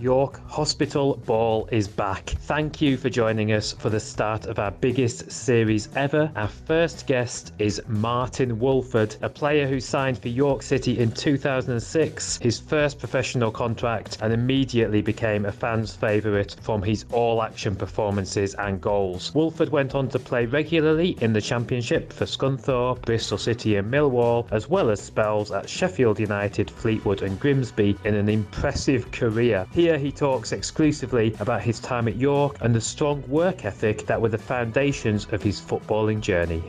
York 0.00 0.40
Hospital 0.48 1.16
Ball 1.26 1.68
is 1.70 1.86
back. 1.86 2.30
Thank 2.30 2.80
you 2.80 2.96
for 2.96 3.10
joining 3.10 3.52
us 3.52 3.72
for 3.72 3.90
the 3.90 4.00
start 4.00 4.46
of 4.46 4.58
our 4.58 4.70
biggest 4.70 5.30
series 5.30 5.90
ever. 5.94 6.32
Our 6.36 6.48
first 6.48 7.06
guest 7.06 7.52
is 7.58 7.82
Martyn 7.86 8.58
Woolford, 8.58 9.16
a 9.20 9.28
player 9.28 9.66
who 9.66 9.78
signed 9.78 10.16
for 10.16 10.28
York 10.28 10.62
City 10.62 10.98
in 10.98 11.12
2006, 11.12 12.38
his 12.38 12.58
first 12.58 12.98
professional 12.98 13.50
contract, 13.50 14.16
and 14.22 14.32
immediately 14.32 15.02
became 15.02 15.44
a 15.44 15.52
fan's 15.52 15.94
favourite 15.94 16.56
from 16.62 16.82
his 16.82 17.04
all 17.12 17.42
action 17.42 17.76
performances 17.76 18.54
and 18.54 18.80
goals. 18.80 19.34
Wolford 19.34 19.68
went 19.68 19.94
on 19.94 20.08
to 20.08 20.18
play 20.18 20.46
regularly 20.46 21.10
in 21.20 21.34
the 21.34 21.42
Championship 21.42 22.10
for 22.10 22.24
Scunthorpe, 22.24 23.02
Bristol 23.02 23.36
City, 23.36 23.76
and 23.76 23.92
Millwall, 23.92 24.46
as 24.50 24.66
well 24.66 24.88
as 24.88 25.02
spells 25.02 25.50
at 25.50 25.68
Sheffield 25.68 26.18
United, 26.18 26.70
Fleetwood, 26.70 27.20
and 27.20 27.38
Grimsby 27.38 27.98
in 28.04 28.14
an 28.14 28.30
impressive 28.30 29.10
career. 29.10 29.66
Here 29.90 29.98
he 29.98 30.12
talks 30.12 30.52
exclusively 30.52 31.34
about 31.40 31.62
his 31.62 31.80
time 31.80 32.06
at 32.06 32.14
York 32.14 32.58
and 32.60 32.72
the 32.72 32.80
strong 32.80 33.24
work 33.26 33.64
ethic 33.64 34.06
that 34.06 34.22
were 34.22 34.28
the 34.28 34.38
foundations 34.38 35.26
of 35.32 35.42
his 35.42 35.60
footballing 35.60 36.20
journey. 36.20 36.62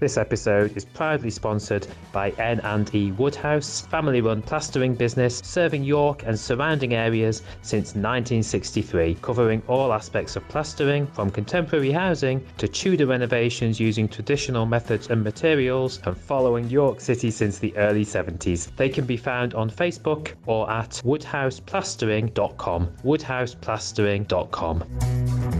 This 0.00 0.16
episode 0.16 0.76
is 0.78 0.86
proudly 0.86 1.28
sponsored 1.28 1.86
by 2.10 2.30
N&E 2.30 3.12
Woodhouse, 3.12 3.82
family-run 3.82 4.40
plastering 4.40 4.94
business 4.94 5.42
serving 5.44 5.84
York 5.84 6.22
and 6.24 6.40
surrounding 6.40 6.94
areas 6.94 7.42
since 7.60 7.88
1963, 7.88 9.18
covering 9.20 9.62
all 9.68 9.92
aspects 9.92 10.36
of 10.36 10.48
plastering 10.48 11.06
from 11.06 11.28
contemporary 11.28 11.92
housing 11.92 12.42
to 12.56 12.66
Tudor 12.66 13.08
renovations 13.08 13.78
using 13.78 14.08
traditional 14.08 14.64
methods 14.64 15.10
and 15.10 15.22
materials 15.22 16.00
and 16.06 16.16
following 16.16 16.70
York 16.70 16.98
City 16.98 17.30
since 17.30 17.58
the 17.58 17.76
early 17.76 18.06
70s. 18.06 18.74
They 18.76 18.88
can 18.88 19.04
be 19.04 19.18
found 19.18 19.52
on 19.52 19.70
Facebook 19.70 20.32
or 20.46 20.70
at 20.70 20.92
woodhouseplastering.com. 21.04 22.88
woodhouseplastering.com. 23.04 25.59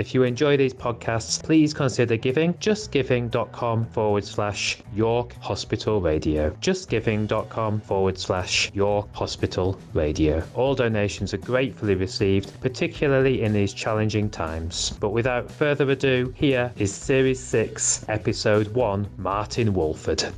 If 0.00 0.14
you 0.14 0.22
enjoy 0.22 0.56
these 0.56 0.72
podcasts, 0.72 1.42
please 1.42 1.74
consider 1.74 2.16
giving 2.16 2.54
justgiving.com 2.54 3.84
forward 3.84 4.24
slash 4.24 4.78
York 4.94 5.34
Hospital 5.42 6.00
Radio. 6.00 6.48
Justgiving.com 6.62 7.80
forward 7.82 8.18
slash 8.18 8.70
York 8.72 9.14
Hospital 9.14 9.78
Radio. 9.92 10.42
All 10.54 10.74
donations 10.74 11.34
are 11.34 11.44
gratefully 11.52 11.96
received, 11.96 12.58
particularly 12.62 13.42
in 13.42 13.52
these 13.52 13.74
challenging 13.74 14.30
times. 14.30 14.96
But 15.00 15.10
without 15.10 15.50
further 15.50 15.90
ado, 15.90 16.32
here 16.34 16.72
is 16.78 16.94
Series 16.94 17.38
6, 17.38 18.06
Episode 18.08 18.68
1 18.68 19.06
Martyn 19.18 19.74
Woolford. 19.74 20.32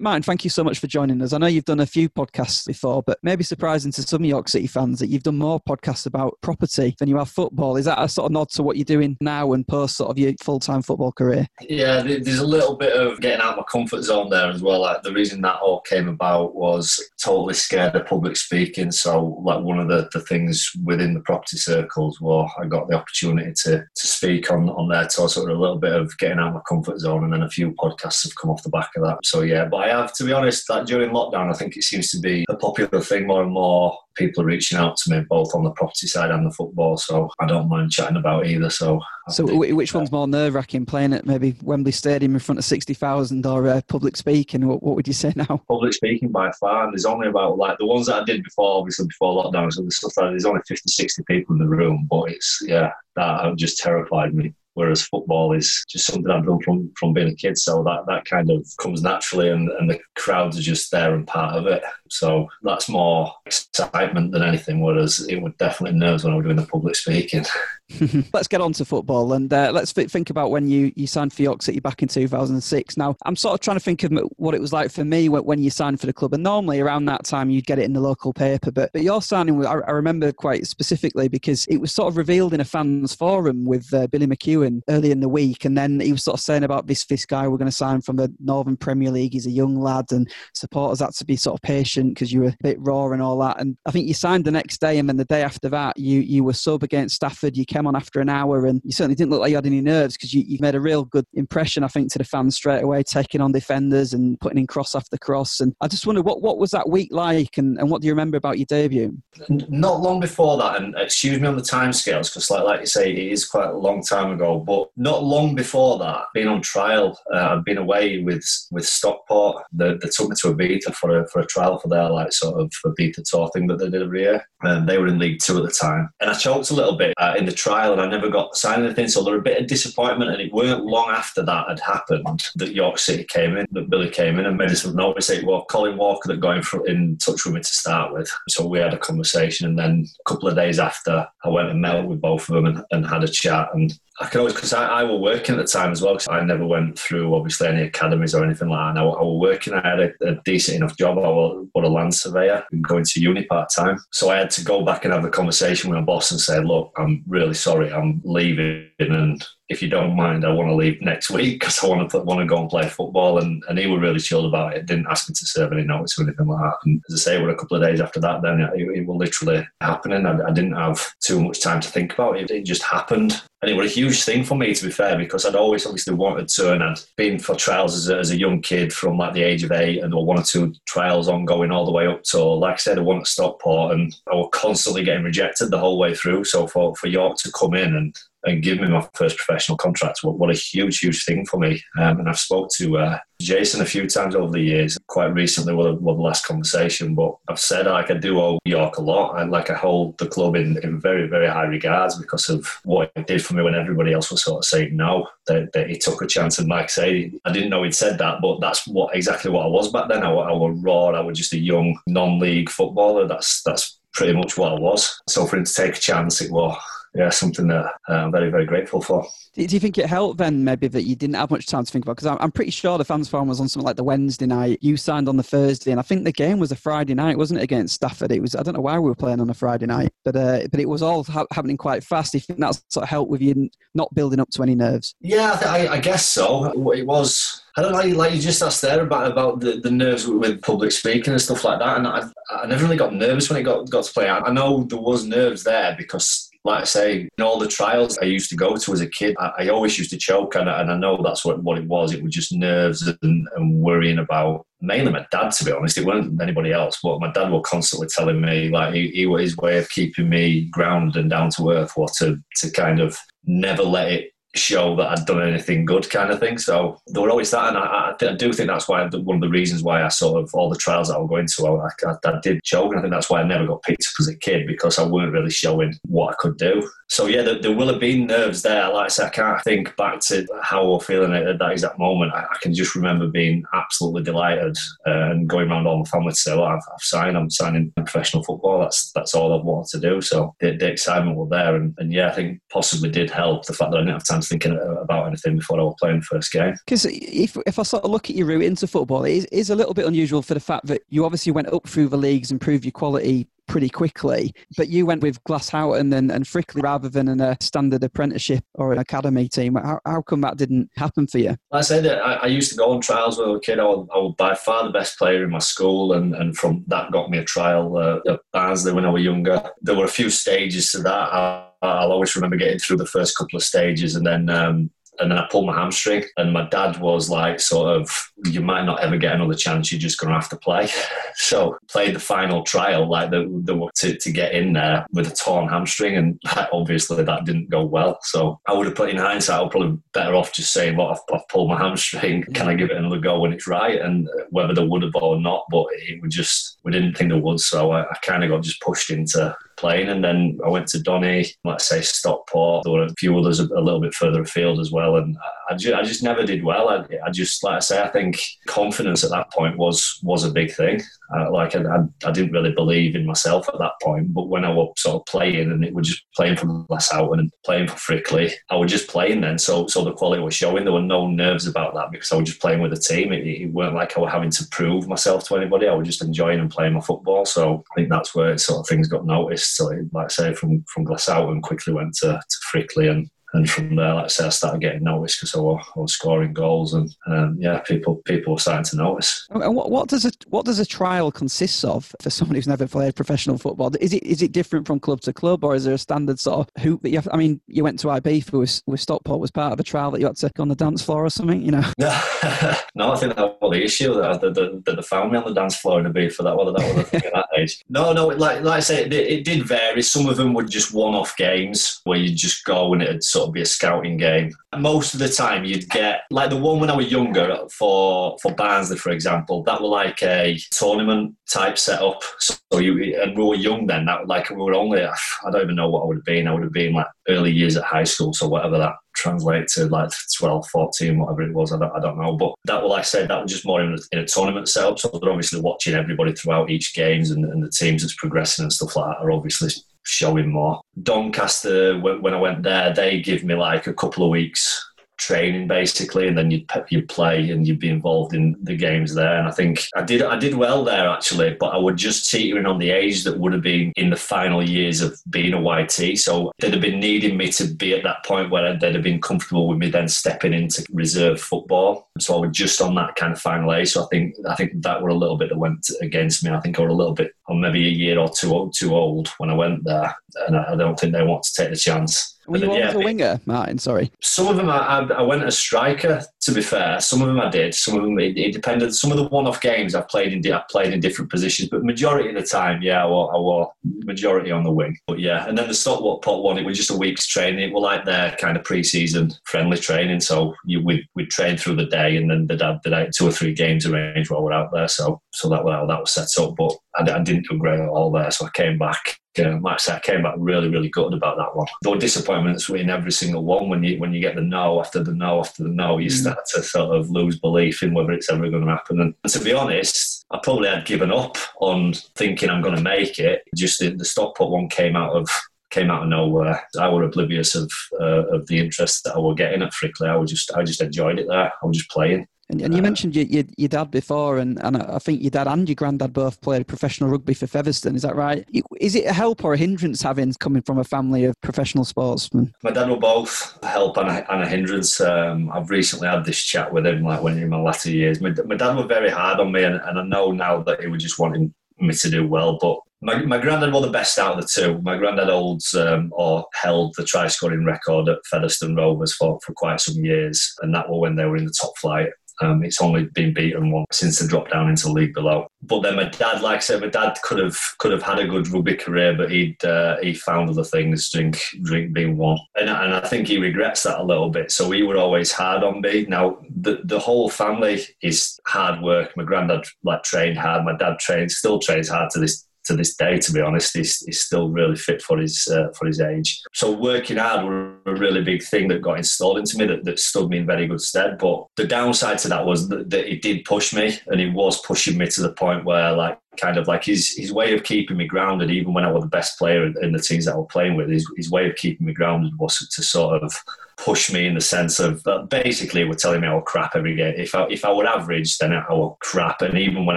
Martyn, 0.00 0.22
thank 0.22 0.44
you 0.44 0.50
so 0.50 0.62
much 0.62 0.78
for 0.78 0.86
joining 0.86 1.20
us. 1.22 1.32
I 1.32 1.38
know 1.38 1.46
you've 1.46 1.64
done 1.64 1.80
a 1.80 1.86
few 1.86 2.08
podcasts 2.08 2.66
before, 2.66 3.02
but 3.02 3.18
maybe 3.22 3.44
surprising 3.44 3.92
to 3.92 4.02
some 4.02 4.24
York 4.24 4.48
City 4.48 4.66
fans 4.66 4.98
that 5.00 5.08
you've 5.08 5.22
done 5.22 5.38
more 5.38 5.60
podcasts 5.60 6.06
about 6.06 6.38
property 6.40 6.94
than 6.98 7.08
you 7.08 7.16
have 7.16 7.30
football. 7.30 7.76
Is 7.76 7.86
that 7.86 8.00
a 8.00 8.08
sort 8.08 8.26
of 8.26 8.32
nod 8.32 8.50
to 8.50 8.62
what 8.62 8.76
you're 8.76 8.84
doing 8.84 9.16
now 9.20 9.52
and 9.52 9.66
post 9.66 9.96
sort 9.96 10.10
of 10.10 10.18
your 10.18 10.32
full 10.42 10.60
time 10.60 10.82
football 10.82 11.12
career? 11.12 11.46
Yeah, 11.60 12.02
there's 12.02 12.38
a 12.38 12.46
little 12.46 12.76
bit 12.76 12.92
of 12.92 13.20
getting 13.20 13.40
out 13.40 13.52
of 13.52 13.56
my 13.58 13.62
comfort 13.70 14.02
zone 14.02 14.30
there 14.30 14.50
as 14.50 14.62
well. 14.62 14.80
Like 14.80 15.02
the 15.02 15.12
reason 15.12 15.40
that 15.42 15.56
all 15.56 15.80
came 15.80 16.08
about 16.08 16.54
was 16.54 17.02
totally 17.22 17.54
scared 17.54 17.94
of 17.96 18.06
public 18.06 18.36
speaking. 18.36 18.92
So, 18.92 19.40
like 19.42 19.62
one 19.62 19.78
of 19.78 19.88
the, 19.88 20.08
the 20.12 20.20
things 20.20 20.70
within 20.84 21.14
the 21.14 21.20
property 21.20 21.56
circles 21.56 22.20
where 22.20 22.46
I 22.58 22.66
got 22.66 22.88
the 22.88 22.96
opportunity 22.96 23.52
to, 23.64 23.84
to 23.94 24.06
speak 24.06 24.50
on, 24.50 24.68
on 24.70 24.88
there. 24.88 25.08
So, 25.08 25.26
sort 25.26 25.50
of 25.50 25.56
a 25.56 25.60
little 25.60 25.78
bit 25.78 25.92
of 25.92 26.16
getting 26.18 26.38
out 26.38 26.48
of 26.48 26.54
my 26.54 26.60
comfort 26.68 26.98
zone, 26.98 27.24
and 27.24 27.32
then 27.32 27.42
a 27.42 27.50
few 27.50 27.72
podcasts 27.72 28.24
have 28.24 28.36
come 28.36 28.50
off 28.50 28.62
the 28.62 28.70
back 28.70 28.90
of 28.96 29.04
that. 29.04 29.18
So, 29.24 29.42
yeah, 29.42 29.64
but 29.64 29.78
I 29.78 29.87
have, 29.88 30.12
to 30.14 30.24
be 30.24 30.32
honest, 30.32 30.68
like 30.70 30.86
during 30.86 31.10
lockdown, 31.10 31.50
I 31.50 31.52
think 31.52 31.76
it 31.76 31.84
seems 31.84 32.10
to 32.10 32.20
be 32.20 32.44
a 32.48 32.56
popular 32.56 33.00
thing. 33.00 33.26
More 33.26 33.42
and 33.42 33.52
more 33.52 33.96
people 34.14 34.42
are 34.42 34.46
reaching 34.46 34.78
out 34.78 34.96
to 34.96 35.10
me, 35.10 35.24
both 35.28 35.54
on 35.54 35.64
the 35.64 35.70
property 35.72 36.06
side 36.06 36.30
and 36.30 36.46
the 36.46 36.50
football. 36.50 36.96
So 36.96 37.30
I 37.38 37.46
don't 37.46 37.68
mind 37.68 37.90
chatting 37.90 38.16
about 38.16 38.46
either. 38.46 38.70
So, 38.70 39.00
so 39.28 39.46
which 39.56 39.94
one's 39.94 40.12
more 40.12 40.26
nerve 40.26 40.54
wracking, 40.54 40.86
playing 40.86 41.12
at 41.12 41.26
maybe 41.26 41.56
Wembley 41.62 41.92
Stadium 41.92 42.34
in 42.34 42.40
front 42.40 42.58
of 42.58 42.64
sixty 42.64 42.94
thousand, 42.94 43.46
or 43.46 43.66
uh, 43.68 43.80
public 43.88 44.16
speaking? 44.16 44.66
What, 44.66 44.82
what, 44.82 44.96
would 44.96 45.06
you 45.06 45.14
say 45.14 45.32
now? 45.36 45.62
Public 45.68 45.92
speaking 45.92 46.30
by 46.30 46.50
far. 46.60 46.84
And 46.84 46.92
there's 46.92 47.06
only 47.06 47.28
about 47.28 47.58
like 47.58 47.78
the 47.78 47.86
ones 47.86 48.06
that 48.06 48.22
I 48.22 48.24
did 48.24 48.42
before, 48.44 48.78
obviously 48.78 49.06
before 49.06 49.44
lockdown. 49.44 49.72
So 49.72 49.82
the 49.82 49.90
stuff 49.90 50.14
that 50.16 50.30
there's 50.30 50.44
only 50.44 50.60
50, 50.66 50.90
60 50.90 51.22
people 51.26 51.54
in 51.54 51.60
the 51.60 51.68
room, 51.68 52.06
but 52.10 52.30
it's 52.30 52.62
yeah, 52.66 52.92
that 53.16 53.56
just 53.56 53.78
terrified 53.78 54.34
me 54.34 54.54
whereas 54.74 55.02
football 55.02 55.52
is 55.52 55.84
just 55.88 56.06
something 56.06 56.30
I've 56.30 56.46
done 56.46 56.60
from, 56.62 56.92
from 56.96 57.12
being 57.12 57.28
a 57.28 57.34
kid. 57.34 57.58
So 57.58 57.82
that, 57.84 58.04
that 58.06 58.24
kind 58.24 58.50
of 58.50 58.66
comes 58.80 59.02
naturally, 59.02 59.50
and, 59.50 59.68
and 59.70 59.90
the 59.90 59.98
crowds 60.16 60.58
are 60.58 60.62
just 60.62 60.90
there 60.90 61.14
and 61.14 61.26
part 61.26 61.54
of 61.54 61.66
it. 61.66 61.82
So 62.10 62.48
that's 62.62 62.88
more 62.88 63.32
excitement 63.46 64.32
than 64.32 64.42
anything, 64.42 64.80
whereas 64.80 65.26
it 65.28 65.36
would 65.36 65.56
definitely 65.58 65.98
nerves 65.98 66.24
when 66.24 66.32
I 66.32 66.36
was 66.36 66.44
doing 66.44 66.56
the 66.56 66.66
public 66.66 66.96
speaking. 66.96 67.44
let's 68.34 68.48
get 68.48 68.60
on 68.60 68.72
to 68.74 68.84
football 68.84 69.32
and 69.32 69.52
uh, 69.52 69.70
let's 69.72 69.92
think 69.92 70.28
about 70.30 70.50
when 70.50 70.68
you, 70.68 70.92
you 70.94 71.06
signed 71.06 71.32
for 71.32 71.42
York 71.42 71.62
City 71.62 71.80
back 71.80 72.02
in 72.02 72.08
2006. 72.08 72.96
Now, 72.96 73.16
I'm 73.24 73.36
sort 73.36 73.54
of 73.54 73.60
trying 73.60 73.76
to 73.76 73.82
think 73.82 74.02
of 74.04 74.12
what 74.36 74.54
it 74.54 74.60
was 74.60 74.72
like 74.72 74.90
for 74.90 75.04
me 75.04 75.28
when 75.28 75.62
you 75.62 75.70
signed 75.70 76.00
for 76.00 76.06
the 76.06 76.12
club. 76.12 76.34
And 76.34 76.42
normally 76.42 76.80
around 76.80 77.06
that 77.06 77.24
time, 77.24 77.50
you'd 77.50 77.66
get 77.66 77.78
it 77.78 77.84
in 77.84 77.94
the 77.94 78.00
local 78.00 78.32
paper. 78.32 78.70
But, 78.70 78.90
but 78.92 79.02
your 79.02 79.22
signing, 79.22 79.64
I, 79.64 79.72
I 79.72 79.90
remember 79.92 80.32
quite 80.32 80.66
specifically 80.66 81.28
because 81.28 81.66
it 81.66 81.78
was 81.78 81.94
sort 81.94 82.08
of 82.08 82.16
revealed 82.16 82.52
in 82.52 82.60
a 82.60 82.64
fans 82.64 83.14
forum 83.14 83.64
with 83.64 83.92
uh, 83.94 84.06
Billy 84.08 84.26
McEwan 84.26 84.82
early 84.88 85.10
in 85.10 85.20
the 85.20 85.28
week. 85.28 85.64
And 85.64 85.76
then 85.76 86.00
he 86.00 86.12
was 86.12 86.22
sort 86.22 86.38
of 86.38 86.40
saying 86.40 86.64
about 86.64 86.86
this, 86.86 87.06
this 87.06 87.24
guy 87.24 87.48
we're 87.48 87.58
going 87.58 87.70
to 87.70 87.76
sign 87.76 88.02
from 88.02 88.16
the 88.16 88.32
Northern 88.38 88.76
Premier 88.76 89.10
League. 89.10 89.32
He's 89.32 89.46
a 89.46 89.50
young 89.50 89.76
lad 89.76 90.06
and 90.12 90.30
supporters 90.54 91.00
had 91.00 91.14
to 91.14 91.24
be 91.24 91.36
sort 91.36 91.58
of 91.58 91.62
patient 91.62 91.97
because 92.02 92.32
you 92.32 92.40
were 92.40 92.48
a 92.48 92.56
bit 92.62 92.78
raw 92.80 93.10
and 93.10 93.22
all 93.22 93.38
that. 93.38 93.60
And 93.60 93.76
I 93.86 93.90
think 93.90 94.08
you 94.08 94.14
signed 94.14 94.44
the 94.44 94.50
next 94.50 94.80
day 94.80 94.98
and 94.98 95.08
then 95.08 95.16
the 95.16 95.24
day 95.24 95.42
after 95.42 95.68
that, 95.70 95.98
you, 95.98 96.20
you 96.20 96.44
were 96.44 96.52
sub 96.52 96.82
against 96.82 97.16
Stafford. 97.16 97.56
You 97.56 97.64
came 97.64 97.86
on 97.86 97.96
after 97.96 98.20
an 98.20 98.28
hour, 98.28 98.66
and 98.66 98.80
you 98.84 98.92
certainly 98.92 99.14
didn't 99.14 99.30
look 99.30 99.40
like 99.40 99.50
you 99.50 99.56
had 99.56 99.66
any 99.66 99.80
nerves 99.80 100.16
because 100.16 100.32
you, 100.32 100.42
you 100.46 100.58
made 100.60 100.74
a 100.74 100.80
real 100.80 101.04
good 101.04 101.26
impression, 101.34 101.84
I 101.84 101.88
think, 101.88 102.12
to 102.12 102.18
the 102.18 102.24
fans 102.24 102.56
straight 102.56 102.82
away, 102.82 103.02
taking 103.02 103.40
on 103.40 103.52
defenders 103.52 104.14
and 104.14 104.38
putting 104.40 104.58
in 104.58 104.66
cross 104.66 104.94
after 104.94 105.16
cross. 105.18 105.60
And 105.60 105.74
I 105.80 105.88
just 105.88 106.06
wonder 106.06 106.22
what, 106.22 106.42
what 106.42 106.58
was 106.58 106.70
that 106.70 106.88
week 106.88 107.08
like, 107.10 107.58
and, 107.58 107.78
and 107.78 107.90
what 107.90 108.00
do 108.00 108.06
you 108.06 108.12
remember 108.12 108.36
about 108.36 108.58
your 108.58 108.66
debut? 108.66 109.16
Not 109.48 110.00
long 110.00 110.20
before 110.20 110.58
that, 110.58 110.80
and 110.80 110.94
excuse 110.96 111.40
me 111.40 111.48
on 111.48 111.56
the 111.56 111.62
timescales, 111.62 112.30
because 112.30 112.50
like 112.50 112.64
like 112.64 112.80
you 112.80 112.86
say, 112.86 113.10
it 113.10 113.18
is 113.18 113.46
quite 113.46 113.68
a 113.68 113.76
long 113.76 114.02
time 114.02 114.32
ago. 114.32 114.58
But 114.58 114.90
not 114.96 115.22
long 115.22 115.54
before 115.54 115.98
that, 115.98 116.24
being 116.34 116.48
on 116.48 116.62
trial, 116.62 117.18
uh, 117.32 117.56
I've 117.56 117.64
been 117.64 117.78
away 117.78 118.22
with 118.22 118.44
with 118.70 118.86
Stockport. 118.86 119.64
They, 119.72 119.94
they 119.94 120.08
took 120.08 120.30
me 120.30 120.36
to 120.42 120.54
Ibiza 120.54 120.94
for 120.94 121.20
a 121.20 121.28
for 121.28 121.40
a 121.40 121.46
trial 121.46 121.78
for 121.78 121.87
their 121.88 122.08
like 122.10 122.32
sort 122.32 122.60
of 122.60 122.72
Ibiza 122.84 123.22
tour 123.28 123.50
thing 123.52 123.66
that 123.68 123.78
they 123.78 123.90
did 123.90 124.02
every 124.02 124.22
year. 124.22 124.44
And 124.62 124.88
they 124.88 124.98
were 124.98 125.06
in 125.06 125.18
League 125.18 125.40
Two 125.40 125.58
at 125.58 125.64
the 125.64 125.70
time, 125.70 126.08
and 126.20 126.30
I 126.30 126.34
choked 126.34 126.70
a 126.70 126.74
little 126.74 126.96
bit 126.96 127.14
uh, 127.16 127.34
in 127.38 127.46
the 127.46 127.52
trial, 127.52 127.92
and 127.92 128.00
I 128.00 128.08
never 128.08 128.28
got 128.28 128.56
signed 128.56 128.84
anything. 128.84 129.08
So 129.08 129.22
there 129.22 129.34
was 129.34 129.40
a 129.40 129.44
bit 129.44 129.60
of 129.60 129.68
disappointment, 129.68 130.32
and 130.32 130.40
it 130.40 130.52
weren't 130.52 130.84
long 130.84 131.10
after 131.10 131.42
that 131.44 131.68
had 131.68 131.80
happened 131.80 132.48
that 132.56 132.74
York 132.74 132.98
City 132.98 133.24
came 133.24 133.56
in, 133.56 133.66
that 133.70 133.88
Billy 133.88 134.10
came 134.10 134.38
in 134.38 134.46
and 134.46 134.56
made 134.56 134.70
us 134.70 134.84
notice 134.84 135.30
it. 135.30 135.44
Well, 135.44 135.64
Colin 135.66 135.96
Walker 135.96 136.28
that 136.28 136.40
got 136.40 136.56
in, 136.56 136.86
in 136.86 137.18
touch 137.18 137.44
with 137.44 137.54
me 137.54 137.60
to 137.60 137.66
start 137.66 138.12
with. 138.12 138.30
So 138.48 138.66
we 138.66 138.80
had 138.80 138.94
a 138.94 138.98
conversation, 138.98 139.68
and 139.68 139.78
then 139.78 140.06
a 140.20 140.28
couple 140.28 140.48
of 140.48 140.56
days 140.56 140.80
after, 140.80 141.26
I 141.44 141.48
went 141.48 141.70
and 141.70 141.80
met 141.80 142.04
with 142.04 142.20
both 142.20 142.48
of 142.48 142.56
them 142.56 142.66
and, 142.66 142.84
and 142.90 143.06
had 143.06 143.22
a 143.22 143.28
chat. 143.28 143.68
And 143.74 143.92
I 144.20 144.26
can 144.26 144.40
always 144.40 144.54
because 144.54 144.72
I, 144.72 144.84
I 144.86 145.02
was 145.04 145.20
working 145.20 145.54
at 145.54 145.64
the 145.64 145.70
time 145.70 145.92
as 145.92 146.02
well. 146.02 146.14
Because 146.14 146.28
I 146.28 146.42
never 146.42 146.66
went 146.66 146.98
through 146.98 147.34
obviously 147.34 147.68
any 147.68 147.82
academies 147.82 148.34
or 148.34 148.44
anything 148.44 148.68
like 148.68 148.94
that. 148.94 149.00
I, 149.00 149.04
I 149.04 149.22
was 149.22 149.40
working. 149.40 149.74
I 149.74 149.88
had 149.88 150.00
a, 150.00 150.12
a, 150.22 150.40
decent 150.44 150.78
enough 150.78 150.96
job. 150.96 151.18
I 151.18 151.20
was, 151.20 151.68
was 151.74 151.84
a 151.84 151.88
land 151.88 152.14
surveyor 152.14 152.64
and 152.72 152.82
going 152.82 153.04
to 153.04 153.20
uni 153.20 153.44
part 153.44 153.70
time. 153.74 153.98
So 154.12 154.30
I 154.30 154.38
had 154.38 154.50
to 154.50 154.64
go 154.64 154.84
back 154.84 155.04
and 155.04 155.14
have 155.14 155.24
a 155.24 155.30
conversation 155.30 155.90
with 155.90 156.00
my 156.00 156.04
boss 156.04 156.32
and 156.32 156.40
say, 156.40 156.60
"Look, 156.60 156.92
I'm 156.96 157.22
really 157.28 157.54
sorry. 157.54 157.92
I'm 157.92 158.20
leaving, 158.24 158.90
and 158.98 159.44
if 159.68 159.82
you 159.82 159.88
don't 159.88 160.16
mind, 160.16 160.44
I 160.44 160.52
want 160.52 160.68
to 160.68 160.74
leave 160.74 161.00
next 161.00 161.30
week 161.30 161.60
because 161.60 161.82
I 161.82 161.86
want 161.86 162.10
to 162.10 162.18
want 162.18 162.40
to 162.40 162.46
go 162.46 162.60
and 162.60 162.68
play 162.68 162.88
football." 162.88 163.38
And, 163.38 163.62
and 163.68 163.78
he 163.78 163.86
was 163.86 164.00
really 164.00 164.20
chilled 164.20 164.46
about 164.46 164.76
it. 164.76 164.86
Didn't 164.86 165.06
ask 165.08 165.28
me 165.28 165.34
to 165.38 165.46
serve 165.46 165.72
any 165.72 165.84
notice 165.84 166.18
or 166.18 166.24
anything 166.24 166.48
like 166.48 166.60
that. 166.60 166.78
And 166.84 167.00
as 167.08 167.14
I 167.14 167.18
say, 167.18 167.40
with 167.40 167.54
a 167.54 167.58
couple 167.58 167.76
of 167.76 167.88
days 167.88 168.00
after 168.00 168.18
that, 168.20 168.42
then 168.42 168.60
it, 168.60 168.72
it 168.74 169.06
was 169.06 169.16
literally 169.16 169.66
happening. 169.80 170.26
I, 170.26 170.48
I, 170.48 170.50
didn't 170.50 170.72
have 170.72 171.06
too 171.20 171.40
much 171.40 171.60
time 171.60 171.80
to 171.80 171.88
think 171.88 172.14
about 172.14 172.38
it. 172.38 172.50
It 172.50 172.64
just 172.64 172.82
happened. 172.82 173.40
And 173.60 173.68
it 173.68 173.74
was 173.74 173.90
a 173.90 173.94
huge 173.94 174.22
thing 174.22 174.44
for 174.44 174.54
me, 174.54 174.72
to 174.72 174.86
be 174.86 174.92
fair, 174.92 175.18
because 175.18 175.44
I'd 175.44 175.56
always 175.56 175.84
obviously 175.84 176.14
wanted 176.14 176.46
to, 176.48 176.74
and 176.74 176.82
I'd 176.82 177.00
been 177.16 177.40
for 177.40 177.56
trials 177.56 177.96
as 177.96 178.08
a, 178.08 178.16
as 178.16 178.30
a 178.30 178.38
young 178.38 178.62
kid 178.62 178.92
from 178.92 179.18
like 179.18 179.34
the 179.34 179.42
age 179.42 179.64
of 179.64 179.72
eight, 179.72 179.98
and 179.98 180.12
there 180.12 180.18
were 180.18 180.24
one 180.24 180.38
or 180.38 180.44
two 180.44 180.72
trials 180.86 181.28
ongoing 181.28 181.72
all 181.72 181.84
the 181.84 181.90
way 181.90 182.06
up 182.06 182.22
to, 182.24 182.40
like 182.40 182.74
I 182.74 182.76
said, 182.76 182.98
I 182.98 183.02
wanted 183.02 183.24
to 183.24 183.30
Stockport, 183.30 183.94
and 183.94 184.14
I 184.30 184.36
was 184.36 184.50
constantly 184.52 185.02
getting 185.02 185.24
rejected 185.24 185.70
the 185.70 185.78
whole 185.78 185.98
way 185.98 186.14
through. 186.14 186.44
So 186.44 186.68
for, 186.68 186.94
for 186.94 187.08
York 187.08 187.36
to 187.38 187.50
come 187.50 187.74
in 187.74 187.96
and 187.96 188.16
and 188.44 188.62
give 188.62 188.80
me 188.80 188.88
my 188.88 189.06
first 189.14 189.36
professional 189.36 189.78
contract. 189.78 190.20
What, 190.22 190.38
what 190.38 190.50
a 190.50 190.54
huge, 190.54 191.00
huge 191.00 191.24
thing 191.24 191.44
for 191.46 191.58
me. 191.58 191.82
Um, 191.98 192.20
and 192.20 192.28
I've 192.28 192.38
spoke 192.38 192.68
to 192.76 192.98
uh, 192.98 193.18
Jason 193.40 193.80
a 193.80 193.86
few 193.86 194.08
times 194.08 194.34
over 194.34 194.52
the 194.52 194.60
years. 194.60 194.98
Quite 195.06 195.34
recently, 195.34 195.74
was 195.74 195.98
the 195.98 196.22
last 196.22 196.46
conversation, 196.46 197.14
but 197.14 197.36
I've 197.48 197.60
said 197.60 197.86
like 197.86 198.10
I 198.10 198.14
do 198.14 198.40
owe 198.40 198.58
York 198.64 198.98
a 198.98 199.02
lot. 199.02 199.36
I 199.36 199.44
like 199.44 199.70
I 199.70 199.74
hold 199.74 200.18
the 200.18 200.26
club 200.26 200.56
in, 200.56 200.78
in 200.82 201.00
very, 201.00 201.28
very 201.28 201.48
high 201.48 201.64
regards 201.64 202.18
because 202.18 202.48
of 202.48 202.66
what 202.84 203.10
it 203.16 203.26
did 203.26 203.44
for 203.44 203.54
me 203.54 203.62
when 203.62 203.74
everybody 203.74 204.12
else 204.12 204.30
was 204.30 204.42
sort 204.42 204.58
of 204.58 204.64
saying 204.64 204.96
no. 204.96 205.28
That, 205.46 205.72
that 205.72 205.88
he 205.88 205.96
took 205.96 206.20
a 206.20 206.26
chance, 206.26 206.58
and 206.58 206.68
Mike 206.68 206.90
said 206.90 207.32
I 207.46 207.52
didn't 207.52 207.70
know 207.70 207.82
he'd 207.82 207.94
said 207.94 208.18
that, 208.18 208.42
but 208.42 208.60
that's 208.60 208.86
what 208.86 209.16
exactly 209.16 209.50
what 209.50 209.64
I 209.64 209.68
was 209.68 209.90
back 209.90 210.08
then. 210.08 210.22
I, 210.22 210.30
I 210.30 210.52
was 210.52 210.78
raw. 210.82 211.06
I 211.06 211.20
was 211.20 211.38
just 211.38 211.54
a 211.54 211.58
young 211.58 211.98
non-league 212.06 212.68
footballer. 212.68 213.26
That's 213.26 213.62
that's 213.62 213.98
pretty 214.12 214.34
much 214.34 214.58
what 214.58 214.72
I 214.72 214.78
was. 214.78 215.20
So 215.28 215.46
for 215.46 215.56
him 215.56 215.64
to 215.64 215.72
take 215.72 215.96
a 215.96 216.00
chance, 216.00 216.42
it 216.42 216.50
was 216.50 216.76
yeah, 217.14 217.30
something 217.30 217.68
that 217.68 217.86
uh, 218.08 218.12
I'm 218.12 218.32
very, 218.32 218.50
very 218.50 218.66
grateful 218.66 219.00
for. 219.00 219.26
Do 219.54 219.62
you 219.62 219.80
think 219.80 219.98
it 219.98 220.06
helped 220.06 220.38
then, 220.38 220.62
maybe, 220.62 220.86
that 220.88 221.02
you 221.02 221.16
didn't 221.16 221.34
have 221.34 221.50
much 221.50 221.66
time 221.66 221.84
to 221.84 221.90
think 221.90 222.04
about? 222.04 222.16
Because 222.16 222.36
I'm 222.40 222.52
pretty 222.52 222.70
sure 222.70 222.96
the 222.96 223.04
fans 223.04 223.28
forum 223.28 223.48
was 223.48 223.60
on 223.60 223.68
something 223.68 223.86
like 223.86 223.96
the 223.96 224.04
Wednesday 224.04 224.46
night. 224.46 224.78
You 224.82 224.96
signed 224.96 225.28
on 225.28 225.36
the 225.36 225.42
Thursday, 225.42 225.90
and 225.90 225.98
I 225.98 226.04
think 226.04 226.24
the 226.24 226.32
game 226.32 226.58
was 226.58 226.70
a 226.70 226.76
Friday 226.76 227.14
night, 227.14 227.36
wasn't 227.36 227.60
it, 227.60 227.64
against 227.64 227.94
Stafford? 227.94 228.30
It 228.30 228.40
was. 228.40 228.54
I 228.54 228.62
don't 228.62 228.74
know 228.74 228.80
why 228.80 228.98
we 228.98 229.08
were 229.08 229.16
playing 229.16 229.40
on 229.40 229.50
a 229.50 229.54
Friday 229.54 229.86
night, 229.86 230.12
but 230.24 230.36
uh, 230.36 230.68
but 230.70 230.78
it 230.78 230.88
was 230.88 231.02
all 231.02 231.24
ha- 231.24 231.46
happening 231.52 231.76
quite 231.76 232.04
fast. 232.04 232.32
Do 232.32 232.38
you 232.38 232.42
think 232.42 232.60
that 232.60 232.80
sort 232.88 233.02
of 233.02 233.08
helped 233.08 233.30
with 233.30 233.42
you 233.42 233.68
not 233.94 234.14
building 234.14 234.38
up 234.38 234.50
to 234.50 234.62
any 234.62 234.76
nerves? 234.76 235.14
Yeah, 235.20 235.58
I, 235.64 235.88
I 235.88 235.98
guess 235.98 236.26
so. 236.26 236.66
It 236.92 237.06
was. 237.06 237.62
I 237.76 237.82
don't 237.82 237.92
know, 237.92 238.16
like 238.16 238.34
you 238.34 238.40
just 238.40 238.60
asked 238.60 238.82
there 238.82 239.02
about 239.02 239.30
about 239.30 239.60
the, 239.60 239.78
the 239.78 239.90
nerves 239.90 240.26
with 240.26 240.62
public 240.62 240.90
speaking 240.90 241.32
and 241.32 241.40
stuff 241.40 241.64
like 241.64 241.78
that, 241.78 241.98
and 241.98 242.08
I, 242.08 242.28
I 242.50 242.66
never 242.66 242.84
really 242.84 242.96
got 242.96 243.14
nervous 243.14 243.48
when 243.48 243.60
it 243.60 243.62
got 243.62 243.88
got 243.88 244.04
to 244.04 244.12
play. 244.12 244.28
I 244.28 244.50
know 244.52 244.82
there 244.82 244.98
was 244.98 245.24
nerves 245.24 245.62
there 245.62 245.94
because 245.96 246.47
like 246.68 246.82
I 246.82 246.84
say, 246.84 247.28
in 247.36 247.44
all 247.44 247.58
the 247.58 247.66
trials 247.66 248.18
I 248.18 248.26
used 248.26 248.50
to 248.50 248.56
go 248.56 248.76
to 248.76 248.92
as 248.92 249.00
a 249.00 249.08
kid, 249.08 249.34
I, 249.38 249.52
I 249.58 249.68
always 249.68 249.98
used 249.98 250.10
to 250.10 250.18
choke, 250.18 250.54
and, 250.54 250.68
and, 250.68 250.90
I 250.90 250.96
know 250.96 251.20
that's 251.22 251.44
what, 251.44 251.62
what 251.62 251.78
it 251.78 251.86
was. 251.88 252.12
It 252.12 252.22
was 252.22 252.34
just 252.34 252.52
nerves 252.52 253.06
and, 253.22 253.48
and, 253.56 253.80
worrying 253.80 254.18
about 254.18 254.66
mainly 254.80 255.10
my 255.10 255.26
dad, 255.30 255.50
to 255.52 255.64
be 255.64 255.72
honest. 255.72 255.98
It 255.98 256.04
wasn't 256.04 256.40
anybody 256.40 256.72
else, 256.72 256.98
but 257.02 257.20
my 257.20 257.32
dad 257.32 257.50
was 257.50 257.64
constantly 257.64 258.08
telling 258.14 258.40
me, 258.40 258.68
like, 258.68 258.94
he, 258.94 259.08
he, 259.08 259.26
his 259.40 259.56
way 259.56 259.78
of 259.78 259.88
keeping 259.88 260.28
me 260.28 260.68
grounded 260.70 261.16
and 261.16 261.30
down 261.30 261.50
to 261.50 261.70
earth 261.70 261.96
was 261.96 262.14
to, 262.18 262.38
to 262.56 262.70
kind 262.70 263.00
of 263.00 263.16
never 263.44 263.82
let 263.82 264.12
it 264.12 264.32
show 264.54 264.96
that 264.96 265.10
I'd 265.10 265.26
done 265.26 265.42
anything 265.42 265.84
good, 265.84 266.08
kind 266.10 266.30
of 266.30 266.40
thing. 266.40 266.58
So 266.58 267.00
there 267.06 267.22
were 267.22 267.30
always 267.30 267.50
that, 267.50 267.68
and 267.68 267.78
I, 267.78 268.14
I, 268.20 268.34
do 268.34 268.52
think 268.52 268.68
that's 268.68 268.88
why 268.88 269.06
one 269.06 269.36
of 269.36 269.42
the 269.42 269.48
reasons 269.48 269.82
why 269.82 270.02
I 270.02 270.08
sort 270.08 270.42
of 270.42 270.50
all 270.54 270.70
the 270.70 270.76
trials 270.76 271.08
that 271.08 271.16
I 271.16 271.18
was 271.18 271.28
going 271.28 271.46
to, 271.46 271.66
I, 271.66 272.10
I, 272.10 272.36
I 272.36 272.40
did 272.40 272.62
choke, 272.64 272.90
and 272.90 272.98
I 272.98 273.02
think 273.02 273.12
that's 273.12 273.30
why 273.30 273.40
I 273.40 273.44
never 273.44 273.66
got 273.66 273.82
picked 273.82 274.06
up 274.06 274.20
as 274.20 274.28
a 274.28 274.36
kid 274.36 274.66
because 274.66 274.98
I 274.98 275.06
weren't 275.06 275.32
really 275.32 275.50
showing 275.50 275.94
what 276.04 276.32
I 276.32 276.36
could 276.38 276.56
do. 276.56 276.88
So 277.10 277.26
yeah, 277.26 277.42
there, 277.42 277.60
there, 277.60 277.74
will 277.74 277.88
have 277.88 278.00
been 278.00 278.26
nerves 278.26 278.60
there. 278.60 278.86
Like 278.90 279.06
I 279.06 279.08
said, 279.08 279.26
I 279.26 279.30
can't 279.30 279.64
think 279.64 279.96
back 279.96 280.20
to 280.26 280.46
how 280.62 280.82
I 280.82 280.86
was 280.86 281.06
feeling 281.06 281.32
at 281.32 281.58
that 281.58 281.72
exact 281.72 281.98
moment. 281.98 282.34
I, 282.34 282.40
I 282.42 282.56
can 282.60 282.74
just 282.74 282.94
remember 282.94 283.26
being 283.28 283.64
absolutely 283.72 284.24
delighted 284.24 284.76
uh, 285.06 285.30
and 285.30 285.48
going 285.48 285.70
around 285.70 285.86
all 285.86 285.98
my 285.98 286.04
family 286.04 286.32
to 286.32 286.36
say, 286.36 286.54
"Well, 286.54 286.64
I've, 286.64 286.82
I've, 286.92 287.00
signed. 287.00 287.36
I'm 287.36 287.48
signing 287.48 287.92
professional 287.96 288.44
football. 288.44 288.80
That's 288.80 289.10
that's 289.12 289.34
all 289.34 289.58
I've 289.58 289.64
wanted 289.64 289.88
to 289.92 290.00
do." 290.00 290.20
So 290.20 290.54
the, 290.60 290.76
the 290.76 290.88
excitement 290.88 291.38
was 291.38 291.48
there, 291.48 291.76
and, 291.76 291.94
and, 291.96 292.12
yeah, 292.12 292.28
I 292.28 292.32
think 292.32 292.60
possibly 292.70 293.10
did 293.10 293.30
help 293.30 293.64
the 293.64 293.72
fact 293.72 293.90
that 293.90 293.96
I 293.96 294.00
didn't 294.00 294.12
have 294.12 294.26
time 294.26 294.37
thinking 294.46 294.78
about 295.00 295.26
anything 295.26 295.56
before 295.56 295.80
I 295.80 295.84
was 295.84 295.96
playing 295.98 296.20
the 296.20 296.26
first 296.26 296.52
game. 296.52 296.74
Because 296.84 297.06
if 297.06 297.56
if 297.66 297.78
I 297.78 297.82
sort 297.82 298.04
of 298.04 298.10
look 298.10 298.30
at 298.30 298.36
your 298.36 298.46
route 298.46 298.64
into 298.64 298.86
football, 298.86 299.24
it 299.24 299.32
is, 299.32 299.44
it 299.44 299.52
is 299.52 299.70
a 299.70 299.76
little 299.76 299.94
bit 299.94 300.06
unusual 300.06 300.42
for 300.42 300.54
the 300.54 300.60
fact 300.60 300.86
that 300.86 301.02
you 301.08 301.24
obviously 301.24 301.52
went 301.52 301.72
up 301.72 301.88
through 301.88 302.08
the 302.08 302.18
leagues 302.18 302.50
and 302.50 302.60
proved 302.60 302.84
your 302.84 302.92
quality 302.92 303.48
pretty 303.68 303.88
quickly. 303.88 304.52
But 304.76 304.88
you 304.88 305.06
went 305.06 305.22
with 305.22 305.42
Glasshoughton 305.44 306.12
and, 306.12 306.32
and 306.32 306.44
Frickley 306.44 306.82
rather 306.82 307.08
than 307.08 307.28
in 307.28 307.40
a 307.40 307.56
standard 307.60 308.02
apprenticeship 308.02 308.64
or 308.74 308.92
an 308.92 308.98
academy 308.98 309.48
team. 309.48 309.76
How, 309.76 310.00
how 310.04 310.22
come 310.22 310.40
that 310.40 310.56
didn't 310.56 310.90
happen 310.96 311.28
for 311.28 311.38
you? 311.38 311.56
I 311.70 311.82
said 311.82 312.04
that 312.04 312.18
I, 312.18 312.34
I, 312.34 312.46
used 312.46 312.70
to 312.72 312.76
go 312.76 312.90
on 312.90 313.00
trials 313.00 313.38
when 313.38 313.48
I 313.48 313.52
was 313.52 313.58
a 313.58 313.60
kid. 313.60 313.78
I 313.78 313.84
was, 313.84 314.08
I 314.12 314.18
was, 314.18 314.34
by 314.36 314.54
far 314.54 314.84
the 314.84 314.90
best 314.90 315.18
player 315.18 315.44
in 315.44 315.50
my 315.50 315.58
school, 315.58 316.14
and, 316.14 316.34
and 316.34 316.56
from 316.56 316.84
that 316.88 317.12
got 317.12 317.30
me 317.30 317.38
a 317.38 317.44
trial 317.44 317.96
uh, 317.96 318.32
at 318.32 318.40
Barnsley 318.52 318.92
when 318.92 319.04
I 319.04 319.10
was 319.10 319.22
younger. 319.22 319.62
There 319.82 319.94
were 319.94 320.06
a 320.06 320.08
few 320.08 320.30
stages 320.30 320.90
to 320.92 320.98
that. 321.00 321.32
I, 321.32 321.67
I'll 321.82 322.12
always 322.12 322.34
remember 322.34 322.56
getting 322.56 322.78
through 322.78 322.96
the 322.96 323.06
first 323.06 323.36
couple 323.36 323.56
of 323.56 323.62
stages, 323.62 324.16
and 324.16 324.26
then 324.26 324.48
um, 324.48 324.90
and 325.20 325.30
then 325.30 325.38
I 325.38 325.46
pulled 325.48 325.66
my 325.66 325.76
hamstring. 325.76 326.24
And 326.36 326.52
my 326.52 326.68
dad 326.68 326.98
was 327.00 327.28
like, 327.28 327.60
sort 327.60 328.00
of, 328.00 328.10
you 328.44 328.60
might 328.60 328.84
not 328.84 329.00
ever 329.00 329.16
get 329.16 329.34
another 329.34 329.54
chance. 329.54 329.90
You're 329.90 330.00
just 330.00 330.18
going 330.18 330.28
to 330.32 330.38
have 330.38 330.48
to 330.50 330.56
play. 330.56 330.88
So 331.40 331.78
played 331.88 332.16
the 332.16 332.20
final 332.20 332.64
trial, 332.64 333.08
like 333.08 333.30
the, 333.30 333.46
the 333.62 333.88
to, 333.98 334.16
to 334.16 334.32
get 334.32 334.56
in 334.56 334.72
there 334.72 335.06
with 335.12 335.30
a 335.30 335.34
torn 335.34 335.68
hamstring, 335.68 336.16
and 336.16 336.36
obviously 336.72 337.22
that 337.22 337.44
didn't 337.44 337.70
go 337.70 337.84
well. 337.84 338.18
So 338.22 338.58
I 338.66 338.72
would 338.72 338.86
have 338.86 338.96
put 338.96 339.10
in 339.10 339.18
hindsight, 339.18 339.56
I 339.56 339.62
would 339.62 339.70
probably 339.70 339.98
better 340.12 340.34
off 340.34 340.52
just 340.52 340.72
saying, 340.72 340.96
"Well, 340.96 341.10
I've, 341.10 341.20
I've 341.32 341.46
pulled 341.46 341.70
my 341.70 341.78
hamstring. 341.78 342.42
Can 342.54 342.68
I 342.68 342.74
give 342.74 342.90
it 342.90 342.96
another 342.96 343.20
go 343.20 343.38
when 343.38 343.52
it's 343.52 343.68
right?" 343.68 344.00
And 344.00 344.28
whether 344.50 344.74
there 344.74 344.84
would 344.84 345.04
have 345.04 345.14
or 345.14 345.40
not, 345.40 345.62
but 345.70 345.86
it 345.92 346.20
would 346.20 346.32
just 346.32 346.78
we 346.82 346.90
didn't 346.90 347.16
think 347.16 347.30
there 347.30 347.40
would. 347.40 347.60
So 347.60 347.92
I, 347.92 348.02
I 348.02 348.16
kind 348.22 348.42
of 348.42 348.50
got 348.50 348.64
just 348.64 348.80
pushed 348.80 349.10
into 349.10 349.56
playing. 349.78 350.08
And 350.08 350.22
then 350.22 350.58
I 350.64 350.68
went 350.68 350.86
to 350.88 351.02
Donny, 351.02 351.46
let's 351.64 351.88
say 351.88 352.00
Stockport. 352.00 352.84
There 352.84 352.92
were 352.92 353.04
a 353.04 353.14
few 353.18 353.38
others 353.38 353.60
a, 353.60 353.64
a 353.64 353.80
little 353.80 354.00
bit 354.00 354.14
further 354.14 354.42
afield 354.42 354.80
as 354.80 354.90
well. 354.90 355.16
And 355.16 355.36
I 355.70 355.74
just, 355.74 355.94
I 355.94 356.02
just 356.02 356.22
never 356.22 356.44
did 356.44 356.64
well. 356.64 356.88
I, 356.88 357.04
I, 357.24 357.30
just, 357.30 357.62
like 357.64 357.76
I 357.76 357.80
say, 357.80 358.02
I 358.02 358.08
think 358.08 358.40
confidence 358.66 359.24
at 359.24 359.30
that 359.30 359.52
point 359.52 359.78
was 359.78 360.18
was 360.22 360.44
a 360.44 360.50
big 360.50 360.72
thing. 360.72 361.00
Uh, 361.34 361.50
like 361.50 361.76
I, 361.76 361.82
I, 361.82 361.98
I, 362.24 362.30
didn't 362.30 362.52
really 362.52 362.72
believe 362.72 363.14
in 363.14 363.26
myself 363.26 363.68
at 363.68 363.78
that 363.78 363.92
point. 364.02 364.32
But 364.32 364.48
when 364.48 364.64
I 364.64 364.70
was 364.70 364.94
sort 364.96 365.16
of 365.16 365.26
playing 365.26 365.70
and 365.70 365.84
it 365.84 365.92
was 365.92 366.08
just 366.08 366.24
playing 366.34 366.56
for 366.56 366.66
Glasshoughton 366.88 367.40
and 367.40 367.52
playing 367.66 367.88
for 367.88 367.96
Frickley, 367.96 368.50
I 368.70 368.76
was 368.76 368.90
just 368.90 369.08
playing 369.08 369.42
then. 369.42 369.58
So 369.58 369.86
so 369.88 370.04
the 370.04 370.12
quality 370.12 370.42
was 370.42 370.54
showing. 370.54 370.84
There 370.84 370.92
were 370.92 371.02
no 371.02 371.26
nerves 371.26 371.66
about 371.66 371.94
that 371.94 372.10
because 372.10 372.32
I 372.32 372.36
was 372.36 372.48
just 372.48 372.60
playing 372.60 372.80
with 372.80 372.92
the 372.92 373.00
team. 373.00 373.32
It, 373.32 373.46
it 373.46 373.72
weren't 373.72 373.94
like 373.94 374.16
I 374.16 374.20
was 374.20 374.32
having 374.32 374.50
to 374.50 374.66
prove 374.70 375.06
myself 375.06 375.46
to 375.48 375.56
anybody. 375.56 375.86
I 375.86 375.94
was 375.94 376.06
just 376.06 376.22
enjoying 376.22 376.60
and 376.60 376.70
playing 376.70 376.94
my 376.94 377.00
football. 377.00 377.44
So 377.44 377.84
I 377.92 377.94
think 377.94 378.08
that's 378.08 378.34
where 378.34 378.56
sort 378.56 378.80
of 378.80 378.86
things 378.86 379.08
got 379.08 379.26
noticed. 379.26 379.76
So 379.76 379.90
like 380.12 380.26
I 380.26 380.28
say, 380.28 380.54
from 380.54 380.82
from 380.84 381.04
Glasshoughton 381.04 381.60
quickly 381.60 381.92
went 381.92 382.14
to, 382.16 382.40
to 382.48 382.56
Frickley 382.72 383.10
and 383.10 383.28
and 383.54 383.68
from 383.68 383.96
there, 383.96 384.14
like 384.14 384.24
I 384.24 384.28
said, 384.28 384.46
I 384.46 384.50
started 384.50 384.80
getting 384.80 385.04
noticed 385.04 385.40
because 385.40 385.54
I, 385.54 385.60
I, 385.60 386.00
was 386.00 386.12
scoring 386.12 386.52
goals, 386.52 386.92
and 386.92 387.14
um, 387.26 387.56
yeah, 387.58 387.78
people 387.80 388.16
people 388.26 388.52
were 388.54 388.58
starting 388.58 388.84
to 388.84 388.96
notice. 388.96 389.46
And 389.50 389.74
what, 389.74 389.90
what, 389.90 390.08
does 390.08 390.24
a 390.26 390.32
what 390.48 390.66
does 390.66 390.78
a 390.78 390.86
trial 390.86 391.32
consist 391.32 391.84
of 391.84 392.14
for 392.20 392.30
someone 392.30 392.56
who's 392.56 392.68
never 392.68 392.86
played 392.86 393.16
professional 393.16 393.56
football? 393.56 393.90
Is 394.00 394.12
it 394.12 394.22
is 394.22 394.42
it 394.42 394.52
different 394.52 394.86
from 394.86 395.00
club 395.00 395.22
to 395.22 395.32
club, 395.32 395.64
or 395.64 395.74
is 395.74 395.84
there 395.84 395.94
a 395.94 395.98
standard 395.98 396.38
sort 396.38 396.68
of 396.68 396.82
hoop 396.82 397.02
that 397.02 397.10
you 397.10 397.16
have? 397.16 397.28
I 397.32 397.36
mean, 397.36 397.60
you 397.66 397.82
went 397.82 397.98
to 398.00 398.08
Ibiza 398.08 398.52
with, 398.52 398.82
with 398.86 399.00
Stockport 399.00 399.40
was 399.40 399.50
part 399.50 399.72
of 399.72 399.80
a 399.80 399.84
trial 399.84 400.10
that 400.10 400.20
you 400.20 400.26
had 400.26 400.36
to 400.36 400.50
go 400.54 400.62
on 400.62 400.68
the 400.68 400.74
dance 400.74 401.02
floor 401.02 401.24
or 401.24 401.30
something, 401.30 401.62
you 401.62 401.70
know? 401.70 401.82
no, 401.98 403.12
I 403.12 403.16
think 403.16 403.34
that 403.34 403.58
was 403.60 403.72
the 403.72 403.84
issue 403.84 404.14
that, 404.14 404.40
that, 404.40 404.82
that 404.84 404.96
they 404.96 405.02
found 405.02 405.32
me 405.32 405.38
on 405.38 405.44
the 405.44 405.54
dance 405.54 405.76
floor 405.76 406.00
in 406.00 406.12
Ibiza 406.12 406.44
that. 406.44 406.56
Well, 406.56 406.72
that 406.72 406.86
was 406.86 406.96
the 406.96 407.04
thing 407.04 407.24
at 407.24 407.32
that 407.32 407.46
age. 407.56 407.84
No, 407.90 408.12
no, 408.12 408.26
like 408.26 408.62
like 408.62 408.76
I 408.76 408.80
say, 408.80 409.04
it, 409.04 409.12
it 409.12 409.44
did 409.44 409.66
vary. 409.66 410.02
Some 410.02 410.28
of 410.28 410.36
them 410.36 410.52
were 410.52 410.64
just 410.64 410.92
one-off 410.92 411.36
games 411.36 412.00
where 412.04 412.18
you 412.18 412.34
just 412.34 412.64
go 412.64 412.92
and 412.92 413.02
it'd 413.02 413.24
sort 413.38 413.48
of 413.48 413.54
be 413.54 413.62
a 413.62 413.66
scouting 413.66 414.16
game. 414.16 414.52
Most 414.76 415.14
of 415.14 415.20
the 415.20 415.28
time, 415.28 415.64
you'd 415.64 415.88
get 415.90 416.22
like 416.30 416.50
the 416.50 416.56
one 416.56 416.80
when 416.80 416.90
I 416.90 416.96
was 416.96 417.10
younger 417.10 417.56
for 417.70 418.36
for 418.42 418.52
Barnsley, 418.54 418.98
for 418.98 419.10
example. 419.10 419.62
That 419.62 419.80
were 419.80 419.88
like 419.88 420.22
a 420.22 420.58
tournament 420.72 421.36
type 421.50 421.78
setup. 421.78 422.22
So 422.38 422.78
you 422.78 423.20
and 423.22 423.36
we 423.36 423.44
were 423.44 423.54
young 423.54 423.86
then. 423.86 424.06
That 424.06 424.26
like 424.26 424.50
we 424.50 424.56
were 424.56 424.74
only 424.74 425.04
I 425.04 425.14
don't 425.50 425.62
even 425.62 425.76
know 425.76 425.88
what 425.88 426.02
I 426.02 426.06
would 426.06 426.18
have 426.18 426.24
been. 426.24 426.48
I 426.48 426.52
would 426.52 426.64
have 426.64 426.72
been 426.72 426.94
like 426.94 427.06
early 427.28 427.52
years 427.52 427.76
at 427.76 427.84
high 427.84 428.04
school, 428.04 428.32
so 428.32 428.48
whatever 428.48 428.78
that 428.78 428.94
translate 429.14 429.66
to, 429.66 429.86
like 429.86 430.10
12, 430.36 430.68
14, 430.68 431.18
whatever 431.18 431.42
it 431.42 431.52
was. 431.52 431.72
I 431.72 431.78
don't, 431.78 431.92
I 431.92 431.98
don't 431.98 432.18
know. 432.18 432.36
But 432.36 432.54
that, 432.66 432.80
well, 432.80 432.90
like 432.90 433.00
I 433.00 433.02
said, 433.02 433.28
that 433.28 433.42
was 433.42 433.50
just 433.50 433.66
more 433.66 433.80
in 433.82 433.94
a, 433.94 433.98
in 434.12 434.20
a 434.20 434.26
tournament 434.26 434.68
setup. 434.68 434.98
So 434.98 435.08
they're 435.08 435.30
obviously 435.30 435.60
watching 435.60 435.94
everybody 435.94 436.32
throughout 436.32 436.70
each 436.70 436.94
games, 436.94 437.30
and, 437.30 437.44
and 437.44 437.62
the 437.62 437.70
teams 437.70 438.02
that's 438.02 438.14
progressing 438.14 438.64
and 438.64 438.72
stuff 438.72 438.94
like 438.94 439.16
that 439.16 439.24
are 439.24 439.32
obviously 439.32 439.70
showing 440.08 440.50
more. 440.50 440.80
Doncaster, 441.02 441.98
when 442.00 442.34
I 442.34 442.40
went 442.40 442.62
there, 442.62 442.92
they 442.92 443.20
give 443.20 443.44
me 443.44 443.54
like 443.54 443.86
a 443.86 443.94
couple 443.94 444.24
of 444.24 444.30
weeks 444.30 444.77
training 445.18 445.68
basically, 445.68 446.28
and 446.28 446.38
then 446.38 446.50
you'd 446.50 446.70
you'd 446.88 447.08
play 447.08 447.50
and 447.50 447.66
you'd 447.66 447.78
be 447.78 447.90
involved 447.90 448.34
in 448.34 448.56
the 448.62 448.76
games 448.76 449.14
there. 449.14 449.38
And 449.38 449.48
I 449.48 449.50
think 449.50 449.86
I 449.94 450.02
did 450.02 450.22
I 450.22 450.38
did 450.38 450.54
well 450.54 450.84
there 450.84 451.08
actually, 451.08 451.56
but 451.58 451.74
I 451.74 451.76
would 451.76 451.96
just 451.96 452.30
teetering 452.30 452.66
on 452.66 452.78
the 452.78 452.90
age 452.90 453.24
that 453.24 453.38
would 453.38 453.52
have 453.52 453.62
been 453.62 453.92
in 453.96 454.10
the 454.10 454.16
final 454.16 454.66
years 454.66 455.02
of 455.02 455.18
being 455.30 455.52
a 455.52 455.60
YT. 455.60 456.18
So 456.18 456.52
they'd 456.58 456.72
have 456.72 456.82
been 456.82 457.00
needing 457.00 457.36
me 457.36 457.50
to 457.52 457.64
be 457.64 457.94
at 457.94 458.04
that 458.04 458.24
point 458.24 458.50
where 458.50 458.78
they'd 458.78 458.94
have 458.94 459.04
been 459.04 459.20
comfortable 459.20 459.68
with 459.68 459.78
me 459.78 459.90
then 459.90 460.08
stepping 460.08 460.54
into 460.54 460.86
reserve 460.92 461.40
football. 461.40 462.08
So 462.18 462.36
I 462.36 462.46
was 462.46 462.56
just 462.56 462.80
on 462.80 462.94
that 462.94 463.16
kind 463.16 463.32
of 463.32 463.40
final 463.40 463.74
age. 463.74 463.90
So 463.90 464.04
I 464.04 464.06
think 464.10 464.34
I 464.48 464.54
think 464.54 464.82
that 464.82 465.02
were 465.02 465.10
a 465.10 465.14
little 465.14 465.36
bit 465.36 465.50
that 465.50 465.58
went 465.58 465.88
against 466.00 466.44
me. 466.44 466.50
I 466.50 466.60
think 466.60 466.78
I 466.78 466.82
was 466.82 466.92
a 466.92 466.96
little 466.96 467.14
bit, 467.14 467.34
or 467.46 467.56
maybe 467.56 467.86
a 467.86 467.90
year 467.90 468.18
or 468.18 468.30
two 468.30 468.70
too 468.74 468.94
old 468.94 469.28
when 469.38 469.50
I 469.50 469.54
went 469.54 469.84
there, 469.84 470.14
and 470.46 470.56
I 470.56 470.76
don't 470.76 470.98
think 470.98 471.12
they 471.12 471.24
want 471.24 471.42
to 471.44 471.52
take 471.54 471.70
the 471.70 471.76
chance. 471.76 472.37
Were 472.48 472.58
you 472.58 472.66
always 472.70 472.80
yeah, 472.80 472.92
a 472.92 472.98
winger, 472.98 473.40
Martyn? 473.44 473.78
Sorry. 473.78 474.10
Some 474.20 474.48
of 474.48 474.56
them, 474.56 474.70
I, 474.70 475.00
I, 475.00 475.22
went 475.22 475.42
as 475.42 475.58
striker, 475.58 476.22
to 476.40 476.52
be 476.52 476.62
fair. 476.62 476.98
Some 476.98 477.20
of 477.20 477.28
them 477.28 477.40
I 477.40 477.50
did. 477.50 477.74
Some 477.74 477.96
of 477.96 478.02
them 478.02 478.18
it, 478.18 478.38
it 478.38 478.52
depended. 478.52 478.94
Some 478.94 479.10
of 479.10 479.18
the 479.18 479.28
one-off 479.28 479.60
games 479.60 479.94
I've 479.94 480.08
played 480.08 480.32
in, 480.32 480.52
I 480.52 480.62
played 480.70 480.94
in 480.94 481.00
different 481.00 481.30
positions, 481.30 481.68
but 481.68 481.84
majority 481.84 482.30
of 482.30 482.34
the 482.34 482.42
time, 482.42 482.80
yeah, 482.80 483.04
I 483.04 483.06
were, 483.06 483.36
I 483.36 483.38
were 483.38 483.66
majority 484.04 484.50
on 484.50 484.64
the 484.64 484.72
wing. 484.72 484.96
But 485.06 485.18
yeah, 485.18 485.46
and 485.46 485.58
then 485.58 485.68
the 485.68 485.74
Stockport 485.74 486.22
pot 486.22 486.42
one, 486.42 486.58
it 486.58 486.64
was 486.64 486.78
just 486.78 486.90
a 486.90 486.96
week's 486.96 487.26
training. 487.26 487.60
It 487.60 487.72
was 487.72 487.82
like 487.82 488.06
their 488.06 488.34
kind 488.40 488.56
of 488.56 488.64
pre-season 488.64 489.32
friendly 489.44 489.76
training. 489.76 490.20
So 490.20 490.54
you 490.64 490.82
we 490.82 491.06
we 491.14 491.26
train 491.26 491.58
through 491.58 491.76
the 491.76 491.86
day, 491.86 492.16
and 492.16 492.30
then 492.30 492.46
they'd 492.46 492.62
have, 492.62 492.80
they'd 492.82 492.92
have 492.94 493.10
two 493.10 493.28
or 493.28 493.32
three 493.32 493.52
games 493.52 493.84
arranged 493.84 494.30
while 494.30 494.42
we're 494.42 494.52
out 494.52 494.72
there. 494.72 494.88
So 494.88 495.20
so 495.34 495.50
that 495.50 495.64
was 495.64 495.74
how 495.74 495.86
that 495.86 496.00
was 496.00 496.12
set 496.12 496.42
up. 496.42 496.54
But 496.56 496.74
I, 496.96 497.18
I 497.18 497.22
didn't 497.22 497.46
do 497.48 497.58
great 497.58 497.80
at 497.80 497.88
all 497.88 498.10
there, 498.10 498.30
so 498.30 498.46
I 498.46 498.50
came 498.54 498.78
back 498.78 499.18
uh, 499.40 499.58
like 499.60 499.74
I 499.74 499.78
said, 499.78 499.96
I 499.96 500.00
came 500.00 500.22
back 500.22 500.34
really, 500.38 500.68
really 500.68 500.88
good 500.88 501.14
about 501.14 501.36
that 501.38 501.54
one. 501.54 501.66
There 501.82 501.92
were 501.92 501.98
disappointments 501.98 502.68
in 502.68 502.90
every 502.90 503.12
single 503.12 503.44
one. 503.44 503.68
When 503.68 503.82
you 503.82 503.98
when 503.98 504.12
you 504.12 504.20
get 504.20 504.34
the 504.34 504.42
no 504.42 504.80
after 504.80 505.02
the 505.02 505.14
no 505.14 505.40
after 505.40 505.62
the 505.62 505.70
no, 505.70 505.98
you 505.98 506.08
mm. 506.08 506.12
start 506.12 506.38
to 506.54 506.62
sort 506.62 506.96
of 506.96 507.10
lose 507.10 507.38
belief 507.38 507.82
in 507.82 507.94
whether 507.94 508.12
it's 508.12 508.30
ever 508.30 508.48
going 508.48 508.64
to 508.64 508.70
happen. 508.70 509.00
And, 509.00 509.14
and 509.22 509.32
to 509.32 509.40
be 509.40 509.52
honest, 509.52 510.24
I 510.30 510.38
probably 510.42 510.68
had 510.68 510.86
given 510.86 511.10
up 511.10 511.36
on 511.60 511.94
thinking 512.14 512.50
I'm 512.50 512.62
going 512.62 512.76
to 512.76 512.82
make 512.82 513.18
it. 513.18 513.42
Just 513.56 513.80
the, 513.80 513.90
the 513.90 514.04
Stockport 514.04 514.50
one 514.50 514.68
came 514.68 514.96
out 514.96 515.14
of 515.14 515.28
came 515.70 515.90
out 515.90 516.02
of 516.02 516.08
nowhere. 516.08 516.66
I 516.78 516.88
was 516.88 517.06
oblivious 517.06 517.54
of 517.54 517.70
uh, 518.00 518.26
of 518.28 518.46
the 518.46 518.58
interest 518.58 519.04
that 519.04 519.14
I 519.14 519.18
was 519.18 519.36
getting 519.36 519.62
at 519.62 519.72
Frickley. 519.72 520.08
I 520.08 520.16
was 520.16 520.30
just 520.30 520.52
I 520.54 520.62
just 520.62 520.82
enjoyed 520.82 521.18
it 521.18 521.28
there. 521.28 521.52
I 521.62 521.66
was 521.66 521.76
just 521.76 521.90
playing. 521.90 522.26
And, 522.50 522.62
and 522.62 522.72
you 522.72 522.80
uh, 522.80 522.82
mentioned 522.82 523.14
your, 523.14 523.26
your, 523.26 523.44
your, 523.58 523.68
dad 523.68 523.90
before, 523.90 524.38
and, 524.38 524.58
and 524.64 524.76
I 524.76 524.98
think 524.98 525.20
your 525.20 525.30
dad 525.30 525.46
and 525.46 525.68
your 525.68 525.74
granddad 525.74 526.14
both 526.14 526.40
played 526.40 526.66
professional 526.66 527.10
rugby 527.10 527.34
for 527.34 527.46
Featherstone. 527.46 527.94
Is 527.94 528.02
that 528.02 528.16
right? 528.16 528.48
Is 528.80 528.94
it 528.94 529.04
a 529.04 529.12
help 529.12 529.44
or 529.44 529.52
a 529.52 529.58
hindrance 529.58 530.00
having 530.00 530.32
coming 530.34 530.62
from 530.62 530.78
a 530.78 530.84
family 530.84 531.24
of 531.24 531.38
professional 531.42 531.84
sportsmen? 531.84 532.54
My 532.62 532.70
dad 532.70 532.88
were 532.88 532.96
both 532.96 533.58
a 533.62 533.66
help 533.66 533.98
and 533.98 534.08
a, 534.08 534.32
and 534.32 534.42
a 534.42 534.48
hindrance. 534.48 534.98
Um, 535.00 535.50
I've 535.52 535.68
recently 535.68 536.08
had 536.08 536.24
this 536.24 536.42
chat 536.42 536.72
with 536.72 536.86
him, 536.86 537.02
like 537.02 537.22
when 537.22 537.38
in 537.38 537.50
my 537.50 537.60
latter 537.60 537.90
years. 537.90 538.20
My, 538.20 538.34
my 538.46 538.56
dad 538.56 538.76
were 538.76 538.86
very 538.86 539.10
hard 539.10 539.40
on 539.40 539.52
me, 539.52 539.64
and, 539.64 539.76
and 539.76 539.98
I 539.98 540.02
know 540.04 540.32
now 540.32 540.62
that 540.62 540.80
he 540.80 540.86
was 540.86 541.02
just 541.02 541.18
wanting 541.18 541.52
me 541.78 541.94
to 541.94 542.10
do 542.10 542.26
well. 542.26 542.58
But 542.58 542.78
my, 543.00 543.22
my 543.22 543.38
granddad 543.38 543.72
was 543.72 543.84
the 543.84 543.90
best 543.90 544.18
out 544.18 544.38
of 544.38 544.40
the 544.40 544.48
two. 544.52 544.80
My 544.82 544.96
granddad 544.96 545.28
holds 545.28 545.74
um, 545.74 546.12
or 546.12 546.46
held 546.54 546.94
the 546.96 547.04
try 547.04 547.28
scoring 547.28 547.64
record 547.64 548.08
at 548.08 548.24
Featherstone 548.30 548.74
Rovers 548.74 549.14
for, 549.14 549.38
for 549.44 549.52
quite 549.52 549.80
some 549.80 550.02
years, 550.04 550.54
and 550.62 550.74
that 550.74 550.88
was 550.88 551.00
when 551.00 551.16
they 551.16 551.26
were 551.26 551.36
in 551.36 551.44
the 551.44 551.54
top 551.60 551.76
flight. 551.78 552.08
Um, 552.40 552.62
it's 552.62 552.80
only 552.80 553.04
been 553.04 553.34
beaten 553.34 553.70
once 553.70 553.86
since 553.92 554.18
the 554.18 554.28
drop 554.28 554.50
down 554.50 554.68
into 554.68 554.90
league 554.90 555.14
below. 555.14 555.48
But 555.62 555.80
then 555.80 555.96
my 555.96 556.04
dad, 556.04 556.42
like 556.42 556.56
I 556.56 556.60
said, 556.60 556.80
my 556.80 556.88
dad 556.88 557.18
could 557.22 557.38
have 557.38 557.58
could 557.78 557.92
have 557.92 558.02
had 558.02 558.18
a 558.18 558.26
good 558.26 558.48
rugby 558.48 558.74
career, 558.74 559.14
but 559.16 559.30
he'd 559.30 559.62
uh, 559.64 559.96
he 560.00 560.14
found 560.14 560.50
other 560.50 560.64
things, 560.64 561.10
drink 561.10 561.40
drink 561.62 561.92
being 561.92 562.16
one, 562.16 562.38
and, 562.56 562.68
and 562.68 562.94
I 562.94 563.06
think 563.06 563.28
he 563.28 563.38
regrets 563.38 563.82
that 563.82 564.00
a 564.00 564.04
little 564.04 564.30
bit. 564.30 564.50
So 564.50 564.70
he 564.70 564.82
would 564.82 564.96
always 564.96 565.32
hard 565.32 565.64
on 565.64 565.80
me. 565.80 566.06
Now 566.08 566.38
the 566.56 566.80
the 566.84 566.98
whole 566.98 567.28
family 567.28 567.82
is 568.02 568.38
hard 568.46 568.82
work. 568.82 569.16
My 569.16 569.24
granddad 569.24 569.64
like 569.82 570.02
trained 570.02 570.38
hard. 570.38 570.64
My 570.64 570.76
dad 570.76 570.98
trained, 570.98 571.30
still 571.30 571.58
trains 571.58 571.88
hard 571.88 572.10
to 572.10 572.20
this 572.20 572.47
to 572.68 572.76
this 572.76 572.94
day, 572.94 573.18
to 573.18 573.32
be 573.32 573.40
honest, 573.40 573.76
he's, 573.76 573.98
he's 574.06 574.20
still 574.20 574.48
really 574.48 574.76
fit 574.76 575.02
for 575.02 575.18
his 575.18 575.48
uh, 575.48 575.68
for 575.76 575.86
his 575.86 576.00
age. 576.00 576.40
So 576.54 576.70
working 576.70 577.16
hard 577.16 577.44
was 577.44 577.74
a 577.86 578.00
really 578.00 578.22
big 578.22 578.42
thing 578.42 578.68
that 578.68 578.82
got 578.82 578.98
installed 578.98 579.38
into 579.38 579.58
me 579.58 579.66
that, 579.66 579.84
that 579.84 579.98
stood 579.98 580.30
me 580.30 580.38
in 580.38 580.46
very 580.46 580.66
good 580.66 580.80
stead. 580.80 581.18
But 581.18 581.46
the 581.56 581.66
downside 581.66 582.18
to 582.18 582.28
that 582.28 582.46
was 582.46 582.68
that, 582.68 582.90
that 582.90 583.12
it 583.12 583.22
did 583.22 583.44
push 583.44 583.74
me, 583.74 583.98
and 584.06 584.20
he 584.20 584.30
was 584.30 584.60
pushing 584.62 584.96
me 584.96 585.08
to 585.08 585.22
the 585.22 585.32
point 585.32 585.64
where 585.64 585.92
like 585.92 586.18
kind 586.40 586.56
of 586.56 586.68
like 586.68 586.84
his 586.84 587.14
his 587.16 587.32
way 587.32 587.54
of 587.54 587.64
keeping 587.64 587.96
me 587.96 588.06
grounded, 588.06 588.50
even 588.50 588.72
when 588.72 588.84
I 588.84 588.92
was 588.92 589.02
the 589.02 589.08
best 589.08 589.38
player 589.38 589.66
in 589.66 589.92
the 589.92 589.98
teams 589.98 590.24
that 590.24 590.34
I 590.34 590.38
was 590.38 590.48
playing 590.50 590.76
with, 590.76 590.88
his, 590.88 591.06
his 591.16 591.30
way 591.30 591.48
of 591.48 591.56
keeping 591.56 591.86
me 591.86 591.92
grounded 591.92 592.38
was 592.38 592.56
to 592.56 592.82
sort 592.82 593.22
of 593.22 593.34
push 593.76 594.12
me 594.12 594.26
in 594.26 594.34
the 594.34 594.40
sense 594.40 594.80
of 594.80 595.02
that 595.04 595.28
basically 595.28 595.84
were 595.84 595.94
telling 595.94 596.20
me 596.20 596.26
I 596.26 596.34
was 596.34 596.44
crap 596.46 596.74
every 596.74 596.96
game. 596.96 597.14
If 597.16 597.34
I 597.34 597.46
if 597.48 597.64
I 597.64 597.72
were 597.72 597.86
average, 597.86 598.38
then 598.38 598.52
I 598.52 598.72
was 598.72 598.96
crap. 599.00 599.42
And 599.42 599.58
even 599.58 599.86
when 599.86 599.96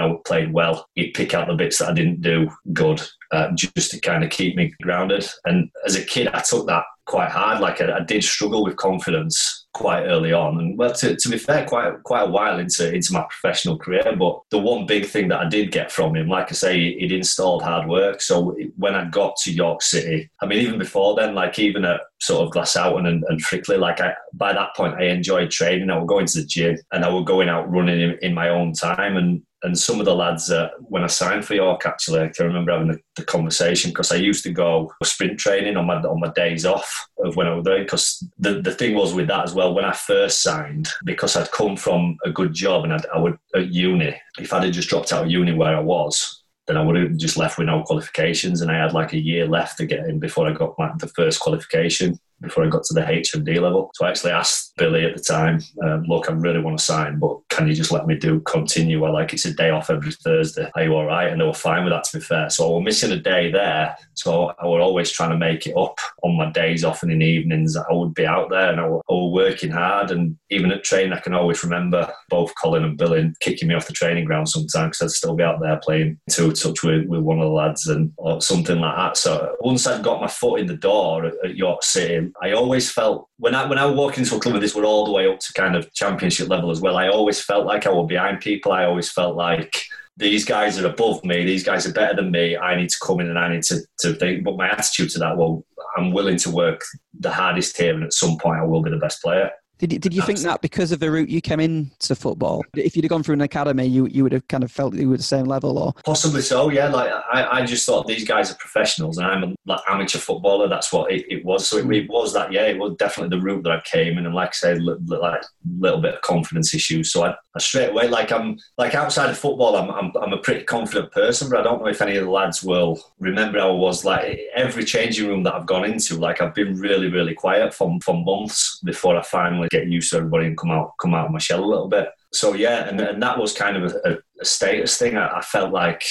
I 0.00 0.14
played 0.24 0.52
well, 0.52 0.88
he'd 0.94 1.14
pick 1.14 1.34
out 1.34 1.48
the 1.48 1.54
bits 1.54 1.78
that 1.78 1.90
I 1.90 1.94
didn't 1.94 2.22
do 2.22 2.50
good, 2.72 3.02
uh, 3.32 3.50
just 3.52 3.90
to 3.90 4.00
kind 4.00 4.24
of 4.24 4.30
keep 4.30 4.56
me 4.56 4.72
grounded. 4.82 5.26
And 5.44 5.70
as 5.84 5.96
a 5.96 6.04
kid, 6.04 6.28
I 6.28 6.40
took 6.40 6.66
that 6.66 6.84
quite 7.06 7.30
hard. 7.30 7.60
Like 7.60 7.80
I, 7.80 7.98
I 7.98 8.00
did 8.00 8.24
struggle 8.24 8.64
with 8.64 8.76
confidence 8.76 9.66
quite 9.74 10.04
early 10.04 10.32
on, 10.32 10.58
and 10.58 10.78
well, 10.78 10.92
to, 10.92 11.16
to 11.16 11.28
be 11.28 11.38
fair, 11.38 11.64
quite 11.66 12.02
quite 12.02 12.22
a 12.28 12.30
while 12.30 12.58
into 12.58 12.94
into 12.94 13.12
my 13.12 13.24
professional 13.30 13.78
career. 13.78 14.14
But 14.18 14.40
the 14.50 14.58
one 14.58 14.86
big 14.86 15.06
thing 15.06 15.28
that 15.28 15.40
I 15.40 15.48
did 15.48 15.72
get 15.72 15.90
from 15.90 16.14
him, 16.14 16.28
like 16.28 16.50
I 16.50 16.54
say, 16.54 16.98
he'd 16.98 17.12
installed 17.12 17.62
hard 17.62 17.88
work. 17.88 18.20
So 18.20 18.56
when 18.76 18.94
I 18.94 19.06
got 19.06 19.36
to 19.42 19.52
York 19.52 19.82
City, 19.82 20.30
I 20.40 20.46
mean, 20.46 20.58
even 20.58 20.78
before 20.78 21.16
then, 21.16 21.34
like 21.34 21.58
even 21.58 21.84
at 21.84 22.00
sort 22.20 22.46
of 22.46 22.52
Glasshoughton 22.52 23.06
and, 23.06 23.24
and 23.28 23.42
Frickley, 23.42 23.78
like 23.78 24.00
I 24.00 24.14
by 24.34 24.52
that 24.52 24.74
point, 24.76 24.94
I 24.94 25.04
enjoyed 25.04 25.50
training. 25.50 25.90
I 25.90 25.98
would 25.98 26.08
go 26.08 26.18
into 26.18 26.40
the 26.40 26.46
gym 26.46 26.76
and 26.92 27.04
I 27.04 27.08
would 27.08 27.26
going 27.26 27.48
out 27.48 27.70
running 27.70 28.00
in, 28.00 28.18
in 28.22 28.34
my 28.34 28.48
own 28.48 28.72
time 28.72 29.16
and 29.16 29.42
and 29.62 29.78
some 29.78 30.00
of 30.00 30.06
the 30.06 30.14
lads 30.14 30.50
uh, 30.50 30.70
when 30.80 31.04
I 31.04 31.06
signed 31.06 31.44
for 31.44 31.54
York 31.54 31.86
actually 31.86 32.20
I 32.20 32.28
can 32.28 32.46
remember 32.46 32.72
having 32.72 32.88
the, 32.88 32.98
the 33.16 33.24
conversation 33.24 33.90
because 33.90 34.12
I 34.12 34.16
used 34.16 34.42
to 34.44 34.52
go 34.52 34.92
sprint 35.04 35.38
training 35.38 35.76
on 35.76 35.86
my 35.86 35.96
on 35.96 36.20
my 36.20 36.30
days 36.32 36.64
off 36.66 37.08
of 37.24 37.36
when 37.36 37.46
I 37.46 37.54
was 37.54 37.64
there 37.64 37.82
because 37.82 38.26
the, 38.38 38.60
the 38.60 38.72
thing 38.72 38.94
was 38.94 39.14
with 39.14 39.28
that 39.28 39.44
as 39.44 39.54
well 39.54 39.74
when 39.74 39.84
I 39.84 39.92
first 39.92 40.42
signed 40.42 40.88
because 41.04 41.36
I'd 41.36 41.52
come 41.52 41.76
from 41.76 42.16
a 42.24 42.30
good 42.30 42.52
job 42.52 42.84
and 42.84 42.92
I'd, 42.92 43.06
I 43.14 43.18
would 43.18 43.38
at 43.54 43.72
uni 43.72 44.14
if 44.38 44.52
I'd 44.52 44.72
just 44.72 44.88
dropped 44.88 45.12
out 45.12 45.24
of 45.24 45.30
uni 45.30 45.52
where 45.52 45.76
I 45.76 45.80
was 45.80 46.42
then 46.66 46.76
I 46.76 46.82
would 46.82 46.96
have 46.96 47.16
just 47.16 47.36
left 47.36 47.58
with 47.58 47.66
no 47.66 47.82
qualifications 47.82 48.60
and 48.60 48.70
I 48.70 48.78
had 48.78 48.92
like 48.92 49.12
a 49.12 49.20
year 49.20 49.46
left 49.46 49.78
to 49.78 49.86
get 49.86 50.06
in 50.06 50.20
before 50.20 50.48
I 50.48 50.52
got 50.52 50.78
my, 50.78 50.92
the 50.98 51.08
first 51.08 51.40
qualification 51.40 52.18
before 52.42 52.64
I 52.64 52.68
got 52.68 52.84
to 52.84 52.94
the 52.94 53.00
HND 53.00 53.60
level. 53.60 53.90
So 53.94 54.04
I 54.04 54.10
actually 54.10 54.32
asked 54.32 54.74
Billy 54.76 55.04
at 55.04 55.16
the 55.16 55.22
time, 55.22 55.60
um, 55.82 56.04
look, 56.04 56.28
I 56.28 56.34
really 56.34 56.60
want 56.60 56.78
to 56.78 56.84
sign, 56.84 57.18
but 57.18 57.38
can 57.48 57.68
you 57.68 57.74
just 57.74 57.92
let 57.92 58.06
me 58.06 58.16
do 58.16 58.40
continue? 58.40 59.04
I 59.04 59.10
like 59.10 59.32
it's 59.32 59.44
a 59.44 59.54
day 59.54 59.70
off 59.70 59.90
every 59.90 60.12
Thursday. 60.12 60.70
Are 60.74 60.82
you 60.82 60.94
all 60.94 61.06
right? 61.06 61.28
And 61.28 61.40
they 61.40 61.44
were 61.44 61.54
fine 61.54 61.84
with 61.84 61.92
that, 61.92 62.04
to 62.04 62.18
be 62.18 62.24
fair. 62.24 62.50
So 62.50 62.66
I 62.66 62.74
was 62.74 62.84
missing 62.84 63.12
a 63.12 63.16
day 63.16 63.50
there. 63.50 63.96
So 64.14 64.52
I 64.58 64.66
was 64.66 64.82
always 64.82 65.10
trying 65.10 65.30
to 65.30 65.36
make 65.36 65.66
it 65.66 65.76
up 65.76 65.98
on 66.22 66.36
my 66.36 66.50
days 66.50 66.84
off 66.84 67.02
and 67.02 67.12
in 67.12 67.20
the 67.20 67.26
evenings. 67.26 67.76
I 67.76 67.92
would 67.92 68.14
be 68.14 68.26
out 68.26 68.50
there 68.50 68.70
and 68.70 68.80
I 68.80 68.86
was, 68.86 69.02
I 69.08 69.14
working 69.32 69.70
hard. 69.70 70.10
And 70.10 70.36
even 70.50 70.72
at 70.72 70.84
training, 70.84 71.12
I 71.12 71.20
can 71.20 71.34
always 71.34 71.62
remember 71.64 72.12
both 72.28 72.52
Colin 72.60 72.84
and 72.84 72.98
Billy 72.98 73.32
kicking 73.40 73.68
me 73.68 73.74
off 73.74 73.86
the 73.86 73.92
training 73.92 74.24
ground 74.24 74.48
sometimes 74.48 74.98
because 74.98 75.12
I'd 75.12 75.16
still 75.16 75.34
be 75.34 75.42
out 75.42 75.60
there 75.60 75.80
playing 75.82 76.18
two 76.30 76.52
touch 76.52 76.82
with, 76.82 77.06
with 77.06 77.20
one 77.20 77.38
of 77.38 77.44
the 77.44 77.50
lads 77.50 77.86
and 77.86 78.12
something 78.40 78.78
like 78.78 78.96
that. 78.96 79.16
So 79.16 79.56
once 79.60 79.86
I'd 79.86 80.04
got 80.04 80.20
my 80.20 80.28
foot 80.28 80.60
in 80.60 80.66
the 80.66 80.76
door 80.76 81.26
at, 81.26 81.34
at 81.44 81.56
York 81.56 81.82
City, 81.82 82.30
I 82.40 82.52
always 82.52 82.90
felt 82.90 83.28
when 83.38 83.54
I 83.54 83.66
when 83.66 83.78
I 83.78 83.86
walk 83.86 84.18
into 84.18 84.36
a 84.36 84.40
club 84.40 84.54
like 84.54 84.62
this, 84.62 84.74
we're 84.74 84.84
all 84.84 85.04
the 85.04 85.12
way 85.12 85.26
up 85.26 85.40
to 85.40 85.52
kind 85.52 85.76
of 85.76 85.92
championship 85.94 86.48
level 86.48 86.70
as 86.70 86.80
well. 86.80 86.96
I 86.96 87.08
always 87.08 87.40
felt 87.40 87.66
like 87.66 87.86
I 87.86 87.90
was 87.90 88.06
behind 88.08 88.40
people. 88.40 88.72
I 88.72 88.84
always 88.84 89.10
felt 89.10 89.36
like 89.36 89.74
these 90.16 90.44
guys 90.44 90.78
are 90.78 90.86
above 90.86 91.24
me. 91.24 91.44
These 91.44 91.64
guys 91.64 91.86
are 91.86 91.92
better 91.92 92.16
than 92.16 92.30
me. 92.30 92.56
I 92.56 92.76
need 92.76 92.90
to 92.90 92.98
come 93.02 93.20
in 93.20 93.28
and 93.28 93.38
I 93.38 93.48
need 93.48 93.62
to, 93.64 93.80
to 94.00 94.14
think. 94.14 94.44
But 94.44 94.56
my 94.56 94.68
attitude 94.70 95.10
to 95.10 95.18
that, 95.20 95.36
well, 95.36 95.64
I'm 95.96 96.12
willing 96.12 96.36
to 96.38 96.50
work 96.50 96.82
the 97.18 97.30
hardest 97.30 97.76
here, 97.76 97.94
and 97.94 98.04
at 98.04 98.12
some 98.12 98.36
point, 98.38 98.60
I 98.60 98.64
will 98.64 98.82
be 98.82 98.90
the 98.90 98.96
best 98.96 99.22
player. 99.22 99.50
Did, 99.82 100.00
did 100.00 100.14
you 100.14 100.22
think 100.22 100.38
that 100.40 100.62
because 100.62 100.92
of 100.92 101.00
the 101.00 101.10
route 101.10 101.28
you 101.28 101.40
came 101.40 101.58
into 101.58 102.14
football, 102.14 102.64
if 102.76 102.94
you'd 102.94 103.04
have 103.04 103.10
gone 103.10 103.24
through 103.24 103.32
an 103.32 103.40
academy, 103.40 103.84
you, 103.84 104.06
you 104.06 104.22
would 104.22 104.30
have 104.30 104.46
kind 104.46 104.62
of 104.62 104.70
felt 104.70 104.94
you 104.94 105.08
were 105.08 105.16
the 105.16 105.24
same 105.24 105.46
level, 105.46 105.76
or 105.76 105.92
possibly 106.04 106.40
so? 106.40 106.70
Yeah, 106.70 106.86
like 106.86 107.10
I, 107.32 107.60
I 107.60 107.66
just 107.66 107.84
thought 107.84 108.06
these 108.06 108.24
guys 108.24 108.52
are 108.52 108.54
professionals, 108.54 109.18
and 109.18 109.26
I'm 109.26 109.42
a 109.42 109.54
like 109.66 109.80
amateur 109.88 110.18
footballer. 110.18 110.68
That's 110.68 110.92
what 110.92 111.10
it, 111.10 111.26
it 111.28 111.44
was. 111.44 111.66
So 111.66 111.78
it, 111.78 111.90
it, 111.90 112.08
was 112.08 112.32
that. 112.32 112.52
Yeah, 112.52 112.66
it 112.66 112.78
was 112.78 112.94
definitely 112.96 113.36
the 113.36 113.42
route 113.42 113.64
that 113.64 113.72
I 113.72 113.80
came 113.80 114.18
in, 114.18 114.26
and 114.26 114.34
like 114.36 114.50
I 114.50 114.52
said, 114.52 114.82
like 114.84 115.42
little 115.80 116.00
bit 116.00 116.14
of 116.14 116.20
confidence 116.20 116.72
issues. 116.74 117.12
So 117.12 117.24
I, 117.24 117.34
I, 117.56 117.58
straight 117.58 117.90
away, 117.90 118.06
like 118.06 118.30
I'm 118.30 118.58
like 118.78 118.94
outside 118.94 119.30
of 119.30 119.38
football, 119.38 119.74
I'm, 119.74 119.90
I'm 119.90 120.12
I'm 120.22 120.32
a 120.32 120.38
pretty 120.38 120.62
confident 120.62 121.10
person, 121.10 121.50
but 121.50 121.58
I 121.58 121.64
don't 121.64 121.80
know 121.80 121.88
if 121.88 122.00
any 122.00 122.14
of 122.16 122.24
the 122.24 122.30
lads 122.30 122.62
will 122.62 123.02
remember 123.18 123.58
how 123.58 123.70
I 123.70 123.74
was. 123.74 124.04
Like 124.04 124.38
every 124.54 124.84
changing 124.84 125.26
room 125.26 125.42
that 125.42 125.54
I've 125.54 125.66
gone 125.66 125.84
into, 125.84 126.14
like 126.18 126.40
I've 126.40 126.54
been 126.54 126.78
really 126.78 127.10
really 127.10 127.34
quiet 127.34 127.74
for 127.74 127.98
for 128.04 128.14
months 128.14 128.78
before 128.84 129.16
I 129.16 129.22
finally 129.22 129.68
get 129.72 129.88
used 129.88 130.10
to 130.10 130.18
everybody 130.18 130.46
and 130.46 130.56
come 130.56 130.70
out 130.70 130.92
come 131.00 131.14
out 131.14 131.26
of 131.26 131.32
my 131.32 131.38
shell 131.38 131.64
a 131.64 131.66
little 131.66 131.88
bit. 131.88 132.08
So 132.32 132.54
yeah, 132.54 132.88
and, 132.88 133.00
and 133.00 133.22
that 133.22 133.38
was 133.38 133.52
kind 133.52 133.76
of 133.76 133.92
a, 133.92 134.18
a 134.40 134.44
status 134.44 134.96
thing. 134.98 135.16
I, 135.16 135.38
I, 135.38 135.40
felt 135.40 135.72
like 135.72 136.04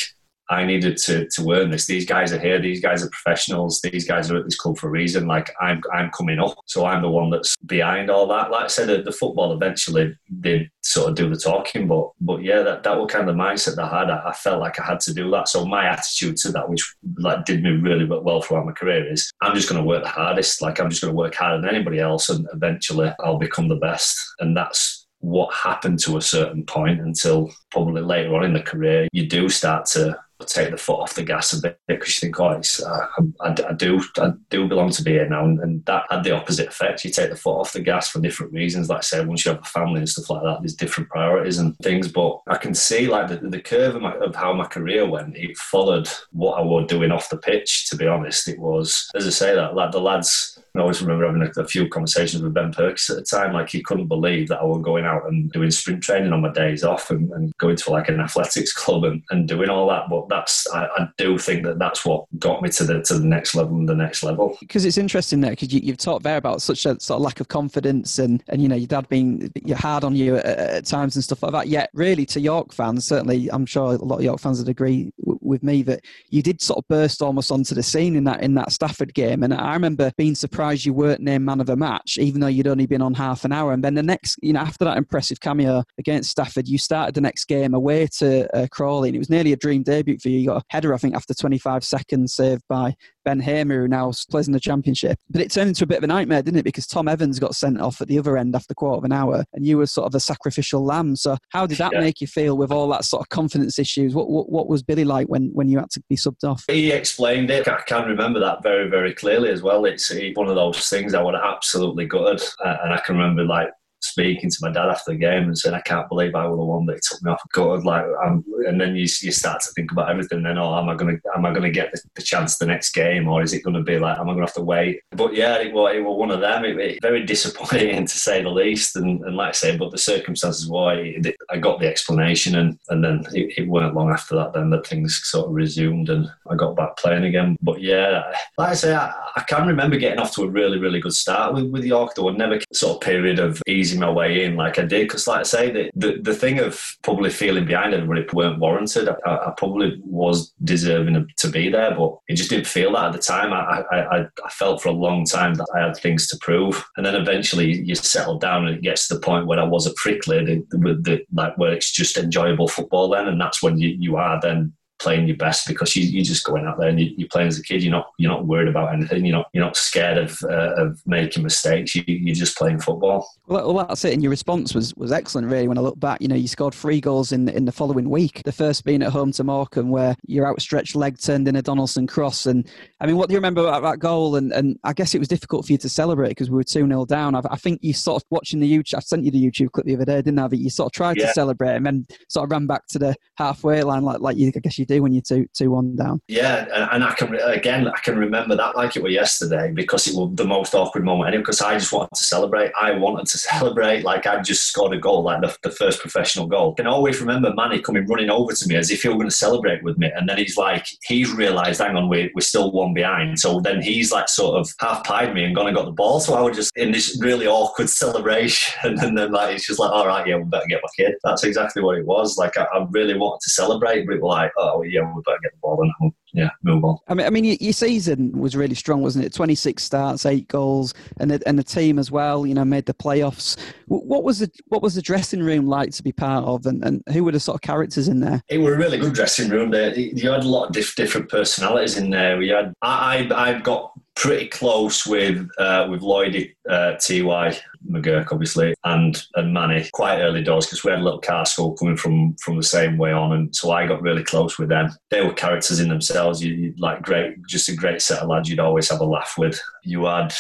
I 0.52 0.66
needed 0.66 0.98
to 0.98 1.28
to 1.30 1.52
earn 1.52 1.72
this. 1.72 1.88
These 1.88 2.06
guys 2.06 2.34
are 2.34 2.40
here. 2.40 2.60
These 2.60 2.82
guys 2.82 3.04
are 3.04 3.10
professionals. 3.10 3.80
These 3.82 4.06
guys 4.06 4.30
are 4.30 4.36
at 4.36 4.44
this 4.44 4.58
club 4.58 4.78
for 4.78 4.88
a 4.88 4.92
reason. 4.92 5.26
Like 5.26 5.50
I'm 5.62 5.82
I'm 5.94 6.12
coming 6.12 6.40
up, 6.40 6.56
so 6.66 6.86
I'm 6.86 7.02
the 7.02 7.10
one 7.10 7.30
that's 7.30 7.56
behind 7.66 8.10
all 8.12 8.28
that. 8.28 8.52
Like 8.52 8.66
I 8.66 8.68
said, 8.68 8.90
the, 8.90 9.02
the 9.02 9.14
football 9.14 9.54
eventually 9.54 10.14
did 10.42 10.70
sort 10.82 11.10
of 11.10 11.16
do 11.16 11.30
the 11.30 11.38
talking, 11.38 11.88
but 11.88 12.12
but 12.20 12.44
yeah, 12.44 12.64
that 12.64 12.84
that 12.84 13.00
was 13.00 13.10
kind 13.10 13.28
of 13.28 13.34
the 13.34 13.42
mindset 13.42 13.78
that 13.78 13.92
I 13.92 14.00
had. 14.00 14.10
I, 14.10 14.30
I 14.30 14.34
felt 14.34 14.60
like 14.60 14.78
I 14.78 14.86
had 14.86 15.00
to 15.02 15.14
do 15.14 15.32
that. 15.32 15.48
So 15.48 15.66
my 15.66 15.86
attitude 15.86 16.36
to 16.38 16.52
that, 16.52 16.70
which 16.70 16.96
like 17.18 17.46
did 17.46 17.64
me 17.64 17.72
really 17.72 18.06
well 18.06 18.42
throughout 18.42 18.66
my 18.66 18.74
career, 18.74 19.10
is 19.10 19.32
I'm 19.42 19.56
just 19.56 19.70
going 19.70 19.82
to 19.82 19.88
work 19.88 20.04
the 20.04 20.10
hardest. 20.10 20.62
Like 20.62 20.82
I'm 20.82 20.90
just 20.90 21.02
going 21.02 21.14
to 21.14 21.18
work 21.18 21.34
harder 21.34 21.62
than 21.62 21.74
anybody 21.74 22.00
else, 22.00 22.30
and 22.30 22.46
eventually 22.54 23.14
I'll 23.22 23.38
become 23.38 23.70
the 23.70 23.76
best. 23.76 24.20
And 24.40 24.56
that's 24.56 25.08
what 25.22 25.54
happened 25.54 26.00
to 26.00 26.18
a 26.18 26.22
certain 26.22 26.66
point 26.66 27.00
until 27.00 27.52
probably 27.70 28.02
later 28.02 28.36
on 28.36 28.44
in 28.44 28.54
the 28.54 28.62
career, 28.62 29.08
you 29.14 29.28
do 29.28 29.48
start 29.50 29.86
to 29.86 30.18
take 30.48 30.72
the 30.72 30.78
foot 30.78 31.00
off 31.00 31.16
the 31.16 31.24
gas 31.24 31.54
a 31.54 31.62
bit 31.62 31.80
because 31.88 32.16
you 32.16 32.28
think, 32.28 32.40
oh, 32.40 32.52
it's, 32.52 32.82
uh, 32.82 33.08
I, 33.42 33.56
I, 33.70 33.74
do 33.74 34.02
I 34.18 34.32
do 34.50 34.68
belong 34.68 34.92
to 34.92 35.04
be 35.04 35.12
here 35.12 35.28
now, 35.28 35.46
and, 35.46 35.60
and, 35.60 35.86
that 35.86 36.06
had 36.10 36.24
the 36.24 36.36
opposite 36.36 36.68
effect. 36.68 37.04
You 37.04 37.12
take 37.12 37.32
the 37.32 37.36
foot 37.36 37.60
off 37.60 37.74
the 37.74 37.80
gas 37.80 38.10
for 38.10 38.20
different 38.20 38.54
reasons. 38.54 38.90
Like 38.90 39.00
I 39.00 39.02
said, 39.02 39.28
once 39.28 39.44
you 39.44 39.52
have 39.52 39.62
a 39.62 39.66
family 39.66 40.00
and 40.00 40.10
stuff 40.10 40.30
like 40.30 40.44
that, 40.44 40.60
there's 40.62 40.76
different 40.76 41.10
priorities 41.10 41.58
and 41.58 41.76
things. 41.80 42.08
But 42.08 42.40
I 42.48 42.58
can 42.58 42.76
see 42.76 43.08
like 43.08 43.30
the, 43.30 43.38
the 43.48 43.62
curve 43.62 43.96
of, 43.96 44.02
my, 44.02 44.14
of 44.18 44.36
how 44.36 44.54
my 44.54 44.66
career 44.66 45.10
went. 45.10 45.38
It 45.38 45.58
followed 45.58 46.08
what 46.32 46.60
I 46.60 46.62
was 46.62 46.88
doing 46.88 47.12
off 47.12 47.30
the 47.30 47.38
pitch. 47.38 47.90
To 47.90 47.96
be 47.96 48.06
honest, 48.06 48.48
it 48.48 48.60
was 48.60 49.10
as 49.16 49.26
I 49.26 49.32
say 49.32 49.56
that 49.56 49.76
like 49.76 49.92
the 49.92 50.02
lads 50.02 50.51
I 50.74 50.80
always 50.80 51.02
remember 51.02 51.26
having 51.26 51.42
a, 51.42 51.68
few 51.68 51.90
conversations 51.90 52.42
with 52.42 52.54
Ben 52.54 52.72
Purkiss 52.72 53.10
at 53.10 53.18
the 53.18 53.24
time. 53.24 53.54
Like 53.54 53.70
he 53.70 53.82
couldn't 53.82 54.08
believe 54.08 54.48
that 54.48 54.62
I 54.62 54.64
was 54.64 54.82
going 54.82 55.06
out 55.06 55.28
and 55.28 55.52
doing 55.52 55.70
sprint 55.70 56.02
training 56.02 56.32
on 56.32 56.42
my 56.42 56.52
days 56.52 56.84
off 56.84 57.12
and, 57.12 57.30
and 57.32 57.56
going 57.58 57.76
to 57.76 57.92
like 57.92 58.08
an 58.08 58.22
athletics 58.22 58.72
club 58.72 59.04
and, 59.04 59.22
and 59.32 59.50
doing 59.50 59.70
all 59.70 59.90
that. 59.90 60.10
But 60.10 60.30
that's 60.30 60.70
I, 60.72 60.86
I, 60.86 61.10
do 61.18 61.38
think 61.38 61.66
that 61.66 61.78
that's 61.78 62.06
what 62.06 62.26
got 62.40 62.62
me 62.62 62.70
to 62.70 62.86
the 62.86 63.02
to 63.04 63.16
the 63.16 63.26
next 63.26 63.54
level 63.54 63.78
and 63.78 63.88
the 63.88 63.96
next 63.96 64.24
level. 64.24 64.58
Because 64.62 64.86
it's 64.86 64.98
interesting 64.98 65.42
there 65.42 65.52
because 65.52 65.74
you, 65.74 65.92
have 65.92 65.98
talked 65.98 66.24
there 66.24 66.38
about 66.38 66.62
such 66.62 66.86
a 66.86 66.98
sort 67.02 67.18
of 67.18 67.22
lack 67.22 67.42
of 67.42 67.50
confidence 67.50 68.18
and 68.18 68.42
and 68.48 68.62
you 68.62 68.70
know 68.70 68.76
your 68.76 68.88
dad 68.88 69.10
being 69.10 69.52
hard 69.76 70.06
on 70.06 70.16
you 70.16 70.38
at, 70.38 70.46
at, 70.46 70.86
times 70.86 71.16
and 71.16 71.24
stuff 71.24 71.44
like 71.44 71.52
that. 71.52 71.68
Yet 71.68 71.90
really 71.94 72.26
to 72.28 72.40
York 72.40 72.72
fans, 72.72 73.06
certainly 73.06 73.50
I'm 73.52 73.66
sure 73.66 73.96
a 73.96 73.98
lot 73.98 74.18
of 74.18 74.24
York 74.24 74.40
fans 74.40 74.60
would 74.60 74.70
agree 74.70 75.12
w- 75.20 75.40
with 75.42 75.64
me 75.64 75.84
that 75.84 76.06
you 76.30 76.42
did 76.42 76.62
sort 76.62 76.80
of 76.80 76.88
burst 76.88 77.22
almost 77.22 77.52
onto 77.52 77.76
the 77.76 77.84
scene 77.84 78.16
in 78.16 78.24
that 78.24 78.42
in 78.42 78.54
that 78.56 78.72
Stafford 78.72 79.14
game. 79.14 79.44
And 79.44 79.54
I 79.54 79.74
remember 79.74 80.14
being 80.18 80.34
surprised 80.34 80.61
surprised 80.62 80.86
you 80.86 80.94
weren't 80.94 81.22
named 81.22 81.44
man 81.44 81.60
of 81.60 81.66
the 81.66 81.76
match, 81.76 82.20
even 82.20 82.40
though 82.40 82.46
you'd 82.46 82.68
only 82.68 82.86
been 82.86 83.02
on 83.02 83.16
half 83.16 83.44
an 83.46 83.52
hour. 83.52 83.74
And 83.74 83.84
then 83.84 83.96
the 83.96 84.04
next, 84.04 84.38
you 84.44 84.54
know, 84.54 84.60
after 84.60 84.86
that 84.86 84.96
impressive 84.96 85.40
cameo 85.40 85.84
against 85.98 86.30
Stafford, 86.30 86.68
you 86.68 86.78
started 86.78 87.16
the 87.16 87.22
next 87.22 87.46
game 87.46 87.74
away 87.74 88.06
to 88.20 88.48
uh, 88.56 88.68
Crawley, 88.70 89.10
and 89.10 89.16
it 89.16 89.20
was 89.20 89.30
nearly 89.30 89.54
a 89.54 89.58
dream 89.58 89.82
debut 89.82 90.20
for 90.20 90.30
you. 90.30 90.38
You 90.38 90.48
got 90.50 90.62
a 90.62 90.66
header, 90.70 90.94
I 90.94 90.98
think, 90.98 91.16
after 91.16 91.34
25 91.34 91.84
seconds, 91.84 92.36
saved 92.36 92.62
by 92.70 92.94
Ben 93.24 93.40
Hamer, 93.40 93.82
who 93.82 93.88
now 93.88 94.12
plays 94.30 94.48
in 94.48 94.54
the 94.54 94.60
Championship. 94.60 95.18
But 95.30 95.42
it 95.42 95.52
turned 95.52 95.70
into 95.70 95.84
a 95.84 95.88
bit 95.88 95.98
of 95.98 96.04
a 96.04 96.08
nightmare, 96.08 96.42
didn't 96.42 96.60
it? 96.60 96.66
Because 96.66 96.88
Tom 96.88 97.08
Evans 97.08 97.40
got 97.40 97.56
sent 97.56 97.80
off 97.80 98.02
at 98.02 98.08
the 98.08 98.20
other 98.20 98.38
end 98.38 98.56
after 98.56 98.72
a 98.72 98.76
quarter 98.76 98.98
of 98.98 99.04
an 99.04 99.12
hour, 99.12 99.44
and 99.54 99.66
you 99.66 99.78
were 99.78 99.86
sort 99.86 100.08
of 100.08 100.16
a 100.16 100.20
sacrificial 100.20 100.84
lamb. 100.84 101.16
So 101.16 101.38
how 101.50 101.68
did 101.68 101.78
that 101.80 101.94
yeah. 101.94 102.00
make 102.00 102.22
you 102.22 102.28
feel 102.28 102.58
with 102.58 102.72
all 102.72 102.88
that 102.90 103.06
sort 103.06 103.22
of 103.22 103.30
confidence 103.30 103.80
issues? 103.80 104.14
What, 104.14 104.30
what, 104.30 104.52
what 104.52 104.68
was 104.68 104.84
Billy 104.84 105.06
like 105.06 105.28
when 105.28 105.52
when 105.54 105.68
you 105.70 105.80
had 105.80 105.90
to 105.92 106.04
be 106.10 106.16
subbed 106.16 106.44
off? 106.44 106.64
He 106.68 106.92
explained 106.92 107.50
it. 107.50 107.68
I 107.68 107.82
can 107.82 108.08
remember 108.08 108.40
that 108.40 108.64
very 108.64 108.90
very 108.90 109.14
clearly 109.14 109.50
as 109.50 109.62
well. 109.62 109.86
It's 109.86 110.12
one 110.36 110.48
of 110.48 110.56
those 110.56 110.90
things 110.90 111.14
I 111.14 111.22
would 111.22 111.36
absolutely 111.36 112.06
gutted, 112.06 112.42
uh, 112.64 112.78
and 112.84 112.94
I 112.94 113.00
can 113.00 113.16
remember 113.18 113.44
like 113.44 113.70
speaking 114.02 114.50
to 114.50 114.58
my 114.62 114.72
dad 114.72 114.90
after 114.90 115.12
the 115.12 115.18
game 115.18 115.44
and 115.44 115.58
saying, 115.58 115.76
I 115.76 115.82
can't 115.82 116.10
believe 116.10 116.36
I 116.36 116.48
was 116.48 116.58
the 116.58 116.66
one 116.66 116.86
that 116.88 117.02
took 117.02 117.22
me 117.22 117.32
off 117.32 117.42
a 117.46 117.50
court. 117.50 117.86
Like, 117.86 118.06
I'm, 118.24 118.44
and 118.68 118.80
then 118.80 118.96
you, 118.96 119.04
you 119.22 119.32
start 119.32 119.62
to 119.62 119.72
think 119.76 119.92
about 119.92 120.10
everything. 120.10 120.44
Then, 120.44 120.58
oh, 120.58 120.78
am 120.78 120.90
I 120.90 120.96
going 120.96 121.18
to 121.18 121.22
am 121.36 121.46
I 121.46 121.54
to 121.54 121.70
get 121.70 121.92
the, 121.92 122.02
the, 122.16 122.22
chance 122.22 122.58
the 122.58 122.66
next 122.66 122.92
game, 122.92 123.28
or 123.28 123.42
is 123.42 123.54
it 123.54 123.64
going 123.64 123.76
to 123.76 123.84
be 123.84 124.00
like, 124.00 124.18
am 124.18 124.30
I 124.30 124.34
going 124.34 124.46
to 124.46 124.46
have 124.46 124.54
to 124.56 124.62
wait? 124.62 125.02
But 125.12 125.34
yeah, 125.34 125.58
it 125.58 125.74
was, 125.74 125.96
it 125.96 126.04
was 126.04 126.18
one 126.18 126.32
of 126.32 126.42
them. 126.42 126.66
It, 126.66 126.80
it, 126.80 127.02
very 127.02 127.24
disappointing 127.24 128.06
to 128.08 128.18
say 128.18 128.42
the 128.42 128.50
least. 128.50 128.96
And, 128.96 129.22
and 129.22 129.36
like 129.36 129.50
I 129.50 129.54
say, 129.54 129.78
but 129.78 129.92
the 129.92 129.98
circumstances 129.98 130.68
why 130.68 131.16
I 131.50 131.58
got 131.58 131.80
the 131.80 131.88
explanation, 131.88 132.56
and 132.56 132.78
and 132.90 133.04
then 133.04 133.24
it, 133.34 133.54
it 133.58 133.68
weren't 133.68 133.96
long 133.96 134.12
after 134.12 134.36
that 134.36 134.54
then 134.54 134.70
that 134.72 134.88
things 134.88 135.22
sort 135.24 135.48
of 135.48 135.54
resumed, 135.54 136.10
and 136.10 136.28
I 136.50 136.56
got 136.56 136.76
back 136.76 136.98
playing 136.98 137.26
again. 137.26 137.58
But 137.62 137.82
yeah, 137.82 138.24
like 138.58 138.70
I 138.70 138.74
say, 138.74 138.96
I, 138.96 139.14
I 139.36 139.42
can 139.42 139.68
remember 139.68 139.98
getting 139.98 140.20
off 140.20 140.34
to 140.36 140.44
a 140.44 140.50
really 140.50 140.80
really 140.80 141.00
good 141.00 141.14
start 141.14 141.54
with, 141.54 141.70
with 141.72 141.86
York. 141.86 142.16
There 142.16 142.24
was 142.24 142.36
never 142.36 142.60
sort 142.74 142.96
of 142.96 143.02
period 143.02 143.40
of 143.40 143.62
easy 143.68 143.91
my 144.00 144.10
way 144.10 144.44
in 144.44 144.56
like 144.56 144.80
I 144.80 144.84
did. 144.84 145.08
Because, 145.08 145.28
like 145.28 145.42
I 145.42 145.44
say, 145.44 145.72
the, 145.72 145.92
the, 145.96 146.22
the 146.22 146.34
thing 146.34 146.60
of 146.60 146.98
probably 147.04 147.30
feeling 147.30 147.66
behind 147.66 147.94
everybody 147.94 148.26
weren't 148.34 148.60
warranted. 148.60 149.10
I, 149.10 149.16
I, 149.26 149.54
probably 149.58 150.00
was 150.04 150.54
deserving 150.64 151.28
to 151.38 151.50
be 151.50 151.70
there, 151.70 151.96
but 151.96 152.18
it 152.28 152.36
just 152.36 152.50
didn't 152.50 152.68
feel 152.68 152.94
that 152.94 153.06
at 153.06 153.14
the 153.14 153.20
time. 153.20 153.54
I, 153.54 153.84
I, 153.92 154.20
I 154.22 154.50
felt 154.50 154.82
for 154.82 154.90
a 154.90 154.94
long 154.94 155.26
time 155.26 155.56
that 155.56 155.68
I 155.76 155.80
had 155.80 155.98
things 155.98 156.28
to 156.28 156.38
prove. 156.42 156.84
And 156.98 157.06
then 157.06 157.16
eventually 157.16 157.82
you 157.82 157.96
settle 157.96 158.38
down 158.38 158.66
and 158.66 158.76
it 158.78 158.82
gets 158.82 159.08
to 159.08 159.16
the 159.16 159.22
point 159.22 159.48
where 159.48 159.60
I 159.60 159.64
was 159.64 159.88
at 159.88 159.96
Frickley, 159.96 160.46
the, 160.46 160.78
the, 160.78 160.94
the, 161.02 161.26
like 161.34 161.58
where 161.58 161.74
it's 161.74 161.92
just 161.92 162.18
enjoyable 162.18 162.68
football 162.68 163.10
then. 163.10 163.28
And 163.28 163.40
that's 163.40 163.62
when 163.62 163.78
you, 163.78 163.96
you 164.00 164.18
are 164.18 164.40
then 164.42 164.74
playing 165.02 165.28
your 165.28 165.38
best 165.38 165.68
because 165.68 165.96
you, 165.96 166.04
you're 166.04 166.24
just 166.24 166.46
going 166.46 166.66
out 166.66 166.78
there 166.80 166.90
and 166.90 167.00
you, 167.00 167.26
are 167.26 167.30
playing 167.30 167.48
as 167.48 167.60
a 167.60 167.64
kid. 167.64 167.84
You're 167.84 167.92
not 167.92 168.12
you're 168.18 168.32
not 168.32 168.46
worried 168.46 168.68
about 168.68 168.94
anything. 168.94 169.26
You're 169.26 169.38
not 169.38 169.48
you're 169.54 169.64
not 169.64 169.76
scared 169.76 170.18
of 170.18 170.38
uh, 170.44 170.76
of 170.76 171.02
making 171.06 171.44
mistakes. 171.44 171.96
You, 171.96 172.04
you're 172.08 172.36
just 172.36 172.58
playing 172.58 172.80
football. 172.80 173.28
Well, 173.48 173.74
well, 173.74 173.86
that's 173.86 174.06
it. 174.06 174.14
And 174.14 174.22
your 174.22 174.30
response 174.30 174.74
was 174.74 174.94
was 174.96 175.12
excellent. 175.12 175.50
Really, 175.50 175.68
when 175.68 175.78
I 175.78 175.82
look 175.82 176.00
back, 176.00 176.22
you 176.22 176.28
know, 176.28 176.36
you 176.36 176.48
scored 176.48 176.74
three 176.74 177.02
goals 177.02 177.32
in 177.32 177.50
in 177.50 177.66
the 177.66 177.72
following 177.72 178.10
week. 178.10 178.44
The 178.44 178.52
first 178.52 178.86
being 178.86 179.02
at 179.02 179.12
home 179.12 179.32
to 179.34 179.44
Morecambe, 179.44 179.90
where 179.90 180.16
your 180.28 180.48
outstretched 180.48 180.96
leg 180.96 181.20
turned 181.20 181.48
in 181.48 181.56
a 181.56 181.62
Donaldson 181.62 182.08
cross. 182.08 182.46
And 182.46 182.68
I 183.00 183.08
mean, 183.08 183.18
what 183.18 183.28
do 183.28 183.34
you 183.34 183.38
remember 183.38 183.62
about 183.62 183.84
that 183.84 184.00
goal? 184.00 184.36
And 184.36 184.52
and 184.52 184.80
I 184.84 184.94
guess 184.94 185.16
it 185.16 185.20
was 185.20 185.28
difficult 185.28 185.66
for 185.66 185.72
you 185.72 185.78
to 185.80 185.90
celebrate 185.90 186.30
because 186.30 186.50
we 186.50 186.56
were 186.56 186.64
two 186.64 186.88
0 186.88 187.06
down. 187.06 187.36
I, 187.36 187.42
I, 187.50 187.58
think 187.58 187.80
you 187.82 187.94
sort 187.94 188.22
of 188.22 188.28
watching 188.30 188.60
the 188.60 188.72
YouTube. 188.72 188.98
I 188.98 189.00
sent 189.00 189.24
you 189.24 189.32
the 189.32 189.44
YouTube 189.44 189.72
clip 189.72 189.86
the 189.86 189.96
other 189.96 190.06
day, 190.06 190.18
didn't 190.18 190.40
I? 190.40 190.48
That 190.48 190.58
you 190.58 190.70
sort 190.70 190.88
of 190.88 190.92
tried 190.92 191.18
yeah. 191.18 191.28
to 191.28 191.34
celebrate 191.34 191.76
and 191.76 191.86
then 191.86 192.08
sort 192.30 192.46
of 192.46 192.52
ran 192.52 192.68
back 192.68 192.88
to 192.88 193.00
the 193.00 193.16
halfway 193.36 193.82
line 193.84 194.04
like 194.04 194.20
like 194.20 194.38
you 194.38 194.52
I 194.56 194.60
guess 194.60 194.78
you 194.78 194.86
do 194.92 195.02
when 195.02 195.14
you're 195.14 195.22
two 195.22 195.48
two 195.54 195.72
one 195.72 195.96
down. 195.96 196.22
Yeah, 196.28 196.66
and, 196.92 197.04
I 197.04 197.14
can 197.14 197.34
again 197.36 197.88
I 197.88 198.00
can 198.00 198.18
remember 198.18 198.56
that 198.56 198.76
like 198.76 198.96
it 198.96 199.04
was 199.04 199.14
yesterday 199.14 199.72
because 199.72 200.08
it 200.08 200.16
was 200.16 200.32
the 200.36 200.46
most 200.46 200.74
awkward 200.76 201.04
moment 201.04 201.30
anyway. 201.30 201.42
Because 201.42 201.62
I 201.62 201.78
just 201.78 201.92
wanted 201.92 202.16
to 202.16 202.24
celebrate. 202.24 202.72
I 202.80 202.92
wanted 202.92 203.28
to 203.28 203.38
celebrate 203.52 204.04
like 204.04 204.28
I 204.28 204.42
just 204.42 204.68
scored 204.68 204.94
a 204.94 205.00
goal, 205.00 205.24
like 205.24 205.42
the, 205.42 205.56
the 205.64 205.72
first 205.72 206.00
professional 206.00 206.48
goal. 206.48 206.74
I 206.74 206.82
can 206.82 206.88
always 206.88 207.20
remember 207.20 207.54
Manny 207.54 207.82
coming 207.82 208.06
running 208.06 208.30
over 208.30 208.54
to 208.54 208.68
me 208.68 208.76
as 208.76 208.92
if 208.92 209.02
he 209.02 209.10
were 209.10 209.16
going 209.16 209.30
to 209.30 209.36
celebrate 209.36 209.84
with 209.84 209.98
me, 209.98 210.12
and 210.16 210.28
then 210.28 210.38
he's 210.38 210.58
like 210.58 210.86
he's 211.04 211.32
realised, 211.32 211.82
hang 211.82 211.96
on, 211.96 212.10
we're, 212.10 212.30
we're 212.36 212.42
still 212.42 212.72
one 212.72 212.94
behind. 212.94 213.40
So 213.40 213.60
then 213.62 213.82
he's 213.82 214.12
like 214.12 214.30
sort 214.30 214.60
of 214.60 214.70
half 214.80 215.04
pied 215.04 215.34
me 215.34 215.44
and 215.44 215.56
gone 215.56 215.68
and 215.68 215.76
got 215.76 215.86
the 215.86 215.92
ball. 215.92 216.20
So 216.20 216.36
I 216.36 216.42
was 216.42 216.56
just 216.56 216.72
in 216.76 216.92
this 216.92 217.18
really 217.22 217.48
awkward 217.48 217.90
celebration, 218.04 219.00
and 219.00 219.18
then 219.18 219.32
like 219.32 219.56
it's 219.56 219.68
just 219.68 219.80
like, 219.80 219.92
all 219.92 220.08
right, 220.08 220.28
yeah, 220.28 220.38
we 220.38 220.44
better 220.44 220.68
get 220.68 220.82
back 220.82 220.92
in. 220.98 221.16
That's 221.24 221.44
exactly 221.44 221.82
what 221.82 221.98
it 221.98 222.06
was. 222.06 222.38
Like 222.38 222.58
I, 222.58 222.64
I 222.64 222.86
really 222.90 223.16
wanted 223.16 223.42
to 223.42 223.50
celebrate, 223.50 224.06
but 224.06 224.16
it 224.16 224.22
was 224.22 224.30
like, 224.30 224.52
oh 224.58 224.81
yeah, 224.84 225.02
we 225.02 225.22
better 225.26 225.38
get 225.44 225.52
the 225.54 225.60
ball 225.62 225.82
and 226.02 226.14
yeah, 226.34 226.50
move 226.64 226.84
on. 226.84 226.98
I 227.08 227.14
mean, 227.14 227.28
I 227.28 227.30
mean, 227.30 227.44
your 227.60 227.74
season 227.74 228.32
was 228.38 228.56
really 228.56 228.76
strong, 228.76 229.02
wasn't 229.02 229.26
it? 229.26 229.34
Twenty 229.34 229.56
six 229.56 229.84
starts, 229.84 230.26
eight 230.26 230.48
goals, 230.48 230.94
and 231.18 231.32
the, 231.32 231.42
and 231.46 231.60
the 231.60 231.64
team 231.64 232.00
as 232.00 232.12
well. 232.12 232.46
You 232.46 232.54
know, 232.54 232.66
made 232.66 232.86
the 232.86 232.94
playoffs. 232.94 233.58
What 233.88 234.24
was 234.24 234.40
the 234.40 234.50
what 234.68 234.82
was 234.82 234.96
the 234.96 235.02
dressing 235.02 235.42
room 235.42 235.68
like 235.68 235.92
to 235.92 236.04
be 236.04 236.12
part 236.12 236.46
of, 236.46 236.66
and, 236.66 236.84
and 236.84 237.04
who 237.12 237.24
were 237.24 237.32
the 237.32 237.40
sort 237.40 237.56
of 237.56 237.62
characters 237.62 238.08
in 238.08 238.20
there? 238.20 238.42
It 238.50 238.60
was 238.60 238.74
a 238.74 238.78
really 238.78 238.98
good 238.98 239.14
dressing 239.14 239.50
room. 239.50 239.72
There, 239.72 239.94
you 239.98 240.32
had 240.32 240.44
a 240.44 240.48
lot 240.48 240.68
of 240.68 240.74
diff- 240.74 240.96
different 240.96 241.30
personalities 241.30 241.98
in 241.98 242.10
there. 242.10 242.38
We 242.38 242.50
had 242.50 242.74
I 242.82 243.28
I, 243.30 243.50
I 243.50 243.60
got 243.60 243.92
pretty 244.16 244.48
close 244.48 245.06
with 245.06 245.50
uh, 245.58 245.88
with 245.90 246.02
Lloyd 246.02 246.36
uh, 246.70 246.94
Ty 246.94 247.60
McGurk, 247.90 248.32
obviously, 248.32 248.76
and 248.84 249.26
and 249.36 249.54
Manny 249.54 249.90
quite 249.94 250.20
early 250.20 250.44
doors 250.44 250.66
because 250.66 250.84
we 250.84 250.92
had 250.92 251.00
a 251.00 251.04
little 251.04 251.20
car 251.20 251.46
school 251.46 251.74
coming 251.74 251.98
from 251.98 252.36
from 252.36 252.58
the 252.58 252.64
same 252.64 252.98
way 252.98 253.12
on, 253.12 253.34
and 253.34 253.56
so 253.56 253.72
I 253.72 253.88
got 253.88 254.02
really 254.02 254.24
close 254.24 254.60
with 254.60 254.70
them. 254.70 254.92
They 255.10 255.22
were 255.22 255.34
characters 255.34 255.80
in 255.80 255.90
themselves. 255.90 256.44
You, 256.44 256.54
you 256.54 256.74
like 256.78 257.02
great, 257.02 257.36
just 257.48 257.70
a 257.70 257.76
great 257.76 258.02
set 258.02 258.20
of 258.20 258.30
lads. 258.30 258.50
You'd 258.50 258.60
always 258.60 258.90
have 258.90 259.02
a 259.02 259.06
laugh 259.06 259.36
with. 259.38 259.60
You 259.84 260.06
had 260.06 260.34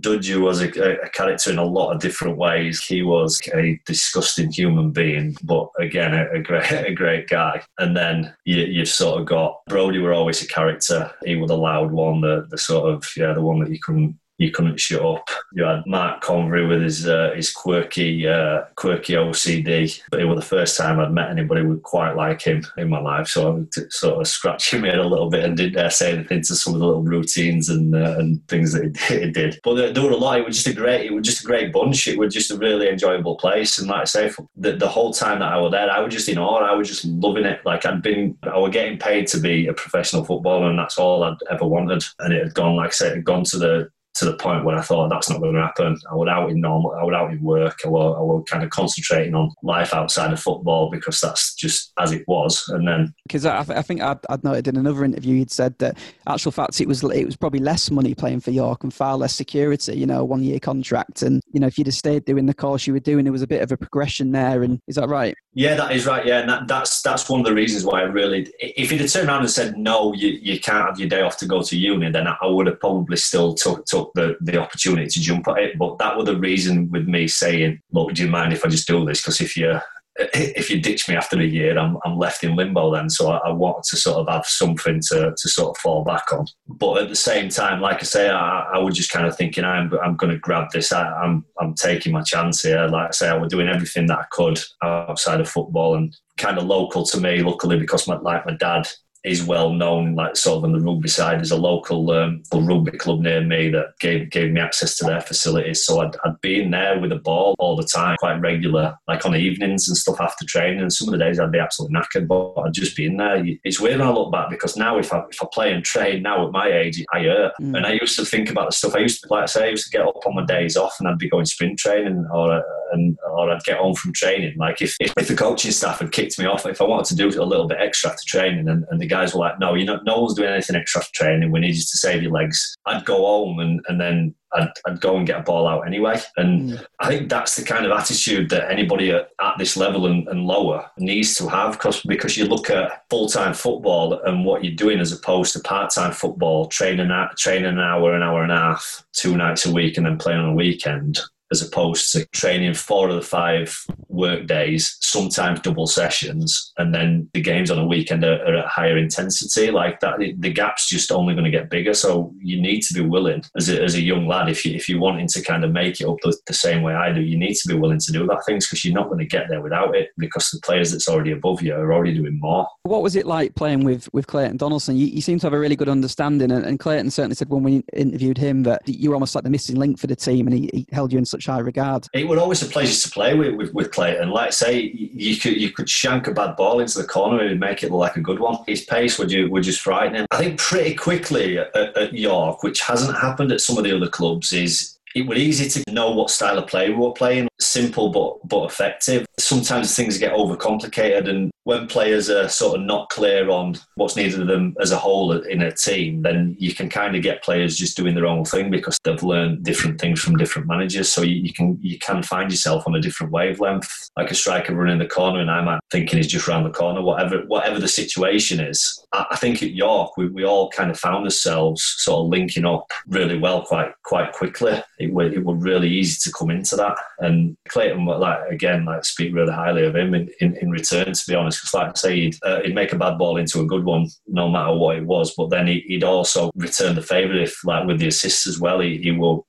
Dudju 0.00 0.40
was 0.40 0.62
a, 0.62 1.02
a, 1.02 1.08
character 1.10 1.50
in 1.50 1.58
a 1.58 1.64
lot 1.64 1.92
of 1.92 2.00
different 2.00 2.38
ways. 2.38 2.82
He 2.82 3.02
was 3.02 3.40
a 3.54 3.78
disgusting 3.84 4.50
human 4.50 4.90
being, 4.90 5.36
but 5.42 5.68
again, 5.78 6.14
a, 6.14 6.38
a 6.38 6.42
great 6.42 6.72
a 6.72 6.94
great 6.94 7.28
guy. 7.28 7.62
And 7.78 7.96
then 7.96 8.34
you, 8.44 8.64
you've 8.64 8.88
sort 8.88 9.20
of 9.20 9.26
got 9.26 9.60
Brody. 9.66 9.98
Were 9.98 10.14
always 10.14 10.42
a 10.42 10.46
character. 10.46 11.10
He 11.24 11.36
was 11.36 11.48
the 11.48 11.58
loud 11.58 11.90
one, 11.90 12.22
the 12.22 12.46
the 12.50 12.58
sort 12.58 12.92
of 12.92 13.04
yeah, 13.16 13.34
the 13.34 13.42
one 13.42 13.58
that 13.60 13.70
you 13.70 13.78
couldn't 13.82 14.18
you 14.38 14.52
couldn't 14.52 14.78
shut 14.78 15.04
up. 15.04 15.28
You 15.52 15.64
had 15.64 15.84
Mark 15.84 16.22
Convery 16.22 16.66
with 16.66 16.80
his 16.80 17.06
uh, 17.08 17.32
his 17.34 17.52
quirky 17.52 18.26
uh, 18.26 18.62
quirky 18.76 19.14
OCD, 19.14 20.00
but 20.10 20.20
it 20.20 20.24
was 20.24 20.38
the 20.38 20.44
first 20.44 20.76
time 20.76 21.00
I'd 21.00 21.12
met 21.12 21.30
anybody 21.30 21.64
quite 21.82 22.12
like 22.12 22.42
him 22.42 22.64
in 22.76 22.88
my 22.88 23.00
life. 23.00 23.26
So 23.26 23.48
I 23.48 23.50
was 23.50 23.94
sort 23.96 24.20
of 24.20 24.28
scratching 24.28 24.80
my 24.82 24.88
head 24.88 24.98
a 24.98 25.06
little 25.06 25.28
bit 25.28 25.44
and 25.44 25.56
didn't 25.56 25.74
dare 25.74 25.90
say 25.90 26.12
anything 26.12 26.42
to 26.42 26.54
some 26.54 26.74
of 26.74 26.80
the 26.80 26.86
little 26.86 27.02
routines 27.02 27.68
and 27.68 27.94
uh, 27.94 28.14
and 28.18 28.46
things 28.46 28.72
that 28.72 28.96
it 29.10 29.32
did. 29.34 29.58
But 29.64 29.74
there, 29.74 29.92
there, 29.92 30.04
were 30.04 30.12
a 30.12 30.16
lot. 30.16 30.38
It 30.38 30.46
was 30.46 30.56
just 30.56 30.68
a 30.68 30.72
great. 30.72 31.06
It 31.06 31.12
was 31.12 31.26
just 31.26 31.42
a 31.42 31.46
great 31.46 31.72
bunch. 31.72 32.06
It 32.06 32.18
was 32.18 32.32
just 32.32 32.52
a 32.52 32.56
really 32.56 32.88
enjoyable 32.88 33.36
place. 33.36 33.78
And 33.78 33.88
like 33.88 34.02
I 34.02 34.04
say, 34.04 34.32
the, 34.56 34.76
the 34.76 34.88
whole 34.88 35.12
time 35.12 35.40
that 35.40 35.52
I 35.52 35.58
was 35.58 35.72
there, 35.72 35.90
I 35.90 36.00
was 36.00 36.14
just 36.14 36.28
in 36.28 36.38
awe. 36.38 36.58
I 36.58 36.74
was 36.74 36.86
just 36.86 37.04
loving 37.04 37.44
it. 37.44 37.60
Like 37.66 37.84
I'd 37.84 38.02
been, 38.02 38.38
I 38.44 38.56
was 38.56 38.70
getting 38.70 38.98
paid 38.98 39.26
to 39.28 39.40
be 39.40 39.66
a 39.66 39.72
professional 39.72 40.24
footballer, 40.24 40.70
and 40.70 40.78
that's 40.78 40.96
all 40.96 41.24
I'd 41.24 41.38
ever 41.50 41.66
wanted. 41.66 42.04
And 42.20 42.32
it 42.32 42.44
had 42.44 42.54
gone, 42.54 42.76
like 42.76 42.88
I 42.88 42.92
said, 42.92 43.12
it 43.12 43.16
had 43.16 43.24
gone 43.24 43.42
to 43.44 43.58
the 43.58 43.90
to 44.18 44.24
the 44.24 44.36
point 44.36 44.64
where 44.64 44.76
I 44.76 44.82
thought 44.82 45.06
oh, 45.06 45.08
that's 45.08 45.30
not 45.30 45.40
going 45.40 45.54
to 45.54 45.62
happen. 45.62 45.96
I 46.10 46.14
would 46.14 46.28
out 46.28 46.50
in 46.50 46.60
normal, 46.60 46.92
I 46.92 47.04
would 47.04 47.14
out 47.14 47.30
in 47.30 47.42
work, 47.42 47.78
I 47.84 47.88
would, 47.88 48.14
I 48.14 48.20
would 48.20 48.46
kind 48.46 48.64
of 48.64 48.70
concentrating 48.70 49.34
on 49.34 49.52
life 49.62 49.94
outside 49.94 50.32
of 50.32 50.40
football 50.40 50.90
because 50.90 51.20
that's 51.20 51.54
just 51.54 51.92
as 51.98 52.12
it 52.12 52.24
was. 52.26 52.64
And 52.68 52.86
then 52.86 53.14
because 53.26 53.46
I, 53.46 53.60
I, 53.60 53.82
think 53.82 54.02
I'd, 54.02 54.18
I'd, 54.28 54.42
noted 54.42 54.68
in 54.68 54.76
another 54.76 55.04
interview 55.04 55.36
you'd 55.36 55.50
said 55.50 55.78
that 55.78 55.98
actual 56.26 56.52
fact 56.52 56.80
it 56.80 56.88
was 56.88 57.02
it 57.04 57.24
was 57.24 57.36
probably 57.36 57.60
less 57.60 57.90
money 57.90 58.14
playing 58.14 58.40
for 58.40 58.50
York 58.50 58.82
and 58.82 58.92
far 58.92 59.16
less 59.16 59.34
security. 59.34 59.96
You 59.96 60.06
know, 60.06 60.24
one 60.24 60.42
year 60.42 60.58
contract, 60.58 61.22
and 61.22 61.40
you 61.52 61.60
know 61.60 61.66
if 61.66 61.78
you'd 61.78 61.86
have 61.86 61.94
stayed 61.94 62.24
doing 62.24 62.46
the 62.46 62.54
course 62.54 62.86
you 62.86 62.92
were 62.92 63.00
doing, 63.00 63.24
there 63.24 63.32
was 63.32 63.42
a 63.42 63.46
bit 63.46 63.62
of 63.62 63.70
a 63.72 63.76
progression 63.76 64.32
there. 64.32 64.62
And 64.62 64.80
is 64.88 64.96
that 64.96 65.08
right? 65.08 65.34
Yeah, 65.54 65.74
that 65.76 65.92
is 65.92 66.06
right. 66.06 66.24
Yeah, 66.24 66.40
and 66.40 66.50
that, 66.50 66.68
that's 66.68 67.02
that's 67.02 67.28
one 67.28 67.40
of 67.40 67.46
the 67.46 67.54
reasons 67.54 67.84
why 67.84 68.00
I 68.00 68.04
really, 68.04 68.52
if 68.60 68.90
he'd 68.90 69.00
have 69.00 69.10
turned 69.10 69.28
around 69.28 69.40
and 69.40 69.50
said 69.50 69.76
no, 69.76 70.12
you, 70.14 70.28
you 70.28 70.60
can't 70.60 70.86
have 70.86 70.98
your 70.98 71.08
day 71.08 71.20
off 71.20 71.36
to 71.38 71.46
go 71.46 71.62
to 71.62 71.76
uni, 71.76 72.10
then 72.10 72.26
I 72.26 72.46
would 72.46 72.66
have 72.66 72.80
probably 72.80 73.16
still 73.16 73.54
took 73.54 73.84
took 73.86 74.07
the, 74.14 74.36
the 74.40 74.58
opportunity 74.58 75.08
to 75.08 75.20
jump 75.20 75.48
at 75.48 75.58
it. 75.58 75.78
But 75.78 75.98
that 75.98 76.16
was 76.16 76.26
the 76.26 76.38
reason 76.38 76.90
with 76.90 77.06
me 77.06 77.28
saying, 77.28 77.80
look, 77.92 78.14
do 78.14 78.24
you 78.24 78.30
mind 78.30 78.52
if 78.52 78.64
I 78.64 78.68
just 78.68 78.86
do 78.86 79.04
this? 79.04 79.20
Because 79.20 79.40
if 79.40 79.56
you 79.56 79.78
if 80.18 80.68
you 80.68 80.80
ditch 80.80 81.08
me 81.08 81.14
after 81.14 81.38
a 81.38 81.44
year, 81.44 81.78
I'm, 81.78 81.96
I'm 82.04 82.18
left 82.18 82.42
in 82.42 82.56
limbo 82.56 82.92
then. 82.92 83.08
So 83.08 83.30
I, 83.30 83.36
I 83.38 83.50
wanted 83.50 83.84
to 83.84 83.96
sort 83.96 84.18
of 84.18 84.28
have 84.28 84.46
something 84.46 85.00
to, 85.08 85.32
to 85.36 85.48
sort 85.48 85.76
of 85.76 85.80
fall 85.80 86.02
back 86.02 86.32
on. 86.32 86.46
But 86.66 87.02
at 87.02 87.08
the 87.08 87.16
same 87.16 87.48
time, 87.48 87.80
like 87.80 87.98
I 87.98 88.04
say, 88.04 88.28
I, 88.28 88.72
I 88.74 88.78
was 88.78 88.96
just 88.96 89.12
kind 89.12 89.26
of 89.26 89.36
thinking, 89.36 89.64
I'm, 89.64 89.92
I'm 90.02 90.16
going 90.16 90.32
to 90.32 90.38
grab 90.38 90.70
this. 90.72 90.92
I, 90.92 91.06
am 91.06 91.44
I'm, 91.58 91.68
I'm 91.68 91.74
taking 91.74 92.12
my 92.12 92.22
chance 92.22 92.62
here. 92.62 92.88
Like 92.88 93.08
I 93.08 93.10
say, 93.12 93.28
I 93.28 93.36
was 93.36 93.50
doing 93.50 93.68
everything 93.68 94.06
that 94.06 94.18
I 94.18 94.24
could 94.32 94.60
outside 94.82 95.40
of 95.40 95.48
football 95.48 95.94
and 95.94 96.16
kind 96.36 96.58
of 96.58 96.64
local 96.64 97.04
to 97.04 97.20
me, 97.20 97.42
luckily, 97.42 97.78
because 97.78 98.08
my, 98.08 98.18
like 98.18 98.44
my 98.44 98.56
dad 98.56 98.88
is 99.28 99.44
well 99.44 99.72
known, 99.72 100.14
like 100.14 100.36
sort 100.36 100.58
of 100.58 100.64
on 100.64 100.72
the 100.72 100.80
rugby 100.80 101.08
side. 101.08 101.38
There's 101.38 101.50
a 101.50 101.56
local 101.56 102.10
um, 102.10 102.42
rugby 102.52 102.92
club 102.92 103.20
near 103.20 103.42
me 103.42 103.68
that 103.70 103.98
gave 104.00 104.30
gave 104.30 104.52
me 104.52 104.60
access 104.60 104.96
to 104.98 105.04
their 105.04 105.20
facilities, 105.20 105.84
so 105.84 106.00
I'd, 106.00 106.16
I'd 106.24 106.40
be 106.40 106.62
in 106.62 106.70
there 106.70 106.98
with 106.98 107.12
a 107.12 107.16
ball 107.16 107.54
all 107.58 107.76
the 107.76 107.84
time, 107.84 108.16
quite 108.18 108.40
regular, 108.40 108.96
like 109.06 109.24
on 109.26 109.36
evenings 109.36 109.88
and 109.88 109.96
stuff 109.96 110.20
after 110.20 110.44
training. 110.46 110.80
And 110.80 110.92
some 110.92 111.08
of 111.08 111.12
the 111.12 111.24
days 111.24 111.38
I'd 111.38 111.52
be 111.52 111.58
absolutely 111.58 111.98
knackered, 111.98 112.26
but 112.26 112.60
I'd 112.60 112.72
just 112.72 112.96
be 112.96 113.06
in 113.06 113.16
there. 113.16 113.44
It's 113.64 113.80
weird 113.80 113.98
when 113.98 114.08
I 114.08 114.12
look 114.12 114.32
back 114.32 114.50
because 114.50 114.76
now 114.76 114.98
if 114.98 115.12
I 115.12 115.22
if 115.30 115.42
I 115.42 115.46
play 115.52 115.72
and 115.72 115.84
train 115.84 116.22
now 116.22 116.46
at 116.46 116.52
my 116.52 116.68
age, 116.68 117.04
I 117.12 117.24
hurt. 117.24 117.52
Mm. 117.60 117.76
And 117.76 117.86
I 117.86 117.98
used 118.00 118.18
to 118.18 118.24
think 118.24 118.50
about 118.50 118.70
the 118.70 118.76
stuff 118.76 118.94
I 118.94 119.00
used 119.00 119.22
to 119.22 119.28
like 119.32 119.44
I 119.44 119.46
say 119.46 119.66
I 119.66 119.70
used 119.70 119.90
to 119.90 119.96
get 119.96 120.06
up 120.06 120.26
on 120.26 120.34
my 120.34 120.44
days 120.44 120.76
off 120.76 120.96
and 120.98 121.08
I'd 121.08 121.18
be 121.18 121.28
going 121.28 121.44
sprint 121.44 121.78
training 121.78 122.26
or 122.32 122.62
and 122.92 123.18
or 123.30 123.50
I'd 123.50 123.62
get 123.64 123.78
home 123.78 123.94
from 123.94 124.12
training. 124.12 124.54
Like 124.56 124.80
if, 124.80 124.96
if, 125.00 125.12
if 125.16 125.28
the 125.28 125.36
coaching 125.36 125.70
staff 125.70 126.00
had 126.00 126.12
kicked 126.12 126.38
me 126.38 126.46
off, 126.46 126.66
if 126.66 126.80
I 126.80 126.84
wanted 126.84 127.06
to 127.06 127.16
do 127.16 127.28
a 127.40 127.44
little 127.44 127.66
bit 127.66 127.78
extra 127.80 128.10
after 128.10 128.22
training, 128.26 128.68
and, 128.68 128.84
and 128.90 129.00
the 129.00 129.06
guys 129.18 129.34
were 129.34 129.40
like, 129.40 129.58
"No, 129.58 129.74
you 129.74 129.84
know, 129.84 130.00
no 130.04 130.20
one's 130.20 130.34
doing 130.34 130.50
anything 130.50 130.76
extra 130.76 131.02
training. 131.12 131.50
We 131.50 131.60
need 131.60 131.74
you 131.74 131.82
to 131.82 131.98
save 131.98 132.22
your 132.22 132.32
legs." 132.32 132.76
I'd 132.86 133.04
go 133.04 133.16
home 133.16 133.58
and 133.60 133.80
and 133.88 134.00
then 134.00 134.34
I'd, 134.52 134.68
I'd, 134.86 135.00
go 135.00 135.16
and 135.16 135.26
get 135.26 135.40
a 135.40 135.42
ball 135.42 135.66
out 135.66 135.86
anyway. 135.86 136.20
And 136.36 136.70
mm. 136.70 136.86
I 137.00 137.08
think 137.08 137.28
that's 137.28 137.56
the 137.56 137.64
kind 137.64 137.84
of 137.84 137.92
attitude 137.92 138.48
that 138.50 138.70
anybody 138.70 139.10
at, 139.10 139.30
at 139.40 139.58
this 139.58 139.76
level 139.76 140.06
and, 140.06 140.26
and, 140.28 140.46
lower 140.46 140.90
needs 140.96 141.34
to 141.36 141.48
have 141.48 141.72
because, 141.72 142.00
because 142.02 142.38
you 142.38 142.46
look 142.46 142.70
at 142.70 143.04
full 143.10 143.28
time 143.28 143.52
football 143.52 144.18
and 144.24 144.46
what 144.46 144.64
you're 144.64 144.74
doing 144.74 145.00
as 145.00 145.12
opposed 145.12 145.52
to 145.52 145.60
part 145.60 145.90
time 145.90 146.12
football, 146.12 146.66
training, 146.66 147.10
training 147.36 147.66
an 147.66 147.78
hour, 147.78 148.14
an 148.14 148.22
hour 148.22 148.42
and 148.42 148.52
a 148.52 148.56
half, 148.56 149.04
two 149.12 149.36
nights 149.36 149.66
a 149.66 149.72
week, 149.72 149.98
and 149.98 150.06
then 150.06 150.16
playing 150.16 150.40
on 150.40 150.50
a 150.50 150.54
weekend 150.54 151.20
as 151.52 151.62
opposed 151.62 152.12
to 152.12 152.26
training 152.26 152.74
four 152.74 153.08
of 153.08 153.14
the 153.14 153.22
five 153.22 153.76
work 154.08 154.46
days, 154.46 154.96
sometimes 155.00 155.60
double 155.60 155.86
sessions, 155.86 156.72
and 156.78 156.94
then 156.94 157.28
the 157.32 157.40
games 157.40 157.70
on 157.70 157.78
a 157.78 157.86
weekend 157.86 158.24
are, 158.24 158.44
are 158.46 158.56
at 158.56 158.66
higher 158.66 158.98
intensity. 158.98 159.70
Like 159.70 160.00
that, 160.00 160.18
the 160.18 160.52
gap's 160.52 160.88
just 160.88 161.12
only 161.12 161.34
going 161.34 161.44
to 161.44 161.50
get 161.50 161.70
bigger. 161.70 161.94
So 161.94 162.34
you 162.38 162.60
need 162.60 162.80
to 162.82 162.94
be 162.94 163.00
willing, 163.00 163.42
as 163.56 163.68
a, 163.68 163.82
as 163.82 163.94
a 163.94 164.02
young 164.02 164.26
lad, 164.26 164.48
if 164.48 164.64
you 164.64 164.74
if 164.74 164.88
you're 164.88 165.00
wanting 165.00 165.28
to 165.28 165.42
kind 165.42 165.64
of 165.64 165.72
make 165.72 166.00
it 166.00 166.06
up 166.06 166.16
the, 166.22 166.36
the 166.46 166.54
same 166.54 166.82
way 166.82 166.94
I 166.94 167.12
do, 167.12 167.20
you 167.20 167.38
need 167.38 167.54
to 167.54 167.68
be 167.68 167.74
willing 167.74 168.00
to 168.00 168.12
do 168.12 168.26
that 168.26 168.44
things 168.46 168.66
because 168.66 168.84
you're 168.84 168.94
not 168.94 169.08
going 169.08 169.18
to 169.18 169.26
get 169.26 169.48
there 169.48 169.62
without 169.62 169.96
it. 169.96 170.10
Because 170.18 170.50
the 170.50 170.60
players 170.60 170.92
that's 170.92 171.08
already 171.08 171.32
above 171.32 171.62
you 171.62 171.74
are 171.74 171.92
already 171.92 172.14
doing 172.14 172.38
more. 172.40 172.66
What 172.82 173.02
was 173.02 173.16
it 173.16 173.26
like 173.26 173.54
playing 173.54 173.84
with 173.84 174.08
with 174.12 174.26
Clayton 174.26 174.56
Donaldson? 174.56 174.96
You, 174.96 175.06
you 175.06 175.20
seem 175.20 175.38
to 175.40 175.46
have 175.46 175.52
a 175.52 175.58
really 175.58 175.76
good 175.76 175.88
understanding, 175.88 176.50
and, 176.50 176.64
and 176.64 176.78
Clayton 176.78 177.10
certainly 177.10 177.36
said 177.36 177.48
when 177.48 177.62
we 177.62 177.84
interviewed 177.92 178.38
him 178.38 178.64
that 178.64 178.82
you 178.86 179.10
were 179.10 179.16
almost 179.16 179.34
like 179.34 179.44
the 179.44 179.50
missing 179.50 179.76
link 179.76 179.98
for 179.98 180.06
the 180.06 180.16
team, 180.16 180.46
and 180.46 180.56
he, 180.56 180.70
he 180.72 180.86
held 180.92 181.12
you 181.12 181.18
in 181.18 181.24
such 181.24 181.37
high 181.46 181.58
regard. 181.58 182.06
It 182.12 182.26
was 182.26 182.38
always 182.38 182.62
a 182.62 182.66
pleasure 182.66 183.00
to 183.00 183.10
play 183.10 183.34
with, 183.34 183.54
with, 183.54 183.74
with 183.74 183.90
Clayton. 183.90 184.30
Like 184.30 184.52
say, 184.52 184.92
you 184.94 185.36
could 185.36 185.56
you 185.56 185.70
could 185.70 185.88
shank 185.88 186.26
a 186.26 186.32
bad 186.32 186.56
ball 186.56 186.80
into 186.80 186.98
the 186.98 187.06
corner 187.06 187.40
and 187.40 187.58
make 187.60 187.82
it 187.82 187.90
look 187.90 188.00
like 188.00 188.16
a 188.16 188.20
good 188.20 188.40
one. 188.40 188.58
His 188.66 188.84
pace 188.84 189.18
would 189.18 189.30
you 189.30 189.50
would 189.50 189.62
just 189.62 189.80
frightening. 189.80 190.26
I 190.30 190.36
think 190.36 190.58
pretty 190.58 190.94
quickly 190.94 191.58
at, 191.58 191.74
at 191.76 192.12
York, 192.12 192.62
which 192.62 192.80
hasn't 192.80 193.16
happened 193.18 193.52
at 193.52 193.60
some 193.60 193.78
of 193.78 193.84
the 193.84 193.94
other 193.94 194.08
clubs, 194.08 194.52
is 194.52 194.97
it 195.18 195.26
was 195.26 195.38
easy 195.38 195.68
to 195.68 195.92
know 195.92 196.12
what 196.12 196.30
style 196.30 196.58
of 196.58 196.68
play 196.68 196.90
we 196.90 196.96
were 196.96 197.12
playing. 197.12 197.48
Simple 197.60 198.10
but 198.10 198.48
but 198.48 198.70
effective. 198.70 199.26
Sometimes 199.38 199.94
things 199.94 200.16
get 200.16 200.32
overcomplicated, 200.32 201.28
and 201.28 201.50
when 201.64 201.88
players 201.88 202.30
are 202.30 202.48
sort 202.48 202.78
of 202.78 202.86
not 202.86 203.10
clear 203.10 203.50
on 203.50 203.74
what's 203.96 204.16
needed 204.16 204.40
of 204.40 204.46
them 204.46 204.74
as 204.80 204.92
a 204.92 204.96
whole 204.96 205.32
in 205.32 205.60
a 205.62 205.72
team, 205.72 206.22
then 206.22 206.56
you 206.58 206.72
can 206.72 206.88
kind 206.88 207.16
of 207.16 207.22
get 207.22 207.42
players 207.42 207.76
just 207.76 207.96
doing 207.96 208.14
their 208.14 208.26
own 208.26 208.44
thing 208.44 208.70
because 208.70 208.96
they've 209.04 209.22
learned 209.22 209.64
different 209.64 210.00
things 210.00 210.20
from 210.20 210.36
different 210.36 210.68
managers. 210.68 211.08
So 211.08 211.22
you, 211.22 211.34
you 211.34 211.52
can 211.52 211.76
you 211.80 211.98
can 211.98 212.22
find 212.22 212.50
yourself 212.50 212.84
on 212.86 212.94
a 212.94 213.00
different 213.00 213.32
wavelength, 213.32 213.90
like 214.16 214.30
a 214.30 214.34
striker 214.34 214.74
running 214.74 214.98
the 214.98 215.06
corner, 215.06 215.40
and 215.40 215.50
I'm 215.50 215.80
thinking 215.90 216.18
he's 216.18 216.28
just 216.28 216.46
around 216.46 216.62
the 216.62 216.70
corner. 216.70 217.02
Whatever 217.02 217.42
whatever 217.48 217.80
the 217.80 217.88
situation 217.88 218.60
is, 218.60 219.04
I, 219.12 219.26
I 219.32 219.36
think 219.36 219.62
at 219.62 219.72
York 219.72 220.16
we, 220.16 220.28
we 220.28 220.44
all 220.44 220.70
kind 220.70 220.92
of 220.92 220.98
found 220.98 221.24
ourselves 221.24 221.82
sort 221.98 222.20
of 222.20 222.28
linking 222.28 222.64
up 222.64 222.92
really 223.08 223.36
well 223.36 223.62
quite 223.62 223.90
quite 224.04 224.32
quickly. 224.32 224.80
It, 225.00 225.07
it 225.08 225.44
was 225.44 225.56
really 225.60 225.88
easy 225.88 226.18
to 226.22 226.36
come 226.36 226.50
into 226.50 226.76
that, 226.76 226.96
and 227.18 227.56
Clayton 227.68 228.04
like 228.04 228.40
again 228.50 228.84
like 228.84 229.04
speak 229.04 229.34
really 229.34 229.52
highly 229.52 229.84
of 229.84 229.96
him 229.96 230.14
in, 230.14 230.28
in, 230.40 230.56
in 230.56 230.70
return. 230.70 231.12
To 231.12 231.24
be 231.26 231.34
honest 231.34 231.60
because, 231.60 231.74
like 231.74 231.88
I 231.88 231.94
say, 231.94 232.20
he'd, 232.20 232.36
uh, 232.42 232.60
he'd, 232.62 232.74
make 232.74 232.92
a 232.92 232.98
bad 232.98 233.18
ball 233.18 233.36
into 233.36 233.60
a 233.60 233.66
good 233.66 233.84
one, 233.84 234.06
no 234.26 234.48
matter 234.48 234.74
what 234.74 234.96
it 234.96 235.06
was. 235.06 235.34
But 235.34 235.50
then 235.50 235.66
he, 235.66 235.84
would 235.90 236.04
also 236.04 236.50
return 236.54 236.94
the 236.94 237.02
favour 237.02 237.34
if, 237.34 237.64
like, 237.64 237.86
with 237.86 237.98
the 237.98 238.08
assists 238.08 238.46
as 238.46 238.60
well. 238.60 238.80
He, 238.80 238.98
he 238.98 239.10
will 239.10 239.46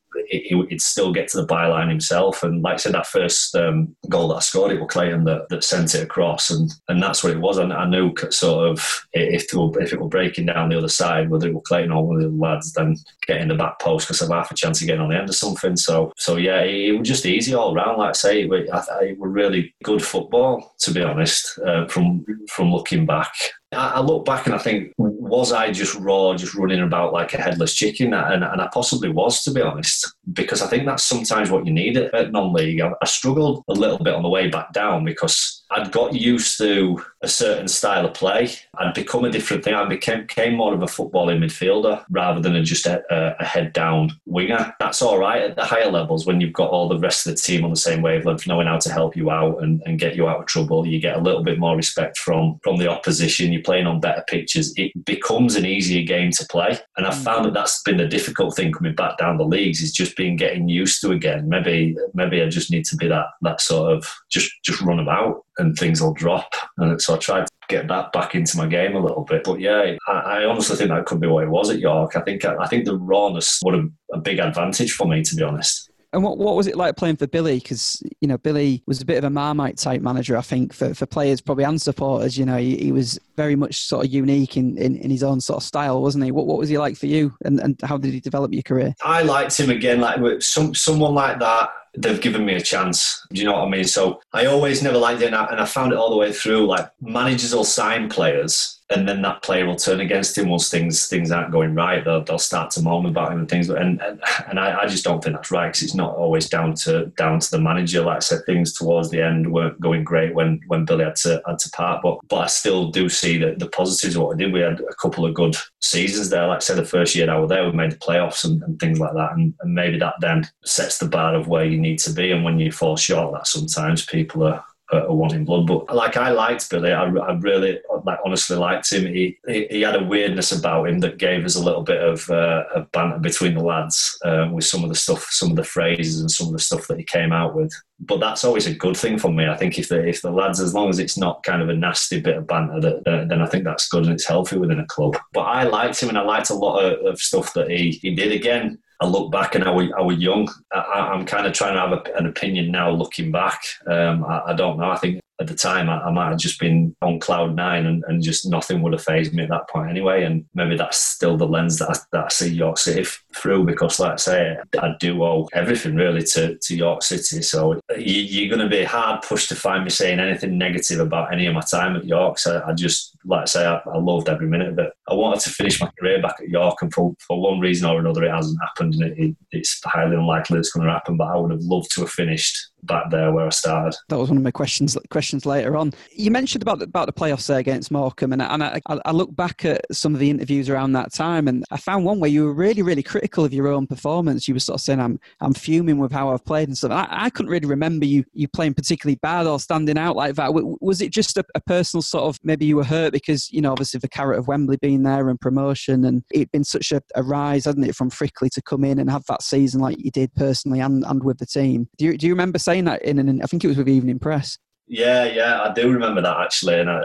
would 0.51 0.81
still 0.81 1.11
get 1.11 1.27
to 1.29 1.37
the 1.41 1.47
byline 1.47 1.89
himself. 1.89 2.43
And 2.43 2.61
like 2.61 2.75
I 2.75 2.77
said, 2.77 2.93
that 2.93 3.07
first 3.07 3.55
um, 3.55 3.95
goal 4.09 4.29
that 4.29 4.35
I 4.35 4.39
scored, 4.39 4.71
it 4.71 4.79
was 4.79 4.89
Clayton 4.89 5.23
that, 5.25 5.49
that 5.49 5.63
sent 5.63 5.95
it 5.95 6.03
across, 6.03 6.49
and 6.49 6.71
and 6.87 7.01
that's 7.01 7.23
what 7.23 7.33
it 7.33 7.39
was. 7.39 7.57
And 7.57 7.73
I 7.73 7.85
knew 7.85 8.13
sort 8.29 8.69
of 8.69 9.07
if 9.13 9.53
it 9.53 9.57
were, 9.57 9.81
if 9.81 9.93
it 9.93 10.01
were 10.01 10.07
breaking 10.07 10.47
down 10.47 10.69
the 10.69 10.77
other 10.77 10.87
side, 10.87 11.29
whether 11.29 11.47
it 11.47 11.53
was 11.53 11.63
Clayton 11.65 11.91
or 11.91 12.05
one 12.05 12.17
of 12.17 12.23
the 12.23 12.29
lads, 12.29 12.73
then 12.73 12.95
getting 13.27 13.47
the 13.47 13.55
back 13.55 13.79
post 13.79 14.07
because 14.07 14.21
I've 14.21 14.29
half 14.29 14.51
a 14.51 14.55
chance 14.55 14.81
of 14.81 14.87
getting 14.87 15.01
on 15.01 15.09
the 15.09 15.17
end 15.17 15.29
of 15.29 15.35
something. 15.35 15.75
So 15.75 16.13
so 16.17 16.37
yeah, 16.37 16.61
it, 16.61 16.89
it 16.89 16.99
was 16.99 17.07
just 17.07 17.25
easy 17.25 17.53
all 17.53 17.73
round. 17.73 17.97
Like 17.97 18.09
I 18.09 18.13
say, 18.13 18.41
it, 18.43 18.51
it, 18.51 19.17
really 19.19 19.73
good 19.83 20.03
football 20.03 20.75
to 20.79 20.91
be 20.91 21.01
honest. 21.01 21.59
Uh, 21.59 21.87
from 21.87 22.25
from 22.47 22.71
looking 22.71 23.05
back, 23.05 23.33
I 23.71 23.99
look 24.01 24.25
back 24.25 24.45
and 24.45 24.55
I 24.55 24.57
think, 24.57 24.93
was 25.29 25.51
I 25.51 25.71
just 25.71 25.95
raw, 25.95 26.33
just 26.35 26.55
running 26.55 26.81
about 26.81 27.13
like 27.13 27.33
a 27.33 27.41
headless 27.41 27.73
chicken? 27.73 28.13
And, 28.13 28.43
and 28.43 28.61
I 28.61 28.69
possibly 28.73 29.09
was, 29.09 29.43
to 29.43 29.51
be 29.51 29.61
honest, 29.61 30.13
because 30.33 30.61
I 30.61 30.67
think 30.67 30.85
that's 30.85 31.03
sometimes 31.03 31.51
what 31.51 31.65
you 31.65 31.73
need 31.73 31.97
at 31.97 32.31
non-league. 32.31 32.81
I, 32.81 32.91
I 33.01 33.05
struggled 33.05 33.63
a 33.69 33.73
little 33.73 33.99
bit 33.99 34.13
on 34.13 34.23
the 34.23 34.29
way 34.29 34.49
back 34.49 34.73
down 34.73 35.05
because 35.05 35.63
I'd 35.71 35.91
got 35.91 36.13
used 36.13 36.57
to 36.57 37.01
a 37.21 37.27
certain 37.27 37.67
style 37.67 38.05
of 38.05 38.13
play. 38.13 38.49
I'd 38.77 38.93
become 38.93 39.25
a 39.25 39.31
different 39.31 39.63
thing. 39.63 39.73
I 39.73 39.85
became, 39.85 40.21
became 40.21 40.55
more 40.55 40.73
of 40.73 40.81
a 40.81 40.85
footballing 40.85 41.39
midfielder 41.39 42.05
rather 42.09 42.39
than 42.39 42.55
a, 42.55 42.63
just 42.63 42.85
a, 42.85 43.03
a, 43.09 43.43
head 43.43 43.73
down 43.73 44.11
winger. 44.25 44.73
That's 44.79 45.01
all 45.01 45.17
right 45.17 45.41
at 45.41 45.55
the 45.55 45.65
higher 45.65 45.91
levels 45.91 46.25
when 46.25 46.39
you've 46.39 46.53
got 46.53 46.69
all 46.69 46.87
the 46.87 46.99
rest 46.99 47.27
of 47.27 47.33
the 47.33 47.39
team 47.39 47.63
on 47.63 47.71
the 47.71 47.75
same 47.75 48.01
wavelength, 48.01 48.47
knowing 48.47 48.67
how 48.67 48.77
to 48.77 48.91
help 48.91 49.15
you 49.15 49.31
out 49.31 49.61
and, 49.61 49.81
and 49.85 49.99
get 49.99 50.15
you 50.15 50.29
out 50.29 50.39
of 50.39 50.45
trouble. 50.45 50.87
You 50.87 50.99
get 50.99 51.17
a 51.17 51.21
little 51.21 51.43
bit 51.43 51.59
more 51.59 51.75
respect 51.75 52.17
from, 52.17 52.59
from 52.63 52.77
the 52.77 52.89
opposition. 52.89 53.51
You're 53.51 53.63
playing 53.63 53.87
on 53.87 53.99
better 53.99 54.23
pitches. 54.27 54.73
It 54.77 54.93
becomes 55.05 55.55
an 55.55 55.65
easier 55.65 56.05
game 56.05 56.31
to 56.31 56.45
play. 56.45 56.79
And 56.95 57.05
I've 57.05 57.15
mm. 57.15 57.23
found 57.23 57.45
that 57.45 57.53
that's 57.53 57.81
been 57.83 57.97
the 57.97 58.07
difficult 58.07 58.55
thing 58.55 58.71
coming 58.71 58.95
back 58.95 59.17
down 59.17 59.37
the 59.37 59.43
leagues 59.43 59.81
is 59.81 59.91
just 59.91 60.15
being 60.15 60.37
getting 60.37 60.69
used 60.69 61.01
to 61.01 61.11
again. 61.11 61.49
Maybe 61.49 61.95
maybe 62.13 62.41
I 62.41 62.47
just 62.47 62.71
need 62.71 62.85
to 62.85 62.95
be 62.95 63.07
that 63.07 63.27
that 63.41 63.61
sort 63.61 63.93
of 63.93 64.09
just 64.29 64.51
just 64.63 64.81
run 64.81 64.99
about 64.99 65.43
and 65.59 65.75
things 65.77 66.01
will 66.01 66.13
drop. 66.13 66.51
And 66.77 66.99
so 67.01 67.15
I 67.15 67.17
tried 67.17 67.45
to 67.45 67.51
get 67.67 67.87
that 67.87 68.11
back 68.11 68.35
into 68.35 68.57
my 68.57 68.67
game 68.67 68.95
a 68.95 68.99
little 68.99 69.23
bit. 69.23 69.43
But 69.43 69.59
yeah, 69.59 69.95
I, 70.07 70.11
I 70.11 70.45
honestly 70.45 70.75
think 70.75 70.89
that 70.89 71.05
could 71.05 71.19
be 71.19 71.27
what 71.27 71.43
it 71.43 71.49
was 71.49 71.69
at 71.69 71.79
York. 71.79 72.15
I 72.15 72.21
think 72.21 72.43
I 72.45 72.65
think 72.67 72.85
the 72.85 72.97
rawness 72.97 73.59
would 73.63 73.75
have 73.75 73.89
a 74.13 74.19
big 74.19 74.39
advantage 74.39 74.93
for 74.93 75.07
me, 75.07 75.21
to 75.23 75.35
be 75.35 75.43
honest. 75.43 75.89
And 76.11 76.23
what, 76.23 76.39
what 76.39 76.55
was 76.55 76.65
it 76.65 76.75
like 76.75 76.95
playing 76.95 77.17
for 77.17 77.27
Billy? 77.27 77.59
Because, 77.59 78.01
you 78.19 78.27
know, 78.27 78.37
Billy 78.39 78.81
was 78.87 78.99
a 78.99 79.05
bit 79.05 79.19
of 79.19 79.23
a 79.25 79.29
Marmite 79.29 79.77
type 79.77 80.01
manager, 80.01 80.37
I 80.37 80.41
think, 80.41 80.73
for, 80.73 80.95
for 80.95 81.05
players 81.05 81.39
probably 81.39 81.65
and 81.65 81.79
supporters. 81.79 82.35
You 82.35 82.45
know, 82.45 82.57
he, 82.57 82.77
he 82.77 82.91
was 82.91 83.19
very 83.37 83.55
much 83.55 83.81
sort 83.81 84.07
of 84.07 84.11
unique 84.11 84.57
in, 84.57 84.75
in, 84.79 84.95
in, 84.95 85.11
his 85.11 85.21
own 85.21 85.39
sort 85.39 85.57
of 85.57 85.63
style, 85.63 86.01
wasn't 86.01 86.23
he? 86.23 86.31
What, 86.31 86.47
what 86.47 86.57
was 86.57 86.69
he 86.69 86.79
like 86.79 86.97
for 86.97 87.05
you 87.05 87.35
and, 87.45 87.59
and 87.59 87.79
how 87.83 87.97
did 87.97 88.11
he 88.11 88.19
develop 88.19 88.51
your 88.51 88.63
career? 88.63 88.95
I 89.03 89.21
liked 89.21 89.59
him 89.59 89.69
again. 89.69 90.01
Like 90.01 90.19
some, 90.41 90.73
someone 90.73 91.13
like 91.13 91.37
that 91.39 91.69
they've 91.97 92.21
given 92.21 92.45
me 92.45 92.55
a 92.55 92.61
chance. 92.61 93.25
Do 93.31 93.39
you 93.39 93.45
know 93.45 93.53
what 93.53 93.67
I 93.67 93.69
mean? 93.69 93.85
So 93.85 94.21
I 94.33 94.45
always 94.45 94.83
never 94.83 94.97
liked 94.97 95.21
it, 95.21 95.27
and 95.27 95.35
I, 95.35 95.45
and 95.45 95.59
I 95.59 95.65
found 95.65 95.91
it 95.91 95.97
all 95.97 96.09
the 96.09 96.17
way 96.17 96.31
through. 96.31 96.65
Like 96.65 96.89
managers 97.01 97.53
will 97.53 97.63
sign 97.63 98.09
players 98.09 98.79
and 98.91 99.07
then 99.07 99.21
that 99.21 99.43
player 99.43 99.65
will 99.65 99.75
turn 99.75 99.99
against 99.99 100.37
him 100.37 100.49
once 100.49 100.69
things 100.69 101.07
things 101.07 101.31
aren't 101.31 101.51
going 101.51 101.75
right. 101.75 102.03
They'll, 102.03 102.23
they'll 102.23 102.39
start 102.39 102.71
to 102.71 102.81
moan 102.81 103.05
about 103.05 103.31
him 103.31 103.39
and 103.39 103.49
things. 103.49 103.69
And 103.69 104.01
and, 104.01 104.21
and 104.47 104.59
I, 104.59 104.81
I 104.81 104.87
just 104.87 105.03
don't 105.03 105.23
think 105.23 105.35
that's 105.35 105.51
right 105.51 105.67
because 105.67 105.83
it's 105.83 105.95
not 105.95 106.15
always 106.15 106.49
down 106.49 106.73
to 106.85 107.07
down 107.17 107.39
to 107.39 107.51
the 107.51 107.61
manager. 107.61 108.01
Like 108.01 108.17
I 108.17 108.19
said, 108.19 108.41
things 108.45 108.73
towards 108.73 109.11
the 109.11 109.21
end 109.21 109.51
weren't 109.51 109.79
going 109.79 110.03
great 110.03 110.33
when 110.33 110.59
when 110.67 110.85
Billy 110.85 111.03
had 111.03 111.15
to 111.17 111.41
had 111.45 111.59
to 111.59 111.69
part. 111.71 112.01
But 112.01 112.19
but 112.27 112.37
I 112.37 112.47
still 112.47 112.89
do 112.89 113.09
see 113.09 113.37
that 113.39 113.59
the 113.59 113.69
positives 113.69 114.15
of 114.15 114.23
what 114.23 114.35
we 114.35 114.43
did. 114.43 114.53
We 114.53 114.61
had 114.61 114.79
a 114.81 114.95
couple 114.95 115.25
of 115.25 115.35
good 115.35 115.55
seasons 115.81 116.29
there. 116.29 116.47
Like 116.47 116.57
I 116.57 116.59
said, 116.59 116.77
the 116.77 116.85
first 116.85 117.15
year 117.15 117.29
I 117.29 117.37
was 117.37 117.49
there, 117.49 117.65
we 117.65 117.71
made 117.71 117.91
the 117.91 117.97
playoffs 117.97 118.43
and, 118.43 118.61
and 118.63 118.79
things 118.79 118.99
like 118.99 119.13
that. 119.13 119.33
And, 119.33 119.53
and 119.61 119.73
maybe 119.73 119.99
that 119.99 120.15
then 120.19 120.49
sets 120.65 120.97
the 120.97 121.07
bar 121.07 121.35
of 121.35 121.47
where 121.47 121.65
you 121.65 121.78
need 121.79 121.99
to 121.99 122.11
be. 122.11 122.31
And 122.31 122.43
when 122.43 122.59
you 122.59 122.71
fall 122.71 122.97
short, 122.97 123.33
that 123.33 123.47
sometimes 123.47 124.05
people 124.05 124.43
are 124.43 124.63
wanting 124.91 125.45
blood. 125.45 125.67
But 125.67 125.93
like 125.95 126.17
I 126.17 126.31
liked 126.31 126.69
Billy, 126.69 126.91
I, 126.91 127.03
I 127.03 127.33
really 127.33 127.79
like 128.03 128.19
honestly 128.25 128.57
liked 128.57 128.91
him. 128.91 129.05
He, 129.05 129.37
he, 129.47 129.67
he 129.69 129.81
had 129.81 129.95
a 129.95 130.03
weirdness 130.03 130.51
about 130.51 130.87
him 130.87 130.99
that 130.99 131.17
gave 131.17 131.45
us 131.45 131.55
a 131.55 131.63
little 131.63 131.83
bit 131.83 132.01
of, 132.01 132.29
uh, 132.29 132.63
of 132.73 132.91
banter 132.91 133.19
between 133.19 133.53
the 133.53 133.63
lads 133.63 134.17
uh, 134.25 134.49
with 134.51 134.65
some 134.65 134.83
of 134.83 134.89
the 134.89 134.95
stuff, 134.95 135.27
some 135.29 135.51
of 135.51 135.55
the 135.55 135.63
phrases, 135.63 136.19
and 136.21 136.31
some 136.31 136.47
of 136.47 136.53
the 136.53 136.59
stuff 136.59 136.87
that 136.87 136.97
he 136.97 137.03
came 137.03 137.31
out 137.31 137.55
with. 137.55 137.71
But 137.99 138.19
that's 138.19 138.43
always 138.43 138.65
a 138.65 138.73
good 138.73 138.97
thing 138.97 139.19
for 139.19 139.31
me. 139.31 139.47
I 139.47 139.57
think 139.57 139.77
if 139.77 139.89
the 139.89 140.07
if 140.07 140.21
the 140.21 140.31
lads, 140.31 140.59
as 140.59 140.73
long 140.73 140.89
as 140.89 140.99
it's 140.99 141.17
not 141.17 141.43
kind 141.43 141.61
of 141.61 141.69
a 141.69 141.75
nasty 141.75 142.19
bit 142.19 142.37
of 142.37 142.47
banter, 142.47 142.79
that, 142.79 143.07
uh, 143.07 143.25
then 143.25 143.41
I 143.41 143.45
think 143.45 143.65
that's 143.65 143.89
good 143.89 144.05
and 144.05 144.13
it's 144.13 144.25
healthy 144.25 144.57
within 144.57 144.79
a 144.79 144.85
club. 144.87 145.17
But 145.33 145.41
I 145.41 145.63
liked 145.63 146.01
him, 146.01 146.09
and 146.09 146.17
I 146.17 146.21
liked 146.21 146.49
a 146.49 146.55
lot 146.55 146.79
of, 146.79 147.05
of 147.05 147.19
stuff 147.19 147.53
that 147.53 147.69
he 147.69 147.91
he 147.91 148.15
did. 148.15 148.31
Again, 148.31 148.79
I 149.01 149.07
look 149.07 149.31
back 149.31 149.55
and 149.55 149.63
I 149.63 149.71
was, 149.71 149.89
I 149.97 150.01
was 150.01 150.17
young. 150.17 150.49
I, 150.73 151.13
am 151.13 151.25
kind 151.25 151.47
of 151.47 151.53
trying 151.53 151.73
to 151.73 151.79
have 151.79 151.91
a, 151.93 152.17
an 152.17 152.25
opinion 152.25 152.71
now 152.71 152.89
looking 152.89 153.31
back. 153.31 153.61
Um, 153.87 154.25
I, 154.25 154.41
I, 154.47 154.53
don't 154.53 154.77
know. 154.77 154.89
I 154.89 154.97
think 154.97 155.21
at 155.39 155.47
the 155.47 155.55
time 155.55 155.89
I, 155.89 156.01
I, 156.01 156.11
might 156.11 156.29
have 156.29 156.37
just 156.37 156.59
been 156.59 156.95
on 157.01 157.19
cloud 157.19 157.55
nine 157.55 157.85
and, 157.85 158.03
and 158.07 158.21
just 158.21 158.49
nothing 158.49 158.81
would 158.81 158.91
have 158.93 159.03
phased 159.03 159.33
me 159.33 159.43
at 159.43 159.49
that 159.49 159.69
point 159.69 159.89
anyway. 159.89 160.23
And 160.23 160.45
maybe 160.53 160.75
that's 160.75 160.97
still 160.97 161.37
the 161.37 161.47
lens 161.47 161.79
that 161.79 161.89
I, 161.89 161.95
that 162.11 162.25
I 162.25 162.27
see 162.29 162.49
York 162.49 162.77
City 162.77 163.07
through 163.35 163.65
because, 163.65 163.99
like 163.99 164.13
I 164.13 164.17
say, 164.17 164.57
I 164.77 164.95
do 164.99 165.23
owe 165.23 165.47
everything 165.53 165.95
really 165.95 166.23
to, 166.23 166.57
to 166.57 166.75
York 166.75 167.03
City. 167.03 167.41
So 167.41 167.79
you, 167.97 168.45
are 168.45 168.55
going 168.55 168.69
to 168.69 168.75
be 168.75 168.83
hard 168.83 169.21
pushed 169.21 169.49
to 169.49 169.55
find 169.55 169.85
me 169.85 169.89
saying 169.89 170.19
anything 170.19 170.57
negative 170.57 170.99
about 170.99 171.31
any 171.31 171.45
of 171.45 171.53
my 171.53 171.61
time 171.61 171.95
at 171.95 172.05
York. 172.05 172.37
So 172.37 172.61
I 172.65 172.73
just, 172.73 173.15
like 173.23 173.43
I 173.43 173.45
say, 173.45 173.65
I, 173.65 173.77
I 173.77 173.97
loved 173.97 174.27
every 174.27 174.47
minute 174.47 174.69
of 174.69 174.79
it. 174.79 174.91
I 175.07 175.13
wanted 175.13 175.39
to 175.41 175.51
finish 175.51 175.79
my 175.79 175.89
career 175.99 176.21
back 176.21 176.35
at 176.39 176.49
York, 176.49 176.77
and 176.81 176.93
for, 176.93 177.15
for 177.25 177.41
one 177.41 177.59
reason 177.59 177.89
or 177.89 177.99
another, 177.99 178.25
it 178.25 178.31
hasn't 178.31 178.59
happened. 178.61 178.95
And 178.95 179.03
it, 179.03 179.17
it, 179.17 179.35
it's 179.51 179.79
highly 179.85 180.17
unlikely 180.17 180.59
it's 180.59 180.71
going 180.71 180.85
to 180.85 180.91
happen, 180.91 181.15
but 181.15 181.27
I 181.27 181.37
would 181.37 181.51
have 181.51 181.61
loved 181.61 181.93
to 181.95 182.01
have 182.01 182.11
finished 182.11 182.57
back 182.83 183.09
there 183.09 183.31
where 183.31 183.45
I 183.45 183.49
started. 183.49 183.97
That 184.09 184.17
was 184.17 184.29
one 184.29 184.37
of 184.37 184.43
my 184.43 184.51
questions 184.51 184.97
questions 185.09 185.45
later 185.45 185.77
on. 185.77 185.93
You 186.11 186.31
mentioned 186.31 186.61
about 186.61 186.79
the, 186.79 186.85
about 186.85 187.07
the 187.07 187.13
playoffs 187.13 187.47
there 187.47 187.59
against 187.59 187.91
Morecambe, 187.91 188.33
and, 188.33 188.41
and 188.41 188.63
I, 188.63 188.81
I, 188.87 189.11
look 189.11 189.35
back 189.35 189.65
at 189.65 189.85
some 189.91 190.13
of 190.13 190.19
the 190.19 190.29
interviews 190.29 190.69
around 190.69 190.93
that 190.93 191.13
time, 191.13 191.47
and 191.47 191.65
I 191.71 191.77
found 191.77 192.05
one 192.05 192.19
where 192.19 192.29
you 192.29 192.45
were 192.45 192.53
really 192.53 192.81
really 192.81 193.03
critical 193.03 193.45
of 193.45 193.53
your 193.53 193.67
own 193.67 193.87
performance. 193.87 194.47
You 194.47 194.53
were 194.53 194.59
sort 194.59 194.75
of 194.75 194.81
saying, 194.81 194.99
"I'm 194.99 195.19
I'm 195.41 195.53
fuming 195.53 195.97
with 195.97 196.11
how 196.11 196.29
I've 196.29 196.45
played 196.45 196.67
and 196.67 196.77
stuff." 196.77 196.91
I, 196.91 197.07
I 197.09 197.29
couldn't 197.29 197.51
really 197.51 197.67
remember 197.67 198.05
you 198.05 198.23
you 198.33 198.47
playing 198.47 198.73
particularly 198.73 199.19
bad 199.21 199.47
or 199.47 199.59
standing 199.59 199.97
out 199.97 200.15
like 200.15 200.35
that. 200.35 200.53
Was 200.53 201.01
it 201.01 201.11
just 201.11 201.37
a, 201.37 201.45
a, 201.55 201.61
personal 201.61 202.01
sort 202.01 202.23
of 202.23 202.39
maybe 202.43 202.65
you 202.65 202.75
were 202.75 202.83
hurt 202.83 203.13
because 203.13 203.51
you 203.51 203.61
know 203.61 203.71
obviously 203.71 203.99
the 203.99 204.09
carrot 204.09 204.39
of 204.39 204.47
Wembley 204.47 204.77
being 204.77 205.03
there 205.03 205.29
and 205.29 205.39
promotion, 205.39 206.05
and 206.05 206.23
it'd 206.31 206.51
been 206.51 206.63
such 206.63 206.91
a, 206.91 207.01
a 207.15 207.23
rise, 207.23 207.65
hadn't 207.65 207.83
it, 207.83 207.95
from 207.95 208.09
Frickley 208.09 208.49
to 208.51 208.61
come 208.61 208.83
in 208.83 208.99
and 208.99 209.09
have 209.09 209.25
that 209.27 209.43
season 209.43 209.81
like 209.81 210.03
you 210.03 210.11
did 210.11 210.33
personally 210.35 210.79
and, 210.79 211.03
and 211.05 211.23
with 211.23 211.37
the 211.37 211.45
team. 211.45 211.87
Do 211.97 212.05
you 212.05 212.17
do 212.17 212.27
you 212.27 212.33
remember 212.33 212.59
saying 212.69 212.85
that 212.85 213.01
in 213.01 213.17
an 213.17 213.41
I 213.41 213.47
think 213.47 213.63
it 213.63 213.67
was 213.67 213.77
with 213.77 213.89
Evening 213.89 214.19
Press. 214.19 214.57
Yeah, 214.91 215.25
yeah, 215.25 215.61
I 215.61 215.71
do 215.71 215.91
remember 215.91 216.19
that 216.21 216.37
actually, 216.37 216.79
and 216.79 216.89
I, 216.89 217.03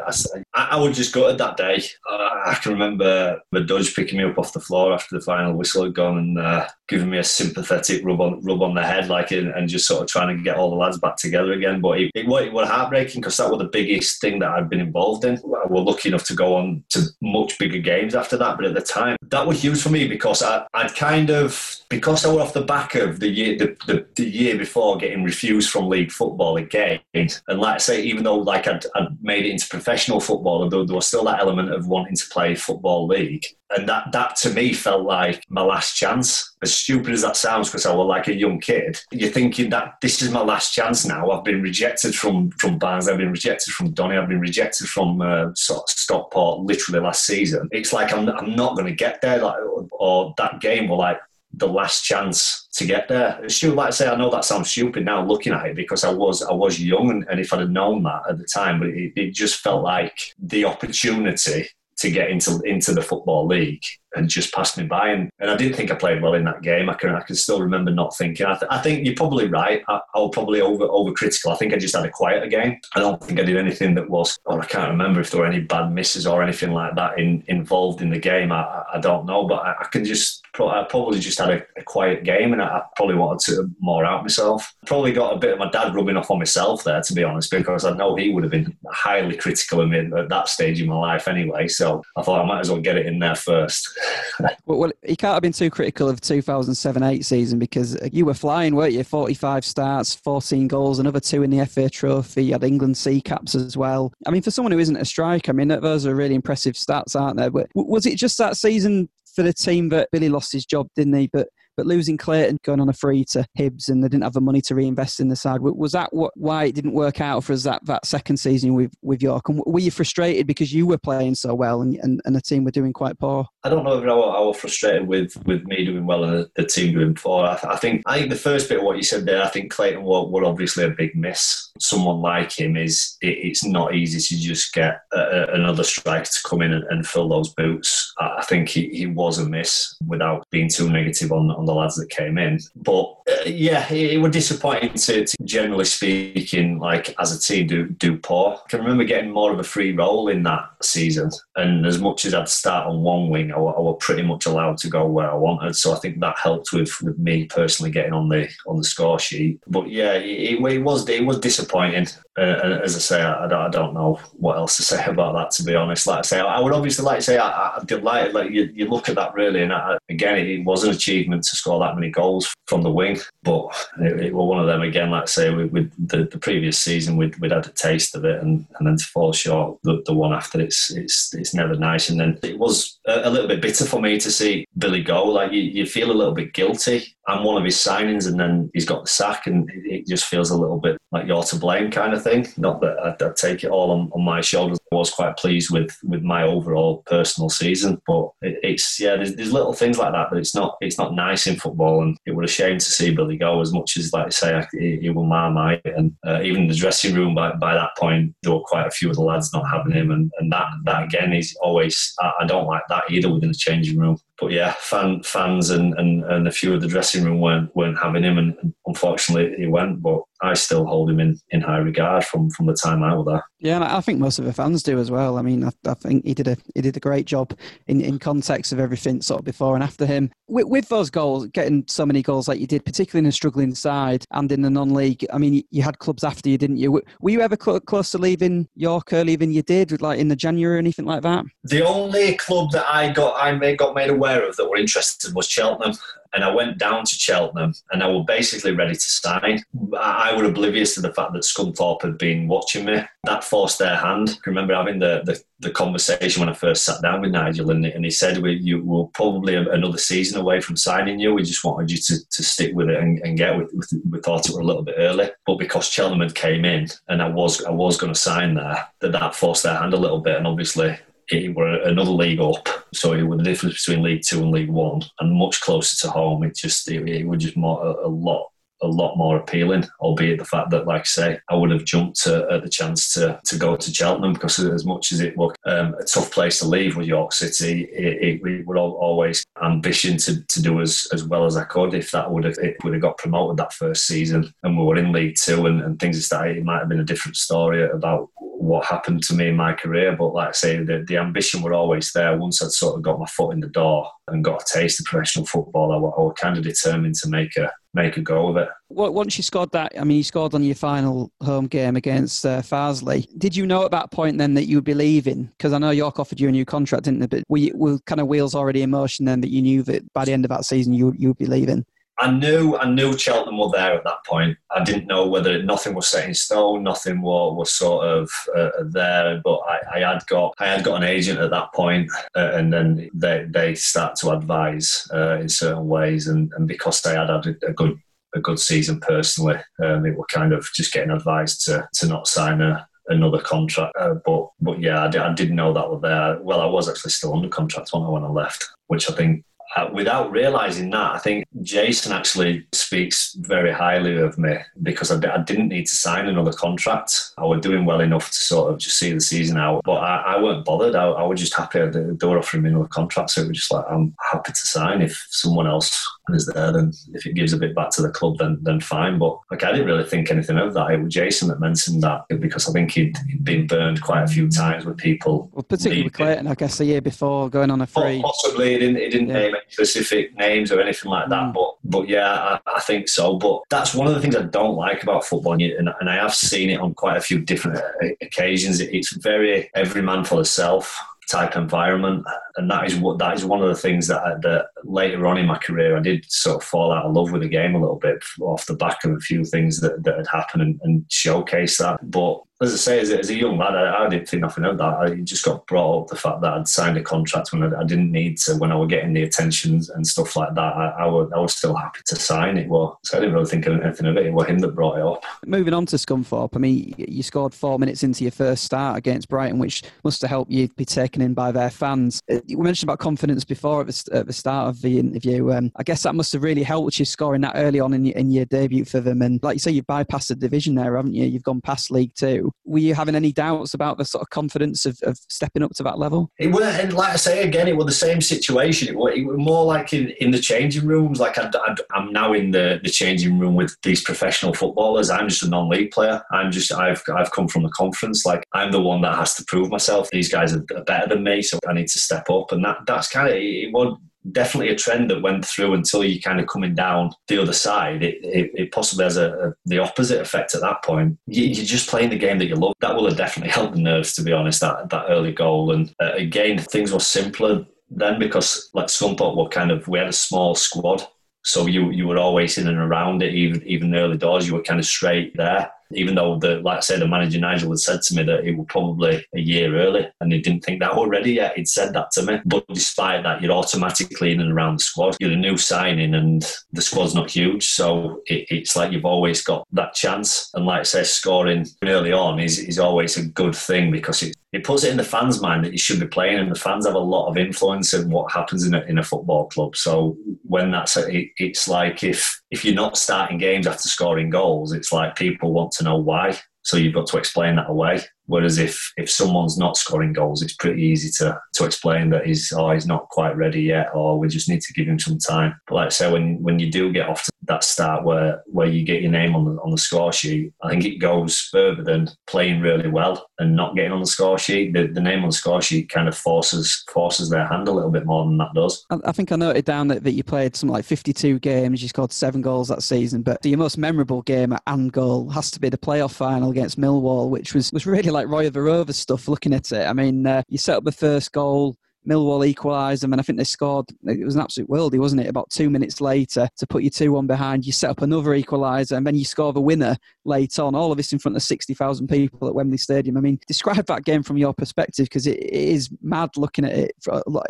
I, 0.55 0.69
I 0.71 0.81
would 0.81 0.95
just 0.95 1.13
go 1.13 1.31
to 1.31 1.37
that 1.37 1.59
day. 1.59 1.83
I, 2.09 2.43
I, 2.47 2.55
can 2.55 2.73
remember 2.73 3.43
the 3.53 3.61
Dodge 3.61 3.95
picking 3.95 4.17
me 4.17 4.25
up 4.25 4.39
off 4.39 4.55
the 4.55 4.61
floor 4.61 4.95
after 4.95 5.15
the 5.15 5.23
final 5.23 5.53
whistle 5.53 5.85
had 5.85 5.95
gone 5.95 6.17
and 6.17 6.39
uh, 6.39 6.67
giving 6.89 7.11
me 7.11 7.19
a 7.19 7.25
sympathetic 7.25 8.03
rub 8.03 8.23
on 8.23 8.43
rub 8.43 8.63
on 8.63 8.73
the 8.75 8.83
head, 8.83 9.09
like, 9.09 9.33
and, 9.33 9.49
and 9.49 9.69
just 9.69 9.87
sort 9.87 10.01
of 10.01 10.09
trying 10.09 10.35
to 10.35 10.43
get 10.43 10.57
all 10.57 10.71
the 10.71 10.77
lads 10.77 10.97
back 10.97 11.17
together 11.17 11.53
again. 11.53 11.83
But 11.83 12.01
it, 12.01 12.11
it, 12.15 12.27
it 12.27 12.53
was 12.55 12.69
heartbreaking 12.69 13.21
because 13.21 13.37
that 13.37 13.51
was 13.51 13.59
the 13.59 13.69
biggest 13.69 14.19
thing 14.19 14.39
that 14.39 14.49
I'd 14.49 14.71
been 14.71 14.81
involved 14.81 15.27
in. 15.27 15.37
I 15.37 15.67
was 15.67 15.85
lucky 15.85 16.09
enough 16.09 16.25
to 16.25 16.35
go 16.35 16.57
on 16.57 16.83
to 16.91 17.03
much 17.21 17.59
bigger 17.59 17.81
games 17.81 18.15
after 18.15 18.39
that, 18.39 18.57
but 18.57 18.65
at 18.65 18.75
the 18.75 18.81
time, 18.81 19.19
that 19.29 19.47
was 19.47 19.61
huge 19.61 19.83
for 19.83 19.91
me 19.91 20.09
because 20.09 20.43
I, 20.43 20.67
I'd 20.73 20.95
kind 20.95 21.29
of 21.29 21.81
because 21.91 22.25
I 22.25 22.33
was 22.33 22.39
off 22.39 22.55
the 22.55 22.63
back 22.63 22.95
of 22.95 23.21
the 23.21 23.29
year 23.29 23.59
the, 23.59 23.77
the, 23.87 24.07
the 24.17 24.25
year 24.25 24.57
before 24.57 24.97
getting 24.97 25.23
refused 25.23 25.69
from 25.69 25.91
league 25.91 26.11
football 26.11 26.57
again, 26.57 27.01
and 27.13 27.41
like 27.49 27.74
I 27.75 27.79
say, 27.79 28.03
even 28.03 28.25
though 28.25 28.37
like 28.37 28.67
I'd, 28.67 28.85
I'd 28.95 29.23
made 29.23 29.47
it 29.47 29.51
into 29.51 29.69
professional 29.69 30.21
football, 30.21 30.69
there, 30.69 30.85
there 30.85 30.95
was 30.95 31.07
still 31.07 31.25
that 31.25 31.41
element 31.41 31.73
of 31.73 31.87
wanting 31.87 32.17
to 32.17 32.29
play 32.31 32.55
football 32.55 33.07
league, 33.07 33.45
and 33.71 33.89
that 33.89 34.13
that 34.13 34.37
to 34.37 34.51
me 34.51 34.73
felt 34.73 35.03
like 35.03 35.43
my 35.49 35.63
last 35.63 35.97
chance. 35.97 36.53
As 36.63 36.75
stupid 36.75 37.13
as 37.13 37.21
that 37.21 37.37
sounds, 37.37 37.69
because 37.69 37.85
I 37.85 37.95
was 37.95 38.07
like 38.07 38.27
a 38.29 38.35
young 38.35 38.59
kid, 38.59 38.99
you're 39.11 39.31
thinking 39.31 39.69
that 39.71 39.97
this 40.01 40.23
is 40.23 40.31
my 40.31 40.41
last 40.41 40.73
chance 40.73 41.05
now. 41.05 41.31
I've 41.31 41.45
been 41.45 41.61
rejected 41.63 42.15
from 42.15 42.51
from 42.53 42.79
Barnes, 42.79 43.09
I've 43.09 43.19
been 43.19 43.33
rejected 43.33 43.73
from 43.75 43.91
Donny, 43.93 44.17
I've 44.17 44.29
been 44.29 44.41
rejected 44.41 44.89
from 44.89 45.21
uh, 45.21 45.51
sort 45.55 45.83
of 45.83 45.91
Stockport 45.91 46.61
literally 46.61 47.01
last 47.01 47.27
season. 47.27 47.69
It's 47.73 47.93
like 47.93 48.13
I'm, 48.13 48.29
I'm 48.29 48.57
not 48.57 48.77
going 48.77 48.87
to 48.87 48.95
get 48.95 49.21
there. 49.21 49.39
Like 49.39 49.57
or 49.93 50.35
that 50.39 50.61
game 50.61 50.89
were 50.89 50.97
like 50.97 51.19
the 51.59 51.69
last 51.69 52.05
chance 52.05 52.69
to 52.75 52.87
get 52.87 53.09
there. 53.09 53.49
Stu, 53.49 53.73
like 53.73 53.89
I 53.89 53.91
say, 53.91 54.09
I 54.09 54.17
know 54.17 54.31
that 54.31 54.45
sounds 54.45 54.71
stupid 54.71 55.05
now 55.05 55.25
looking 55.25 55.53
at 55.53 55.67
it 55.67 55.77
because 55.77 56.05
I 56.05 56.13
was 56.13 56.43
I 56.43 56.53
was 56.53 56.83
young, 56.83 57.11
and, 57.11 57.27
and 57.29 57.41
if 57.41 57.53
I'd 57.53 57.61
have 57.61 57.71
known 57.71 58.03
that 58.05 58.23
at 58.29 58.39
the 58.39 58.45
time, 58.45 58.81
but 58.81 58.89
it, 58.89 59.13
it 59.17 59.35
just 59.35 59.61
felt 59.61 59.83
like 59.83 60.19
the 60.39 60.65
opportunity 60.65 61.69
to 61.99 62.11
get 62.11 62.31
into 62.31 62.61
into 62.63 62.93
the 62.93 63.03
football 63.03 63.47
league 63.47 63.83
and 64.17 64.29
just 64.29 64.53
passed 64.53 64.79
me 64.79 64.85
by. 64.85 65.09
And, 65.09 65.31
and 65.41 65.51
I 65.51 65.57
didn't 65.57 65.77
think 65.77 65.91
I 65.91 65.95
played 65.95 66.23
well 66.23 66.35
in 66.35 66.45
that 66.45 66.63
game. 66.63 66.89
I 66.89 66.95
can 66.95 67.11
I 67.11 67.21
can 67.21 67.37
still 67.37 67.61
remember 67.61 67.91
not 67.91 68.17
thinking. 68.17 68.47
I, 68.47 68.57
th- 68.57 68.71
I 68.71 68.79
think 68.79 69.05
you're 69.05 69.15
probably 69.15 69.49
right. 69.49 69.83
I, 69.89 70.01
I 70.15 70.19
was 70.19 70.31
probably 70.33 70.61
over 70.61 70.87
overcritical. 70.87 71.53
I 71.53 71.57
think 71.57 71.73
I 71.73 71.79
just 71.79 71.95
had 71.95 72.05
a 72.05 72.11
quieter 72.11 72.47
game. 72.47 72.79
I 72.95 73.01
don't 73.01 73.23
think 73.23 73.41
I 73.41 73.45
did 73.45 73.57
anything 73.57 73.95
that 73.95 74.09
was, 74.09 74.39
or 74.45 74.61
I 74.61 74.67
can't 74.67 74.91
remember 74.91 75.21
if 75.21 75.31
there 75.31 75.41
were 75.41 75.47
any 75.47 75.61
bad 75.61 75.93
misses 75.93 76.27
or 76.27 76.43
anything 76.43 76.73
like 76.73 76.95
that 76.97 77.19
in, 77.19 77.45
involved 77.49 78.03
in 78.03 78.11
the 78.11 78.19
game. 78.19 78.53
I, 78.53 78.85
I 78.93 79.01
don't 79.01 79.27
know, 79.27 79.47
but 79.47 79.65
I, 79.65 79.75
I 79.81 79.85
can 79.91 80.05
just 80.05 80.45
I 80.61 80.87
probably 80.89 81.19
just 81.19 81.39
had 81.39 81.51
a, 81.51 81.63
a 81.77 81.83
quiet 81.83 82.23
game 82.23 82.53
and 82.53 82.63
I, 82.63 82.83
probably 82.97 83.17
wanted 83.17 83.41
to 83.47 83.69
more 83.81 84.05
out 84.05 84.23
myself. 84.23 84.73
Probably 84.87 85.13
got 85.13 85.35
a 85.35 85.39
bit 85.39 85.55
of 85.55 85.59
my 85.59 85.69
dad 85.71 85.95
rubbing 85.95 86.17
off 86.17 86.31
on 86.31 86.39
myself 86.39 86.85
there, 86.85 87.03
to 87.03 87.13
be 87.13 87.25
honest, 87.25 87.51
because 87.51 87.85
I 87.85 87.97
know 87.97 88.15
he 88.15 88.31
would 88.31 88.45
have 88.45 88.53
been 88.53 88.77
highly 88.89 89.37
critical 89.37 89.81
of 89.81 89.89
me 89.89 89.99
at 90.17 90.29
that 90.29 90.49
stage 90.49 90.81
in 90.81 90.89
my 90.89 90.97
life 90.97 91.27
anyway. 91.27 91.67
So 91.67 91.84
I 92.17 92.23
thought 92.23 92.43
I 92.43 92.47
might 92.47 92.61
as 92.61 92.71
well 92.71 92.81
get 92.81 92.97
it 92.97 93.07
in 93.07 93.19
there 93.19 93.35
first. 93.35 93.89
well, 94.67 94.79
well, 94.79 94.93
he 95.03 95.17
can't 95.17 95.35
have 95.35 95.43
been 95.43 95.53
too 95.53 95.71
critical 95.71 96.09
of 96.09 96.21
2007-8 96.21 97.25
season 97.25 97.59
because 97.59 97.97
you 98.13 98.27
were 98.27 98.35
flying, 98.35 98.75
weren't 98.75 98.93
you? 98.93 99.05
45 99.05 99.65
starts, 99.65 100.15
14 100.15 100.69
goals, 100.69 100.99
another 100.99 101.21
two 101.21 101.43
in 101.43 101.51
the 101.51 101.65
FA 101.67 101.89
Trophy. 101.89 102.45
You 102.45 102.53
had 102.53 102.65
England 102.65 102.97
C 102.97 103.21
caps 103.21 103.55
as 103.55 103.77
well. 103.77 104.13
I 104.27 104.31
mean, 104.31 104.43
for 104.43 104.51
someone 104.51 104.73
who 104.73 104.79
isn't 104.79 104.97
a 104.97 105.05
striker, 105.05 105.51
I 105.51 105.55
mean, 105.55 105.69
those 105.69 106.07
are 106.07 106.15
really 106.15 106.35
impressive 106.35 106.75
stats, 106.75 107.19
aren't 107.19 107.39
they? 107.39 107.49
But 107.49 107.69
was 107.75 108.07
it 108.07 108.17
just 108.17 108.39
that 108.39 108.57
season 108.57 109.09
for 109.35 109.43
the 109.43 109.53
team 109.53 109.89
that 109.91 110.09
Billy 110.13 110.29
lost 110.29 110.53
his 110.53 110.65
job, 110.65 110.89
didn't 110.95 111.15
he? 111.15 111.29
But 111.33 111.49
but 111.77 111.87
losing 111.87 112.17
Clayton, 112.17 112.59
going 112.65 112.81
on 112.81 112.89
a 112.89 112.93
free 112.93 113.25
to 113.31 113.47
Hibs, 113.59 113.89
and 113.89 114.03
they 114.03 114.09
didn't 114.09 114.25
have 114.25 114.33
the 114.33 114.41
money 114.41 114.61
to 114.63 114.75
reinvest 114.75 115.21
in 115.21 115.29
the 115.29 115.37
side. 115.37 115.61
Was 115.61 115.93
that 115.93 116.13
what, 116.13 116.33
why 116.37 116.65
it 116.65 116.75
didn't 116.75 116.93
work 116.93 117.21
out 117.21 117.45
for 117.45 117.53
us 117.53 117.63
that, 117.65 117.85
that 117.87 118.07
second 118.07 118.37
season 118.37 118.75
with, 118.75 118.93
with 119.03 119.23
York? 119.23 119.49
And 119.49 119.63
were 119.67 119.81
you 119.81 119.91
frustrated 119.91 120.47
because 120.47 120.73
you 120.73 120.87
were 120.87 120.99
playing 120.99 121.35
so 121.35 121.55
well 121.55 121.83
and, 121.83 121.97
and, 122.03 122.21
and 122.25 122.35
the 122.35 122.41
team 122.41 122.65
were 122.65 122.71
doing 122.71 122.93
quite 122.93 123.19
poor? 123.19 123.47
I 123.63 123.69
don't 123.69 123.85
know 123.85 123.99
if 123.99 124.05
I 124.05 124.41
was 124.41 124.59
frustrated 124.59 125.07
with, 125.07 125.37
with 125.47 125.65
me 125.65 125.85
doing 125.85 126.07
well 126.07 126.25
and 126.25 126.33
the, 126.33 126.51
the 126.57 126.67
team 126.67 126.95
doing 126.95 127.15
poor. 127.15 127.45
I, 127.45 127.59
I, 127.65 127.77
think 127.77 128.03
I 128.07 128.19
think 128.19 128.31
the 128.31 128.37
first 128.37 128.69
bit 128.69 128.79
of 128.79 128.85
what 128.85 128.97
you 128.97 129.03
said 129.03 129.27
there, 129.27 129.43
I 129.43 129.49
think 129.49 129.71
Clayton 129.71 130.03
were, 130.03 130.27
were 130.27 130.45
obviously 130.45 130.85
a 130.85 130.91
big 130.91 131.17
miss. 131.17 131.71
Someone 131.81 132.21
like 132.21 132.53
him 132.53 132.77
is 132.77 133.17
it, 133.21 133.39
it's 133.43 133.65
not 133.65 133.95
easy 133.95 134.21
to 134.21 134.43
just 134.43 134.73
get 134.73 135.01
a, 135.13 135.19
a, 135.19 135.55
another 135.55 135.85
striker 135.85 136.25
to 136.25 136.49
come 136.49 136.63
in 136.63 136.73
and, 136.73 136.85
and 136.91 137.07
fill 137.07 137.29
those 137.29 137.53
boots. 137.55 138.13
I, 138.19 138.37
I 138.39 138.43
think 138.43 138.69
he, 138.69 138.89
he 138.89 139.07
was 139.07 139.39
a 139.39 139.49
miss 139.49 139.97
without 140.07 140.45
being 140.51 140.69
too 140.69 140.91
negative 140.91 141.33
on, 141.33 141.51
on 141.51 141.64
the 141.67 141.75
lads 141.75 141.97
that 141.97 142.11
came 142.11 142.39
in 142.39 142.45
in. 142.45 142.61
But 142.77 143.05
uh, 143.29 143.45
yeah, 143.47 143.93
it, 143.93 144.15
it 144.15 144.19
was 144.19 144.33
disappointing 144.33 144.95
to, 144.95 145.25
to, 145.25 145.37
generally 145.45 145.85
speaking, 145.85 146.79
like 146.79 147.15
as 147.19 147.35
a 147.35 147.41
team, 147.41 147.67
do 147.67 147.89
do 147.89 148.17
poor. 148.19 148.61
I 148.65 148.69
can 148.69 148.81
remember 148.81 149.05
getting 149.05 149.31
more 149.31 149.53
of 149.53 149.59
a 149.59 149.65
free 149.65 149.93
role 149.93 150.29
in 150.29 150.43
that 150.45 150.69
season, 150.83 151.31
and 151.57 151.87
as 151.87 152.01
much 152.01 152.25
as 152.25 152.35
I'd 152.35 152.49
start 152.49 152.87
on 152.87 153.03
one 153.03 153.29
wing, 153.29 153.53
I, 153.53 153.57
I 153.57 153.81
was 153.81 153.99
pretty 154.01 154.23
much 154.23 154.47
allowed 154.47 154.79
to 154.79 154.89
go 154.89 155.07
where 155.07 155.31
I 155.31 155.35
wanted. 155.35 155.77
So 155.77 155.93
I 155.93 155.99
think 155.99 156.19
that 156.21 156.39
helped 156.39 156.73
with, 156.73 157.01
with 157.01 157.19
me 157.19 157.45
personally 157.45 157.93
getting 157.93 158.13
on 158.13 158.29
the 158.29 158.49
on 158.67 158.79
the 158.79 158.85
score 158.85 159.19
sheet. 159.19 159.61
But 159.69 159.89
yeah, 159.89 160.15
it, 160.15 160.61
it 160.61 160.83
was 160.83 161.09
it 161.09 161.25
was 161.25 161.39
disappointing. 161.39 162.09
Uh, 162.37 162.81
as 162.83 162.97
I 162.97 162.99
say, 162.99 163.23
I, 163.23 163.45
I, 163.45 163.69
don't 163.69 163.95
know 163.95 164.19
what 164.33 164.57
else 164.57 164.77
to 164.79 164.83
say 164.83 165.05
about 165.07 165.35
that. 165.35 165.53
To 165.53 165.63
be 165.63 165.77
honest, 165.77 166.09
like 166.09 166.19
I 166.19 166.23
say, 166.23 166.41
I 166.41 166.59
would 166.59 166.73
obviously 166.73 167.05
like 167.05 167.19
to 167.19 167.23
say 167.23 167.39
I, 167.39 167.77
am 167.77 167.87
delighted. 167.87 168.35
Like 168.35 168.51
you, 168.51 168.69
you 168.75 168.89
look 168.89 169.09
at 169.09 169.15
that 169.15 169.35
really, 169.35 169.63
and 169.63 169.73
I, 169.73 169.97
again, 170.09 170.39
it, 170.39 170.65
was 170.65 170.83
an 170.83 170.91
achievement 170.91 171.45
to 171.45 171.57
score 171.57 171.79
that 171.79 171.95
many 171.95 172.11
goals 172.11 172.53
from 172.67 172.83
the 172.83 172.91
wing. 172.91 173.19
But 173.45 173.67
it, 174.01 174.21
it 174.21 174.35
was 174.35 174.49
one 174.49 174.59
of 174.59 174.67
them 174.67 174.83
again. 174.83 175.11
Like 175.11 175.25
I 175.25 175.27
say, 175.27 175.55
with, 175.55 175.71
with 175.71 176.09
the, 176.09 176.25
the, 176.25 176.39
previous 176.39 176.77
season, 176.79 177.17
we'd, 177.17 177.37
we'd, 177.39 177.53
had 177.53 177.67
a 177.67 177.71
taste 177.71 178.17
of 178.17 178.25
it, 178.25 178.43
and, 178.43 178.67
and 178.79 178.89
then 178.89 178.97
to 178.97 179.05
fall 179.05 179.33
short 179.33 179.79
the, 179.85 180.03
the 180.05 180.15
one 180.15 180.33
after, 180.33 180.61
it's 180.61 180.91
it's 180.91 181.35
it's 181.45 181.55
never 181.55 181.77
nice. 181.77 182.09
And 182.09 182.19
then 182.19 182.39
it 182.43 182.59
was 182.59 182.99
a, 183.07 183.31
little 183.31 183.47
bit 183.47 183.61
bitter 183.61 183.85
for 183.85 184.01
me 184.01 184.19
to 184.19 184.31
see 184.31 184.65
Billy 184.79 185.03
go. 185.03 185.25
Like 185.25 185.53
you, 185.53 185.61
you 185.61 185.85
feel 185.85 186.11
a 186.11 186.17
little 186.17 186.33
bit 186.33 186.55
guilty. 186.55 187.15
I'm 187.27 187.45
one 187.45 187.57
of 187.57 187.65
his 187.65 187.77
signings, 187.77 188.27
and 188.27 188.39
then 188.39 188.71
he's 188.75 188.85
got 188.85 189.05
the 189.05 189.11
sack, 189.11 189.47
and 189.47 189.71
it 189.73 190.07
just 190.07 190.27
feels 190.27 190.51
a 190.51 190.57
little 190.57 190.79
bit 190.79 190.99
like 191.11 191.27
you're 191.27 191.43
to 191.43 191.57
blame 191.57 191.91
kind 191.91 192.13
of 192.13 192.23
thing. 192.23 192.47
Not 192.59 192.81
that 192.83 192.99
I, 192.99 193.11
I 193.13 193.33
take 193.35 193.65
it 193.65 193.71
all 193.71 193.93
on, 193.93 194.11
on, 194.13 194.23
my 194.23 194.43
shoulders. 194.43 194.79
I 194.93 194.97
was 194.97 195.11
quite 195.11 195.37
pleased 195.37 195.71
with 195.71 195.97
with 196.03 196.23
my 196.23 196.43
overall 196.43 197.03
personal 197.07 197.49
season, 197.49 198.01
but 198.07 198.29
it, 198.43 198.59
it's 198.63 199.01
yeah, 199.01 199.17
there's, 199.17 199.37
there's 199.37 199.53
little 199.53 199.73
things 199.73 199.99
like 199.99 200.13
that, 200.13 200.29
but 200.29 200.39
it's 200.39 200.55
not 200.55 200.77
it's 200.83 200.99
not 200.99 201.15
nice 201.15 201.47
in 201.47 201.57
football, 201.57 202.03
and 202.03 202.17
it 202.27 202.33
would 202.33 202.45
a 202.45 202.49
shame 202.49 202.79
to 202.79 202.85
see 202.85 203.15
Billy 203.15 203.39
go 203.39 203.61
as 203.63 203.73
much 203.73 203.97
as 203.97 204.13
like 204.13 204.31
say 204.33 204.63
he, 204.73 204.99
he 204.99 205.09
marmite, 205.09 205.81
and 205.85 206.15
uh, 206.27 206.43
even 206.43 206.69
the 206.69 206.75
dressing 206.75 207.15
room 207.15 207.35
by, 207.35 207.53
by 207.53 207.73
that 207.73 207.97
point 207.97 208.35
there 208.43 208.53
were 208.53 208.61
quite 208.61 208.87
a 208.87 208.91
few 208.91 209.09
of 209.09 209.17
the 209.17 209.23
lads 209.23 209.53
not 209.55 209.71
having 209.71 209.93
him, 209.93 210.11
and, 210.11 210.31
and 210.39 210.53
that 210.53 210.69
that 210.85 211.05
again 211.05 211.33
is 211.35 211.57
always 211.63 212.13
I, 212.21 212.33
I 212.41 212.47
don't 212.47 212.67
like 212.67 212.83
that 212.89 213.05
either 213.11 213.33
within 213.33 213.51
the 213.51 213.59
changing 213.59 213.99
room 213.99 214.19
but 214.41 214.51
yeah, 214.51 214.75
fan, 214.79 215.23
fans 215.23 215.71
and, 215.71 215.95
and, 215.95 216.25
and 216.25 216.49
a 216.49 216.53
few 216.53 216.75
of 216.75 216.81
the 216.81 216.89
dressing 216.89 217.25
room 217.25 217.41
weren't 217.41 217.75
weren't 217.77 217.99
having 217.99 218.25
him, 218.25 218.39
and 218.39 218.75
unfortunately 218.87 219.55
he 219.57 219.67
went. 219.67 220.03
But 220.03 220.23
I 220.43 220.55
still 220.55 220.85
hold 220.85 221.11
him 221.11 221.21
in, 221.21 221.39
in 221.51 221.61
high 221.61 221.79
regard 221.79 222.25
from, 222.25 222.51
from 222.51 222.67
the 222.67 222.75
time 222.75 223.03
I 223.03 223.15
was 223.15 223.27
there. 223.27 223.45
Yeah, 223.61 223.77
and 223.77 223.85
I 223.85 224.01
think 224.01 224.19
most 224.19 224.39
of 224.39 224.45
the 224.45 224.53
fans 224.53 224.83
do 224.83 224.99
as 224.99 225.11
well. 225.11 225.39
I 225.39 225.43
mean, 225.43 225.65
I, 225.65 225.71
I 225.87 225.95
think 225.95 226.27
he 226.27 226.35
did 226.35 226.49
a 226.49 226.57
he 226.75 226.83
did 226.83 226.97
a 226.97 227.01
great 227.01 227.27
job 227.27 227.57
in, 227.87 228.01
in 228.01 228.19
context 228.19 228.73
of 228.73 228.81
everything 228.81 229.23
sort 229.23 229.41
of 229.41 229.45
before 229.45 229.75
and 229.75 229.83
after 229.83 230.05
him. 230.05 230.31
With, 230.49 230.67
with 230.67 230.89
those 230.89 231.09
goals, 231.09 231.47
getting 231.49 231.85
so 231.89 232.05
many 232.05 232.21
goals 232.21 232.49
like 232.49 232.61
you 232.61 232.67
did, 232.67 232.85
particularly 232.85 233.25
in 233.25 233.29
a 233.29 233.33
struggling 233.33 233.75
side 233.75 234.25
and 234.33 234.51
in 234.53 234.61
the 234.61 234.69
non-league. 234.69 235.25
I 235.33 235.39
mean, 235.39 235.63
you 235.71 235.83
had 235.83 235.99
clubs 235.99 236.25
after 236.25 236.51
you, 236.51 236.59
didn't 236.59 236.77
you? 236.77 237.01
Were 237.21 237.31
you 237.31 237.41
ever 237.41 237.57
cl- 237.61 237.81
close 237.81 238.11
to 238.11 238.19
leaving 238.19 238.69
York 238.75 239.13
earlier 239.13 239.39
than 239.39 239.53
you 239.53 239.63
did, 239.63 240.03
like 240.03 240.19
in 240.19 240.29
the 240.29 240.37
January 240.37 240.77
or 240.77 240.79
anything 240.79 241.07
like 241.07 241.23
that? 241.23 241.45
The 241.63 241.87
only 241.87 242.35
club 242.35 242.73
that 242.73 242.85
I 242.87 243.13
got 243.13 243.37
I 243.41 243.75
got 243.77 243.95
made 243.95 244.11
aware 244.11 244.24
of 244.27 244.57
that 244.57 244.69
were 244.69 244.77
interested 244.77 245.35
was 245.35 245.47
Cheltenham 245.47 245.97
and 246.35 246.43
I 246.43 246.53
went 246.53 246.79
down 246.79 247.05
to 247.05 247.15
Cheltenham 247.15 247.75
and 247.93 248.03
I 248.03 248.09
was 248.09 248.25
basically 248.27 248.73
ready 248.73 248.95
to 248.95 249.01
sign. 249.01 249.63
I 249.99 250.33
was 250.35 250.49
oblivious 250.49 250.95
to 250.95 251.01
the 251.01 251.15
fact 251.15 251.33
that 251.33 251.43
Scunthorpe 251.43 252.03
had 252.03 252.19
been 252.19 252.49
watching 252.49 252.85
me. 252.85 253.03
That 253.25 253.45
forced 253.45 253.79
their 253.79 253.97
hand. 253.97 254.31
I 254.45 254.51
remember 254.51 254.75
having 254.75 254.99
the, 254.99 255.23
the, 255.25 255.41
the 255.61 255.71
conversation 255.71 256.41
when 256.41 256.49
I 256.49 256.55
first 256.55 256.85
sat 256.85 257.01
down 257.03 257.21
with 257.21 257.31
Nigel 257.31 257.71
and, 257.71 257.87
and 257.87 258.05
he 258.05 258.11
said, 258.11 258.39
we, 258.39 258.55
you 258.55 258.83
were 258.83 259.07
probably 259.15 259.55
another 259.55 259.99
season 259.99 260.41
away 260.41 260.61
from 260.61 260.77
signing 260.77 261.21
you. 261.21 261.35
We 261.35 261.45
just 261.45 261.65
wanted 261.65 261.91
you 261.91 261.99
to, 261.99 262.29
to 262.29 262.43
stick 262.43 262.75
with 262.75 262.91
it 262.91 262.99
and, 262.99 263.21
and 263.21 263.39
get 263.39 263.57
with, 263.57 263.73
with 263.73 263.93
We 264.11 264.21
thought 264.21 264.49
it 264.49 264.55
were 264.55 264.61
a 264.61 264.67
little 264.67 264.83
bit 264.83 264.97
early. 264.99 265.31
But 265.47 265.59
because 265.59 265.87
Cheltenham 265.87 266.21
had 266.21 266.35
came 266.35 266.65
in 266.65 266.89
and 267.09 267.23
I 267.23 267.29
was, 267.29 267.65
I 267.65 267.71
was 267.71 267.97
going 267.97 268.13
to 268.13 268.19
sign 268.19 268.55
there, 268.55 268.89
that 269.01 269.13
that 269.13 269.37
forced 269.37 269.63
their 269.63 269.79
hand 269.79 269.95
a 269.95 269.99
little 269.99 270.21
bit. 270.21 270.37
And 270.37 270.49
obviously 270.49 270.99
it 271.29 271.55
were 271.55 271.83
another 271.83 272.11
league 272.11 272.41
up, 272.41 272.69
so 272.93 273.13
it 273.13 273.23
was 273.23 273.39
the 273.39 273.45
difference 273.45 273.85
between 273.85 274.05
League 274.05 274.23
Two 274.27 274.43
and 274.43 274.53
League 274.53 274.71
One, 274.71 275.03
and 275.21 275.33
much 275.33 275.61
closer 275.61 275.97
to 276.07 276.13
home. 276.13 276.45
It 276.45 276.57
just 276.57 276.91
it, 276.91 277.09
it 277.09 277.37
just 277.39 277.57
more 277.57 277.85
a, 277.85 278.07
a, 278.07 278.09
lot 278.09 278.49
a 278.83 278.87
lot 278.87 279.17
more 279.17 279.39
appealing. 279.39 279.87
Albeit 280.01 280.39
the 280.39 280.45
fact 280.45 280.71
that, 280.71 280.87
like 280.87 281.03
I 281.03 281.05
say, 281.05 281.41
I 281.49 281.55
would 281.55 281.71
have 281.71 281.85
jumped 281.85 282.27
at 282.27 282.63
the 282.63 282.69
chance 282.69 283.13
to 283.15 283.41
to 283.45 283.59
go 283.59 283.77
to 283.77 283.95
Cheltenham 283.95 284.35
because 284.35 284.59
as 284.59 284.85
much 284.85 285.13
as 285.13 285.21
it 285.21 285.37
was 285.37 285.55
um, 285.67 285.95
a 285.95 286.05
tough 286.05 286.31
place 286.31 286.59
to 286.59 286.69
leave 286.69 286.97
with 286.97 287.07
York 287.07 287.33
City, 287.33 287.85
it, 287.85 288.41
it, 288.43 288.47
it 288.47 288.67
would 288.67 288.77
always 288.77 289.45
ambition 289.63 290.17
to, 290.19 290.45
to 290.47 290.63
do 290.63 290.81
as, 290.81 291.09
as 291.13 291.25
well 291.25 291.47
as 291.47 291.57
I 291.57 291.65
could. 291.65 291.95
If 291.95 292.11
that 292.11 292.31
would 292.31 292.45
have 292.45 292.59
it 292.59 292.77
would 292.85 292.93
have 292.93 293.03
got 293.03 293.19
promoted 293.19 293.57
that 293.59 293.73
first 293.73 294.07
season, 294.07 294.53
and 294.63 294.79
we 294.79 294.85
were 294.85 294.99
in 294.99 295.13
League 295.13 295.37
Two, 295.43 295.67
and, 295.67 295.81
and 295.81 295.99
things 295.99 296.31
like 296.33 296.57
it 296.57 296.65
might 296.65 296.81
have 296.81 296.89
been 296.89 297.01
a 297.01 297.05
different 297.05 297.37
story 297.37 297.83
about 297.89 298.29
what 298.65 298.87
happened 298.87 299.23
to 299.23 299.35
me 299.35 299.49
in 299.49 299.57
my 299.57 299.75
career. 299.75 300.17
But 300.17 300.33
like 300.33 300.49
I 300.49 300.53
say, 300.53 300.83
the, 300.83 301.05
the 301.07 301.19
ambition 301.19 301.61
were 301.61 301.75
always 301.75 302.11
there. 302.13 302.37
Once 302.37 302.63
I'd 302.63 302.73
sort 302.73 302.97
of 302.97 303.03
got 303.03 303.19
my 303.19 303.27
foot 303.27 303.51
in 303.51 303.61
the 303.61 303.69
door 303.69 304.11
and 304.29 304.43
got 304.43 304.63
a 304.63 304.79
taste 304.79 305.01
of 305.01 305.07
professional 305.07 305.45
football, 305.45 305.93
I, 305.93 305.97
I 305.97 306.25
was 306.25 306.35
kind 306.41 306.57
of 306.57 306.65
determined 306.65 307.15
to 307.17 307.29
make 307.29 307.57
a 307.57 307.71
make 307.93 308.17
a 308.17 308.21
go 308.23 308.49
of 308.49 308.57
it. 308.57 308.69
Once 308.89 309.37
you 309.37 309.43
scored 309.43 309.71
that, 309.73 309.93
I 309.99 310.03
mean, 310.03 310.17
you 310.17 310.25
scored 310.25 310.55
on 310.55 310.65
your 310.65 310.75
final 310.75 311.31
home 311.43 311.67
game 311.67 311.95
against 311.95 312.45
uh, 312.45 312.61
Farsley. 312.61 313.29
Did 313.39 313.55
you 313.55 313.67
know 313.67 313.85
at 313.85 313.93
that 313.93 314.11
point 314.11 314.39
then 314.39 314.55
that 314.55 314.65
you 314.65 314.79
would 314.79 314.85
be 314.85 314.95
leaving? 314.95 315.45
Because 315.45 315.73
I 315.73 315.79
know 315.79 315.91
York 315.91 316.19
offered 316.19 316.41
you 316.41 316.49
a 316.49 316.53
new 316.53 316.65
contract, 316.65 317.05
didn't 317.05 317.21
they? 317.21 317.27
But 317.27 317.45
were, 317.49 317.59
you, 317.59 317.73
were 317.77 317.99
kind 318.07 318.21
of 318.21 318.27
wheels 318.27 318.55
already 318.55 318.83
in 318.83 318.91
motion 318.91 319.27
then 319.27 319.43
that 319.43 319.51
you 319.51 319.63
knew 319.63 319.83
that 319.85 320.11
by 320.13 320.25
the 320.25 320.33
end 320.33 320.45
of 320.45 320.49
that 320.49 320.65
season 320.65 320.93
you 320.93 321.15
you 321.17 321.29
would 321.29 321.39
be 321.39 321.47
leaving? 321.47 321.85
I 322.19 322.31
knew 322.31 322.77
I 322.77 322.89
knew 322.89 323.17
Cheltenham 323.19 323.59
were 323.59 323.71
there 323.73 323.95
at 323.95 324.05
that 324.05 324.25
point. 324.25 324.57
I 324.71 324.85
didn't 324.85 325.07
know 325.07 325.27
whether 325.27 325.61
nothing 325.63 325.95
was 325.95 326.09
set 326.09 326.29
in 326.29 326.35
stone, 326.35 326.85
nothing 326.85 327.21
was, 327.21 327.57
was 327.57 327.73
sort 327.73 328.07
of 328.07 328.31
uh, 328.57 328.71
there. 328.85 329.41
But 329.43 329.57
I, 329.69 329.81
I, 329.97 330.13
had 330.13 330.25
got 330.27 330.55
I 330.59 330.67
had 330.67 330.85
got 330.85 331.03
an 331.03 331.09
agent 331.09 331.41
at 331.41 331.51
that 331.51 331.73
point, 331.75 332.11
uh, 332.37 332.53
and 332.55 332.73
then 332.73 333.11
they 333.15 333.47
they 333.51 333.75
start 333.75 334.15
to 334.17 334.31
advise 334.31 335.09
uh, 335.13 335.39
in 335.41 335.49
certain 335.49 335.89
ways, 335.89 336.29
and, 336.29 336.53
and 336.57 336.69
because 336.69 337.01
they 337.01 337.17
had 337.17 337.31
had 337.31 337.47
a, 337.47 337.67
a 337.67 337.73
good 337.73 337.99
a 338.37 338.41
good 338.41 338.59
season 338.61 339.01
personally, 339.01 339.57
um, 339.83 340.07
it 340.07 340.17
were 340.17 340.27
kind 340.27 340.53
of 340.53 340.69
just 340.75 340.93
getting 340.93 341.11
advised 341.11 341.65
to 341.65 341.89
to 341.95 342.07
not 342.07 342.29
sign 342.29 342.61
a, 342.61 342.87
another 343.09 343.41
contract. 343.41 343.93
Uh, 343.99 344.15
but 344.25 344.51
but 344.61 344.81
yeah, 344.81 345.05
I, 345.05 345.09
did, 345.09 345.21
I 345.21 345.35
didn't 345.35 345.57
know 345.57 345.73
that 345.73 345.91
were 345.91 346.01
there. 346.01 346.41
Well, 346.43 346.61
I 346.61 346.67
was 346.67 346.89
actually 346.89 347.11
still 347.11 347.35
under 347.35 347.49
contract 347.49 347.91
when 347.93 348.05
I 348.05 348.09
when 348.09 348.25
I 348.25 348.29
left, 348.29 348.71
which 348.87 349.11
I 349.11 349.15
think 349.15 349.45
uh, 349.77 349.89
without 349.93 350.31
realizing 350.31 350.91
that, 350.91 351.15
I 351.15 351.19
think 351.19 351.45
Jason 351.63 352.13
actually 352.13 352.67
speaks 352.73 353.35
very 353.35 353.73
highly 353.73 354.17
of 354.19 354.39
me 354.39 354.57
because 354.83 355.11
I, 355.11 355.17
I, 355.35 355.39
didn't 355.39 355.69
need 355.69 355.87
to 355.87 355.95
sign 355.95 356.27
another 356.29 356.53
contract. 356.53 357.33
I 357.39 357.45
was 357.45 357.61
doing 357.61 357.85
well 357.85 358.01
enough 358.01 358.31
to 358.31 358.37
sort 358.37 358.73
of 358.73 358.79
just 358.79 358.99
see 358.99 359.13
the 359.13 359.21
season 359.21 359.57
out, 359.57 359.83
but 359.85 359.97
I, 359.97 360.35
I 360.35 360.43
weren't 360.43 360.65
bothered. 360.65 360.95
I, 360.95 361.07
I, 361.07 361.23
was 361.25 361.41
just 361.41 361.55
happy 361.55 361.81
they 361.81 362.27
were 362.27 362.39
offering 362.39 362.63
me 362.63 362.71
another 362.71 362.87
contract, 362.87 363.31
so 363.31 363.43
it 363.43 363.49
was 363.49 363.59
just 363.59 363.73
like 363.73 363.85
I'm 363.91 364.15
happy 364.31 364.53
to 364.53 364.59
sign 364.59 365.03
if 365.03 365.27
someone 365.31 365.67
else 365.67 366.07
is 366.31 366.47
there, 366.47 366.73
then 366.73 366.93
if 367.13 367.27
it 367.27 367.35
gives 367.35 367.53
a 367.53 367.59
bit 367.59 367.75
back 367.75 367.91
to 367.91 368.03
the 368.03 368.11
club, 368.11 368.39
then 368.39 368.59
then 368.63 368.81
fine. 368.81 369.19
But 369.19 369.39
like 369.51 369.65
I 369.65 369.73
didn't 369.73 369.87
really 369.87 370.05
think 370.05 370.31
anything 370.31 370.59
of 370.59 370.73
that. 370.75 370.91
It 370.93 371.03
was 371.03 371.13
Jason 371.13 371.49
that 371.49 371.61
mentioned 371.61 372.03
that 372.03 372.23
because 372.29 372.69
I 372.69 372.73
think 372.73 372.93
he'd, 372.93 373.17
he'd 373.29 373.45
been 373.45 373.67
burned 373.67 374.03
quite 374.03 374.23
a 374.23 374.29
few 374.29 374.49
times 374.49 374.85
with 374.85 374.97
people. 374.97 375.51
Well, 375.53 375.65
particularly 375.65 376.05
with 376.05 376.15
Clayton, 376.15 376.47
I 376.47 376.55
guess 376.55 376.79
the 376.79 376.85
year 376.85 377.01
before 377.01 377.51
going 377.51 377.71
on 377.71 377.81
a 377.81 377.87
free. 377.87 378.23
Possibly, 378.23 378.73
he 378.73 378.79
didn't, 378.79 378.97
he 378.97 379.09
didn't 379.09 379.29
yeah. 379.29 379.35
name 379.35 379.55
specific 379.69 380.37
names 380.37 380.71
or 380.71 380.81
anything 380.81 381.11
like 381.11 381.29
that. 381.29 381.43
Mm. 381.43 381.55
But 381.55 381.75
but 381.85 382.09
yeah, 382.09 382.59
I, 382.67 382.77
I, 382.77 382.81
think 382.81 383.09
so. 383.09 383.37
But 383.37 383.63
that's 383.71 383.95
one 383.95 384.07
of 384.07 384.15
the 384.15 384.21
things 384.21 384.37
I 384.37 384.43
don't 384.43 384.77
like 384.77 385.03
about 385.03 385.25
football, 385.25 385.55
and, 385.55 385.63
and 386.01 386.11
I 386.11 386.17
have 386.17 386.35
seen 386.35 386.71
it 386.71 386.81
on 386.81 386.95
quite 386.95 387.17
a 387.17 387.21
few 387.21 387.39
different 387.41 387.79
uh, 387.79 388.09
occasions. 388.21 388.81
It's 388.81 389.15
very 389.17 389.71
every 389.75 390.03
man 390.03 390.25
for 390.25 390.37
himself 390.37 390.99
type 391.31 391.57
environment, 391.57 392.25
and 392.57 392.71
that 392.71 392.87
is 392.87 392.97
what 392.97 393.19
that 393.19 393.35
is 393.35 393.45
one 393.45 393.63
of 393.63 393.69
the 393.69 393.75
things 393.75 394.07
that, 394.09 394.43
that 394.43 394.67
later 394.85 395.27
on 395.27 395.39
in 395.39 395.47
my 395.47 395.59
career 395.59 395.97
I 395.97 396.01
did 396.01 396.25
sort 396.31 396.63
of 396.63 396.69
fall 396.69 396.93
out 396.93 397.07
of 397.07 397.15
love 397.15 397.33
with 397.33 397.43
the 397.43 397.49
game 397.49 397.75
a 397.75 397.81
little 397.81 397.99
bit 397.99 398.23
off 398.41 398.67
the 398.67 398.75
back 398.75 399.05
of 399.05 399.13
a 399.13 399.21
few 399.21 399.45
things 399.45 399.81
that, 399.81 400.03
that 400.05 400.17
had 400.17 400.27
happened 400.27 400.63
and, 400.63 400.81
and 400.83 401.05
showcase 401.09 401.79
that. 401.79 402.11
But 402.11 402.43
as 402.65 402.75
I 402.75 402.77
say, 402.77 403.01
as 403.01 403.11
a, 403.11 403.19
as 403.19 403.31
a 403.31 403.35
young 403.35 403.59
lad, 403.59 403.75
I, 403.75 404.05
I, 404.05 404.09
didn't 404.09 404.29
think 404.29 404.43
nothing 404.43 404.65
of 404.65 404.79
that. 404.79 404.95
I 404.99 405.15
just 405.17 405.45
got 405.45 405.67
brought 405.67 406.03
up 406.03 406.09
the 406.09 406.17
fact 406.17 406.41
that 406.41 406.53
I'd 406.53 406.69
signed 406.69 406.97
a 406.97 407.03
contract 407.03 407.53
when 407.53 407.63
I, 407.63 407.81
I 407.81 407.85
didn't 407.85 408.11
need 408.11 408.39
to, 408.39 408.57
when 408.57 408.73
I 408.73 408.77
was 408.77 408.89
getting 408.89 409.13
the 409.13 409.23
attentions 409.23 409.91
and 409.91 410.07
stuff 410.07 410.37
like 410.37 410.55
that. 410.55 410.61
I, 410.61 410.89
I, 411.01 411.07
was, 411.07 411.31
I 411.35 411.39
was 411.39 411.57
still 411.57 411.75
happy 411.75 412.01
to 412.07 412.17
sign 412.17 412.57
it. 412.57 412.69
Well, 412.69 412.99
so 413.05 413.17
I 413.17 413.21
didn't 413.21 413.35
really 413.35 413.47
think 413.49 413.67
of 413.67 413.81
anything 413.81 414.07
of 414.07 414.17
it. 414.17 414.27
It 414.27 414.33
was 414.33 414.47
him 414.47 414.59
that 414.61 414.75
brought 414.75 414.99
it 414.99 415.05
up. 415.05 415.25
Moving 415.47 415.75
on 415.75 415.87
to 415.87 415.97
Scunthorpe, 415.97 416.57
I 416.57 416.59
mean, 416.59 416.95
you 416.99 417.23
scored 417.23 417.55
four 417.55 417.79
minutes 417.79 418.03
into 418.03 418.25
your 418.25 418.33
first 418.33 418.65
start 418.65 418.97
against 418.99 419.29
Brighton, 419.29 419.59
which 419.59 419.83
must 420.03 420.23
have 420.23 420.31
helped 420.31 420.51
you 420.51 420.69
be 420.69 420.85
taken 420.85 421.23
in 421.23 421.35
by 421.35 421.53
their 421.53 421.71
fans. 421.71 422.21
Uh, 422.31 422.41
you 422.47 422.59
mentioned 422.59 422.89
about 422.89 422.99
confidence 422.99 423.45
before 423.45 423.83
at 423.83 423.87
the, 423.87 424.09
at 424.13 424.27
the 424.27 424.33
start 424.33 424.69
of 424.69 424.83
the 424.83 424.99
interview. 424.99 425.53
Um, 425.53 425.71
I 425.77 425.83
guess 425.83 426.03
that 426.03 426.15
must 426.15 426.33
have 426.33 426.43
really 426.43 426.63
helped 426.63 426.99
you 426.99 427.05
scoring 427.05 427.43
that 427.43 427.53
early 427.55 427.81
on 427.81 427.93
in 427.95 428.05
your, 428.05 428.17
in 428.17 428.31
your 428.31 428.45
debut 428.47 428.85
for 428.85 429.01
them. 429.01 429.23
And 429.23 429.43
like 429.43 429.55
you 429.55 429.61
say, 429.61 429.71
you've 429.71 429.87
bypassed 429.87 430.29
the 430.29 430.35
division 430.35 430.75
there, 430.75 430.97
haven't 430.97 431.15
you? 431.15 431.25
You've 431.25 431.43
gone 431.43 431.61
past 431.61 431.91
League 431.91 432.15
Two. 432.15 432.53
Were 432.67 432.79
you 432.79 432.95
having 432.95 433.15
any 433.15 433.31
doubts 433.31 433.75
about 433.75 433.99
the 433.99 434.07
sort 434.07 434.23
of 434.23 434.31
confidence 434.31 434.87
of, 434.87 434.99
of 435.03 435.19
stepping 435.29 435.63
up 435.63 435.73
to 435.77 435.83
that 435.83 435.99
level? 435.99 436.31
It 436.39 436.49
was, 436.49 436.63
and 436.63 436.95
like 436.95 437.13
I 437.13 437.17
say 437.17 437.47
again, 437.47 437.69
it 437.69 437.77
was 437.77 437.87
the 437.87 437.93
same 437.93 438.23
situation. 438.23 438.89
It 438.89 438.97
was, 438.97 439.13
it 439.15 439.23
more 439.23 439.67
like 439.67 439.93
in, 439.93 440.11
in 440.21 440.31
the 440.31 440.39
changing 440.39 440.87
rooms. 440.87 441.21
Like 441.21 441.37
I, 441.37 441.51
am 441.95 442.11
now 442.11 442.33
in 442.33 442.53
the, 442.53 442.81
the 442.83 442.89
changing 442.89 443.39
room 443.39 443.55
with 443.55 443.77
these 443.83 444.03
professional 444.03 444.55
footballers. 444.55 445.11
I'm 445.11 445.29
just 445.29 445.43
a 445.43 445.49
non-league 445.49 445.91
player. 445.91 446.23
I'm 446.33 446.51
just 446.51 446.73
I've 446.73 447.03
I've 447.15 447.33
come 447.33 447.49
from 447.49 447.65
the 447.65 447.71
conference. 447.71 448.25
Like 448.25 448.45
I'm 448.55 448.73
the 448.73 448.81
one 448.81 449.03
that 449.03 449.17
has 449.17 449.35
to 449.35 449.45
prove 449.45 449.71
myself. 449.71 450.09
These 450.11 450.33
guys 450.33 450.55
are 450.55 450.61
better 450.61 451.09
than 451.09 451.23
me, 451.23 451.43
so 451.43 451.59
I 451.69 451.75
need 451.75 451.89
to 451.89 452.01
step 452.01 452.31
up. 452.31 452.51
And 452.51 452.65
that 452.65 452.79
that's 452.87 453.11
kind 453.11 453.29
of 453.29 453.35
it. 453.35 453.73
Was, 453.73 453.99
definitely 454.33 454.73
a 454.73 454.77
trend 454.77 455.11
that 455.11 455.23
went 455.23 455.45
through 455.45 455.75
until 455.75 456.05
you 456.05 456.21
kind 456.21 456.41
of 456.41 456.47
coming 456.47 456.75
down 456.75 457.11
the 457.29 457.41
other 457.41 457.53
side. 457.53 458.03
It, 458.03 458.19
it, 458.23 458.51
it 458.55 458.73
possibly 458.73 459.05
has 459.05 459.17
a, 459.17 459.33
a, 459.33 459.53
the 459.67 459.79
opposite 459.79 460.21
effect 460.21 460.55
at 460.55 460.61
that 460.63 460.83
point. 460.83 461.19
You, 461.27 461.51
are 461.51 461.67
just 461.67 461.89
playing 461.89 462.11
the 462.11 462.19
game 462.19 462.39
that 462.39 462.47
you 462.47 462.57
love. 462.57 462.75
That 462.81 462.95
will 462.95 463.07
have 463.07 463.17
definitely 463.17 463.53
helped 463.53 463.75
the 463.75 463.81
nerves, 463.81 464.15
to 464.15 464.23
be 464.23 464.33
honest. 464.33 464.61
That 464.61 464.91
that 464.91 465.07
early 465.09 465.33
goal, 465.33 465.73
and 465.73 465.95
uh, 466.01 466.13
again, 466.15 466.59
things 466.59 466.93
were 466.93 467.01
simpler 467.01 467.67
then 467.91 468.19
because 468.19 468.71
like 468.75 468.87
Scunthorpe 468.87 469.37
were 469.37 469.49
kind 469.49 469.71
of 469.71 469.87
we 469.89 469.99
had 469.99 470.09
a 470.09 470.13
small 470.13 470.55
squad. 470.55 471.07
So 471.45 471.67
you 471.67 471.91
you 471.91 472.07
were 472.07 472.19
always 472.19 472.57
in 472.57 472.69
and 472.69 472.79
around 472.79 473.23
it, 473.23 473.35
even 473.35 473.63
even 473.67 473.95
early 473.95 474.17
doors. 474.17 474.47
You 474.47 474.55
were 474.55 474.63
kind 474.63 474.81
of 474.81 474.87
straight 474.87 475.37
there 475.37 475.71
even 475.93 476.15
though 476.15 476.39
the 476.39 476.61
like 476.61 476.79
I 476.79 476.81
say 476.81 476.99
the 476.99 477.07
manager 477.07 477.39
Nigel 477.39 477.71
had 477.71 477.79
said 477.79 478.03
to 478.03 478.15
me 478.15 478.23
that 478.25 478.45
it 478.45 478.57
was 478.57 478.67
probably 478.69 479.25
a 479.35 479.41
year 479.41 479.77
early 479.77 480.09
and 480.21 480.33
he 480.33 480.41
didn't 480.41 480.65
think 480.65 480.81
that 480.81 480.93
already 480.99 481.33
yet. 481.33 481.57
He'd 481.57 481.69
said 481.69 481.93
that 481.95 482.11
to 482.13 482.23
me. 482.23 482.41
But 482.45 482.67
despite 482.69 483.23
that, 483.23 483.43
you're 483.43 483.53
automatically 483.53 484.33
in 484.33 484.41
and 484.41 484.53
around 484.53 484.79
the 484.79 484.85
squad. 484.85 485.17
You're 485.21 485.33
a 485.33 485.37
new 485.37 485.57
signing 485.57 486.15
and 486.15 486.45
the 486.73 486.83
squad's 486.83 487.15
not 487.15 487.31
huge. 487.31 487.69
So 487.69 488.23
it, 488.27 488.47
it's 488.51 488.77
like 488.77 488.93
you've 488.93 489.05
always 489.05 489.43
got 489.43 489.67
that 489.73 489.95
chance. 489.95 490.51
And 490.55 490.67
like 490.67 490.81
I 490.81 490.85
say, 490.85 491.05
scoring 491.05 491.67
early 491.85 492.13
on 492.13 492.41
is, 492.41 492.59
is 492.59 492.79
always 492.79 493.17
a 493.17 493.27
good 493.27 493.55
thing 493.55 493.91
because 493.91 494.23
it, 494.23 494.35
it 494.55 494.63
puts 494.63 494.85
it 494.85 494.93
in 494.93 494.97
the 494.97 495.05
fans' 495.05 495.43
mind 495.43 495.65
that 495.65 495.73
you 495.73 495.79
should 495.79 495.99
be 495.99 496.07
playing, 496.07 496.39
and 496.39 496.49
the 496.49 496.59
fans 496.59 496.87
have 496.87 496.95
a 496.95 496.99
lot 496.99 497.29
of 497.29 497.37
influence 497.37 497.93
in 497.93 498.09
what 498.09 498.31
happens 498.31 498.65
in 498.65 498.73
a, 498.73 498.83
in 498.83 498.99
a 498.99 499.03
football 499.03 499.49
club. 499.49 499.75
So 499.75 500.17
when 500.45 500.71
that's 500.71 500.97
a, 500.97 501.09
it, 501.09 501.31
it's 501.39 501.67
like 501.67 502.05
if 502.05 502.41
if 502.55 502.65
you're 502.65 502.73
not 502.73 502.97
starting 502.97 503.37
games 503.37 503.67
after 503.67 503.89
scoring 503.89 504.31
goals, 504.31 504.73
it's 504.73 504.93
like 504.93 505.17
people 505.17 505.53
want 505.53 505.73
to 505.73 505.83
know 505.83 505.97
why. 505.97 506.39
So 506.63 506.77
you've 506.77 506.95
got 506.95 507.09
to 507.09 507.19
explain 507.19 507.57
that 507.57 507.69
away. 507.69 508.01
Whereas 508.27 508.59
if 508.59 508.93
if 508.97 509.11
someone's 509.11 509.59
not 509.59 509.77
scoring 509.77 510.13
goals, 510.13 510.43
it's 510.43 510.55
pretty 510.55 510.83
easy 510.83 511.11
to 511.19 511.39
to 511.55 511.65
explain 511.65 512.11
that 512.11 512.27
he's 512.27 512.53
oh 512.53 512.71
he's 512.71 512.87
not 512.87 513.09
quite 513.11 513.37
ready 513.37 513.63
yet, 513.63 513.89
or 513.95 514.19
we 514.19 514.29
just 514.29 514.49
need 514.49 514.63
to 514.63 514.73
give 514.73 514.89
him 514.89 514.99
some 514.99 515.19
time. 515.19 515.61
But 515.67 515.75
like 515.75 515.87
I 515.87 515.91
say, 515.91 516.13
when 516.13 516.43
when 516.43 516.59
you 516.59 516.71
do 516.71 516.93
get 516.93 517.09
off 517.09 517.25
to 517.25 517.31
that 517.47 517.65
start 517.65 518.05
where 518.05 518.43
where 518.47 518.67
you 518.67 518.85
get 518.85 519.03
your 519.03 519.11
name 519.11 519.37
on 519.37 519.45
the 519.45 519.61
on 519.61 519.71
the 519.71 519.79
score 519.79 520.13
sheet, 520.13 520.53
I 520.63 520.71
think 520.71 520.85
it 520.85 520.99
goes 520.99 521.41
further 521.53 521.83
than 521.83 522.09
playing 522.27 522.61
really 522.61 522.89
well 522.89 523.27
and 523.39 523.55
not 523.55 523.77
getting 523.77 523.93
on 523.93 524.01
the 524.01 524.07
score 524.07 524.39
sheet. 524.39 524.73
The, 524.73 524.87
the 524.87 525.01
name 525.01 525.23
on 525.23 525.31
the 525.31 525.37
score 525.37 525.61
sheet 525.61 525.91
kind 525.91 526.09
of 526.09 526.17
forces 526.17 526.83
forces 526.91 527.29
their 527.29 527.47
hand 527.47 527.69
a 527.69 527.73
little 527.73 527.91
bit 527.91 528.07
more 528.07 528.25
than 528.25 528.39
that 528.39 528.55
does. 528.55 528.87
I, 528.91 528.99
I 529.05 529.13
think 529.13 529.33
I 529.33 529.37
noted 529.37 529.67
down 529.67 529.89
that, 529.89 530.03
that 530.05 530.13
you 530.13 530.23
played 530.23 530.57
some 530.57 530.71
like 530.71 530.85
52 530.85 531.41
games, 531.41 531.83
you 531.83 531.89
scored 531.89 532.13
seven 532.13 532.41
goals 532.41 532.69
that 532.69 532.83
season, 532.83 533.23
but 533.23 533.45
your 533.45 533.59
most 533.59 533.77
memorable 533.77 534.23
game 534.23 534.57
and 534.67 534.93
goal 534.93 535.29
has 535.31 535.51
to 535.51 535.61
be 535.61 535.69
the 535.69 535.79
playoff 535.79 536.13
final 536.13 536.51
against 536.51 536.81
Millwall, 536.81 537.29
which 537.29 537.55
was 537.55 537.71
was 537.73 537.87
really 537.87 538.14
like 538.15 538.29
Roy 538.29 538.47
of 538.47 538.55
the 538.55 538.63
Rovers 538.63 538.97
stuff 538.97 539.29
looking 539.29 539.53
at 539.53 539.71
it. 539.73 539.87
I 539.87 539.93
mean, 539.93 540.27
uh, 540.27 540.43
you 540.49 540.57
set 540.57 540.77
up 540.77 540.85
the 540.85 540.93
first 540.93 541.33
goal, 541.33 541.77
Millwall 542.09 542.47
equalised 542.47 543.03
them, 543.03 543.13
and 543.13 543.21
I 543.21 543.23
think 543.23 543.39
they 543.39 543.45
scored. 543.45 543.87
It 544.05 544.25
was 544.25 544.35
an 544.35 544.41
absolute 544.41 544.71
worldie, 544.71 544.99
wasn't 544.99 545.23
it? 545.23 545.29
About 545.29 545.51
two 545.51 545.71
minutes 545.71 546.01
later, 546.01 546.49
to 546.57 546.67
put 546.67 546.83
you 546.83 546.91
two-one 546.91 547.27
behind, 547.27 547.67
you 547.67 547.73
set 547.73 547.91
up 547.91 548.03
another 548.03 548.31
equaliser, 548.31 548.97
and 548.97 549.07
then 549.07 549.17
you 549.17 549.25
score 549.25 549.53
the 549.53 549.61
winner 549.61 549.97
late 550.25 550.59
on. 550.59 550.75
All 550.75 550.91
of 550.91 550.97
this 550.97 551.13
in 551.13 551.19
front 551.19 551.37
of 551.37 551.43
sixty 551.43 551.75
thousand 551.75 552.09
people 552.09 552.49
at 552.49 552.55
Wembley 552.55 552.79
Stadium. 552.79 553.17
I 553.17 553.21
mean, 553.21 553.39
describe 553.47 553.87
that 553.87 554.05
game 554.05 554.23
from 554.23 554.37
your 554.37 554.53
perspective 554.53 555.07
because 555.07 555.27
it 555.27 555.39
is 555.39 555.91
mad 556.03 556.31
looking 556.37 556.65
at 556.65 556.73
it, 556.73 556.93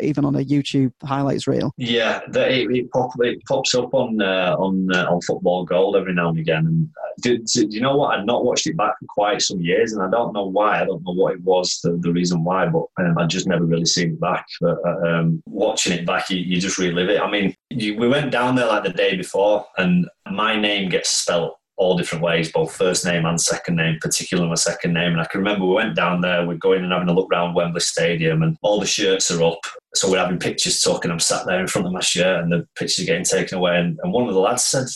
even 0.01 0.25
on 0.25 0.35
a 0.35 0.43
YouTube 0.43 0.91
highlights 1.03 1.47
reel. 1.47 1.73
Yeah, 1.77 2.21
it, 2.33 2.71
it, 2.71 2.91
pop, 2.91 3.11
it 3.19 3.43
pops 3.47 3.73
up 3.73 3.93
on 3.93 4.21
uh, 4.21 4.55
on 4.57 4.87
uh, 4.93 5.07
on 5.09 5.21
Football 5.21 5.65
Gold 5.65 5.95
every 5.95 6.13
now 6.13 6.29
and 6.29 6.39
again. 6.39 6.67
And 6.67 6.89
uh, 7.03 7.09
do, 7.21 7.37
do, 7.39 7.67
you 7.69 7.81
know 7.81 7.95
what? 7.95 8.17
I'd 8.17 8.25
not 8.25 8.45
watched 8.45 8.67
it 8.67 8.77
back 8.77 8.93
for 8.99 9.05
quite 9.07 9.41
some 9.41 9.61
years, 9.61 9.93
and 9.93 10.03
I 10.03 10.09
don't 10.09 10.33
know 10.33 10.45
why. 10.45 10.81
I 10.81 10.85
don't 10.85 11.03
know 11.03 11.13
what 11.13 11.33
it 11.33 11.41
was, 11.41 11.79
the, 11.83 11.97
the 12.01 12.11
reason 12.11 12.43
why, 12.43 12.67
but 12.67 12.85
um, 12.99 13.17
I 13.17 13.25
just 13.25 13.47
never 13.47 13.65
really 13.65 13.85
seen 13.85 14.11
it 14.11 14.19
back 14.19 14.35
back. 14.35 14.47
But 14.61 14.77
uh, 14.85 15.07
um, 15.07 15.43
watching 15.45 15.93
it 15.93 16.05
back, 16.05 16.29
you, 16.29 16.37
you, 16.37 16.59
just 16.59 16.77
relive 16.77 17.09
it. 17.09 17.21
I 17.21 17.29
mean, 17.29 17.55
you, 17.69 17.97
we 17.97 18.07
went 18.07 18.31
down 18.31 18.55
there 18.55 18.67
like 18.67 18.83
the 18.83 18.89
day 18.91 19.15
before, 19.15 19.65
and 19.77 20.07
my 20.29 20.59
name 20.59 20.89
gets 20.89 21.09
spelt 21.09 21.57
all 21.77 21.97
different 21.97 22.23
ways, 22.23 22.51
both 22.51 22.75
first 22.75 23.05
name 23.05 23.25
and 23.25 23.39
second 23.39 23.75
name, 23.75 23.97
particularly 24.01 24.49
my 24.49 24.55
second 24.55 24.93
name. 24.93 25.11
And 25.11 25.21
I 25.21 25.25
can 25.25 25.39
remember 25.39 25.65
we 25.65 25.75
went 25.75 25.95
down 25.95 26.21
there, 26.21 26.45
we're 26.45 26.55
going 26.55 26.83
and 26.83 26.91
having 26.91 27.09
a 27.09 27.13
look 27.13 27.29
around 27.31 27.53
Wembley 27.53 27.81
Stadium, 27.81 28.43
and 28.43 28.57
all 28.61 28.79
the 28.79 28.85
shirts 28.85 29.31
are 29.31 29.43
up. 29.43 29.59
So 29.93 30.09
we're 30.09 30.19
having 30.19 30.39
pictures 30.39 30.85
and 30.85 31.11
I'm 31.11 31.19
sat 31.19 31.45
there 31.45 31.59
in 31.59 31.67
front 31.67 31.87
of 31.87 31.93
my 31.93 32.01
shirt, 32.01 32.43
and 32.43 32.51
the 32.51 32.67
pictures 32.75 33.03
are 33.03 33.07
getting 33.07 33.25
taken 33.25 33.57
away. 33.57 33.77
And, 33.77 33.99
and 34.03 34.13
one 34.13 34.27
of 34.27 34.33
the 34.33 34.39
lads 34.39 34.63
said, 34.63 34.87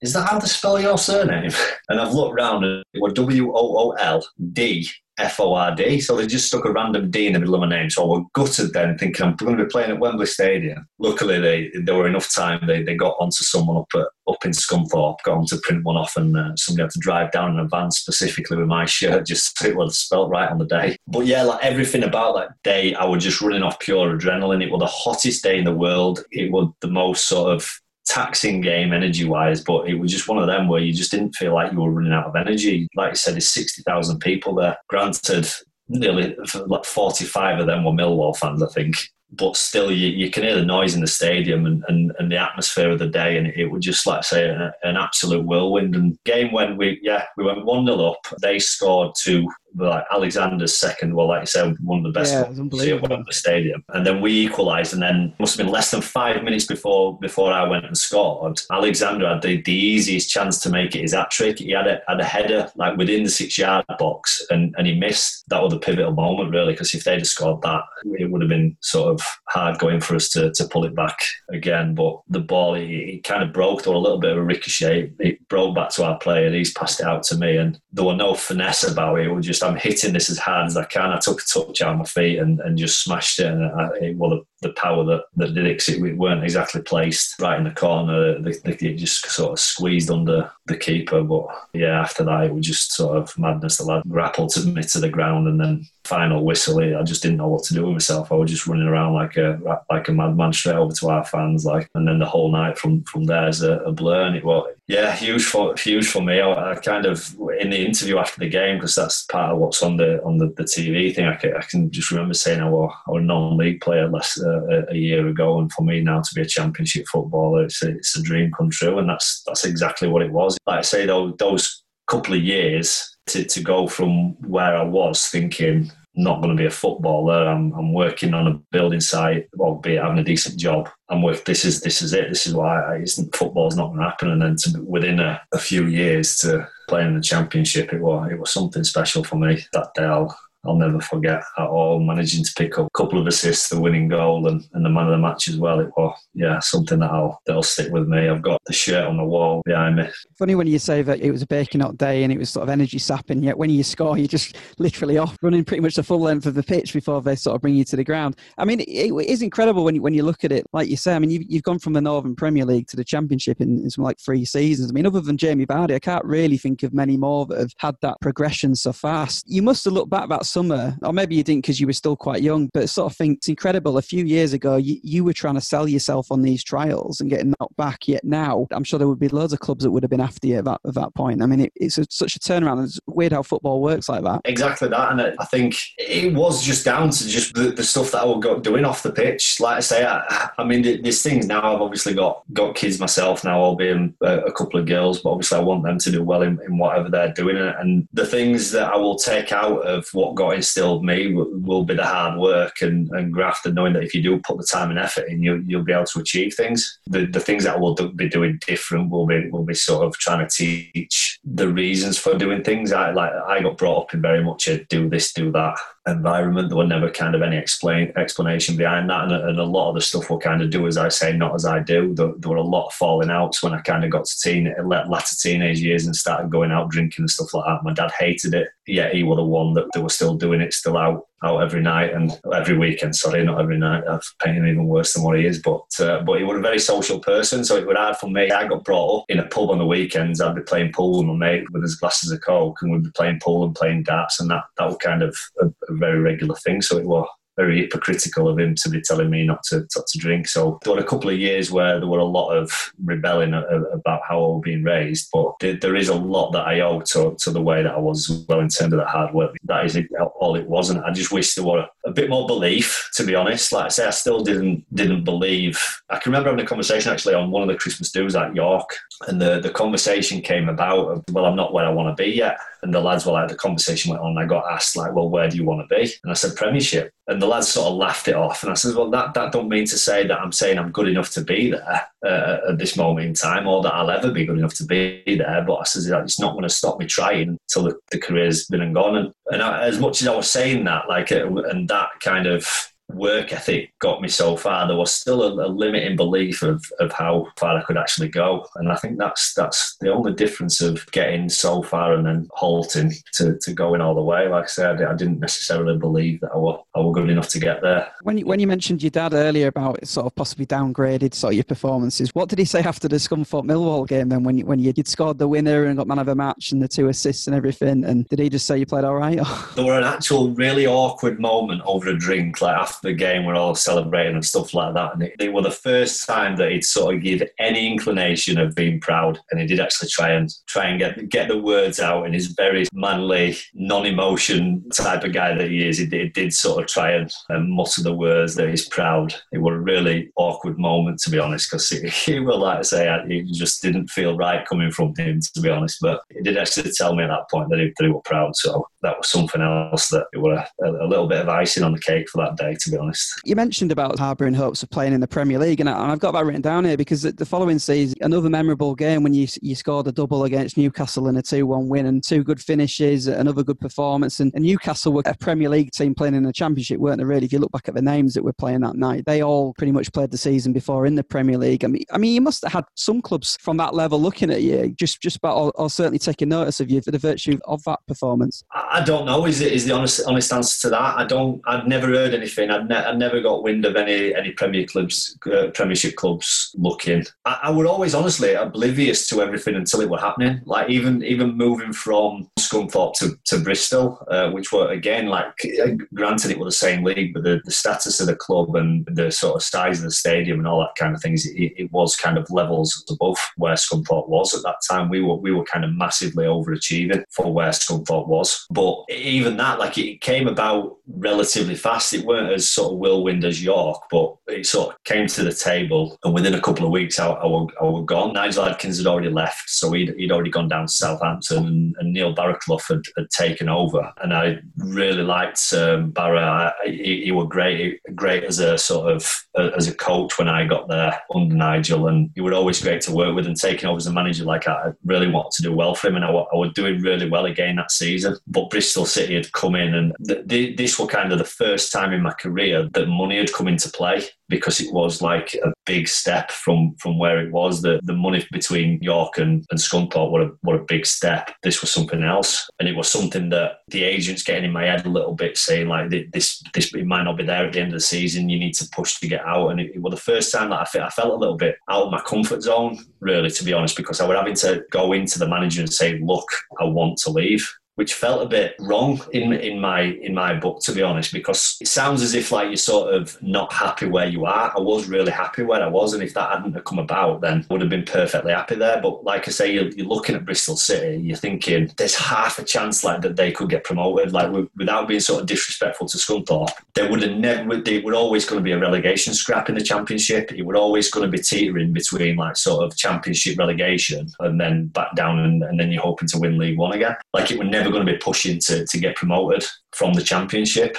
is 0.00 0.12
that 0.12 0.28
how 0.28 0.38
to 0.38 0.46
spell 0.46 0.80
your 0.80 0.98
surname? 0.98 1.50
And 1.90 1.98
I've 1.98 2.12
looked 2.12 2.38
round 2.38 2.66
and 2.66 2.84
it 2.92 3.00
was 3.00 3.14
W 3.14 3.50
O 3.50 3.76
O 3.78 3.90
L 3.92 4.22
D 4.52 4.86
F 5.18 5.40
O 5.40 5.54
R 5.54 5.74
D. 5.74 6.00
So 6.00 6.16
they 6.16 6.26
just 6.26 6.46
stuck 6.46 6.64
a 6.64 6.72
random 6.72 7.10
D 7.10 7.26
in 7.26 7.32
the 7.32 7.40
middle 7.40 7.54
of 7.54 7.60
my 7.60 7.68
name. 7.68 7.90
So 7.90 8.02
I 8.02 8.06
was 8.06 8.26
gutted 8.32 8.72
then, 8.72 8.96
thinking 8.96 9.26
I'm 9.26 9.36
going 9.36 9.56
to 9.56 9.64
be 9.64 9.68
playing 9.68 9.90
at 9.90 9.98
Wembley 9.98 10.26
Stadium. 10.26 10.86
Luckily, 10.98 11.40
they 11.40 11.70
there 11.82 11.96
were 11.96 12.08
enough 12.08 12.32
time. 12.34 12.66
They, 12.66 12.82
they 12.82 12.94
got 12.94 13.16
onto 13.20 13.44
someone 13.44 13.78
up 13.78 13.88
at, 13.94 14.06
up 14.28 14.44
in 14.44 14.52
Scunthorpe, 14.52 15.22
got 15.24 15.38
on 15.38 15.46
to 15.46 15.58
print 15.62 15.84
one 15.84 15.96
off, 15.96 16.16
and 16.16 16.36
uh, 16.36 16.54
somebody 16.56 16.84
had 16.84 16.90
to 16.90 16.98
drive 17.00 17.32
down 17.32 17.52
in 17.52 17.58
advance 17.58 17.98
specifically 17.98 18.56
with 18.56 18.66
my 18.66 18.84
shirt 18.84 19.26
just 19.26 19.58
so 19.58 19.66
it 19.66 19.76
was 19.76 19.98
spelt 19.98 20.30
right 20.30 20.50
on 20.50 20.58
the 20.58 20.66
day. 20.66 20.96
But 21.06 21.26
yeah, 21.26 21.42
like 21.42 21.64
everything 21.64 22.04
about 22.04 22.36
that 22.36 22.50
day, 22.62 22.94
I 22.94 23.04
was 23.04 23.24
just 23.24 23.40
running 23.40 23.62
off 23.62 23.80
pure 23.80 24.16
adrenaline. 24.16 24.62
It 24.62 24.70
was 24.70 24.80
the 24.80 24.86
hottest 24.86 25.42
day 25.42 25.58
in 25.58 25.64
the 25.64 25.74
world. 25.74 26.24
It 26.30 26.52
was 26.52 26.72
the 26.80 26.88
most 26.88 27.28
sort 27.28 27.54
of 27.54 27.68
taxing 28.08 28.60
game 28.60 28.92
energy 28.92 29.24
wise, 29.24 29.62
but 29.62 29.88
it 29.88 29.94
was 29.94 30.10
just 30.10 30.28
one 30.28 30.38
of 30.38 30.46
them 30.46 30.68
where 30.68 30.80
you 30.80 30.92
just 30.92 31.10
didn't 31.10 31.34
feel 31.34 31.54
like 31.54 31.72
you 31.72 31.80
were 31.80 31.90
running 31.90 32.12
out 32.12 32.26
of 32.26 32.36
energy. 32.36 32.88
Like 32.96 33.10
I 33.10 33.14
said, 33.14 33.34
there's 33.34 33.48
60,000 33.50 34.18
people 34.20 34.54
there. 34.54 34.76
Granted, 34.88 35.48
nearly 35.88 36.36
like 36.66 36.84
45 36.84 37.60
of 37.60 37.66
them 37.66 37.84
were 37.84 37.92
Millwall 37.92 38.36
fans, 38.36 38.62
I 38.62 38.68
think. 38.68 38.96
But 39.30 39.56
still, 39.56 39.92
you, 39.92 40.08
you 40.08 40.30
can 40.30 40.42
hear 40.42 40.56
the 40.56 40.64
noise 40.64 40.94
in 40.94 41.02
the 41.02 41.06
stadium 41.06 41.66
and, 41.66 41.84
and, 41.88 42.12
and 42.18 42.32
the 42.32 42.38
atmosphere 42.38 42.90
of 42.90 42.98
the 42.98 43.08
day, 43.08 43.36
and 43.36 43.48
it, 43.48 43.66
was 43.66 43.84
just 43.84 44.06
like 44.06 44.24
say 44.24 44.48
an, 44.48 44.72
an 44.84 44.96
absolute 44.96 45.44
whirlwind. 45.44 45.94
And 45.94 46.18
game 46.24 46.50
when 46.50 46.78
we 46.78 46.98
yeah 47.02 47.26
we 47.36 47.44
went 47.44 47.66
one 47.66 47.84
0 47.84 48.00
up, 48.00 48.20
they 48.40 48.58
scored 48.58 49.12
two 49.20 49.46
like 49.78 50.04
Alexander's 50.12 50.76
second, 50.76 51.14
well, 51.14 51.28
like 51.28 51.42
you 51.42 51.46
said, 51.46 51.76
one 51.80 51.98
of 51.98 52.04
the 52.04 52.18
best 52.18 52.32
yeah, 52.32 52.40
at 52.42 53.26
the 53.26 53.32
stadium. 53.32 53.84
And 53.90 54.06
then 54.06 54.20
we 54.20 54.32
equalised, 54.32 54.92
and 54.92 55.02
then 55.02 55.34
must 55.38 55.56
have 55.56 55.64
been 55.64 55.72
less 55.72 55.90
than 55.90 56.00
five 56.00 56.42
minutes 56.42 56.66
before 56.66 57.18
before 57.18 57.52
I 57.52 57.68
went 57.68 57.84
and 57.84 57.96
scored. 57.96 58.60
Alexander 58.72 59.28
had 59.28 59.42
the, 59.42 59.62
the 59.62 59.72
easiest 59.72 60.30
chance 60.30 60.60
to 60.62 60.70
make 60.70 60.94
it 60.96 61.02
his 61.02 61.14
hat 61.14 61.30
trick. 61.30 61.58
He 61.58 61.72
had 61.72 61.86
a, 61.86 62.00
had 62.08 62.20
a 62.20 62.24
header 62.24 62.70
like 62.76 62.96
within 62.96 63.24
the 63.24 63.30
six 63.30 63.58
yard 63.58 63.84
box, 63.98 64.44
and, 64.50 64.74
and 64.78 64.86
he 64.86 64.94
missed. 64.94 65.44
That 65.48 65.62
was 65.62 65.72
the 65.72 65.78
pivotal 65.78 66.12
moment, 66.12 66.50
really, 66.50 66.72
because 66.72 66.94
if 66.94 67.04
they'd 67.04 67.18
have 67.18 67.26
scored 67.26 67.62
that, 67.62 67.82
it 68.18 68.30
would 68.30 68.40
have 68.40 68.50
been 68.50 68.76
sort 68.80 69.12
of 69.12 69.20
hard 69.48 69.78
going 69.78 70.00
for 70.00 70.14
us 70.14 70.28
to, 70.30 70.50
to 70.52 70.68
pull 70.68 70.84
it 70.84 70.94
back 70.94 71.18
again. 71.50 71.94
But 71.94 72.20
the 72.28 72.40
ball, 72.40 72.74
it, 72.74 72.88
it 72.88 73.24
kind 73.24 73.42
of 73.42 73.52
broke, 73.52 73.82
through 73.82 73.96
a 73.96 73.98
little 73.98 74.18
bit 74.18 74.32
of 74.32 74.38
a 74.38 74.42
ricochet. 74.42 75.12
It 75.18 75.46
broke 75.48 75.74
back 75.74 75.90
to 75.90 76.04
our 76.04 76.18
player. 76.18 76.38
And 76.48 76.54
he's 76.54 76.72
passed 76.72 77.00
it 77.00 77.06
out 77.06 77.22
to 77.24 77.36
me, 77.36 77.56
and 77.56 77.80
there 77.92 78.04
were 78.04 78.14
no 78.14 78.34
finesse 78.34 78.84
about 78.84 79.18
it. 79.18 79.26
It 79.26 79.30
was 79.30 79.44
just 79.44 79.62
I'm 79.68 79.76
hitting 79.76 80.12
this 80.12 80.30
as 80.30 80.38
hard 80.38 80.66
as 80.66 80.76
I 80.76 80.84
can. 80.84 81.10
I 81.10 81.18
took 81.18 81.42
a 81.42 81.44
touch 81.44 81.82
out 81.82 81.92
of 81.92 81.98
my 81.98 82.04
feet 82.04 82.38
and, 82.38 82.60
and 82.60 82.78
just 82.78 83.02
smashed 83.02 83.38
it. 83.40 83.46
And 83.46 83.64
I, 83.64 83.88
it, 84.00 84.16
well, 84.16 84.30
the, 84.30 84.44
the 84.62 84.72
power 84.72 85.04
that, 85.04 85.24
that 85.36 85.54
did 85.54 85.66
it, 85.66 85.88
it, 85.88 86.16
weren't 86.16 86.42
exactly 86.42 86.82
placed 86.82 87.40
right 87.40 87.58
in 87.58 87.64
the 87.64 87.70
corner. 87.70 88.40
The, 88.40 88.58
the, 88.64 88.86
it 88.88 88.96
just 88.96 89.30
sort 89.30 89.52
of 89.52 89.60
squeezed 89.60 90.10
under 90.10 90.50
the 90.66 90.76
keeper. 90.76 91.22
But 91.22 91.46
yeah, 91.74 92.00
after 92.00 92.24
that, 92.24 92.44
it 92.44 92.54
was 92.54 92.66
just 92.66 92.92
sort 92.92 93.16
of 93.16 93.38
madness. 93.38 93.76
The 93.76 93.84
lad 93.84 94.02
grappled 94.08 94.54
me 94.66 94.82
to 94.82 95.00
the 95.00 95.08
ground 95.08 95.46
and 95.46 95.60
then 95.60 95.86
final 96.08 96.44
whistle. 96.44 96.80
I 96.80 97.02
just 97.02 97.22
didn't 97.22 97.36
know 97.36 97.48
what 97.48 97.64
to 97.64 97.74
do 97.74 97.84
with 97.84 97.92
myself. 97.92 98.32
I 98.32 98.34
was 98.34 98.50
just 98.50 98.66
running 98.66 98.88
around 98.88 99.14
like 99.14 99.36
a 99.36 99.58
like 99.90 100.08
a 100.08 100.12
madman 100.12 100.52
straight 100.52 100.76
over 100.76 100.94
to 100.94 101.08
our 101.10 101.24
fans. 101.24 101.64
Like, 101.64 101.88
and 101.94 102.08
then 102.08 102.18
the 102.18 102.26
whole 102.26 102.50
night 102.50 102.78
from 102.78 103.02
from 103.04 103.24
there 103.24 103.48
is 103.48 103.62
a, 103.62 103.78
a 103.80 103.92
blur. 103.92 104.26
And 104.26 104.36
it 104.36 104.44
was 104.44 104.66
yeah, 104.86 105.14
huge 105.14 105.44
for 105.44 105.74
huge 105.76 106.08
for 106.08 106.22
me. 106.22 106.40
I, 106.40 106.72
I 106.72 106.74
kind 106.76 107.04
of 107.04 107.36
in 107.60 107.70
the 107.70 107.84
interview 107.84 108.18
after 108.18 108.40
the 108.40 108.48
game 108.48 108.76
because 108.76 108.94
that's 108.94 109.24
part 109.26 109.52
of 109.52 109.58
what's 109.58 109.82
on 109.82 109.98
the 109.98 110.22
on 110.24 110.38
the, 110.38 110.46
the 110.56 110.64
TV 110.64 111.14
thing. 111.14 111.26
I 111.26 111.36
can, 111.36 111.54
I 111.54 111.62
can 111.62 111.90
just 111.90 112.10
remember 112.10 112.34
saying 112.34 112.60
I 112.60 112.70
was, 112.70 112.92
I 113.06 113.10
was 113.10 113.22
a 113.22 113.26
non-league 113.26 113.82
player 113.82 114.08
less 114.08 114.40
uh, 114.40 114.86
a 114.88 114.96
year 114.96 115.28
ago, 115.28 115.58
and 115.58 115.70
for 115.72 115.82
me 115.82 116.00
now 116.00 116.22
to 116.22 116.34
be 116.34 116.40
a 116.40 116.46
championship 116.46 117.06
footballer, 117.06 117.64
it's 117.64 117.82
a, 117.82 117.90
it's 117.90 118.16
a 118.16 118.22
dream 118.22 118.50
come 118.56 118.70
true, 118.70 118.98
and 118.98 119.08
that's 119.08 119.42
that's 119.46 119.64
exactly 119.64 120.08
what 120.08 120.22
it 120.22 120.32
was. 120.32 120.56
Like 120.66 120.78
I 120.78 120.82
say, 120.82 121.04
though, 121.04 121.32
those 121.32 121.82
couple 122.08 122.34
of 122.34 122.42
years 122.42 123.16
to, 123.28 123.44
to 123.44 123.62
go 123.62 123.86
from 123.86 124.32
where 124.48 124.74
I 124.74 124.82
was 124.82 125.26
thinking 125.26 125.92
not 126.18 126.42
going 126.42 126.54
to 126.54 126.60
be 126.60 126.66
a 126.66 126.70
footballer. 126.70 127.48
I'm, 127.48 127.72
I'm 127.74 127.92
working 127.92 128.34
on 128.34 128.46
a 128.48 128.58
building 128.72 129.00
site, 129.00 129.48
albeit 129.58 130.02
having 130.02 130.18
a 130.18 130.24
decent 130.24 130.58
job. 130.58 130.90
I'm 131.08 131.22
with 131.22 131.44
this 131.44 131.64
is 131.64 131.80
this 131.80 132.02
is 132.02 132.12
it. 132.12 132.28
This 132.28 132.46
is 132.46 132.54
why 132.54 132.96
I, 132.96 133.04
football's 133.32 133.76
not 133.76 133.88
going 133.88 134.00
to 134.00 134.04
happen. 134.04 134.30
And 134.30 134.42
then 134.42 134.56
to, 134.56 134.82
within 134.82 135.20
a, 135.20 135.40
a 135.52 135.58
few 135.58 135.86
years 135.86 136.36
to 136.38 136.68
playing 136.88 137.08
in 137.08 137.14
the 137.14 137.22
championship. 137.22 137.92
It 137.92 138.00
was 138.00 138.32
it 138.32 138.38
was 138.38 138.50
something 138.50 138.82
special 138.82 139.22
for 139.22 139.36
me 139.36 139.64
that 139.72 139.90
day. 139.94 140.04
I'll 140.04 140.36
I'll 140.66 140.76
never 140.76 141.00
forget 141.00 141.42
at 141.58 141.66
all. 141.66 142.00
Managing 142.00 142.44
to 142.44 142.52
pick 142.56 142.78
up 142.78 142.86
a 142.86 142.98
couple 142.98 143.20
of 143.20 143.26
assists, 143.26 143.68
the 143.68 143.80
winning 143.80 144.08
goal, 144.08 144.48
and, 144.48 144.66
and 144.72 144.84
the 144.84 144.90
man 144.90 145.06
of 145.06 145.12
the 145.12 145.18
match 145.18 145.48
as 145.48 145.56
well. 145.56 145.80
It 145.80 145.90
was 145.96 146.18
yeah 146.34 146.58
something 146.60 146.98
that 146.98 147.10
I'll 147.10 147.40
that'll 147.46 147.62
stick 147.62 147.92
with 147.92 148.08
me. 148.08 148.28
I've 148.28 148.42
got 148.42 148.60
the 148.66 148.72
shirt 148.72 149.06
on 149.06 149.16
the 149.16 149.24
wall 149.24 149.62
behind 149.64 149.96
me. 149.96 150.08
Funny 150.38 150.54
when 150.54 150.66
you 150.66 150.78
say 150.78 151.02
that 151.02 151.20
it 151.20 151.30
was 151.30 151.42
a 151.42 151.46
baking 151.46 151.80
hot 151.80 151.96
day 151.96 152.22
and 152.22 152.32
it 152.32 152.38
was 152.38 152.50
sort 152.50 152.64
of 152.64 152.70
energy 152.70 152.98
sapping. 152.98 153.42
Yet 153.42 153.56
when 153.56 153.70
you 153.70 153.82
score, 153.82 154.18
you're 154.18 154.28
just 154.28 154.56
literally 154.78 155.18
off 155.18 155.36
running 155.42 155.64
pretty 155.64 155.80
much 155.80 155.94
the 155.94 156.02
full 156.02 156.20
length 156.20 156.46
of 156.46 156.54
the 156.54 156.62
pitch 156.62 156.92
before 156.92 157.22
they 157.22 157.36
sort 157.36 157.54
of 157.54 157.62
bring 157.62 157.74
you 157.74 157.84
to 157.84 157.96
the 157.96 158.04
ground. 158.04 158.36
I 158.58 158.64
mean, 158.64 158.80
it, 158.80 158.88
it 158.88 159.26
is 159.26 159.42
incredible 159.42 159.84
when 159.84 159.94
you, 159.94 160.02
when 160.02 160.14
you 160.14 160.22
look 160.22 160.44
at 160.44 160.52
it. 160.52 160.66
Like 160.72 160.88
you 160.88 160.96
say, 160.96 161.14
I 161.14 161.18
mean, 161.18 161.30
you've, 161.30 161.44
you've 161.48 161.62
gone 161.62 161.78
from 161.78 161.92
the 161.92 162.00
Northern 162.00 162.34
Premier 162.34 162.64
League 162.64 162.88
to 162.88 162.96
the 162.96 163.04
Championship 163.04 163.60
in, 163.60 163.78
in 163.78 163.90
some 163.90 164.04
like 164.04 164.18
three 164.18 164.44
seasons. 164.44 164.90
I 164.90 164.92
mean, 164.92 165.06
other 165.06 165.20
than 165.20 165.36
Jamie 165.36 165.66
Vardy, 165.66 165.94
I 165.94 165.98
can't 165.98 166.24
really 166.24 166.58
think 166.58 166.82
of 166.82 166.92
many 166.92 167.16
more 167.16 167.46
that 167.46 167.58
have 167.58 167.72
had 167.78 167.96
that 168.02 168.20
progression 168.20 168.74
so 168.74 168.92
fast. 168.92 169.44
You 169.48 169.62
must 169.62 169.84
have 169.84 169.94
looked 169.94 170.10
back 170.10 170.28
that 170.28 170.46
summer, 170.48 170.96
or 171.02 171.12
maybe 171.12 171.36
you 171.36 171.42
didn't 171.42 171.62
because 171.62 171.80
you 171.80 171.86
were 171.86 171.92
still 171.92 172.16
quite 172.16 172.42
young, 172.42 172.70
but 172.72 172.88
sort 172.88 173.10
of 173.10 173.16
think 173.16 173.38
it's 173.38 173.48
incredible. 173.48 173.98
A 173.98 174.02
few 174.02 174.24
years 174.24 174.52
ago, 174.52 174.76
you, 174.76 174.98
you 175.02 175.24
were 175.24 175.32
trying 175.32 175.54
to 175.54 175.60
sell 175.60 175.88
yourself 175.88 176.30
on 176.30 176.42
these 176.42 176.64
trials 176.64 177.20
and 177.20 177.30
getting 177.30 177.54
knocked 177.60 177.76
back. 177.76 178.08
Yet 178.08 178.24
now, 178.24 178.66
I'm 178.70 178.84
sure 178.84 178.98
there 178.98 179.08
would 179.08 179.20
be 179.20 179.28
loads 179.28 179.52
of 179.52 179.60
clubs 179.60 179.84
that 179.84 179.90
would 179.90 180.02
have 180.02 180.10
been 180.10 180.20
after 180.20 180.46
you 180.46 180.56
at 180.56 180.64
that, 180.64 180.80
at 180.86 180.94
that 180.94 181.14
point. 181.14 181.42
I 181.42 181.46
mean, 181.46 181.60
it, 181.60 181.72
it's 181.76 181.98
a, 181.98 182.06
such 182.10 182.36
a 182.36 182.38
turnaround. 182.38 182.84
It's 182.84 182.98
weird 183.06 183.32
how 183.32 183.42
football 183.42 183.80
works 183.80 184.08
like 184.08 184.24
that. 184.24 184.40
Exactly 184.44 184.88
that, 184.88 185.12
and 185.12 185.20
I 185.38 185.44
think 185.44 185.76
it 185.98 186.34
was 186.34 186.62
just 186.62 186.84
down 186.84 187.10
to 187.10 187.28
just 187.28 187.54
the, 187.54 187.70
the 187.70 187.84
stuff 187.84 188.10
that 188.12 188.22
I 188.22 188.24
was 188.24 188.62
doing 188.62 188.84
off 188.84 189.02
the 189.02 189.12
pitch. 189.12 189.60
Like 189.60 189.76
I 189.78 189.80
say, 189.80 190.04
I, 190.04 190.50
I 190.58 190.64
mean, 190.64 190.82
there's 191.02 191.22
things 191.22 191.46
now. 191.46 191.74
I've 191.74 191.82
obviously 191.82 192.14
got 192.14 192.42
got 192.52 192.74
kids 192.74 192.98
myself 192.98 193.44
now, 193.44 193.60
albeit 193.60 194.12
a, 194.22 194.44
a 194.44 194.52
couple 194.52 194.80
of 194.80 194.86
girls, 194.86 195.20
but 195.20 195.30
obviously 195.30 195.58
I 195.58 195.62
want 195.62 195.84
them 195.84 195.98
to 195.98 196.10
do 196.10 196.22
well 196.22 196.42
in, 196.42 196.58
in 196.66 196.78
whatever 196.78 197.08
they're 197.08 197.32
doing. 197.32 197.56
And 197.56 198.08
the 198.12 198.26
things 198.26 198.70
that 198.72 198.92
I 198.92 198.96
will 198.96 199.16
take 199.16 199.52
out 199.52 199.78
of 199.86 200.08
what 200.12 200.34
got 200.38 200.54
instilled 200.54 201.04
me 201.04 201.34
will 201.34 201.84
be 201.84 201.94
the 201.94 202.04
hard 202.04 202.38
work 202.38 202.80
and, 202.80 203.10
and 203.10 203.32
graft 203.32 203.66
and 203.66 203.74
knowing 203.74 203.92
that 203.92 204.04
if 204.04 204.14
you 204.14 204.22
do 204.22 204.38
put 204.38 204.56
the 204.56 204.64
time 204.64 204.90
and 204.90 204.98
effort 204.98 205.28
in, 205.28 205.42
you, 205.42 205.62
you'll 205.66 205.84
be 205.84 205.92
able 205.92 206.04
to 206.06 206.20
achieve 206.20 206.54
things. 206.54 206.98
The, 207.06 207.26
the 207.26 207.40
things 207.40 207.64
that 207.64 207.80
we'll 207.80 207.94
do, 207.94 208.12
be 208.12 208.28
doing 208.28 208.58
different 208.66 209.10
will 209.10 209.26
be 209.26 209.50
will 209.50 209.64
be 209.64 209.74
sort 209.74 210.06
of 210.06 210.16
trying 210.18 210.46
to 210.46 210.54
teach 210.54 211.38
the 211.44 211.68
reasons 211.68 212.18
for 212.18 212.38
doing 212.38 212.62
things. 212.62 212.92
I 212.92 213.10
like 213.10 213.32
I 213.32 213.60
got 213.60 213.76
brought 213.76 214.04
up 214.04 214.14
in 214.14 214.22
very 214.22 214.42
much 214.42 214.68
a 214.68 214.84
do 214.84 215.08
this, 215.08 215.32
do 215.32 215.50
that 215.52 215.76
environment. 216.08 216.68
There 216.68 216.78
were 216.78 216.86
never 216.86 217.10
kind 217.10 217.34
of 217.34 217.42
any 217.42 217.56
explain 217.56 218.12
explanation 218.16 218.76
behind 218.76 219.08
that, 219.10 219.24
and, 219.24 219.32
and, 219.32 219.58
a 219.58 219.64
lot 219.64 219.88
of 219.88 219.94
the 219.94 220.00
stuff 220.00 220.30
will 220.30 220.38
kind 220.38 220.62
of 220.62 220.70
do 220.70 220.86
as 220.86 220.96
I 220.96 221.08
say, 221.08 221.32
not 221.32 221.54
as 221.54 221.64
I 221.64 221.80
do. 221.80 222.14
There, 222.14 222.32
there, 222.38 222.50
were 222.50 222.56
a 222.56 222.62
lot 222.62 222.86
of 222.86 222.94
falling 222.94 223.30
outs 223.30 223.62
when 223.62 223.74
I 223.74 223.80
kind 223.80 224.04
of 224.04 224.10
got 224.10 224.24
to 224.24 224.40
teen, 224.40 224.74
latter 224.84 225.36
teenage 225.36 225.80
years 225.80 226.06
and 226.06 226.16
started 226.16 226.50
going 226.50 226.72
out 226.72 226.90
drinking 226.90 227.22
and 227.22 227.30
stuff 227.30 227.54
like 227.54 227.66
that. 227.66 227.84
My 227.84 227.92
dad 227.92 228.12
hated 228.18 228.54
it, 228.54 228.68
yet 228.86 229.14
he 229.14 229.22
was 229.22 229.36
the 229.36 229.44
one 229.44 229.74
that, 229.74 229.86
that 229.92 230.02
was 230.02 230.14
still 230.14 230.34
doing 230.34 230.60
it, 230.60 230.72
still 230.72 230.96
out 230.96 231.26
out 231.44 231.62
every 231.62 231.80
night 231.80 232.12
and 232.12 232.32
every 232.52 232.76
weekend. 232.76 233.14
Sorry, 233.14 233.44
not 233.44 233.60
every 233.60 233.78
night. 233.78 234.04
I've 234.08 234.22
painted 234.42 234.62
him 234.62 234.66
even 234.66 234.86
worse 234.86 235.14
than 235.14 235.22
what 235.22 235.38
he 235.38 235.46
is, 235.46 235.60
but 235.60 235.86
uh, 236.00 236.22
but 236.22 236.38
he 236.38 236.44
was 236.44 236.58
a 236.58 236.62
very 236.62 236.78
social 236.78 237.20
person, 237.20 237.64
so 237.64 237.76
it 237.76 237.86
was 237.86 237.96
hard 237.96 238.16
for 238.16 238.28
me. 238.28 238.50
I 238.50 238.66
got 238.66 238.84
brought 238.84 239.20
up 239.20 239.24
in 239.28 239.38
a 239.38 239.46
pub 239.46 239.70
on 239.70 239.78
the 239.78 239.86
weekends. 239.86 240.40
I'd 240.40 240.56
be 240.56 240.62
playing 240.62 240.92
pool 240.92 241.18
with 241.18 241.26
my 241.26 241.34
mate 241.34 241.70
with 241.70 241.82
his 241.82 241.96
glasses 241.96 242.32
of 242.32 242.40
coke, 242.40 242.78
and 242.82 242.92
we'd 242.92 243.04
be 243.04 243.10
playing 243.10 243.40
pool 243.40 243.64
and 243.64 243.74
playing 243.74 244.04
darts, 244.04 244.40
and 244.40 244.50
that 244.50 244.64
that 244.76 244.86
was 244.86 244.96
kind 244.96 245.22
of 245.22 245.36
a, 245.60 245.66
a 245.66 245.96
very 245.96 246.20
regular 246.20 246.56
thing. 246.56 246.82
So 246.82 246.98
it 246.98 247.06
was 247.06 247.28
very 247.58 247.80
hypocritical 247.80 248.48
of 248.48 248.58
him 248.58 248.74
to 248.76 248.88
be 248.88 249.00
telling 249.00 249.28
me 249.28 249.44
not 249.44 249.62
to 249.64 249.80
not 249.96 250.06
to 250.06 250.18
drink. 250.18 250.46
So 250.46 250.78
there 250.84 250.94
were 250.94 251.00
a 251.00 251.04
couple 251.04 251.28
of 251.28 251.38
years 251.38 251.72
where 251.72 251.98
there 251.98 252.08
were 252.08 252.20
a 252.20 252.24
lot 252.24 252.50
of 252.52 252.92
rebelling 253.04 253.52
about 253.52 254.22
how 254.26 254.36
I 254.36 254.46
was 254.46 254.62
being 254.64 254.84
raised, 254.84 255.28
but 255.32 255.54
there 255.60 255.96
is 255.96 256.08
a 256.08 256.14
lot 256.14 256.52
that 256.52 256.66
I 256.66 256.80
owe 256.80 257.00
to, 257.00 257.36
to 257.36 257.50
the 257.50 257.60
way 257.60 257.82
that 257.82 257.94
I 257.94 257.98
was 257.98 258.30
as 258.30 258.46
well 258.48 258.60
in 258.60 258.68
terms 258.68 258.92
of 258.92 259.00
that 259.00 259.08
hard 259.08 259.34
work. 259.34 259.56
That 259.64 259.84
is 259.84 259.98
all 260.36 260.54
it 260.54 260.68
was, 260.68 260.90
and 260.90 261.00
I 261.00 261.12
just 261.12 261.32
wish 261.32 261.54
there 261.54 261.64
were 261.64 261.86
a 262.06 262.12
bit 262.12 262.30
more 262.30 262.46
belief. 262.46 263.10
To 263.16 263.24
be 263.24 263.34
honest, 263.34 263.72
like 263.72 263.86
I 263.86 263.88
say, 263.88 264.06
I 264.06 264.10
still 264.10 264.44
didn't 264.44 264.84
didn't 264.94 265.24
believe. 265.24 265.84
I 266.08 266.18
can 266.18 266.30
remember 266.30 266.50
having 266.50 266.64
a 266.64 266.68
conversation 266.68 267.12
actually 267.12 267.34
on 267.34 267.50
one 267.50 267.62
of 267.62 267.68
the 267.68 267.76
Christmas 267.76 268.12
do's 268.12 268.36
at 268.36 268.54
York, 268.54 268.96
and 269.26 269.40
the 269.40 269.58
the 269.60 269.70
conversation 269.70 270.40
came 270.40 270.68
about. 270.68 271.24
Well, 271.32 271.44
I'm 271.44 271.56
not 271.56 271.72
where 271.72 271.84
I 271.84 271.90
want 271.90 272.16
to 272.16 272.22
be 272.22 272.30
yet. 272.30 272.58
And 272.82 272.94
the 272.94 273.00
lads 273.00 273.26
were 273.26 273.32
like, 273.32 273.48
the 273.48 273.56
conversation 273.56 274.10
went 274.10 274.22
on. 274.22 274.38
I 274.38 274.46
got 274.46 274.70
asked 274.70 274.96
like, 274.96 275.14
well, 275.14 275.28
where 275.28 275.48
do 275.48 275.56
you 275.56 275.64
want 275.64 275.88
to 275.88 275.94
be? 275.94 276.12
And 276.22 276.30
I 276.30 276.34
said 276.34 276.56
Premiership. 276.56 277.12
And 277.26 277.42
the 277.42 277.46
lads 277.46 277.68
sort 277.68 277.88
of 277.88 277.96
laughed 277.96 278.28
it 278.28 278.34
off. 278.34 278.62
And 278.62 278.70
I 278.70 278.74
said, 278.74 278.94
well, 278.94 279.10
that 279.10 279.34
that 279.34 279.52
don't 279.52 279.68
mean 279.68 279.84
to 279.86 279.98
say 279.98 280.26
that 280.26 280.40
I'm 280.40 280.52
saying 280.52 280.78
I'm 280.78 280.92
good 280.92 281.08
enough 281.08 281.30
to 281.30 281.42
be 281.42 281.70
there 281.72 282.06
uh, 282.24 282.70
at 282.70 282.78
this 282.78 282.96
moment 282.96 283.26
in 283.26 283.34
time, 283.34 283.66
or 283.66 283.82
that 283.82 283.94
I'll 283.94 284.10
ever 284.10 284.30
be 284.30 284.46
good 284.46 284.58
enough 284.58 284.74
to 284.74 284.84
be 284.84 285.22
there. 285.26 285.64
But 285.66 285.76
I 285.76 285.84
said 285.84 286.22
it's 286.22 286.40
not 286.40 286.52
going 286.52 286.62
to 286.62 286.68
stop 286.68 286.98
me 286.98 287.06
trying 287.06 287.58
until 287.68 287.90
the, 287.90 287.98
the 288.10 288.18
career's 288.18 288.66
been 288.66 288.80
and 288.80 288.94
gone. 288.94 289.16
And, 289.16 289.32
and 289.46 289.62
I, 289.62 289.86
as 289.86 289.98
much 289.98 290.22
as 290.22 290.28
I 290.28 290.34
was 290.34 290.48
saying 290.48 290.84
that, 290.84 291.08
like, 291.08 291.32
uh, 291.32 291.46
and 291.46 291.88
that 291.88 292.08
kind 292.20 292.46
of 292.46 292.66
work 293.08 293.52
ethic 293.52 293.90
got 293.98 294.20
me 294.20 294.28
so 294.28 294.56
far, 294.56 294.86
there 294.86 294.96
was 294.96 295.12
still 295.12 295.42
a, 295.42 295.66
a 295.66 295.68
limiting 295.68 296.16
belief 296.16 296.62
of, 296.62 296.84
of 297.00 297.12
how 297.12 297.46
far 297.56 297.76
I 297.76 297.82
could 297.82 297.96
actually 297.96 298.28
go. 298.28 298.66
And 298.76 298.90
I 298.90 298.96
think 298.96 299.18
that's 299.18 299.54
that's 299.54 299.96
the 300.00 300.12
only 300.12 300.34
difference 300.34 300.80
of 300.80 301.04
getting 301.10 301.48
so 301.48 301.82
far 301.82 302.12
and 302.14 302.26
then 302.26 302.48
halting 302.52 303.12
to, 303.34 303.58
to 303.58 303.72
going 303.72 304.00
all 304.00 304.14
the 304.14 304.22
way. 304.22 304.48
Like 304.48 304.64
I 304.64 304.68
said, 304.68 305.02
I 305.02 305.14
didn't 305.14 305.40
necessarily 305.40 305.98
believe 305.98 306.40
that 306.40 306.52
I 306.52 306.58
were, 306.58 306.78
I 306.94 307.00
were 307.00 307.12
good 307.12 307.30
enough 307.30 307.48
to 307.50 307.58
get 307.58 307.80
there. 307.82 308.12
When 308.22 308.38
you, 308.38 308.46
when 308.46 308.60
you 308.60 308.66
mentioned 308.66 309.02
your 309.02 309.10
dad 309.10 309.32
earlier 309.32 309.68
about 309.68 310.06
sort 310.06 310.26
of 310.26 310.34
possibly 310.34 310.66
downgraded 310.66 311.34
sort 311.34 311.52
of 311.52 311.56
your 311.56 311.64
performances, 311.64 312.34
what 312.34 312.48
did 312.48 312.58
he 312.58 312.64
say 312.64 312.80
after 312.80 313.08
the 313.08 313.16
Scunthorpe 313.16 313.64
Millwall 313.64 314.06
game 314.06 314.28
then 314.28 314.44
when 314.44 314.58
you, 314.58 314.66
when 314.66 314.78
you'd 314.78 315.08
scored 315.08 315.38
the 315.38 315.48
winner 315.48 315.86
and 315.86 315.96
got 315.96 316.06
man 316.06 316.18
of 316.18 316.26
the 316.26 316.34
match 316.34 316.72
and 316.72 316.82
the 316.82 316.88
two 316.88 317.08
assists 317.08 317.46
and 317.46 317.56
everything? 317.56 318.04
And 318.04 318.28
did 318.28 318.38
he 318.38 318.48
just 318.48 318.66
say 318.66 318.78
you 318.78 318.86
played 318.86 319.04
all 319.04 319.16
right? 319.16 319.40
there 319.74 319.84
were 319.84 319.98
an 319.98 320.04
actual 320.04 320.50
really 320.50 320.86
awkward 320.86 321.40
moment 321.40 321.82
over 321.84 322.10
a 322.10 322.18
drink 322.18 322.60
like 322.60 322.76
after 322.76 322.97
after 322.98 323.08
the 323.08 323.14
game, 323.14 323.44
we're 323.44 323.54
all 323.54 323.74
celebrating 323.74 324.34
and 324.34 324.44
stuff 324.44 324.74
like 324.74 324.94
that. 324.94 325.14
And 325.14 325.22
it, 325.22 325.34
it 325.38 325.52
was 325.52 325.64
the 325.64 325.70
first 325.70 326.26
time 326.26 326.56
that 326.56 326.72
he'd 326.72 326.84
sort 326.84 327.14
of 327.14 327.22
give 327.22 327.42
any 327.58 327.86
inclination 327.86 328.58
of 328.58 328.74
being 328.74 329.00
proud, 329.00 329.38
and 329.50 329.60
he 329.60 329.66
did 329.66 329.80
actually 329.80 330.08
try 330.08 330.30
and 330.30 330.52
try 330.66 330.86
and 330.86 330.98
get 330.98 331.28
get 331.28 331.48
the 331.48 331.58
words 331.58 332.00
out. 332.00 332.26
in 332.26 332.32
his 332.32 332.48
very 332.48 332.86
manly, 332.92 333.56
non-emotion 333.74 334.88
type 334.90 335.22
of 335.24 335.32
guy 335.32 335.54
that 335.54 335.70
he 335.70 335.86
is. 335.86 335.98
He 335.98 336.06
did, 336.06 336.20
he 336.22 336.28
did 336.28 336.52
sort 336.52 336.82
of 336.82 336.88
try 336.88 337.12
and, 337.12 337.32
and, 337.48 337.68
mutter 337.68 338.02
the 338.02 338.12
words 338.12 338.54
that 338.56 338.68
he's 338.68 338.88
proud. 338.88 339.34
It 339.52 339.58
was 339.58 339.74
a 339.74 339.78
really 339.78 340.32
awkward 340.36 340.78
moment 340.78 341.20
to 341.20 341.30
be 341.30 341.38
honest, 341.38 341.70
because 341.70 341.88
he, 341.88 342.08
he 342.32 342.40
will 342.40 342.58
like 342.58 342.78
I 342.78 342.82
say, 342.82 343.24
it 343.28 343.46
just 343.52 343.82
didn't 343.82 344.08
feel 344.08 344.36
right 344.36 344.66
coming 344.66 344.90
from 344.90 345.14
him 345.16 345.40
to 345.54 345.60
be 345.60 345.68
honest. 345.68 345.98
But 346.00 346.22
he 346.30 346.42
did 346.42 346.56
actually 346.56 346.90
tell 346.92 347.14
me 347.14 347.24
at 347.24 347.28
that 347.28 347.48
point 347.50 347.70
that 347.70 347.78
he, 347.78 347.92
that 347.96 348.04
he 348.04 348.10
was 348.10 348.22
proud. 348.24 348.56
So 348.56 348.88
that 349.02 349.18
was 349.18 349.30
something 349.30 349.60
else 349.60 350.08
that 350.08 350.26
it 350.32 350.38
was 350.38 350.58
a, 350.82 350.86
a 350.86 351.06
little 351.06 351.28
bit 351.28 351.40
of 351.40 351.48
icing 351.48 351.84
on 351.84 351.92
the 351.92 352.00
cake 352.00 352.28
for 352.28 352.42
that 352.42 352.56
day 352.56 352.74
to 352.80 352.87
be 352.90 352.98
honest. 352.98 353.40
You 353.44 353.56
mentioned 353.56 353.92
about 353.92 354.18
harbouring 354.18 354.54
hopes 354.54 354.82
of 354.82 354.90
playing 354.90 355.12
in 355.12 355.20
the 355.20 355.28
Premier 355.28 355.58
League, 355.58 355.80
and 355.80 355.88
I've 355.88 356.18
got 356.18 356.32
that 356.32 356.44
written 356.44 356.62
down 356.62 356.84
here 356.84 356.96
because 356.96 357.22
the 357.22 357.46
following 357.46 357.78
season, 357.78 358.16
another 358.20 358.50
memorable 358.50 358.94
game 358.94 359.22
when 359.22 359.34
you 359.34 359.46
you 359.62 359.74
scored 359.74 360.06
a 360.06 360.12
double 360.12 360.44
against 360.44 360.76
Newcastle 360.76 361.28
in 361.28 361.36
a 361.36 361.42
2 361.42 361.66
1 361.66 361.88
win 361.88 362.06
and 362.06 362.22
two 362.22 362.42
good 362.42 362.60
finishes, 362.60 363.26
another 363.26 363.62
good 363.62 363.78
performance. 363.80 364.40
And, 364.40 364.52
and, 364.54 364.64
Newcastle 364.64 365.12
were 365.12 365.22
a 365.24 365.34
Premier 365.34 365.68
League 365.68 365.90
team 365.92 366.14
playing 366.14 366.34
in 366.34 366.42
the 366.42 366.52
Championship, 366.52 366.98
weren't 366.98 367.18
they, 367.18 367.24
really? 367.24 367.46
If 367.46 367.52
you 367.52 367.58
look 367.58 367.72
back 367.72 367.88
at 367.88 367.94
the 367.94 368.02
names 368.02 368.34
that 368.34 368.44
were 368.44 368.52
playing 368.52 368.80
that 368.80 368.96
night, 368.96 369.24
they 369.24 369.42
all 369.42 369.72
pretty 369.74 369.92
much 369.92 370.12
played 370.12 370.30
the 370.30 370.36
season 370.36 370.72
before 370.72 371.06
in 371.06 371.14
the 371.14 371.24
Premier 371.24 371.56
League. 371.56 371.84
I 371.84 371.88
mean, 371.88 372.04
I 372.12 372.18
mean 372.18 372.34
you 372.34 372.40
must 372.40 372.64
have 372.64 372.72
had 372.72 372.84
some 372.94 373.22
clubs 373.22 373.56
from 373.60 373.76
that 373.78 373.94
level 373.94 374.20
looking 374.20 374.50
at 374.50 374.62
you, 374.62 374.94
just, 374.98 375.22
just 375.22 375.36
about, 375.38 375.56
or, 375.56 375.72
or 375.76 375.88
certainly 375.88 376.18
taking 376.18 376.50
notice 376.50 376.80
of 376.80 376.90
you 376.90 377.00
for 377.00 377.10
the 377.10 377.18
virtue 377.18 377.58
of 377.64 377.82
that 377.84 378.00
performance. 378.06 378.62
I 378.74 379.02
don't 379.02 379.24
know, 379.24 379.46
is, 379.46 379.60
it, 379.60 379.72
is 379.72 379.86
the 379.86 379.94
honest, 379.94 380.20
honest 380.26 380.52
answer 380.52 380.82
to 380.82 380.90
that. 380.90 381.18
I 381.18 381.24
don't, 381.24 381.62
I've 381.66 381.86
never 381.86 382.08
heard 382.08 382.34
anything. 382.34 382.70
I'd, 382.78 382.88
ne- 382.88 382.96
I'd 382.96 383.18
never 383.18 383.40
got 383.40 383.62
wind 383.62 383.84
of 383.84 383.96
any 383.96 384.34
any 384.34 384.52
Premier 384.52 384.86
clubs, 384.86 385.36
uh, 385.52 385.68
Premiership 385.74 386.16
clubs 386.16 386.74
looking. 386.76 387.24
I, 387.44 387.60
I 387.64 387.70
were 387.70 387.86
always 387.86 388.14
honestly 388.14 388.54
oblivious 388.54 389.26
to 389.28 389.42
everything 389.42 389.74
until 389.74 390.00
it 390.00 390.10
were 390.10 390.18
happening. 390.18 390.60
Like 390.64 390.88
even 390.90 391.22
even 391.24 391.56
moving 391.56 391.92
from 391.92 392.48
Scunthorpe 392.58 393.14
to, 393.14 393.38
to 393.46 393.60
Bristol, 393.60 394.24
uh, 394.30 394.50
which 394.50 394.72
were 394.72 394.88
again 394.88 395.26
like 395.26 395.52
uh, 395.82 395.90
granted 396.14 396.50
it 396.50 396.58
was 396.58 396.74
the 396.74 396.86
same 396.86 397.04
league, 397.04 397.34
but 397.34 397.44
the, 397.44 397.60
the 397.64 397.70
status 397.70 398.20
of 398.20 398.26
the 398.26 398.36
club 398.36 398.74
and 398.76 399.06
the 399.10 399.30
sort 399.30 399.56
of 399.56 399.62
size 399.62 399.98
of 399.98 400.04
the 400.04 400.10
stadium 400.10 400.58
and 400.58 400.68
all 400.68 400.80
that 400.80 400.94
kind 400.96 401.14
of 401.14 401.22
things, 401.22 401.46
it, 401.46 401.72
it 401.76 401.92
was 401.92 402.16
kind 402.16 402.38
of 402.38 402.50
levels 402.50 403.04
above 403.10 403.38
where 403.56 403.74
Scunthorpe 403.74 404.28
was 404.28 404.54
at 404.54 404.62
that 404.62 404.76
time. 404.88 405.08
We 405.08 405.20
were 405.20 405.36
we 405.36 405.52
were 405.52 405.64
kind 405.64 405.84
of 405.84 405.92
massively 405.92 406.44
overachieving 406.44 407.24
for 407.30 407.52
where 407.52 407.70
Scunthorpe 407.70 408.28
was, 408.28 408.66
but 408.70 409.04
even 409.08 409.56
that, 409.56 409.78
like 409.78 409.98
it 409.98 410.20
came 410.20 410.48
about 410.48 410.96
relatively 411.06 411.74
fast. 411.74 412.12
It 412.12 412.24
weren't 412.24 412.52
as 412.52 412.67
sort 412.70 412.92
of 412.92 412.98
whirlwind 412.98 413.44
as 413.44 413.62
York, 413.62 414.02
but 414.10 414.36
it 414.46 414.66
sort 414.66 414.94
of 414.94 415.04
came 415.04 415.26
to 415.28 415.44
the 415.44 415.52
table, 415.52 416.18
and 416.24 416.34
within 416.34 416.54
a 416.54 416.60
couple 416.60 416.84
of 416.84 416.90
weeks, 416.90 417.18
I, 417.18 417.28
I, 417.28 417.46
were, 417.46 417.66
I 417.80 417.84
were 417.84 418.02
gone. 418.02 418.32
Nigel 418.32 418.64
Adkins 418.64 418.98
had 418.98 419.06
already 419.06 419.30
left, 419.30 419.68
so 419.68 419.92
he'd, 419.92 420.14
he'd 420.16 420.32
already 420.32 420.50
gone 420.50 420.68
down 420.68 420.86
to 420.86 420.92
Southampton, 420.92 421.66
and, 421.66 421.96
and 421.98 422.12
Neil 422.12 422.34
Baraclough 422.34 422.82
had, 422.88 423.02
had, 423.16 423.28
taken 423.30 423.68
over. 423.68 424.12
And 424.22 424.32
I 424.32 424.58
really 424.76 425.22
liked 425.22 425.60
um, 425.74 426.10
Barra. 426.10 426.74
he, 426.84 427.24
he 427.24 427.32
was 427.32 427.46
great, 427.48 428.00
great 428.14 428.42
as 428.42 428.58
a 428.58 428.78
sort 428.78 429.12
of 429.12 429.44
as 429.76 429.86
a 429.86 429.94
coach 429.94 430.38
when 430.38 430.48
I 430.48 430.66
got 430.66 430.88
there 430.88 431.20
under 431.34 431.54
Nigel, 431.54 432.08
and 432.08 432.30
he 432.34 432.40
was 432.40 432.54
always 432.54 432.82
great 432.82 433.00
to 433.02 433.12
work 433.12 433.34
with. 433.34 433.46
And 433.46 433.56
taking 433.56 433.88
over 433.88 433.98
as 433.98 434.06
a 434.06 434.12
manager, 434.12 434.44
like 434.44 434.66
I 434.66 434.92
really 435.04 435.28
wanted 435.28 435.52
to 435.56 435.62
do 435.62 435.72
well 435.72 435.94
for 435.94 436.08
him, 436.08 436.16
and 436.16 436.24
I, 436.24 436.30
I 436.30 436.56
was 436.56 436.72
doing 436.74 437.00
really 437.00 437.28
well 437.28 437.46
again 437.46 437.76
that 437.76 437.90
season. 437.90 438.36
But 438.46 438.70
Bristol 438.70 439.06
City 439.06 439.34
had 439.34 439.52
come 439.52 439.74
in, 439.74 439.94
and 439.94 440.14
th- 440.26 440.76
this 440.76 440.98
was 440.98 441.08
kind 441.08 441.32
of 441.32 441.38
the 441.38 441.44
first 441.44 441.92
time 441.92 442.12
in 442.12 442.22
my 442.22 442.32
career 442.32 442.57
that 442.66 443.08
money 443.08 443.38
had 443.38 443.52
come 443.52 443.68
into 443.68 443.90
play 443.90 444.22
because 444.48 444.80
it 444.80 444.92
was 444.92 445.20
like 445.20 445.54
a 445.54 445.72
big 445.86 446.08
step 446.08 446.50
from 446.50 446.94
from 446.98 447.18
where 447.18 447.40
it 447.44 447.52
was. 447.52 447.82
The 447.82 448.00
the 448.02 448.14
money 448.14 448.46
between 448.52 449.02
York 449.02 449.38
and, 449.38 449.64
and 449.70 449.78
Scunthorpe 449.78 450.30
what 450.30 450.42
a 450.42 450.50
what 450.62 450.76
a 450.76 450.84
big 450.84 451.06
step. 451.06 451.50
This 451.62 451.80
was 451.80 451.90
something 451.90 452.22
else. 452.22 452.68
And 452.78 452.88
it 452.88 452.96
was 452.96 453.08
something 453.08 453.48
that 453.50 453.78
the 453.88 454.04
agents 454.04 454.42
getting 454.42 454.64
in 454.64 454.72
my 454.72 454.84
head 454.84 455.06
a 455.06 455.10
little 455.10 455.34
bit 455.34 455.56
saying 455.56 455.88
like 455.88 456.10
this 456.10 456.62
this 456.74 456.94
it 456.94 457.06
might 457.06 457.24
not 457.24 457.36
be 457.36 457.44
there 457.44 457.66
at 457.66 457.72
the 457.72 457.80
end 457.80 457.88
of 457.88 457.94
the 457.94 458.00
season. 458.00 458.48
You 458.48 458.58
need 458.58 458.74
to 458.74 458.88
push 458.92 459.16
to 459.16 459.28
get 459.28 459.44
out. 459.44 459.68
And 459.68 459.80
it, 459.80 459.92
it 459.94 460.02
was 460.02 460.12
the 460.12 460.20
first 460.20 460.52
time 460.52 460.70
that 460.70 460.80
I, 460.80 460.84
felt, 460.84 461.04
I 461.04 461.10
felt 461.10 461.34
a 461.34 461.36
little 461.36 461.56
bit 461.56 461.76
out 461.88 462.04
of 462.04 462.12
my 462.12 462.20
comfort 462.20 462.62
zone, 462.62 462.98
really, 463.20 463.50
to 463.50 463.64
be 463.64 463.72
honest, 463.72 463.96
because 463.96 464.20
I 464.20 464.26
was 464.26 464.36
having 464.36 464.54
to 464.54 464.84
go 464.90 465.12
into 465.12 465.38
the 465.38 465.48
manager 465.48 465.80
and 465.80 465.92
say, 465.92 466.18
look, 466.20 466.48
I 466.80 466.84
want 466.84 467.18
to 467.18 467.30
leave 467.30 467.68
which 467.98 468.14
felt 468.14 468.40
a 468.40 468.46
bit 468.46 468.76
wrong 468.78 469.20
in 469.32 469.52
in 469.52 469.80
my 469.80 470.02
in 470.02 470.32
my 470.32 470.54
book 470.54 470.78
to 470.80 470.92
be 470.92 471.02
honest 471.02 471.32
because 471.32 471.76
it 471.80 471.88
sounds 471.88 472.22
as 472.22 472.32
if 472.32 472.52
like 472.52 472.68
you're 472.68 472.76
sort 472.76 473.12
of 473.12 473.36
not 473.42 473.72
happy 473.72 474.06
where 474.06 474.28
you 474.28 474.46
are. 474.46 474.72
I 474.76 474.80
was 474.80 475.08
really 475.08 475.32
happy 475.32 475.64
where 475.64 475.82
i 475.82 475.88
was 475.88 476.14
and 476.14 476.22
if 476.22 476.32
that 476.34 476.52
hadn't 476.52 476.84
come 476.84 477.00
about 477.00 477.40
then 477.40 477.66
I 477.68 477.74
would 477.74 477.80
have 477.80 477.90
been 477.90 478.04
perfectly 478.04 478.52
happy 478.52 478.76
there. 478.76 479.00
But 479.02 479.24
like 479.24 479.48
i 479.48 479.50
say 479.50 479.72
you're, 479.72 479.88
you're, 479.88 480.06
looking 480.06 480.36
at 480.36 480.44
bristol 480.44 480.76
city 480.76 481.20
you're 481.20 481.36
thinking 481.36 481.90
there's 481.96 482.14
half 482.14 482.60
a 482.60 482.64
chance 482.64 483.02
like 483.02 483.20
that 483.22 483.34
they 483.34 483.50
could 483.50 483.68
get 483.68 483.82
promoted. 483.82 484.32
Like 484.32 484.52
without 484.76 485.08
being 485.08 485.18
sort 485.18 485.40
of 485.40 485.48
disrespectful 485.48 486.06
to 486.06 486.18
scunthorpe 486.18 486.70
there 486.94 487.10
would 487.10 487.22
have 487.22 487.36
never 487.36 487.80
they 487.80 487.98
were 487.98 488.14
always 488.14 488.44
going 488.44 488.60
to 488.60 488.64
be 488.64 488.72
a 488.72 488.78
relegation 488.78 489.34
scrap 489.34 489.68
in 489.68 489.74
the 489.74 489.80
championship. 489.80 490.52
It 490.52 490.62
would 490.62 490.76
always 490.76 491.10
going 491.10 491.28
to 491.28 491.36
be 491.36 491.42
teetering 491.42 491.92
between 491.92 492.36
like 492.36 492.56
sort 492.56 492.84
of 492.84 492.96
championship 492.96 493.58
relegation 493.58 494.28
and 494.38 494.60
then 494.60 494.86
back 494.86 495.16
down 495.16 495.40
and, 495.40 495.64
and 495.64 495.80
then 495.80 495.90
you're 495.90 496.02
hoping 496.02 496.28
to 496.28 496.38
win 496.38 496.58
league 496.58 496.78
one 496.78 496.92
again. 496.92 497.16
Like 497.32 497.50
it 497.50 497.58
would 497.58 497.72
never 497.72 497.87
going 497.90 498.06
to 498.06 498.12
be 498.12 498.18
pushing 498.18 498.58
to, 498.66 498.86
to 498.86 498.98
get 498.98 499.16
promoted 499.16 499.64
from 499.92 500.12
the 500.12 500.22
championship. 500.22 500.96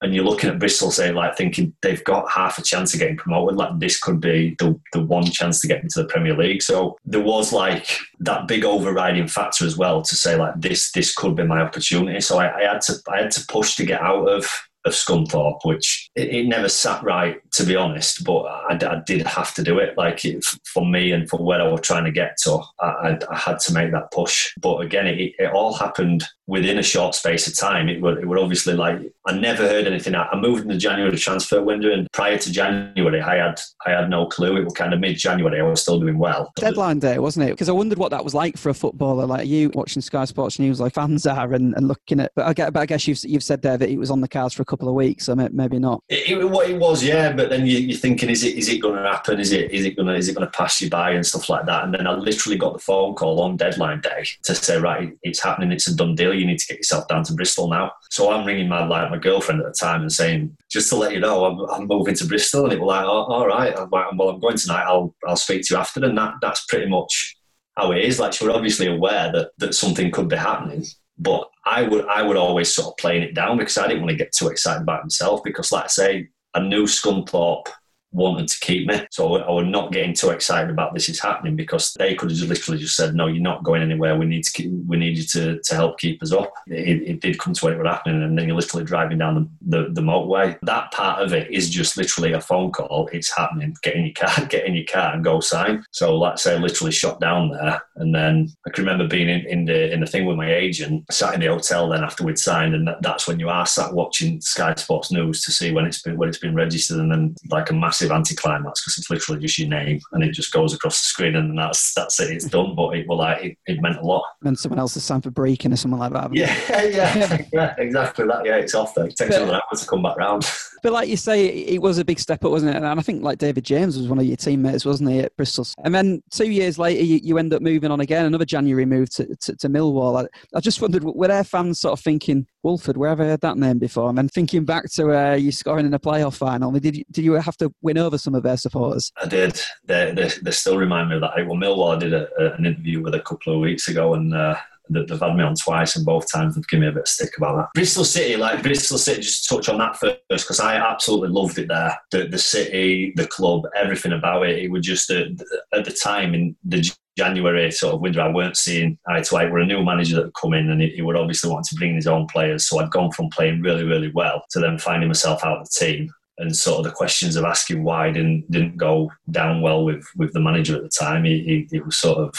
And 0.00 0.14
you're 0.14 0.24
looking 0.24 0.48
at 0.48 0.60
Bristol 0.60 0.92
say, 0.92 1.10
like, 1.10 1.36
thinking 1.36 1.74
they've 1.82 2.04
got 2.04 2.30
half 2.30 2.56
a 2.56 2.62
chance 2.62 2.94
of 2.94 3.00
getting 3.00 3.16
promoted. 3.16 3.56
Like, 3.56 3.80
this 3.80 3.98
could 3.98 4.20
be 4.20 4.54
the, 4.60 4.78
the 4.92 5.02
one 5.02 5.24
chance 5.24 5.60
to 5.60 5.66
get 5.66 5.82
into 5.82 6.00
the 6.00 6.08
Premier 6.08 6.36
League. 6.36 6.62
So 6.62 6.96
there 7.04 7.20
was 7.20 7.52
like 7.52 7.98
that 8.20 8.46
big 8.46 8.64
overriding 8.64 9.26
factor 9.26 9.66
as 9.66 9.76
well 9.76 10.02
to 10.02 10.14
say, 10.14 10.36
like, 10.36 10.54
this 10.56 10.92
this 10.92 11.12
could 11.12 11.34
be 11.34 11.42
my 11.42 11.60
opportunity. 11.62 12.20
So 12.20 12.38
I, 12.38 12.58
I 12.58 12.72
had 12.72 12.80
to 12.82 12.94
I 13.08 13.22
had 13.22 13.32
to 13.32 13.46
push 13.48 13.74
to 13.74 13.84
get 13.84 14.00
out 14.00 14.28
of 14.28 14.48
of 14.84 14.92
Scunthorpe, 14.92 15.60
which 15.64 16.10
it, 16.14 16.28
it, 16.28 16.46
never 16.46 16.68
sat 16.68 17.02
right, 17.02 17.40
to 17.52 17.64
be 17.64 17.76
honest, 17.76 18.24
but 18.24 18.42
I, 18.42 18.74
I 18.74 19.02
did 19.06 19.26
have 19.26 19.54
to 19.54 19.62
do 19.62 19.78
it. 19.78 19.96
Like 19.96 20.24
it, 20.24 20.44
for 20.44 20.86
me 20.86 21.12
and 21.12 21.28
for 21.28 21.42
where 21.44 21.60
I 21.60 21.68
was 21.68 21.80
trying 21.80 22.04
to 22.04 22.10
get 22.10 22.36
to, 22.44 22.60
I, 22.80 23.18
I 23.30 23.36
had 23.36 23.58
to 23.60 23.72
make 23.72 23.92
that 23.92 24.10
push. 24.12 24.52
But 24.60 24.78
again, 24.78 25.06
it, 25.06 25.34
it, 25.38 25.52
all 25.52 25.72
happened 25.72 26.24
within 26.46 26.78
a 26.78 26.82
short 26.82 27.14
space 27.14 27.46
of 27.46 27.56
time. 27.56 27.88
It 27.88 28.00
would, 28.00 28.18
it 28.18 28.26
would 28.26 28.38
obviously 28.38 28.74
like, 28.74 29.00
I 29.26 29.32
never 29.32 29.66
heard 29.66 29.86
anything. 29.86 30.14
I 30.14 30.34
moved 30.36 30.62
in 30.62 30.68
the 30.68 30.76
January 30.76 31.16
transfer 31.16 31.62
window 31.62 31.92
and 31.92 32.06
prior 32.12 32.38
to 32.38 32.52
January, 32.52 33.20
I 33.20 33.36
had, 33.36 33.60
I 33.86 33.90
had 33.90 34.08
no 34.08 34.26
clue. 34.26 34.56
It 34.56 34.64
was 34.64 34.74
kind 34.74 34.94
of 34.94 35.00
mid 35.00 35.18
January. 35.18 35.60
I 35.60 35.64
was 35.64 35.82
still 35.82 36.00
doing 36.00 36.18
well. 36.18 36.52
Deadline 36.56 37.00
day, 37.00 37.18
wasn't 37.18 37.48
it? 37.48 37.50
Because 37.50 37.68
I 37.68 37.72
wondered 37.72 37.98
what 37.98 38.10
that 38.10 38.24
was 38.24 38.34
like 38.34 38.56
for 38.56 38.70
a 38.70 38.74
footballer 38.74 39.26
like 39.26 39.46
you 39.46 39.70
watching 39.74 40.00
Sky 40.00 40.24
Sports 40.24 40.58
News 40.58 40.80
like 40.80 40.94
fans 40.94 41.26
are 41.26 41.52
and, 41.52 41.74
and 41.76 41.88
looking 41.88 42.20
at, 42.20 42.32
but 42.34 42.46
I, 42.46 42.52
get, 42.52 42.72
but 42.72 42.80
I 42.80 42.86
guess 42.86 43.06
you've, 43.08 43.22
you've 43.24 43.42
said 43.42 43.60
there 43.62 43.76
that 43.76 43.90
it 43.90 43.98
was 43.98 44.10
on 44.10 44.20
the 44.20 44.28
cards 44.28 44.54
for 44.54 44.62
a 44.62 44.66
couple 44.66 44.77
of 44.86 44.94
weeks, 44.94 45.26
so 45.26 45.34
maybe 45.34 45.78
not. 45.78 46.02
It, 46.08 46.28
it, 46.28 46.50
what 46.50 46.68
it 46.68 46.78
was, 46.78 47.02
yeah. 47.02 47.32
But 47.32 47.48
then 47.48 47.66
you, 47.66 47.94
are 47.94 47.98
thinking, 47.98 48.28
is 48.28 48.44
it 48.44 48.56
is 48.56 48.68
it 48.68 48.82
going 48.82 49.02
to 49.02 49.08
happen? 49.08 49.40
Is 49.40 49.52
it 49.52 49.70
is 49.70 49.86
it 49.86 49.96
going 49.96 50.08
to 50.08 50.14
is 50.14 50.28
it 50.28 50.34
going 50.34 50.46
to 50.46 50.52
pass 50.52 50.80
you 50.80 50.90
by 50.90 51.12
and 51.12 51.24
stuff 51.24 51.48
like 51.48 51.64
that? 51.66 51.84
And 51.84 51.94
then 51.94 52.06
I 52.06 52.12
literally 52.12 52.58
got 52.58 52.74
the 52.74 52.78
phone 52.78 53.14
call 53.14 53.40
on 53.40 53.56
deadline 53.56 54.00
day 54.02 54.26
to 54.44 54.54
say, 54.54 54.78
right, 54.78 55.16
it's 55.22 55.42
happening. 55.42 55.72
It's 55.72 55.88
a 55.88 55.96
done 55.96 56.14
deal. 56.14 56.34
You 56.34 56.46
need 56.46 56.58
to 56.58 56.66
get 56.66 56.76
yourself 56.76 57.08
down 57.08 57.24
to 57.24 57.32
Bristol 57.32 57.70
now. 57.70 57.92
So 58.10 58.30
I'm 58.30 58.46
ringing 58.46 58.68
my 58.68 58.84
like 58.84 59.10
my 59.10 59.18
girlfriend 59.18 59.60
at 59.62 59.66
the 59.66 59.72
time 59.72 60.02
and 60.02 60.12
saying, 60.12 60.56
just 60.70 60.90
to 60.90 60.96
let 60.96 61.12
you 61.12 61.20
know, 61.20 61.46
I'm, 61.46 61.58
I'm 61.70 61.86
moving 61.88 62.14
to 62.16 62.26
Bristol. 62.26 62.64
And 62.64 62.74
it 62.74 62.80
was 62.80 62.88
like, 62.88 63.04
oh, 63.04 63.24
all 63.24 63.46
right. 63.46 63.76
I'm 63.76 63.88
like, 63.90 64.06
well, 64.16 64.28
I'm 64.28 64.40
going 64.40 64.58
tonight. 64.58 64.84
I'll 64.84 65.14
I'll 65.26 65.36
speak 65.36 65.62
to 65.62 65.74
you 65.74 65.80
after. 65.80 66.04
And 66.04 66.18
that 66.18 66.34
that's 66.42 66.66
pretty 66.66 66.88
much 66.88 67.36
how 67.76 67.92
it 67.92 68.04
is. 68.04 68.18
Like, 68.18 68.32
she 68.32 68.46
was 68.46 68.54
obviously 68.54 68.86
aware 68.86 69.32
that 69.32 69.50
that 69.58 69.74
something 69.74 70.10
could 70.10 70.28
be 70.28 70.36
happening. 70.36 70.84
But 71.18 71.48
I 71.64 71.82
would 71.82 72.06
I 72.06 72.22
would 72.22 72.36
always 72.36 72.72
sort 72.72 72.88
of 72.88 72.96
playing 72.96 73.22
it 73.22 73.34
down 73.34 73.58
because 73.58 73.76
I 73.76 73.86
didn't 73.86 74.02
want 74.02 74.10
to 74.10 74.24
get 74.24 74.32
too 74.32 74.48
excited 74.48 74.82
about 74.82 75.00
himself 75.00 75.42
because, 75.42 75.72
like 75.72 75.84
I 75.84 75.88
say, 75.88 76.28
I 76.54 76.60
knew 76.60 76.84
Scunthorpe 76.84 77.66
wanted 78.12 78.48
to 78.48 78.60
keep 78.60 78.86
me. 78.86 79.06
So 79.10 79.36
I 79.36 79.50
was 79.50 79.66
not 79.66 79.92
getting 79.92 80.14
too 80.14 80.30
excited 80.30 80.70
about 80.70 80.94
this 80.94 81.08
is 81.08 81.20
happening 81.20 81.56
because 81.56 81.94
they 81.94 82.14
could 82.14 82.30
have 82.30 82.38
just 82.38 82.48
literally 82.48 82.80
just 82.80 82.96
said, 82.96 83.14
"No, 83.14 83.26
you're 83.26 83.42
not 83.42 83.64
going 83.64 83.82
anywhere. 83.82 84.16
We 84.16 84.26
need 84.26 84.44
to 84.44 84.52
keep, 84.52 84.70
we 84.86 84.96
need 84.96 85.16
you 85.16 85.24
to, 85.24 85.60
to 85.60 85.74
help 85.74 85.98
keep 85.98 86.22
us 86.22 86.32
up." 86.32 86.52
It, 86.66 87.02
it 87.02 87.20
did 87.20 87.38
come 87.38 87.52
to 87.52 87.64
where 87.64 87.74
it 87.74 87.82
was 87.82 87.92
happening, 87.92 88.22
and 88.22 88.38
then 88.38 88.46
you're 88.46 88.56
literally 88.56 88.84
driving 88.84 89.18
down 89.18 89.34
the, 89.34 89.78
the, 89.78 89.92
the 89.92 90.00
motorway. 90.00 90.58
That 90.62 90.90
part 90.92 91.22
of 91.22 91.32
it 91.32 91.50
is 91.50 91.70
just 91.70 91.96
literally 91.96 92.32
a 92.32 92.40
phone 92.40 92.72
call. 92.72 93.08
It's 93.12 93.36
happening. 93.36 93.76
Get 93.82 93.96
in 93.96 94.06
your 94.06 94.14
car, 94.14 94.46
get 94.48 94.66
in 94.66 94.74
your 94.74 94.86
car, 94.86 95.14
and 95.14 95.24
go 95.24 95.40
sign. 95.40 95.84
So 95.92 96.16
let's 96.16 96.42
say 96.42 96.54
I 96.54 96.58
literally 96.58 96.92
shot 96.92 97.20
down 97.20 97.50
there, 97.50 97.82
and 97.96 98.14
then 98.14 98.48
I 98.66 98.70
can 98.70 98.84
remember 98.84 99.06
being 99.06 99.28
in, 99.28 99.46
in 99.46 99.64
the 99.66 99.92
in 99.92 100.00
the 100.00 100.06
thing 100.06 100.24
with 100.24 100.36
my 100.36 100.52
agent, 100.52 101.04
sat 101.10 101.34
in 101.34 101.40
the 101.40 101.46
hotel. 101.46 101.88
Then 101.88 102.04
after 102.04 102.24
we'd 102.24 102.38
signed, 102.38 102.74
and 102.74 102.86
that, 102.88 103.02
that's 103.02 103.28
when 103.28 103.38
you 103.38 103.48
are 103.48 103.66
sat 103.66 103.92
watching 103.92 104.40
Sky 104.40 104.74
Sports 104.74 105.12
News 105.12 105.44
to 105.44 105.52
see 105.52 105.72
when 105.72 105.84
it's 105.84 106.02
been 106.02 106.16
when 106.16 106.28
it's 106.28 106.38
been 106.38 106.54
registered, 106.54 106.98
and 106.98 107.12
then 107.12 107.34
like 107.50 107.70
a 107.70 107.74
massive 107.74 107.97
massive 107.98 108.14
anticlimax 108.14 108.82
because 108.82 108.98
it's 108.98 109.10
literally 109.10 109.40
just 109.40 109.58
your 109.58 109.68
name 109.68 110.00
and 110.12 110.22
it 110.22 110.32
just 110.32 110.52
goes 110.52 110.74
across 110.74 111.00
the 111.00 111.06
screen 111.06 111.36
and 111.36 111.58
that's 111.58 111.94
that's 111.94 112.20
it. 112.20 112.30
It's 112.30 112.44
done. 112.46 112.74
But 112.74 112.96
it 112.96 113.06
well, 113.08 113.18
like 113.18 113.44
it, 113.44 113.58
it 113.66 113.80
meant 113.80 113.98
a 113.98 114.02
lot. 114.02 114.24
And 114.44 114.58
someone 114.58 114.78
else 114.78 114.94
has 114.94 115.04
signed 115.04 115.24
for 115.24 115.30
breaking 115.30 115.72
or 115.72 115.76
something 115.76 115.98
like 115.98 116.12
that. 116.12 116.34
Yeah, 116.34 116.54
yeah, 116.84 117.42
yeah, 117.52 117.74
exactly 117.78 118.26
that. 118.26 118.44
Yeah, 118.44 118.56
it's 118.56 118.74
off 118.74 118.94
there. 118.94 119.06
It 119.06 119.16
takes 119.16 119.30
but, 119.30 119.42
another 119.42 119.54
hour 119.54 119.78
to 119.78 119.86
come 119.86 120.02
back 120.02 120.16
round. 120.16 120.44
But 120.80 120.92
like 120.92 121.08
you 121.08 121.16
say, 121.16 121.46
it 121.46 121.82
was 121.82 121.98
a 121.98 122.04
big 122.04 122.20
step 122.20 122.44
up, 122.44 122.52
wasn't 122.52 122.72
it? 122.72 122.76
And 122.76 122.86
I 122.86 123.02
think 123.02 123.24
like 123.24 123.38
David 123.38 123.64
James 123.64 123.98
was 123.98 124.06
one 124.06 124.20
of 124.20 124.24
your 124.24 124.36
teammates, 124.36 124.84
wasn't 124.84 125.10
he, 125.10 125.18
at 125.18 125.36
Bristol? 125.36 125.66
And 125.82 125.92
then 125.92 126.22
two 126.30 126.48
years 126.48 126.78
later, 126.78 127.02
you, 127.02 127.18
you 127.20 127.36
end 127.36 127.52
up 127.52 127.62
moving 127.62 127.90
on 127.90 127.98
again, 127.98 128.26
another 128.26 128.44
January 128.44 128.84
move 128.84 129.10
to, 129.16 129.34
to, 129.34 129.56
to 129.56 129.68
Millwall. 129.68 130.22
I, 130.22 130.56
I, 130.56 130.60
just 130.60 130.80
wondered, 130.80 131.02
were 131.02 131.26
there 131.26 131.42
fans 131.42 131.80
sort 131.80 131.98
of 131.98 132.00
thinking, 132.00 132.46
Woolford, 132.62 132.96
where 132.96 133.10
have 133.10 133.20
I 133.20 133.24
heard 133.24 133.40
that 133.42 133.56
name 133.56 133.78
before? 133.78 134.08
And 134.08 134.18
then 134.18 134.28
thinking 134.28 134.64
back 134.64 134.90
to 134.92 135.16
uh, 135.16 135.34
you 135.34 135.52
scoring 135.52 135.86
in 135.86 135.94
a 135.94 135.98
playoff 135.98 136.36
final, 136.36 136.72
did 136.72 136.96
you, 136.96 137.04
did 137.10 137.24
you 137.24 137.34
have 137.34 137.56
to 137.58 137.72
win 137.82 137.98
over 137.98 138.18
some 138.18 138.34
of 138.34 138.42
their 138.42 138.56
supporters? 138.56 139.12
I 139.20 139.26
did. 139.26 139.60
They, 139.84 140.12
they, 140.12 140.28
they 140.42 140.50
still 140.50 140.76
remind 140.76 141.08
me 141.08 141.16
of 141.16 141.20
that. 141.22 141.34
Well, 141.46 141.56
Millwall, 141.56 142.00
did 142.00 142.14
a, 142.14 142.28
a, 142.38 142.54
an 142.54 142.66
interview 142.66 143.02
with 143.02 143.14
a 143.14 143.20
couple 143.20 143.54
of 143.54 143.60
weeks 143.60 143.88
ago, 143.88 144.14
and 144.14 144.34
uh, 144.34 144.56
they've 144.90 145.20
had 145.20 145.36
me 145.36 145.44
on 145.44 145.54
twice, 145.54 145.96
and 145.96 146.04
both 146.04 146.30
times 146.30 146.54
they've 146.54 146.68
given 146.68 146.82
me 146.82 146.88
a 146.88 146.92
bit 146.92 147.02
of 147.02 147.08
stick 147.08 147.36
about 147.36 147.56
that. 147.56 147.68
Bristol 147.74 148.04
City, 148.04 148.36
like 148.36 148.62
Bristol 148.62 148.98
City, 148.98 149.22
just 149.22 149.48
touch 149.48 149.68
on 149.68 149.78
that 149.78 149.96
first 149.96 150.18
because 150.28 150.60
I 150.60 150.76
absolutely 150.76 151.28
loved 151.28 151.58
it 151.58 151.68
there. 151.68 151.98
The, 152.10 152.26
the 152.26 152.38
city, 152.38 153.12
the 153.16 153.26
club, 153.26 153.62
everything 153.76 154.12
about 154.12 154.46
it. 154.46 154.58
It 154.58 154.70
was 154.70 154.84
just 154.84 155.10
at 155.10 155.36
the 155.72 155.98
time 156.02 156.34
in 156.34 156.56
the 156.64 156.88
January 157.16 157.70
sort 157.72 157.94
of 157.94 158.00
window, 158.00 158.22
I 158.22 158.32
weren't 158.32 158.56
seeing 158.56 158.96
eye 159.08 159.22
to 159.22 159.36
eye. 159.36 159.50
We're 159.50 159.58
a 159.58 159.66
new 159.66 159.82
manager 159.84 160.16
that 160.16 160.26
had 160.26 160.34
come 160.40 160.54
in 160.54 160.70
and 160.70 160.80
he, 160.80 160.90
he 160.90 161.02
would 161.02 161.16
obviously 161.16 161.50
want 161.50 161.66
to 161.66 161.74
bring 161.74 161.96
his 161.96 162.06
own 162.06 162.26
players. 162.28 162.68
So 162.68 162.78
I'd 162.78 162.90
gone 162.90 163.10
from 163.10 163.28
playing 163.30 163.60
really, 163.60 163.82
really 163.82 164.12
well 164.14 164.44
to 164.50 164.60
then 164.60 164.78
finding 164.78 165.08
myself 165.08 165.44
out 165.44 165.58
of 165.58 165.64
the 165.64 165.84
team. 165.86 166.10
And 166.40 166.54
sort 166.54 166.78
of 166.78 166.84
the 166.84 166.92
questions 166.92 167.34
of 167.34 167.44
asking 167.44 167.82
why 167.82 168.12
didn't 168.12 168.48
didn't 168.48 168.76
go 168.76 169.10
down 169.32 169.60
well 169.60 169.84
with, 169.84 170.06
with 170.14 170.32
the 170.32 170.40
manager 170.40 170.76
at 170.76 170.82
the 170.84 170.88
time. 170.88 171.24
He, 171.24 171.42
he, 171.42 171.68
he 171.68 171.80
was 171.80 171.96
sort 171.96 172.18
of 172.18 172.32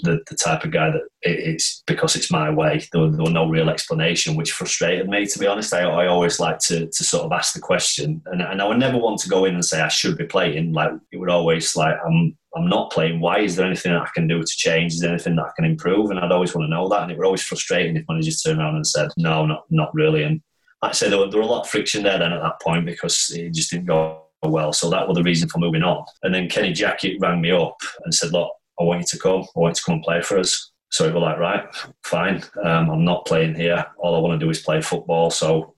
the, 0.00 0.20
the 0.28 0.36
type 0.36 0.64
of 0.64 0.70
guy 0.70 0.90
that 0.90 1.02
it's 1.22 1.82
because 1.86 2.16
it's 2.16 2.30
my 2.30 2.50
way. 2.50 2.82
There, 2.92 3.10
there 3.10 3.22
was 3.22 3.32
no 3.32 3.48
real 3.48 3.70
explanation, 3.70 4.36
which 4.36 4.52
frustrated 4.52 5.08
me, 5.08 5.26
to 5.26 5.38
be 5.38 5.46
honest. 5.46 5.74
I, 5.74 5.82
I 5.82 6.06
always 6.06 6.40
like 6.40 6.58
to, 6.60 6.86
to 6.86 7.04
sort 7.04 7.24
of 7.24 7.32
ask 7.32 7.54
the 7.54 7.60
question, 7.60 8.22
and, 8.26 8.42
and 8.42 8.62
I 8.62 8.66
would 8.66 8.78
never 8.78 8.98
want 8.98 9.20
to 9.20 9.28
go 9.28 9.44
in 9.44 9.54
and 9.54 9.64
say 9.64 9.80
I 9.80 9.88
should 9.88 10.16
be 10.16 10.24
playing. 10.24 10.72
Like 10.72 10.92
it 11.12 11.18
would 11.18 11.30
always 11.30 11.74
like 11.76 11.96
I'm 12.06 12.36
I'm 12.56 12.68
not 12.68 12.92
playing. 12.92 13.20
Why 13.20 13.40
is 13.40 13.56
there 13.56 13.66
anything 13.66 13.92
that 13.92 14.02
I 14.02 14.08
can 14.14 14.26
do 14.26 14.40
to 14.40 14.46
change? 14.56 14.94
Is 14.94 15.00
there 15.00 15.12
anything 15.12 15.36
that 15.36 15.46
I 15.46 15.52
can 15.56 15.64
improve? 15.64 16.10
And 16.10 16.18
I'd 16.18 16.32
always 16.32 16.54
want 16.54 16.66
to 16.66 16.70
know 16.70 16.88
that. 16.88 17.02
And 17.02 17.12
it 17.12 17.18
would 17.18 17.26
always 17.26 17.42
frustrating 17.42 17.96
if 17.96 18.04
managers 18.08 18.42
turned 18.42 18.60
around 18.60 18.76
and 18.76 18.86
said 18.86 19.10
no, 19.16 19.46
not 19.46 19.64
not 19.70 19.94
really. 19.94 20.22
And 20.22 20.40
like 20.82 20.90
I 20.90 20.92
said, 20.92 21.10
there, 21.10 21.18
were, 21.18 21.28
there 21.28 21.40
were 21.40 21.46
a 21.46 21.50
lot 21.50 21.62
of 21.62 21.68
friction 21.68 22.02
there 22.02 22.18
then 22.18 22.32
at 22.32 22.42
that 22.42 22.60
point 22.60 22.86
because 22.86 23.30
it 23.34 23.52
just 23.52 23.70
didn't 23.70 23.86
go 23.86 24.22
well. 24.42 24.72
So 24.72 24.88
that 24.90 25.08
was 25.08 25.16
the 25.16 25.24
reason 25.24 25.48
for 25.48 25.58
moving 25.58 25.82
on. 25.82 26.04
And 26.22 26.34
then 26.34 26.48
Kenny 26.48 26.72
Jackett 26.72 27.20
rang 27.20 27.40
me 27.40 27.50
up 27.50 27.76
and 28.04 28.14
said, 28.14 28.32
look 28.32 28.52
I 28.80 28.84
want 28.84 29.00
you 29.00 29.06
to 29.06 29.18
come. 29.18 29.42
I 29.42 29.60
want 29.60 29.72
you 29.72 29.74
to 29.76 29.84
come 29.84 29.94
and 29.94 30.04
play 30.04 30.22
for 30.22 30.38
us. 30.38 30.72
So 30.90 31.06
we 31.06 31.12
were 31.12 31.20
like, 31.20 31.38
right, 31.38 31.66
fine. 32.04 32.42
Um, 32.64 32.90
I'm 32.90 33.04
not 33.04 33.26
playing 33.26 33.54
here. 33.54 33.84
All 33.98 34.16
I 34.16 34.20
want 34.20 34.38
to 34.38 34.44
do 34.44 34.50
is 34.50 34.60
play 34.60 34.80
football. 34.80 35.30
So 35.30 35.74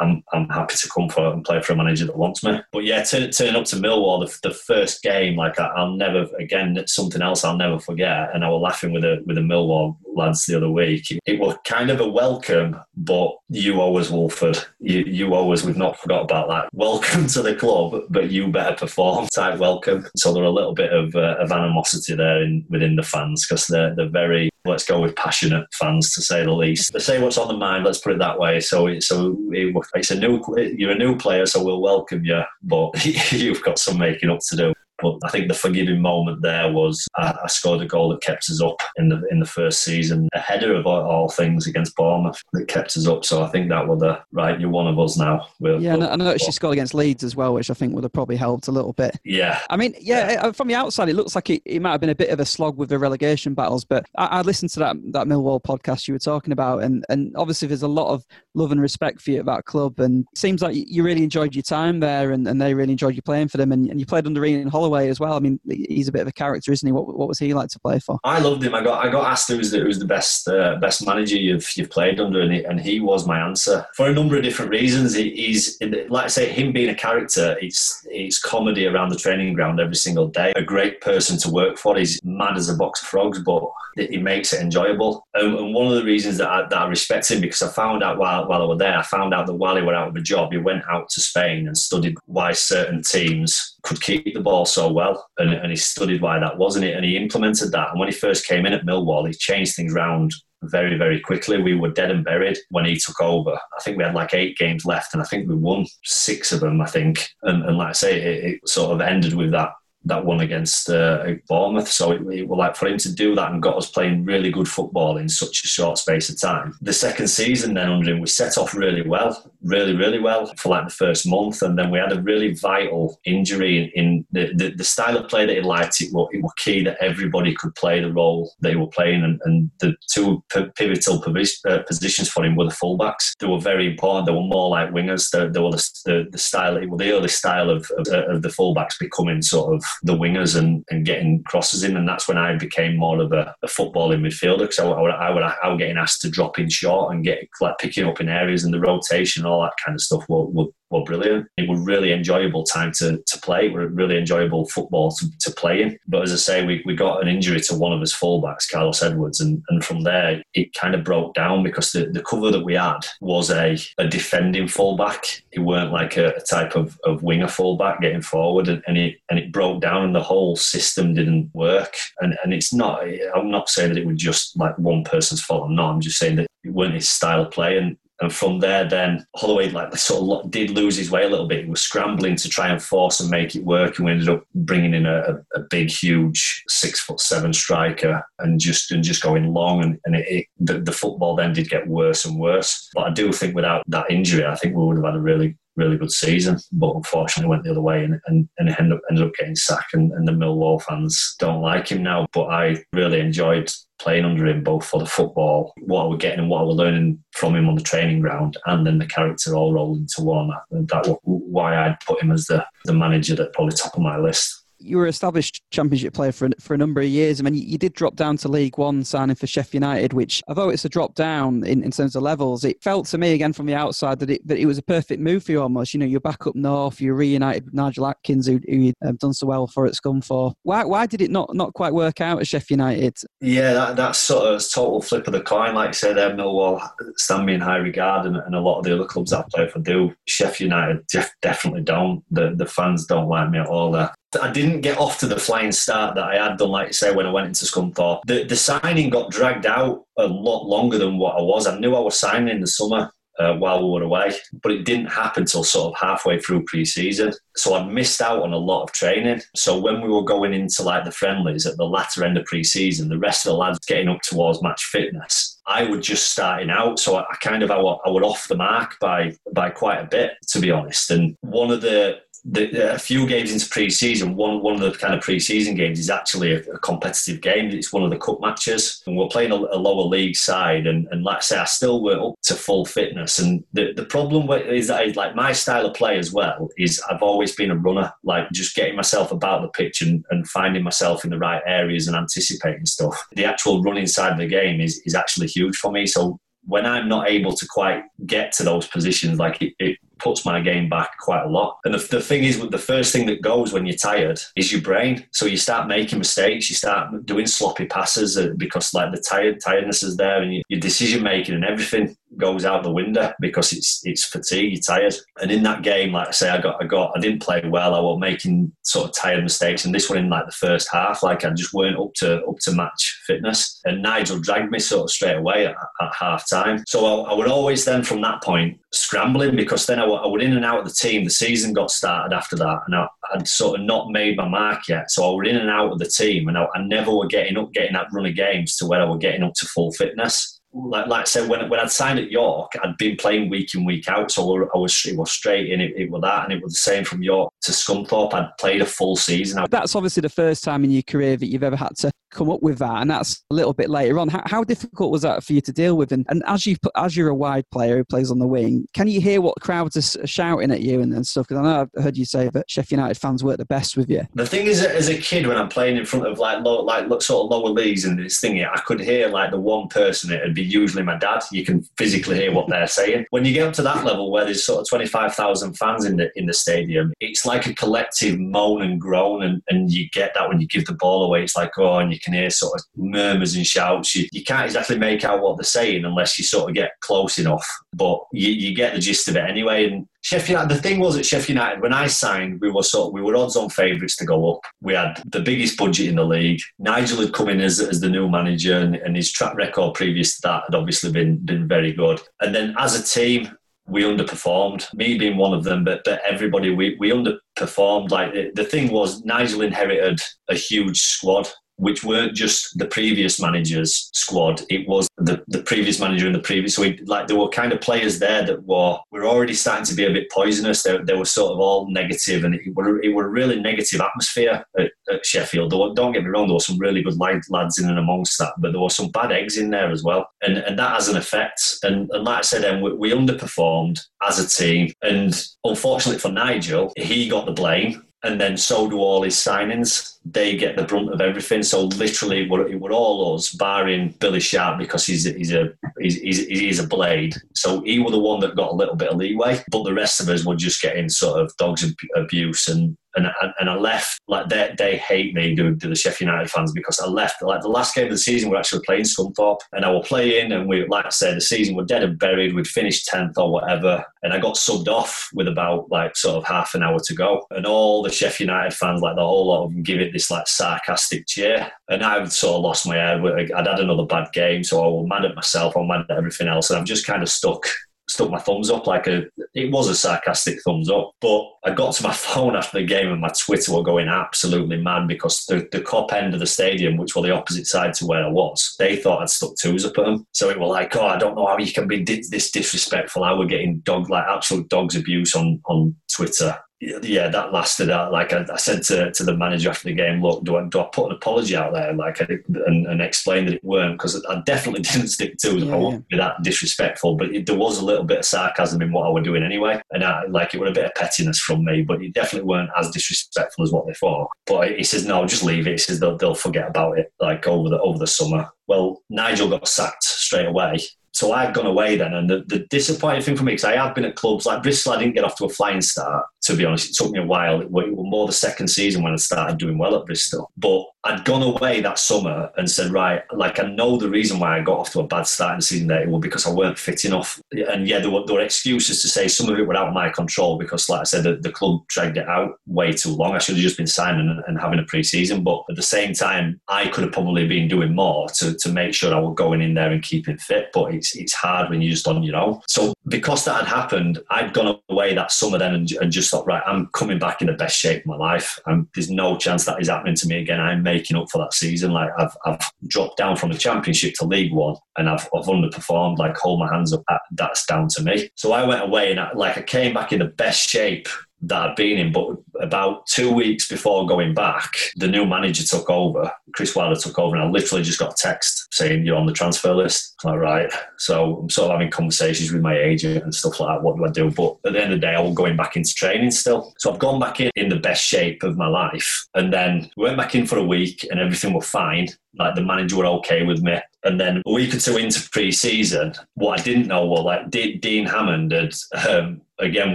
I'm, 0.00 0.22
I'm 0.32 0.48
happy 0.48 0.74
to 0.76 0.88
come 0.88 1.08
for 1.08 1.32
and 1.32 1.44
play 1.44 1.60
for 1.60 1.72
a 1.72 1.76
manager 1.76 2.06
that 2.06 2.16
wants 2.16 2.42
me. 2.44 2.60
But 2.72 2.84
yeah, 2.84 3.02
turning 3.02 3.30
turn 3.30 3.56
up 3.56 3.64
to 3.66 3.76
Millwall, 3.76 4.26
the, 4.26 4.48
the 4.48 4.54
first 4.54 5.02
game, 5.02 5.36
like 5.36 5.58
I, 5.58 5.82
will 5.82 5.96
never 5.96 6.26
again 6.38 6.76
It's 6.76 6.94
something 6.94 7.22
else 7.22 7.44
I'll 7.44 7.56
never 7.56 7.78
forget. 7.78 8.34
And 8.34 8.44
I 8.44 8.48
was 8.48 8.62
laughing 8.62 8.92
with 8.92 9.04
a 9.04 9.22
with 9.26 9.36
the 9.36 9.42
Millwall 9.42 9.96
lads 10.14 10.46
the 10.46 10.56
other 10.56 10.70
week. 10.70 11.06
It 11.26 11.38
was 11.38 11.56
kind 11.64 11.90
of 11.90 12.00
a 12.00 12.08
welcome, 12.08 12.76
but 12.96 13.32
you 13.48 13.80
always 13.80 14.10
Woolford, 14.10 14.58
you 14.80 15.00
you 15.00 15.34
always 15.34 15.64
we've 15.64 15.76
not 15.76 15.98
forgot 15.98 16.24
about 16.24 16.48
that. 16.48 16.68
Welcome 16.72 17.26
to 17.28 17.42
the 17.42 17.54
club, 17.54 18.02
but 18.10 18.30
you 18.30 18.48
better 18.48 18.76
perform 18.76 19.28
type 19.34 19.58
welcome. 19.58 20.06
So 20.16 20.32
there 20.32 20.42
are 20.42 20.46
a 20.46 20.50
little 20.50 20.74
bit 20.74 20.92
of, 20.92 21.14
uh, 21.14 21.36
of 21.38 21.52
animosity 21.52 22.14
there 22.14 22.42
in, 22.42 22.64
within 22.68 22.96
the 22.96 23.02
fans 23.02 23.46
because 23.46 23.66
they're 23.66 23.94
they're 23.94 24.08
very 24.08 24.50
let's 24.64 24.84
go 24.84 25.00
with 25.00 25.14
passionate 25.16 25.66
fans 25.74 26.14
to 26.14 26.22
say 26.22 26.42
the 26.44 26.52
least. 26.52 26.92
They 26.92 26.98
say 26.98 27.20
what's 27.20 27.38
on 27.38 27.48
the 27.48 27.56
mind. 27.56 27.84
Let's 27.84 27.98
put 27.98 28.12
it 28.12 28.18
that 28.18 28.38
way. 28.38 28.60
So, 28.60 28.98
so 29.00 29.36
it, 29.50 29.74
it's 29.94 30.10
a 30.10 30.18
new. 30.18 30.42
You're 30.56 30.92
a 30.92 30.98
new 30.98 31.16
player, 31.16 31.46
so 31.46 31.62
we'll 31.62 31.82
welcome 31.82 32.24
you, 32.24 32.42
but 32.62 33.04
you've 33.32 33.62
got 33.62 33.78
some 33.78 33.98
making 33.98 34.30
up 34.30 34.40
to 34.48 34.56
do. 34.56 34.74
But 35.04 35.18
I 35.22 35.30
think 35.30 35.48
the 35.48 35.54
forgiving 35.54 36.00
moment 36.00 36.40
there 36.40 36.72
was 36.72 37.06
I, 37.16 37.36
I, 37.44 37.46
scored 37.48 37.82
a 37.82 37.86
goal 37.86 38.08
that 38.08 38.22
kept 38.22 38.48
us 38.48 38.62
up 38.62 38.80
in 38.96 39.10
the 39.10 39.22
in 39.30 39.38
the 39.38 39.46
first 39.46 39.84
season, 39.84 40.30
a 40.32 40.40
header 40.40 40.74
of 40.74 40.86
all, 40.86 41.02
all, 41.02 41.28
things 41.28 41.66
against 41.66 41.94
Bournemouth 41.94 42.42
that 42.54 42.68
kept 42.68 42.96
us 42.96 43.06
up. 43.06 43.24
So 43.24 43.42
I 43.42 43.48
think 43.48 43.68
that 43.68 43.86
was 43.86 44.00
the 44.00 44.18
right. 44.32 44.58
You're 44.58 44.70
one 44.70 44.86
of 44.86 44.98
us 44.98 45.18
now. 45.18 45.46
We're, 45.60 45.78
yeah, 45.78 45.96
we're, 45.96 46.08
I 46.08 46.16
know 46.16 46.36
she 46.38 46.52
scored 46.52 46.72
against 46.72 46.94
Leeds 46.94 47.22
as 47.22 47.36
well, 47.36 47.52
which 47.52 47.70
I 47.70 47.74
think 47.74 47.94
would 47.94 48.04
have 48.04 48.12
probably 48.12 48.36
helped 48.36 48.68
a 48.68 48.72
little 48.72 48.94
bit. 48.94 49.18
Yeah, 49.24 49.60
I 49.68 49.76
mean, 49.76 49.94
yeah, 50.00 50.32
yeah. 50.32 50.42
Uh, 50.46 50.52
from 50.52 50.68
the 50.68 50.74
outside, 50.74 51.10
it 51.10 51.14
looks 51.14 51.34
like 51.34 51.50
it, 51.50 51.62
it 51.66 51.82
might 51.82 51.92
have 51.92 52.00
been 52.00 52.10
a 52.10 52.14
bit 52.14 52.30
of 52.30 52.40
a 52.40 52.46
slog 52.46 52.78
with 52.78 52.88
the 52.88 52.98
relegation 52.98 53.52
battles. 53.52 53.84
But 53.84 54.06
I, 54.16 54.26
I 54.26 54.40
listened 54.40 54.70
to 54.70 54.80
that 54.80 54.96
that 55.12 55.26
Millwall 55.26 55.62
podcast 55.62 56.08
you 56.08 56.14
were 56.14 56.18
talking 56.18 56.52
about, 56.52 56.82
and 56.82 57.04
and 57.10 57.36
obviously 57.36 57.68
there's 57.68 57.82
a 57.82 57.88
lot 57.88 58.12
of 58.12 58.24
love 58.54 58.72
and 58.72 58.80
respect 58.80 59.20
for 59.20 59.32
you 59.32 59.40
at 59.40 59.46
that 59.46 59.66
club, 59.66 60.00
and 60.00 60.26
it 60.32 60.38
seems 60.38 60.62
like 60.62 60.74
you 60.74 61.02
really 61.02 61.22
enjoyed 61.22 61.54
your 61.54 61.62
time 61.62 62.00
there, 62.00 62.32
and, 62.32 62.48
and 62.48 62.60
they 62.60 62.72
really 62.72 62.92
enjoyed 62.92 63.14
you 63.14 63.22
playing 63.22 63.48
for 63.48 63.58
them, 63.58 63.72
and, 63.72 63.90
and 63.90 64.00
you 64.00 64.06
played 64.06 64.26
under 64.26 64.44
Ian 64.44 64.68
Holloway 64.68 64.93
as 65.08 65.20
well. 65.20 65.34
I 65.34 65.40
mean, 65.40 65.60
he's 65.68 66.08
a 66.08 66.12
bit 66.12 66.22
of 66.22 66.28
a 66.28 66.32
character, 66.32 66.72
isn't 66.72 66.86
he? 66.86 66.92
What, 66.92 67.06
what 67.16 67.28
was 67.28 67.38
he 67.38 67.54
like 67.54 67.70
to 67.70 67.80
play 67.80 67.98
for? 67.98 68.18
I 68.24 68.40
loved 68.40 68.62
him. 68.62 68.74
I 68.74 68.82
got 68.82 69.04
I 69.04 69.10
got 69.10 69.30
asked 69.30 69.48
who 69.48 69.58
was 69.58 69.70
the, 69.70 69.80
who 69.80 69.86
was 69.86 69.98
the 69.98 70.04
best 70.04 70.48
uh, 70.48 70.76
best 70.76 71.06
manager 71.06 71.36
you've 71.36 71.68
you've 71.76 71.90
played 71.90 72.20
under, 72.20 72.40
and 72.40 72.52
he, 72.52 72.64
and 72.64 72.80
he 72.80 73.00
was 73.00 73.26
my 73.26 73.38
answer 73.40 73.86
for 73.94 74.08
a 74.08 74.12
number 74.12 74.36
of 74.36 74.42
different 74.42 74.70
reasons. 74.70 75.14
He, 75.14 75.30
he's 75.30 75.78
like 76.08 76.24
I 76.24 76.28
say, 76.28 76.48
him 76.48 76.72
being 76.72 76.90
a 76.90 76.94
character. 76.94 77.56
It's 77.60 78.06
it's 78.10 78.38
comedy 78.40 78.86
around 78.86 79.10
the 79.10 79.16
training 79.16 79.52
ground 79.54 79.80
every 79.80 79.96
single 79.96 80.28
day. 80.28 80.52
A 80.56 80.62
great 80.62 81.00
person 81.00 81.38
to 81.38 81.50
work 81.50 81.78
for. 81.78 81.96
He's 81.96 82.22
mad 82.24 82.56
as 82.56 82.68
a 82.68 82.74
box 82.74 83.02
of 83.02 83.08
frogs, 83.08 83.40
but 83.40 83.64
he 83.96 84.18
makes 84.18 84.52
it 84.52 84.60
enjoyable. 84.60 85.26
And, 85.34 85.54
and 85.54 85.74
one 85.74 85.86
of 85.86 85.94
the 85.94 86.04
reasons 86.04 86.38
that 86.38 86.48
I, 86.48 86.62
that 86.62 86.78
I 86.78 86.86
respect 86.86 87.30
him 87.30 87.40
because 87.40 87.62
I 87.62 87.68
found 87.68 88.02
out 88.02 88.18
while 88.18 88.48
while 88.48 88.62
I 88.62 88.66
was 88.66 88.78
there, 88.78 88.96
I 88.96 89.02
found 89.02 89.34
out 89.34 89.46
that 89.46 89.54
while 89.54 89.76
he 89.76 89.82
were 89.82 89.94
out 89.94 90.08
of 90.08 90.16
a 90.16 90.20
job, 90.20 90.52
he 90.52 90.58
went 90.58 90.84
out 90.90 91.08
to 91.10 91.20
Spain 91.20 91.66
and 91.66 91.76
studied 91.76 92.16
why 92.26 92.52
certain 92.52 93.02
teams 93.02 93.76
could 93.82 94.00
keep 94.00 94.34
the 94.34 94.40
ball 94.40 94.64
so 94.64 94.83
well, 94.92 95.26
and, 95.38 95.52
and 95.52 95.70
he 95.70 95.76
studied 95.76 96.20
why 96.20 96.38
that 96.38 96.58
wasn't 96.58 96.84
it, 96.84 96.96
and 96.96 97.04
he 97.04 97.16
implemented 97.16 97.72
that. 97.72 97.90
And 97.90 98.00
when 98.00 98.08
he 98.08 98.14
first 98.14 98.46
came 98.46 98.66
in 98.66 98.72
at 98.72 98.84
Millwall, 98.84 99.26
he 99.26 99.34
changed 99.34 99.76
things 99.76 99.94
around 99.94 100.32
very, 100.64 100.96
very 100.96 101.20
quickly. 101.20 101.60
We 101.60 101.74
were 101.74 101.90
dead 101.90 102.10
and 102.10 102.24
buried 102.24 102.58
when 102.70 102.84
he 102.84 102.96
took 102.96 103.20
over. 103.20 103.52
I 103.52 103.82
think 103.82 103.98
we 103.98 104.04
had 104.04 104.14
like 104.14 104.34
eight 104.34 104.56
games 104.56 104.84
left, 104.84 105.12
and 105.12 105.22
I 105.22 105.26
think 105.26 105.48
we 105.48 105.54
won 105.54 105.86
six 106.04 106.52
of 106.52 106.60
them. 106.60 106.80
I 106.80 106.86
think, 106.86 107.28
and, 107.42 107.64
and 107.64 107.76
like 107.76 107.88
I 107.88 107.92
say, 107.92 108.20
it, 108.20 108.44
it 108.44 108.68
sort 108.68 108.92
of 108.92 109.00
ended 109.00 109.34
with 109.34 109.50
that 109.52 109.70
that 110.06 110.24
one 110.24 110.40
against 110.40 110.90
uh, 110.90 111.24
Bournemouth. 111.48 111.88
So 111.88 112.12
it, 112.12 112.22
it 112.32 112.48
was 112.48 112.58
like 112.58 112.76
for 112.76 112.86
him 112.86 112.98
to 112.98 113.12
do 113.12 113.34
that 113.34 113.52
and 113.52 113.62
got 113.62 113.76
us 113.76 113.90
playing 113.90 114.24
really 114.24 114.50
good 114.50 114.68
football 114.68 115.16
in 115.16 115.28
such 115.28 115.64
a 115.64 115.68
short 115.68 115.98
space 115.98 116.28
of 116.28 116.40
time. 116.40 116.76
The 116.82 116.92
second 116.92 117.28
season 117.28 117.74
then 117.74 117.90
under 117.90 118.10
him, 118.10 118.20
we 118.20 118.26
set 118.26 118.58
off 118.58 118.74
really 118.74 119.02
well, 119.02 119.50
really, 119.62 119.94
really 119.94 120.20
well 120.20 120.52
for 120.58 120.68
like 120.70 120.86
the 120.86 120.94
first 120.94 121.26
month. 121.26 121.62
And 121.62 121.78
then 121.78 121.90
we 121.90 121.98
had 121.98 122.12
a 122.12 122.20
really 122.20 122.54
vital 122.54 123.18
injury 123.24 123.92
in, 123.94 124.26
the, 124.30 124.52
the, 124.54 124.70
the, 124.70 124.84
style 124.84 125.16
of 125.16 125.28
play 125.28 125.46
that 125.46 125.56
he 125.56 125.62
liked. 125.62 126.00
It 126.00 126.12
was, 126.12 126.28
it 126.32 126.42
was 126.42 126.52
key 126.56 126.84
that 126.84 126.98
everybody 127.00 127.54
could 127.54 127.74
play 127.74 128.00
the 128.00 128.12
role 128.12 128.52
they 128.60 128.76
were 128.76 128.86
playing. 128.86 129.24
And, 129.24 129.40
and 129.44 129.70
the 129.80 129.94
two 130.12 130.42
pivotal 130.76 131.22
uh, 131.24 131.78
positions 131.86 132.28
for 132.28 132.44
him 132.44 132.56
were 132.56 132.64
the 132.64 132.70
fullbacks. 132.70 133.32
They 133.40 133.46
were 133.46 133.60
very 133.60 133.90
important. 133.90 134.26
They 134.26 134.32
were 134.32 134.42
more 134.42 134.68
like 134.68 134.90
wingers. 134.90 135.30
They, 135.30 135.48
they 135.48 135.60
were 135.60 135.70
the, 135.70 135.90
the, 136.04 136.28
the 136.30 136.38
style, 136.38 136.74
the 136.74 137.12
early 137.12 137.28
style 137.28 137.70
of, 137.70 137.90
of, 137.96 138.06
of 138.08 138.42
the 138.42 138.48
fullbacks 138.48 138.98
becoming 138.98 139.42
sort 139.42 139.74
of 139.74 139.84
the 140.02 140.14
wingers 140.14 140.56
and, 140.56 140.84
and 140.90 141.06
getting 141.06 141.42
crosses 141.44 141.84
in. 141.84 141.96
And 141.96 142.08
that's 142.08 142.28
when 142.28 142.38
I 142.38 142.56
became 142.56 142.96
more 142.96 143.20
of 143.20 143.32
a, 143.32 143.54
a 143.62 143.66
footballing 143.66 144.20
midfielder 144.20 144.60
because 144.60 144.78
I, 144.78 144.86
I, 144.86 145.30
I, 145.30 145.56
I 145.62 145.68
was 145.68 145.78
getting 145.78 145.96
asked 145.96 146.20
to 146.22 146.30
drop 146.30 146.58
in 146.58 146.68
short 146.68 147.14
and 147.14 147.24
get 147.24 147.48
like 147.60 147.78
picking 147.78 148.04
up 148.04 148.20
in 148.20 148.28
areas 148.28 148.64
and 148.64 148.72
the 148.72 148.80
rotation 148.80 149.44
and 149.44 149.52
all 149.52 149.62
that 149.62 149.74
kind 149.84 149.94
of 149.94 150.00
stuff 150.00 150.24
were, 150.28 150.44
were, 150.46 150.66
were 150.94 151.04
brilliant. 151.04 151.46
It 151.56 151.68
was 151.68 151.80
really 151.80 152.12
enjoyable 152.12 152.64
time 152.64 152.92
to, 152.98 153.22
to 153.26 153.40
play. 153.40 153.66
It 153.66 153.72
was 153.72 153.90
really 153.90 154.16
enjoyable 154.16 154.66
football 154.68 155.12
to, 155.12 155.26
to 155.40 155.50
play 155.52 155.82
in. 155.82 155.98
But 156.06 156.22
as 156.22 156.32
I 156.32 156.36
say, 156.36 156.64
we, 156.64 156.82
we 156.86 156.94
got 156.94 157.22
an 157.22 157.28
injury 157.28 157.60
to 157.60 157.74
one 157.74 157.92
of 157.92 158.00
his 158.00 158.14
fullbacks, 158.14 158.70
Carlos 158.70 159.02
Edwards, 159.02 159.40
and, 159.40 159.62
and 159.68 159.84
from 159.84 160.02
there 160.02 160.42
it 160.54 160.74
kind 160.74 160.94
of 160.94 161.04
broke 161.04 161.34
down 161.34 161.62
because 161.62 161.92
the, 161.92 162.06
the 162.06 162.22
cover 162.22 162.50
that 162.50 162.64
we 162.64 162.74
had 162.74 163.00
was 163.20 163.50
a, 163.50 163.76
a 163.98 164.06
defending 164.06 164.68
fullback. 164.68 165.42
It 165.52 165.60
weren't 165.60 165.92
like 165.92 166.16
a, 166.16 166.28
a 166.34 166.40
type 166.40 166.76
of, 166.76 166.98
of 167.04 167.22
winger 167.22 167.48
fullback 167.48 168.00
getting 168.00 168.22
forward 168.22 168.68
and, 168.68 168.82
and 168.86 168.96
it 168.96 169.16
and 169.30 169.38
it 169.38 169.52
broke 169.52 169.80
down 169.80 170.04
and 170.04 170.14
the 170.14 170.22
whole 170.22 170.56
system 170.56 171.14
didn't 171.14 171.50
work. 171.54 171.94
And 172.20 172.36
and 172.42 172.52
it's 172.52 172.72
not 172.72 173.02
I'm 173.34 173.50
not 173.50 173.68
saying 173.68 173.90
that 173.90 174.00
it 174.00 174.06
was 174.06 174.16
just 174.16 174.56
like 174.56 174.78
one 174.78 175.04
person's 175.04 175.42
fault. 175.42 175.64
I'm 175.64 175.74
not. 175.74 175.92
I'm 175.92 176.00
just 176.00 176.18
saying 176.18 176.36
that 176.36 176.46
it 176.64 176.72
weren't 176.72 176.94
his 176.94 177.08
style 177.08 177.42
of 177.42 177.50
play 177.50 177.78
and 177.78 177.96
and 178.20 178.32
from 178.32 178.60
there, 178.60 178.88
then 178.88 179.26
Holloway 179.36 179.70
like 179.70 179.96
sort 179.96 180.44
of 180.44 180.50
did 180.50 180.70
lose 180.70 180.96
his 180.96 181.10
way 181.10 181.24
a 181.24 181.28
little 181.28 181.48
bit. 181.48 181.64
He 181.64 181.70
was 181.70 181.80
scrambling 181.80 182.36
to 182.36 182.48
try 182.48 182.68
and 182.68 182.82
force 182.82 183.20
and 183.20 183.30
make 183.30 183.54
it 183.54 183.64
work, 183.64 183.98
and 183.98 184.06
we 184.06 184.12
ended 184.12 184.28
up 184.28 184.44
bringing 184.54 184.94
in 184.94 185.06
a, 185.06 185.42
a 185.54 185.60
big, 185.70 185.90
huge 185.90 186.62
six 186.68 187.00
foot 187.00 187.20
seven 187.20 187.52
striker, 187.52 188.24
and 188.38 188.60
just 188.60 188.90
and 188.90 189.02
just 189.02 189.22
going 189.22 189.52
long. 189.52 189.82
And, 189.82 189.98
and 190.04 190.16
it, 190.16 190.26
it, 190.28 190.46
the, 190.58 190.80
the 190.80 190.92
football 190.92 191.36
then 191.36 191.52
did 191.52 191.70
get 191.70 191.86
worse 191.88 192.24
and 192.24 192.38
worse. 192.38 192.88
But 192.94 193.08
I 193.08 193.10
do 193.12 193.32
think 193.32 193.54
without 193.54 193.82
that 193.88 194.10
injury, 194.10 194.46
I 194.46 194.54
think 194.54 194.76
we 194.76 194.84
would 194.84 194.96
have 194.96 195.06
had 195.06 195.16
a 195.16 195.20
really 195.20 195.56
really 195.76 195.96
good 195.96 196.12
season, 196.12 196.58
but 196.72 196.94
unfortunately 196.94 197.50
went 197.50 197.64
the 197.64 197.70
other 197.70 197.80
way 197.80 198.04
and, 198.04 198.20
and, 198.26 198.48
and 198.58 198.68
ended, 198.68 198.92
up, 198.92 199.00
ended 199.10 199.26
up 199.26 199.34
getting 199.34 199.56
sacked. 199.56 199.94
And, 199.94 200.12
and 200.12 200.26
the 200.26 200.32
Millwall 200.32 200.82
fans 200.82 201.34
don't 201.38 201.62
like 201.62 201.88
him 201.88 202.02
now, 202.02 202.26
but 202.32 202.44
I 202.44 202.84
really 202.92 203.20
enjoyed 203.20 203.72
playing 203.98 204.24
under 204.24 204.46
him, 204.46 204.62
both 204.62 204.84
for 204.84 204.98
the 204.98 205.06
football, 205.06 205.72
what 205.80 206.10
we're 206.10 206.16
getting 206.16 206.40
and 206.40 206.50
what 206.50 206.66
we're 206.66 206.72
learning 206.72 207.22
from 207.32 207.54
him 207.54 207.68
on 207.68 207.76
the 207.76 207.82
training 207.82 208.20
ground, 208.20 208.56
and 208.66 208.86
then 208.86 208.98
the 208.98 209.06
character 209.06 209.54
all 209.54 209.72
rolled 209.72 209.98
into 209.98 210.22
one. 210.22 210.50
That 210.70 211.18
why 211.22 211.76
I'd 211.76 212.00
put 212.00 212.22
him 212.22 212.32
as 212.32 212.46
the, 212.46 212.66
the 212.84 212.92
manager 212.92 213.34
that 213.36 213.52
probably 213.52 213.76
top 213.76 213.94
of 213.94 214.02
my 214.02 214.18
list 214.18 214.63
you 214.84 214.98
were 214.98 215.04
an 215.04 215.10
established 215.10 215.62
championship 215.70 216.14
player 216.14 216.32
for, 216.32 216.48
for 216.60 216.74
a 216.74 216.78
number 216.78 217.00
of 217.00 217.06
years. 217.06 217.40
I 217.40 217.44
mean, 217.44 217.54
you, 217.54 217.62
you, 217.62 217.78
did 217.78 217.94
drop 217.94 218.16
down 218.16 218.36
to 218.38 218.48
League 218.48 218.78
One, 218.78 219.02
signing 219.02 219.36
for 219.36 219.46
Sheffield 219.46 219.82
United, 219.82 220.12
which, 220.12 220.42
although 220.46 220.68
it's 220.68 220.84
a 220.84 220.88
drop 220.88 221.14
down 221.14 221.64
in, 221.64 221.82
in 221.82 221.90
terms 221.90 222.14
of 222.14 222.22
levels, 222.22 222.64
it 222.64 222.82
felt 222.82 223.06
to 223.06 223.18
me, 223.18 223.32
again, 223.32 223.52
from 223.52 223.66
the 223.66 223.74
outside, 223.74 224.18
that 224.20 224.30
it, 224.30 224.46
that 224.46 224.58
it 224.58 224.66
was 224.66 224.78
a 224.78 224.82
perfect 224.82 225.20
move 225.20 225.44
for 225.44 225.52
you 225.52 225.62
almost. 225.62 225.94
You 225.94 226.00
know, 226.00 226.06
you're 226.06 226.20
back 226.20 226.46
up 226.46 226.54
north, 226.54 227.00
you're 227.00 227.14
reunited 227.14 227.64
with 227.64 227.74
Nigel 227.74 228.06
Adkins, 228.06 228.46
who, 228.46 228.60
who 228.68 228.76
you've 228.76 228.94
um, 229.04 229.16
done 229.16 229.32
so 229.32 229.46
well 229.46 229.66
for 229.66 229.86
at 229.86 229.94
Scunthorpe. 229.94 230.54
Why, 230.62 230.84
why 230.84 231.06
did 231.06 231.22
it 231.22 231.30
not, 231.30 231.54
not 231.54 231.72
quite 231.74 231.94
work 231.94 232.20
out 232.20 232.40
at 232.40 232.46
Sheffield 232.46 232.80
United? 232.80 233.16
Yeah, 233.40 233.72
that, 233.72 233.96
that's 233.96 234.18
sort 234.18 234.46
of 234.46 234.68
total 234.68 235.00
flip 235.00 235.26
of 235.26 235.32
the 235.32 235.40
coin. 235.40 235.74
Like 235.74 235.90
I 235.90 235.92
say, 235.92 236.12
there, 236.12 236.30
Millwall 236.30 236.86
stand 237.16 237.46
me 237.46 237.54
in 237.54 237.60
high 237.60 237.76
regard, 237.76 238.26
and, 238.26 238.36
and 238.36 238.54
a 238.54 238.60
lot 238.60 238.78
of 238.78 238.84
the 238.84 238.94
other 238.94 239.06
clubs 239.06 239.32
I 239.32 239.44
play 239.50 239.68
for 239.68 239.80
do. 239.80 240.14
Sheffield 240.26 240.70
United 240.72 241.06
definitely 241.42 241.82
don't. 241.82 242.22
The, 242.30 242.54
the 242.54 242.66
fans 242.66 243.06
don't 243.06 243.28
like 243.28 243.50
me 243.50 243.58
at 243.58 243.66
all 243.66 243.92
there. 243.92 244.12
I 244.42 244.50
didn't 244.50 244.80
get 244.80 244.98
off 244.98 245.18
to 245.18 245.26
the 245.26 245.38
flying 245.38 245.72
start 245.72 246.14
that 246.14 246.24
I 246.24 246.36
had 246.36 246.58
done, 246.58 246.70
like 246.70 246.88
you 246.88 246.92
say, 246.92 247.14
when 247.14 247.26
I 247.26 247.32
went 247.32 247.46
into 247.46 247.64
Scunthorpe. 247.64 248.22
The, 248.26 248.44
the 248.44 248.56
signing 248.56 249.10
got 249.10 249.30
dragged 249.30 249.66
out 249.66 250.04
a 250.18 250.26
lot 250.26 250.66
longer 250.66 250.98
than 250.98 251.18
what 251.18 251.36
I 251.36 251.42
was. 251.42 251.66
I 251.66 251.78
knew 251.78 251.94
I 251.94 252.00
was 252.00 252.18
signing 252.18 252.48
in 252.48 252.60
the 252.60 252.66
summer 252.66 253.10
uh, 253.38 253.54
while 253.54 253.82
we 253.82 253.90
were 253.90 254.04
away, 254.04 254.32
but 254.62 254.72
it 254.72 254.84
didn't 254.84 255.06
happen 255.06 255.42
until 255.42 255.64
sort 255.64 255.92
of 255.92 256.00
halfway 256.00 256.38
through 256.38 256.64
pre-season. 256.64 257.32
So 257.56 257.74
I 257.74 257.84
missed 257.84 258.20
out 258.20 258.42
on 258.42 258.52
a 258.52 258.58
lot 258.58 258.84
of 258.84 258.92
training. 258.92 259.40
So 259.56 259.78
when 259.78 260.00
we 260.00 260.08
were 260.08 260.24
going 260.24 260.54
into 260.54 260.82
like 260.82 261.04
the 261.04 261.10
friendlies 261.10 261.66
at 261.66 261.76
the 261.76 261.84
latter 261.84 262.24
end 262.24 262.38
of 262.38 262.44
pre-season, 262.44 263.08
the 263.08 263.18
rest 263.18 263.46
of 263.46 263.50
the 263.50 263.58
lads 263.58 263.80
getting 263.86 264.08
up 264.08 264.22
towards 264.22 264.62
match 264.62 264.84
fitness, 264.84 265.60
I 265.66 265.84
would 265.84 266.02
just 266.02 266.32
starting 266.32 266.70
out. 266.70 266.98
So 266.98 267.16
I, 267.16 267.24
kind 267.40 267.62
of 267.62 267.70
I, 267.70 267.76
I 267.76 268.10
would 268.10 268.22
off 268.22 268.48
the 268.48 268.56
mark 268.56 268.98
by 269.00 269.36
by 269.52 269.70
quite 269.70 270.00
a 270.00 270.06
bit, 270.06 270.32
to 270.48 270.60
be 270.60 270.70
honest. 270.70 271.10
And 271.10 271.36
one 271.40 271.70
of 271.70 271.80
the 271.80 272.20
the, 272.44 272.94
a 272.94 272.98
few 272.98 273.26
games 273.26 273.52
into 273.52 273.68
pre-season, 273.68 274.36
one 274.36 274.62
one 274.62 274.74
of 274.74 274.80
the 274.80 274.98
kind 274.98 275.14
of 275.14 275.22
pre-season 275.22 275.74
games 275.74 275.98
is 275.98 276.10
actually 276.10 276.52
a, 276.52 276.58
a 276.70 276.78
competitive 276.78 277.40
game. 277.40 277.70
It's 277.70 277.92
one 277.92 278.02
of 278.02 278.10
the 278.10 278.18
cup 278.18 278.40
matches, 278.40 279.02
and 279.06 279.16
we're 279.16 279.28
playing 279.28 279.50
a, 279.50 279.54
a, 279.54 279.78
lower 279.78 280.04
league 280.04 280.36
side. 280.36 280.86
And, 280.86 281.08
and 281.10 281.24
like 281.24 281.38
I 281.38 281.40
say, 281.40 281.58
I 281.58 281.64
still 281.64 282.02
weren't 282.02 282.20
up 282.20 282.34
to 282.42 282.54
full 282.54 282.84
fitness. 282.84 283.38
And 283.38 283.64
the, 283.72 283.92
the 283.94 284.04
problem 284.04 284.50
is 284.68 284.88
that 284.88 285.00
I, 285.00 285.04
like 285.14 285.34
my 285.34 285.52
style 285.52 285.86
of 285.86 285.94
play 285.94 286.18
as 286.18 286.32
well 286.32 286.68
is 286.76 287.02
I've 287.10 287.22
always 287.22 287.54
been 287.54 287.70
a 287.70 287.76
runner, 287.76 288.12
like 288.24 288.50
just 288.52 288.76
getting 288.76 288.96
myself 288.96 289.32
about 289.32 289.62
the 289.62 289.68
pitch 289.68 290.02
and, 290.02 290.24
and 290.30 290.46
finding 290.46 290.82
myself 290.82 291.24
in 291.24 291.30
the 291.30 291.38
right 291.38 291.62
areas 291.66 292.08
and 292.08 292.16
anticipating 292.16 292.84
stuff. 292.84 293.26
The 293.32 293.46
actual 293.46 293.82
running 293.82 294.06
side 294.06 294.32
of 294.32 294.38
the 294.38 294.46
game 294.46 294.80
is 294.80 295.00
is 295.06 295.14
actually 295.14 295.48
huge 295.54 295.76
for 295.76 295.92
me. 295.92 296.06
So 296.06 296.38
when 296.66 296.86
I'm 296.86 297.08
not 297.08 297.28
able 297.28 297.52
to 297.52 297.66
quite 297.68 298.04
get 298.26 298.52
to 298.52 298.62
those 298.62 298.86
positions, 298.86 299.38
like 299.38 299.60
it, 299.60 299.74
it 299.78 299.98
puts 300.18 300.46
my 300.46 300.60
game 300.60 300.88
back 300.88 301.10
quite 301.18 301.44
a 301.44 301.48
lot. 301.48 301.78
And 301.84 301.94
the, 301.94 301.98
the 301.98 302.20
thing 302.20 302.44
is, 302.44 302.58
the 302.58 302.78
first 302.78 303.12
thing 303.12 303.26
that 303.26 303.42
goes 303.42 303.72
when 303.72 303.84
you're 303.84 303.96
tired 303.96 304.40
is 304.56 304.72
your 304.72 304.80
brain. 304.80 305.26
So 305.32 305.44
you 305.46 305.56
start 305.56 305.88
making 305.88 306.18
mistakes, 306.18 306.70
you 306.70 306.76
start 306.76 307.26
doing 307.26 307.46
sloppy 307.46 307.86
passes 307.86 308.38
uh, 308.38 308.54
because 308.56 308.94
like 308.94 309.12
the 309.12 309.20
tired 309.20 309.60
tiredness 309.60 310.02
is 310.02 310.16
there, 310.16 310.42
and 310.42 310.62
your 310.68 310.80
decision 310.80 311.22
making 311.22 311.54
and 311.54 311.64
everything 311.64 312.16
goes 312.38 312.64
out 312.64 312.82
the 312.82 312.90
window 312.90 313.32
because 313.40 313.72
it's 313.72 314.00
it's 314.04 314.24
fatigue, 314.24 314.72
you're 314.72 314.80
tired. 314.80 315.14
And 315.40 315.50
in 315.50 315.62
that 315.64 315.82
game, 315.82 316.12
like 316.12 316.28
I 316.28 316.30
say, 316.32 316.50
I 316.50 316.60
got 316.60 316.82
I 316.82 316.86
got 316.86 317.12
I 317.16 317.20
didn't 317.20 317.42
play 317.42 317.62
well. 317.66 317.94
I 317.94 318.00
was 318.00 318.18
making 318.20 318.72
sort 318.82 319.08
of 319.08 319.14
tired 319.14 319.42
mistakes, 319.42 319.84
and 319.84 319.94
this 319.94 320.08
one 320.08 320.18
in 320.18 320.28
like 320.28 320.46
the 320.46 320.52
first 320.52 320.88
half, 320.92 321.22
like 321.22 321.44
I 321.44 321.50
just 321.50 321.72
weren't 321.72 321.98
up 321.98 322.14
to 322.16 322.44
up 322.44 322.58
to 322.60 322.72
match 322.72 323.22
fitness. 323.26 323.80
And 323.84 324.02
Nigel 324.02 324.38
dragged 324.38 324.70
me 324.70 324.78
sort 324.78 325.04
of 325.04 325.10
straight 325.10 325.36
away 325.36 325.66
at, 325.66 325.76
at 326.00 326.14
half 326.18 326.48
time. 326.48 326.82
So 326.86 327.04
I, 327.04 327.30
I, 327.30 327.34
would 327.34 327.48
always 327.48 327.84
then 327.84 328.02
from 328.02 328.20
that 328.22 328.42
point 328.42 328.78
scrambling 328.92 329.56
because 329.56 329.86
then 329.86 329.98
I, 329.98 330.04
I 330.04 330.26
would 330.26 330.42
in 330.42 330.56
and 330.56 330.64
out 330.64 330.80
of 330.80 330.84
the 330.84 330.94
team. 330.94 331.24
The 331.24 331.30
season 331.30 331.72
got 331.72 331.90
started 331.90 332.34
after 332.34 332.56
that, 332.56 332.80
and 332.86 332.96
I, 332.96 333.08
would 333.34 333.48
sort 333.48 333.80
of 333.80 333.86
not 333.86 334.10
made 334.10 334.36
my 334.36 334.48
mark 334.48 334.88
yet. 334.88 335.10
So 335.10 335.24
I 335.24 335.34
was 335.34 335.48
in 335.48 335.56
and 335.56 335.70
out 335.70 335.92
of 335.92 335.98
the 335.98 336.06
team, 336.06 336.48
and 336.48 336.58
I, 336.58 336.66
I 336.74 336.82
never 336.82 337.14
were 337.14 337.26
getting 337.26 337.56
up, 337.56 337.72
getting 337.72 337.94
that 337.94 338.12
run 338.12 338.26
of 338.26 338.34
games 338.34 338.76
to 338.76 338.86
where 338.86 339.00
I 339.00 339.04
were 339.04 339.18
getting 339.18 339.42
up 339.42 339.54
to 339.54 339.66
full 339.66 339.92
fitness 339.92 340.53
like, 340.74 341.06
like 341.06 341.20
I 341.22 341.24
said, 341.24 341.48
when, 341.48 341.68
when 341.68 341.80
I'd 341.80 341.90
signed 341.90 342.18
at 342.18 342.30
York, 342.30 342.72
I'd 342.82 342.96
been 342.98 343.16
playing 343.16 343.48
week 343.48 343.74
in, 343.74 343.84
week 343.84 344.08
out. 344.08 344.30
So 344.30 344.42
I 344.74 344.78
was, 344.78 345.04
it 345.06 345.16
was 345.16 345.30
straight 345.30 345.70
in. 345.70 345.80
It, 345.80 345.92
it 345.96 346.10
was 346.10 346.22
that. 346.22 346.44
And 346.44 346.52
it 346.52 346.62
was 346.62 346.72
the 346.72 346.78
same 346.78 347.04
from 347.04 347.22
York 347.22 347.52
to 347.62 347.72
Scunthorpe. 347.72 348.34
I'd 348.34 348.50
played 348.58 348.82
a 348.82 348.86
full 348.86 349.16
season. 349.16 349.64
That's 349.70 349.94
obviously 349.94 350.22
the 350.22 350.28
first 350.28 350.64
time 350.64 350.84
in 350.84 350.90
your 350.90 351.02
career 351.02 351.36
that 351.36 351.46
you've 351.46 351.62
ever 351.62 351.76
had 351.76 351.96
to 351.98 352.10
come 352.34 352.50
up 352.50 352.62
with 352.62 352.78
that. 352.78 353.00
And 353.00 353.10
that's 353.10 353.42
a 353.50 353.54
little 353.54 353.72
bit 353.72 353.90
later 353.90 354.18
on. 354.18 354.28
How, 354.28 354.42
how 354.46 354.64
difficult 354.64 355.12
was 355.12 355.22
that 355.22 355.44
for 355.44 355.52
you 355.52 355.60
to 355.62 355.72
deal 355.72 355.96
with? 355.96 356.12
And, 356.12 356.26
and 356.28 356.42
as, 356.46 356.66
you 356.66 356.76
as 356.96 357.16
you're 357.16 357.28
a 357.28 357.34
wide 357.34 357.64
player 357.70 357.96
who 357.96 358.04
plays 358.04 358.30
on 358.30 358.38
the 358.38 358.46
wing, 358.46 358.86
can 358.94 359.08
you 359.08 359.20
hear 359.20 359.40
what 359.40 359.54
crowds 359.60 359.96
are 359.96 360.26
shouting 360.26 360.70
at 360.70 360.80
you 360.80 361.00
and, 361.00 361.12
and 361.12 361.26
stuff? 361.26 361.48
Because 361.48 361.60
I 361.60 361.62
know 361.62 361.88
I've 361.96 362.02
heard 362.02 362.16
you 362.16 362.24
say 362.24 362.48
that 362.50 362.70
Sheffield 362.70 362.98
United 362.98 363.16
fans 363.16 363.44
work 363.44 363.58
the 363.58 363.64
best 363.64 363.96
with 363.96 364.10
you. 364.10 364.22
The 364.34 364.46
thing 364.46 364.66
is, 364.66 364.84
as 364.84 365.08
a 365.08 365.18
kid, 365.18 365.46
when 365.46 365.56
I'm 365.56 365.68
playing 365.68 365.96
in 365.96 366.04
front 366.04 366.26
of 366.26 366.38
like, 366.38 366.62
low, 366.64 366.82
like 366.82 367.06
sort 367.22 367.44
of 367.44 367.50
lower 367.50 367.70
leagues 367.70 368.04
and 368.04 368.18
this 368.18 368.40
thing, 368.40 368.62
I 368.64 368.80
could 368.80 369.00
hear 369.00 369.28
like 369.28 369.50
the 369.50 369.60
one 369.60 369.88
person, 369.88 370.32
it'd 370.32 370.54
be 370.54 370.62
usually 370.62 371.02
my 371.02 371.16
dad 371.16 371.34
you 371.52 371.64
can 371.64 371.82
physically 371.96 372.36
hear 372.36 372.52
what 372.52 372.68
they're 372.68 372.86
saying. 372.86 373.26
When 373.30 373.44
you 373.44 373.52
get 373.52 373.68
up 373.68 373.74
to 373.74 373.82
that 373.82 374.04
level 374.04 374.30
where 374.30 374.44
there's 374.44 374.64
sort 374.64 374.80
of 374.80 374.88
25,000 374.88 375.74
fans 375.74 376.04
in 376.04 376.16
the 376.16 376.30
in 376.36 376.46
the 376.46 376.52
stadium, 376.52 377.12
it's 377.20 377.44
like 377.44 377.66
a 377.66 377.74
collective 377.74 378.38
moan 378.38 378.82
and 378.82 379.00
groan, 379.00 379.42
and, 379.42 379.62
and 379.68 379.90
you 379.90 380.08
get 380.10 380.32
that 380.34 380.48
when 380.48 380.60
you 380.60 380.66
give 380.66 380.86
the 380.86 380.94
ball 380.94 381.24
away. 381.24 381.42
It's 381.42 381.56
like, 381.56 381.78
oh, 381.78 381.98
and 381.98 382.12
you 382.12 382.20
can 382.24 382.34
hear 382.34 382.50
sort 382.50 382.80
of 382.80 382.84
murmurs 382.96 383.56
and 383.56 383.66
shouts. 383.66 384.14
You, 384.14 384.26
you 384.32 384.42
can't 384.42 384.66
exactly 384.66 384.98
make 384.98 385.24
out 385.24 385.42
what 385.42 385.56
they're 385.56 385.64
saying 385.64 386.04
unless 386.04 386.38
you 386.38 386.44
sort 386.44 386.70
of 386.70 386.74
get 386.74 386.92
close 387.00 387.38
enough, 387.38 387.66
but 387.92 388.18
you, 388.32 388.50
you 388.50 388.74
get 388.74 388.94
the 388.94 389.00
gist 389.00 389.28
of 389.28 389.36
it 389.36 389.48
anyway. 389.48 389.90
And 389.90 390.06
Sheffield 390.22 390.60
United, 390.60 390.74
the 390.74 390.82
thing 390.82 391.00
was 391.00 391.18
at 391.18 391.26
Sheffield 391.26 391.58
United, 391.58 391.82
when 391.82 391.92
I 391.92 392.06
signed, 392.06 392.60
we 392.60 392.70
were 392.70 392.82
sort 392.82 393.08
of, 393.08 393.12
we 393.12 393.22
were 393.22 393.36
odds 393.36 393.56
on 393.56 393.68
favourites 393.68 394.16
to 394.16 394.24
go 394.24 394.54
up. 394.54 394.60
We 394.80 394.94
had 394.94 395.22
the 395.26 395.40
biggest 395.40 395.76
budget 395.76 396.08
in 396.08 396.16
the 396.16 396.24
league. 396.24 396.60
Nigel 396.78 397.20
had 397.20 397.34
come 397.34 397.50
in 397.50 397.60
as, 397.60 397.78
as 397.80 398.00
the 398.00 398.08
new 398.08 398.28
manager, 398.28 398.78
and, 398.78 398.96
and 398.96 399.14
his 399.14 399.30
track 399.30 399.54
record 399.54 399.94
previous 399.94 400.36
to 400.36 400.48
that 400.48 400.64
had 400.66 400.74
obviously 400.74 401.12
been, 401.12 401.36
been 401.44 401.68
very 401.68 401.92
good. 401.92 402.20
And 402.40 402.54
then 402.54 402.74
as 402.78 402.98
a 402.98 403.04
team, 403.04 403.56
we 403.86 404.02
underperformed. 404.02 404.92
Me 404.94 405.18
being 405.18 405.36
one 405.36 405.52
of 405.52 405.64
them, 405.64 405.84
but 405.84 406.02
but 406.04 406.22
everybody 406.24 406.74
we 406.74 406.96
we 406.98 407.10
underperformed. 407.10 408.10
Like 408.10 408.32
the 408.54 408.64
thing 408.64 408.90
was, 408.90 409.22
Nigel 409.24 409.60
inherited 409.60 410.20
a 410.48 410.54
huge 410.54 411.00
squad 411.00 411.48
which 411.76 412.04
weren't 412.04 412.34
just 412.34 412.78
the 412.78 412.86
previous 412.86 413.40
manager's 413.40 414.10
squad. 414.12 414.62
It 414.70 414.88
was 414.88 415.08
the, 415.18 415.42
the 415.48 415.62
previous 415.62 416.00
manager 416.00 416.26
and 416.26 416.34
the 416.34 416.40
previous. 416.40 416.76
So 416.76 416.82
we, 416.82 416.98
like 417.06 417.26
there 417.26 417.38
were 417.38 417.48
kind 417.48 417.72
of 417.72 417.80
players 417.80 418.18
there 418.18 418.44
that 418.44 418.64
were 418.64 418.98
were 419.10 419.26
already 419.26 419.54
starting 419.54 419.84
to 419.86 419.94
be 419.94 420.04
a 420.04 420.12
bit 420.12 420.30
poisonous. 420.30 420.82
They, 420.82 420.98
they 420.98 421.14
were 421.14 421.24
sort 421.24 421.52
of 421.52 421.58
all 421.58 421.90
negative, 421.90 422.44
and 422.44 422.54
it 422.54 422.62
were 422.74 423.02
it 423.02 423.14
were 423.14 423.26
a 423.26 423.30
really 423.30 423.60
negative 423.60 424.00
atmosphere 424.00 424.64
at, 424.78 424.90
at 425.10 425.26
Sheffield. 425.26 425.72
Were, 425.72 425.94
don't 425.94 426.12
get 426.12 426.22
me 426.22 426.30
wrong, 426.30 426.46
there 426.46 426.54
were 426.54 426.60
some 426.60 426.78
really 426.78 427.02
good 427.02 427.18
lads 427.18 427.78
in 427.78 427.88
and 427.88 427.98
amongst 427.98 428.38
that, 428.38 428.54
but 428.58 428.72
there 428.72 428.80
were 428.80 428.90
some 428.90 429.10
bad 429.10 429.32
eggs 429.32 429.58
in 429.58 429.70
there 429.70 429.90
as 429.90 430.02
well, 430.02 430.28
and 430.42 430.58
and 430.58 430.78
that 430.78 430.94
has 430.94 431.08
an 431.08 431.16
effect. 431.16 431.78
And, 431.82 432.10
and 432.10 432.24
like 432.24 432.38
I 432.38 432.42
said, 432.42 432.62
then 432.62 432.80
we, 432.80 432.92
we 432.92 433.10
underperformed 433.10 434.00
as 434.26 434.38
a 434.38 434.48
team, 434.48 434.92
and 435.02 435.34
unfortunately 435.64 436.20
for 436.20 436.30
Nigel, 436.30 436.92
he 436.96 437.28
got 437.28 437.46
the 437.46 437.52
blame 437.52 438.04
and 438.24 438.40
then 438.40 438.56
so 438.56 438.88
do 438.88 438.98
all 438.98 439.22
his 439.22 439.36
signings. 439.36 440.18
They 440.24 440.56
get 440.56 440.76
the 440.76 440.84
brunt 440.84 441.12
of 441.12 441.20
everything. 441.20 441.62
So 441.62 441.84
literally, 441.84 442.48
it 442.50 442.80
were 442.80 442.92
all 442.92 443.34
us, 443.34 443.50
barring 443.50 444.14
Billy 444.18 444.40
Sharp 444.40 444.78
because 444.78 445.06
he's 445.06 445.24
he's 445.24 445.52
a 445.52 445.72
he's, 446.00 446.20
he's, 446.20 446.46
he's, 446.46 446.78
a 446.78 446.86
blade. 446.86 447.36
So 447.54 447.82
he 447.82 447.98
was 447.98 448.12
the 448.12 448.18
one 448.18 448.40
that 448.40 448.56
got 448.56 448.72
a 448.72 448.74
little 448.74 448.96
bit 448.96 449.10
of 449.10 449.18
leeway, 449.18 449.62
but 449.70 449.84
the 449.84 449.94
rest 449.94 450.20
of 450.20 450.28
us 450.30 450.44
were 450.44 450.56
just 450.56 450.80
getting 450.80 451.08
sort 451.08 451.40
of 451.40 451.54
dogs 451.58 451.84
abuse 452.16 452.66
and 452.68 452.96
and 453.16 453.28
and 453.60 453.70
I 453.70 453.74
left 453.76 454.20
like 454.28 454.48
they 454.48 454.74
they 454.76 454.96
hate 454.96 455.34
me, 455.34 455.54
do, 455.54 455.74
do 455.74 455.88
the 455.88 455.94
Sheffield 455.94 456.30
United 456.30 456.50
fans 456.50 456.72
because 456.72 456.98
I 456.98 457.06
left 457.06 457.42
like 457.42 457.62
the 457.62 457.68
last 457.68 457.94
game 457.94 458.06
of 458.06 458.10
the 458.10 458.18
season 458.18 458.50
we're 458.50 458.58
actually 458.58 458.82
playing 458.84 459.04
Scunthorpe 459.04 459.60
and 459.72 459.84
I 459.84 459.92
were 459.92 460.02
playing 460.02 460.52
and 460.52 460.68
we 460.68 460.86
like 460.86 461.06
I 461.06 461.10
said 461.10 461.36
the 461.36 461.40
season 461.40 461.74
were 461.74 461.84
dead 461.84 462.02
and 462.02 462.18
buried. 462.18 462.54
We'd 462.54 462.66
finished 462.66 463.06
tenth 463.06 463.38
or 463.38 463.50
whatever 463.50 464.04
and 464.22 464.32
I 464.32 464.38
got 464.38 464.56
subbed 464.56 464.88
off 464.88 465.28
with 465.34 465.48
about 465.48 465.90
like 465.90 466.16
sort 466.16 466.36
of 466.36 466.44
half 466.44 466.74
an 466.74 466.82
hour 466.82 466.98
to 467.04 467.14
go. 467.14 467.46
And 467.50 467.66
all 467.66 468.02
the 468.02 468.10
Sheffield 468.10 468.48
United 468.48 468.74
fans 468.74 469.00
like 469.00 469.16
the 469.16 469.22
whole 469.22 469.46
lot 469.46 469.64
of 469.64 469.72
them 469.72 469.82
give 469.82 470.00
it 470.00 470.12
this 470.12 470.30
like 470.30 470.46
sarcastic 470.46 471.26
cheer. 471.26 471.70
And 471.88 472.02
I've 472.02 472.32
sort 472.32 472.56
of 472.56 472.62
lost 472.62 472.86
my 472.86 472.96
head. 472.96 473.24
I'd 473.24 473.66
had 473.66 473.80
another 473.80 474.06
bad 474.06 474.32
game 474.32 474.64
so 474.64 474.82
I 474.82 474.86
was 474.86 475.06
mad 475.08 475.24
at 475.24 475.36
myself 475.36 475.76
I'm 475.76 475.88
mad 475.88 476.06
at 476.08 476.16
everything 476.16 476.48
else 476.48 476.70
and 476.70 476.78
I'm 476.78 476.84
just 476.84 477.06
kind 477.06 477.22
of 477.22 477.28
stuck 477.28 477.66
stuck 478.14 478.30
my 478.30 478.38
thumbs 478.38 478.70
up 478.70 478.86
like 478.86 479.08
a 479.08 479.24
it 479.54 479.72
was 479.72 479.88
a 479.88 479.94
sarcastic 479.94 480.58
thumbs 480.62 480.88
up 480.88 481.10
but 481.20 481.44
i 481.64 481.70
got 481.70 481.92
to 481.92 482.02
my 482.02 482.12
phone 482.12 482.54
after 482.54 482.78
the 482.78 482.86
game 482.86 483.10
and 483.10 483.20
my 483.20 483.32
twitter 483.36 483.72
were 483.72 483.82
going 483.82 484.08
absolutely 484.08 484.76
mad 484.76 485.08
because 485.08 485.44
the, 485.46 485.68
the 485.72 485.80
Kop 485.80 486.12
end 486.12 486.32
of 486.32 486.40
the 486.40 486.46
stadium 486.46 486.96
which 486.96 487.16
were 487.16 487.22
the 487.22 487.32
opposite 487.32 487.66
side 487.66 487.92
to 487.94 488.06
where 488.06 488.24
i 488.24 488.28
was 488.28 488.76
they 488.78 488.96
thought 488.96 489.20
i'd 489.22 489.30
stuck 489.30 489.54
twos 489.60 489.84
up 489.84 489.98
at 489.98 490.04
them. 490.04 490.26
So 490.32 490.48
it 490.48 490.58
was 490.58 490.70
like 490.70 490.94
oh 490.96 491.06
i 491.06 491.18
don't 491.18 491.34
know 491.34 491.46
how 491.46 491.58
you 491.58 491.72
can 491.72 491.88
be 491.88 492.04
this 492.04 492.50
disrespectful 492.50 493.24
i 493.24 493.32
were 493.32 493.46
getting 493.46 493.80
dog 493.80 494.08
like 494.08 494.24
absolute 494.28 494.68
dogs 494.68 494.94
abuse 494.94 495.34
on 495.34 495.60
on 495.66 495.96
twitter 496.14 496.56
yeah, 497.02 497.28
that 497.28 497.52
lasted. 497.52 497.90
Uh, 497.90 498.08
like 498.10 498.32
I, 498.32 498.44
I, 498.52 498.56
said 498.56 498.82
to, 498.84 499.10
to 499.12 499.24
the 499.24 499.36
manager 499.36 499.70
after 499.70 499.88
the 499.88 499.94
game, 499.94 500.22
look, 500.22 500.44
do 500.44 500.56
I, 500.56 500.64
do 500.64 500.80
I 500.80 500.88
put 500.92 501.06
an 501.10 501.16
apology 501.16 501.56
out 501.56 501.72
there, 501.72 501.92
like, 501.92 502.20
and, 502.20 502.86
and 502.86 503.00
explain 503.00 503.46
that 503.46 503.54
it 503.54 503.64
weren't 503.64 503.94
because 503.94 504.24
I 504.26 504.40
definitely 504.42 504.82
didn't 504.92 505.08
stick 505.08 505.36
to 505.38 505.56
it. 505.56 505.64
Yeah, 505.64 505.74
I 505.74 505.76
won't 505.76 506.08
be 506.08 506.16
that 506.16 506.42
disrespectful, 506.42 507.16
but 507.16 507.34
it, 507.34 507.46
there 507.46 507.56
was 507.56 507.78
a 507.78 507.84
little 507.84 508.04
bit 508.04 508.18
of 508.18 508.24
sarcasm 508.24 508.82
in 508.82 508.92
what 508.92 509.06
I 509.06 509.10
was 509.10 509.24
doing 509.24 509.42
anyway, 509.42 509.80
and 509.92 510.04
I, 510.04 510.24
like 510.26 510.54
it 510.54 510.60
was 510.60 510.70
a 510.70 510.74
bit 510.74 510.86
of 510.86 510.94
pettiness 510.94 511.40
from 511.40 511.64
me, 511.64 511.82
but 511.82 512.02
it 512.02 512.12
definitely 512.12 512.48
weren't 512.48 512.70
as 512.76 512.90
disrespectful 512.90 513.64
as 513.64 513.72
what 513.72 513.86
they 513.86 513.94
thought. 513.94 514.30
But 514.46 514.76
he 514.76 514.84
says, 514.84 515.06
no, 515.06 515.26
just 515.26 515.44
leave 515.44 515.66
it. 515.66 515.72
He 515.72 515.78
says 515.78 516.00
they'll, 516.00 516.16
they'll 516.16 516.34
forget 516.34 516.68
about 516.68 516.98
it, 516.98 517.12
like 517.20 517.46
over 517.46 517.68
the 517.68 517.80
over 517.80 517.98
the 517.98 518.06
summer. 518.06 518.48
Well, 518.66 519.02
Nigel 519.10 519.50
got 519.50 519.68
sacked 519.68 520.04
straight 520.04 520.46
away 520.46 520.78
so 521.14 521.32
I've 521.32 521.54
gone 521.54 521.66
away 521.66 521.96
then, 521.96 522.12
and 522.12 522.28
the, 522.28 522.42
the 522.48 522.66
disappointing 522.70 523.22
thing 523.22 523.36
for 523.36 523.44
me 523.44 523.52
because 523.52 523.64
I 523.64 523.76
have 523.76 523.94
been 523.94 524.04
at 524.04 524.16
clubs 524.16 524.46
like 524.46 524.64
Bristol. 524.64 524.94
I 524.94 524.98
didn't 524.98 525.14
get 525.14 525.22
off 525.22 525.36
to 525.36 525.44
a 525.44 525.48
flying 525.48 525.80
start. 525.80 526.26
To 526.44 526.56
be 526.56 526.64
honest, 526.64 526.90
it 526.90 526.94
took 526.94 527.12
me 527.12 527.20
a 527.20 527.26
while. 527.26 527.60
It 527.60 527.70
was 527.70 527.86
more 527.90 528.26
the 528.26 528.32
second 528.32 528.68
season 528.68 529.02
when 529.02 529.12
I 529.12 529.16
started 529.16 529.58
doing 529.58 529.78
well 529.78 529.96
at 529.96 530.06
Bristol. 530.06 530.50
But 530.56 530.84
I'd 531.04 531.24
gone 531.24 531.42
away 531.42 531.80
that 531.82 531.98
summer 531.98 532.50
and 532.56 532.70
said, 532.70 532.90
right, 532.90 533.22
like 533.32 533.60
I 533.60 533.64
know 533.64 533.98
the 533.98 534.08
reason 534.08 534.38
why 534.38 534.58
I 534.58 534.62
got 534.62 534.78
off 534.78 534.92
to 534.92 535.00
a 535.00 535.06
bad 535.06 535.26
start 535.26 535.52
in 535.52 535.58
the 535.58 535.62
season 535.62 535.88
there 535.88 536.02
it 536.02 536.08
was 536.08 536.20
because 536.20 536.46
I 536.46 536.52
weren't 536.52 536.78
fit 536.78 537.04
enough. 537.04 537.40
And 537.52 537.86
yeah, 537.86 537.98
there 537.98 538.10
were, 538.10 538.24
there 538.26 538.36
were 538.36 538.42
excuses 538.42 539.02
to 539.02 539.08
say 539.08 539.28
some 539.28 539.48
of 539.48 539.58
it 539.58 539.66
were 539.66 539.76
out 539.76 539.88
of 539.88 539.94
my 539.94 540.08
control 540.08 540.56
because, 540.56 540.88
like 540.88 541.00
I 541.00 541.04
said, 541.04 541.24
the, 541.24 541.36
the 541.36 541.52
club 541.52 541.86
dragged 541.88 542.16
it 542.16 542.28
out 542.28 542.58
way 542.66 542.92
too 542.92 543.10
long. 543.10 543.34
I 543.34 543.38
should 543.38 543.56
have 543.56 543.62
just 543.62 543.76
been 543.76 543.86
signing 543.86 544.28
and, 544.28 544.42
and 544.46 544.58
having 544.58 544.78
a 544.78 544.84
pre-season. 544.84 545.44
But 545.44 545.64
at 545.68 545.76
the 545.76 545.82
same 545.82 546.14
time, 546.14 546.60
I 546.68 546.88
could 546.88 547.04
have 547.04 547.12
probably 547.12 547.46
been 547.46 547.68
doing 547.68 547.94
more 547.94 548.28
to, 548.36 548.54
to 548.54 548.68
make 548.70 548.94
sure 548.94 549.14
I 549.14 549.18
was 549.18 549.34
going 549.36 549.60
in 549.60 549.74
there 549.74 549.92
and 549.92 550.02
keeping 550.02 550.38
fit. 550.38 550.70
But 550.72 550.94
it's, 550.94 551.14
it's 551.16 551.34
hard 551.34 551.68
when 551.68 551.82
you're 551.82 551.92
just 551.92 552.08
on 552.08 552.22
your 552.22 552.36
own. 552.36 552.60
So 552.66 552.94
because 553.08 553.44
that 553.44 553.64
had 553.64 553.68
happened, 553.68 554.20
I'd 554.30 554.54
gone 554.54 554.80
away 554.88 555.14
that 555.14 555.32
summer 555.32 555.58
then 555.58 555.74
and, 555.74 555.92
and 555.92 556.10
just 556.10 556.30
thought, 556.30 556.46
right, 556.46 556.62
I'm 556.66 556.86
coming 556.94 557.18
back 557.18 557.42
in 557.42 557.48
the 557.48 557.52
best 557.52 557.78
shape 557.78 558.02
of 558.02 558.06
my 558.06 558.16
life. 558.16 558.58
And 558.66 558.86
there's 558.94 559.10
no 559.10 559.36
chance 559.36 559.66
that 559.66 559.80
is 559.80 559.88
happening 559.88 560.14
to 560.16 560.28
me 560.28 560.40
again. 560.40 560.60
I'm 560.60 560.82
making 560.94 561.16
up 561.16 561.28
for 561.30 561.38
that 561.38 561.52
season. 561.52 561.92
Like 561.92 562.10
I've, 562.18 562.36
I've 562.44 562.60
dropped 562.86 563.16
down 563.16 563.36
from 563.36 563.50
the 563.50 563.58
championship 563.58 564.14
to 564.18 564.24
League 564.24 564.52
One 564.52 564.76
and 564.96 565.08
I've, 565.08 565.28
I've 565.34 565.46
underperformed. 565.46 566.18
Like 566.18 566.36
hold 566.36 566.60
my 566.60 566.72
hands 566.72 566.92
up, 566.92 567.02
that's 567.32 567.66
down 567.66 567.88
to 567.88 568.02
me. 568.02 568.30
So 568.36 568.52
I 568.52 568.66
went 568.66 568.82
away 568.82 569.10
and 569.10 569.20
I, 569.20 569.32
like 569.34 569.58
I 569.58 569.62
came 569.62 569.92
back 569.92 570.12
in 570.12 570.20
the 570.20 570.26
best 570.26 570.68
shape 570.68 571.08
that 571.42 571.70
I'd 571.70 571.76
been 571.76 571.98
in. 571.98 572.12
But 572.12 572.36
about 572.60 573.06
two 573.06 573.32
weeks 573.32 573.68
before 573.68 574.06
going 574.06 574.34
back, 574.34 574.72
the 574.96 575.08
new 575.08 575.26
manager 575.26 575.64
took 575.64 575.90
over. 575.90 576.30
Chris 576.54 576.74
Wilder 576.74 576.98
took 576.98 577.18
over, 577.18 577.36
and 577.36 577.44
I 577.44 577.48
literally 577.48 577.82
just 577.82 577.98
got 577.98 578.12
a 578.12 578.16
text 578.16 578.68
saying 578.72 579.04
you're 579.04 579.16
on 579.16 579.26
the 579.26 579.32
transfer 579.32 579.74
list. 579.74 580.14
I'm 580.24 580.32
like, 580.32 580.40
right. 580.40 580.72
So 580.98 581.38
I'm 581.38 581.50
sort 581.50 581.70
of 581.70 581.72
having 581.72 581.90
conversations 581.90 582.52
with 582.52 582.62
my 582.62 582.78
agent 582.78 583.24
and 583.24 583.34
stuff 583.34 583.60
like 583.60 583.76
that. 583.76 583.82
What 583.82 583.96
do 583.96 584.04
I 584.04 584.10
do? 584.10 584.30
But 584.30 584.56
at 584.66 584.72
the 584.72 584.82
end 584.82 584.92
of 584.92 585.00
the 585.00 585.06
day, 585.06 585.14
I 585.14 585.20
was 585.20 585.34
going 585.34 585.56
back 585.56 585.76
into 585.76 585.94
training 585.94 586.30
still. 586.30 586.72
So 586.78 586.92
I've 586.92 586.98
gone 586.98 587.20
back 587.20 587.40
in 587.40 587.50
in 587.56 587.68
the 587.68 587.76
best 587.76 588.04
shape 588.04 588.42
of 588.42 588.56
my 588.56 588.66
life. 588.66 589.26
And 589.34 589.52
then 589.52 589.90
went 589.96 590.16
back 590.16 590.34
in 590.34 590.46
for 590.46 590.58
a 590.58 590.64
week 590.64 591.06
and 591.10 591.20
everything 591.20 591.52
was 591.52 591.68
fine. 591.68 592.08
Like 592.36 592.54
the 592.54 592.62
manager 592.62 592.96
were 592.96 593.06
okay 593.06 593.44
with 593.44 593.62
me 593.62 593.78
And 594.04 594.20
then 594.20 594.42
a 594.44 594.52
week 594.52 594.74
or 594.74 594.78
two 594.78 594.98
into 594.98 595.28
pre-season, 595.30 596.14
what 596.34 596.60
I 596.60 596.62
didn't 596.62 596.88
know 596.88 597.06
was 597.06 597.24
like 597.24 597.50
Dean 597.50 598.04
Hammond 598.04 598.52
had 598.52 598.74
um, 599.08 599.40
again 599.58 599.94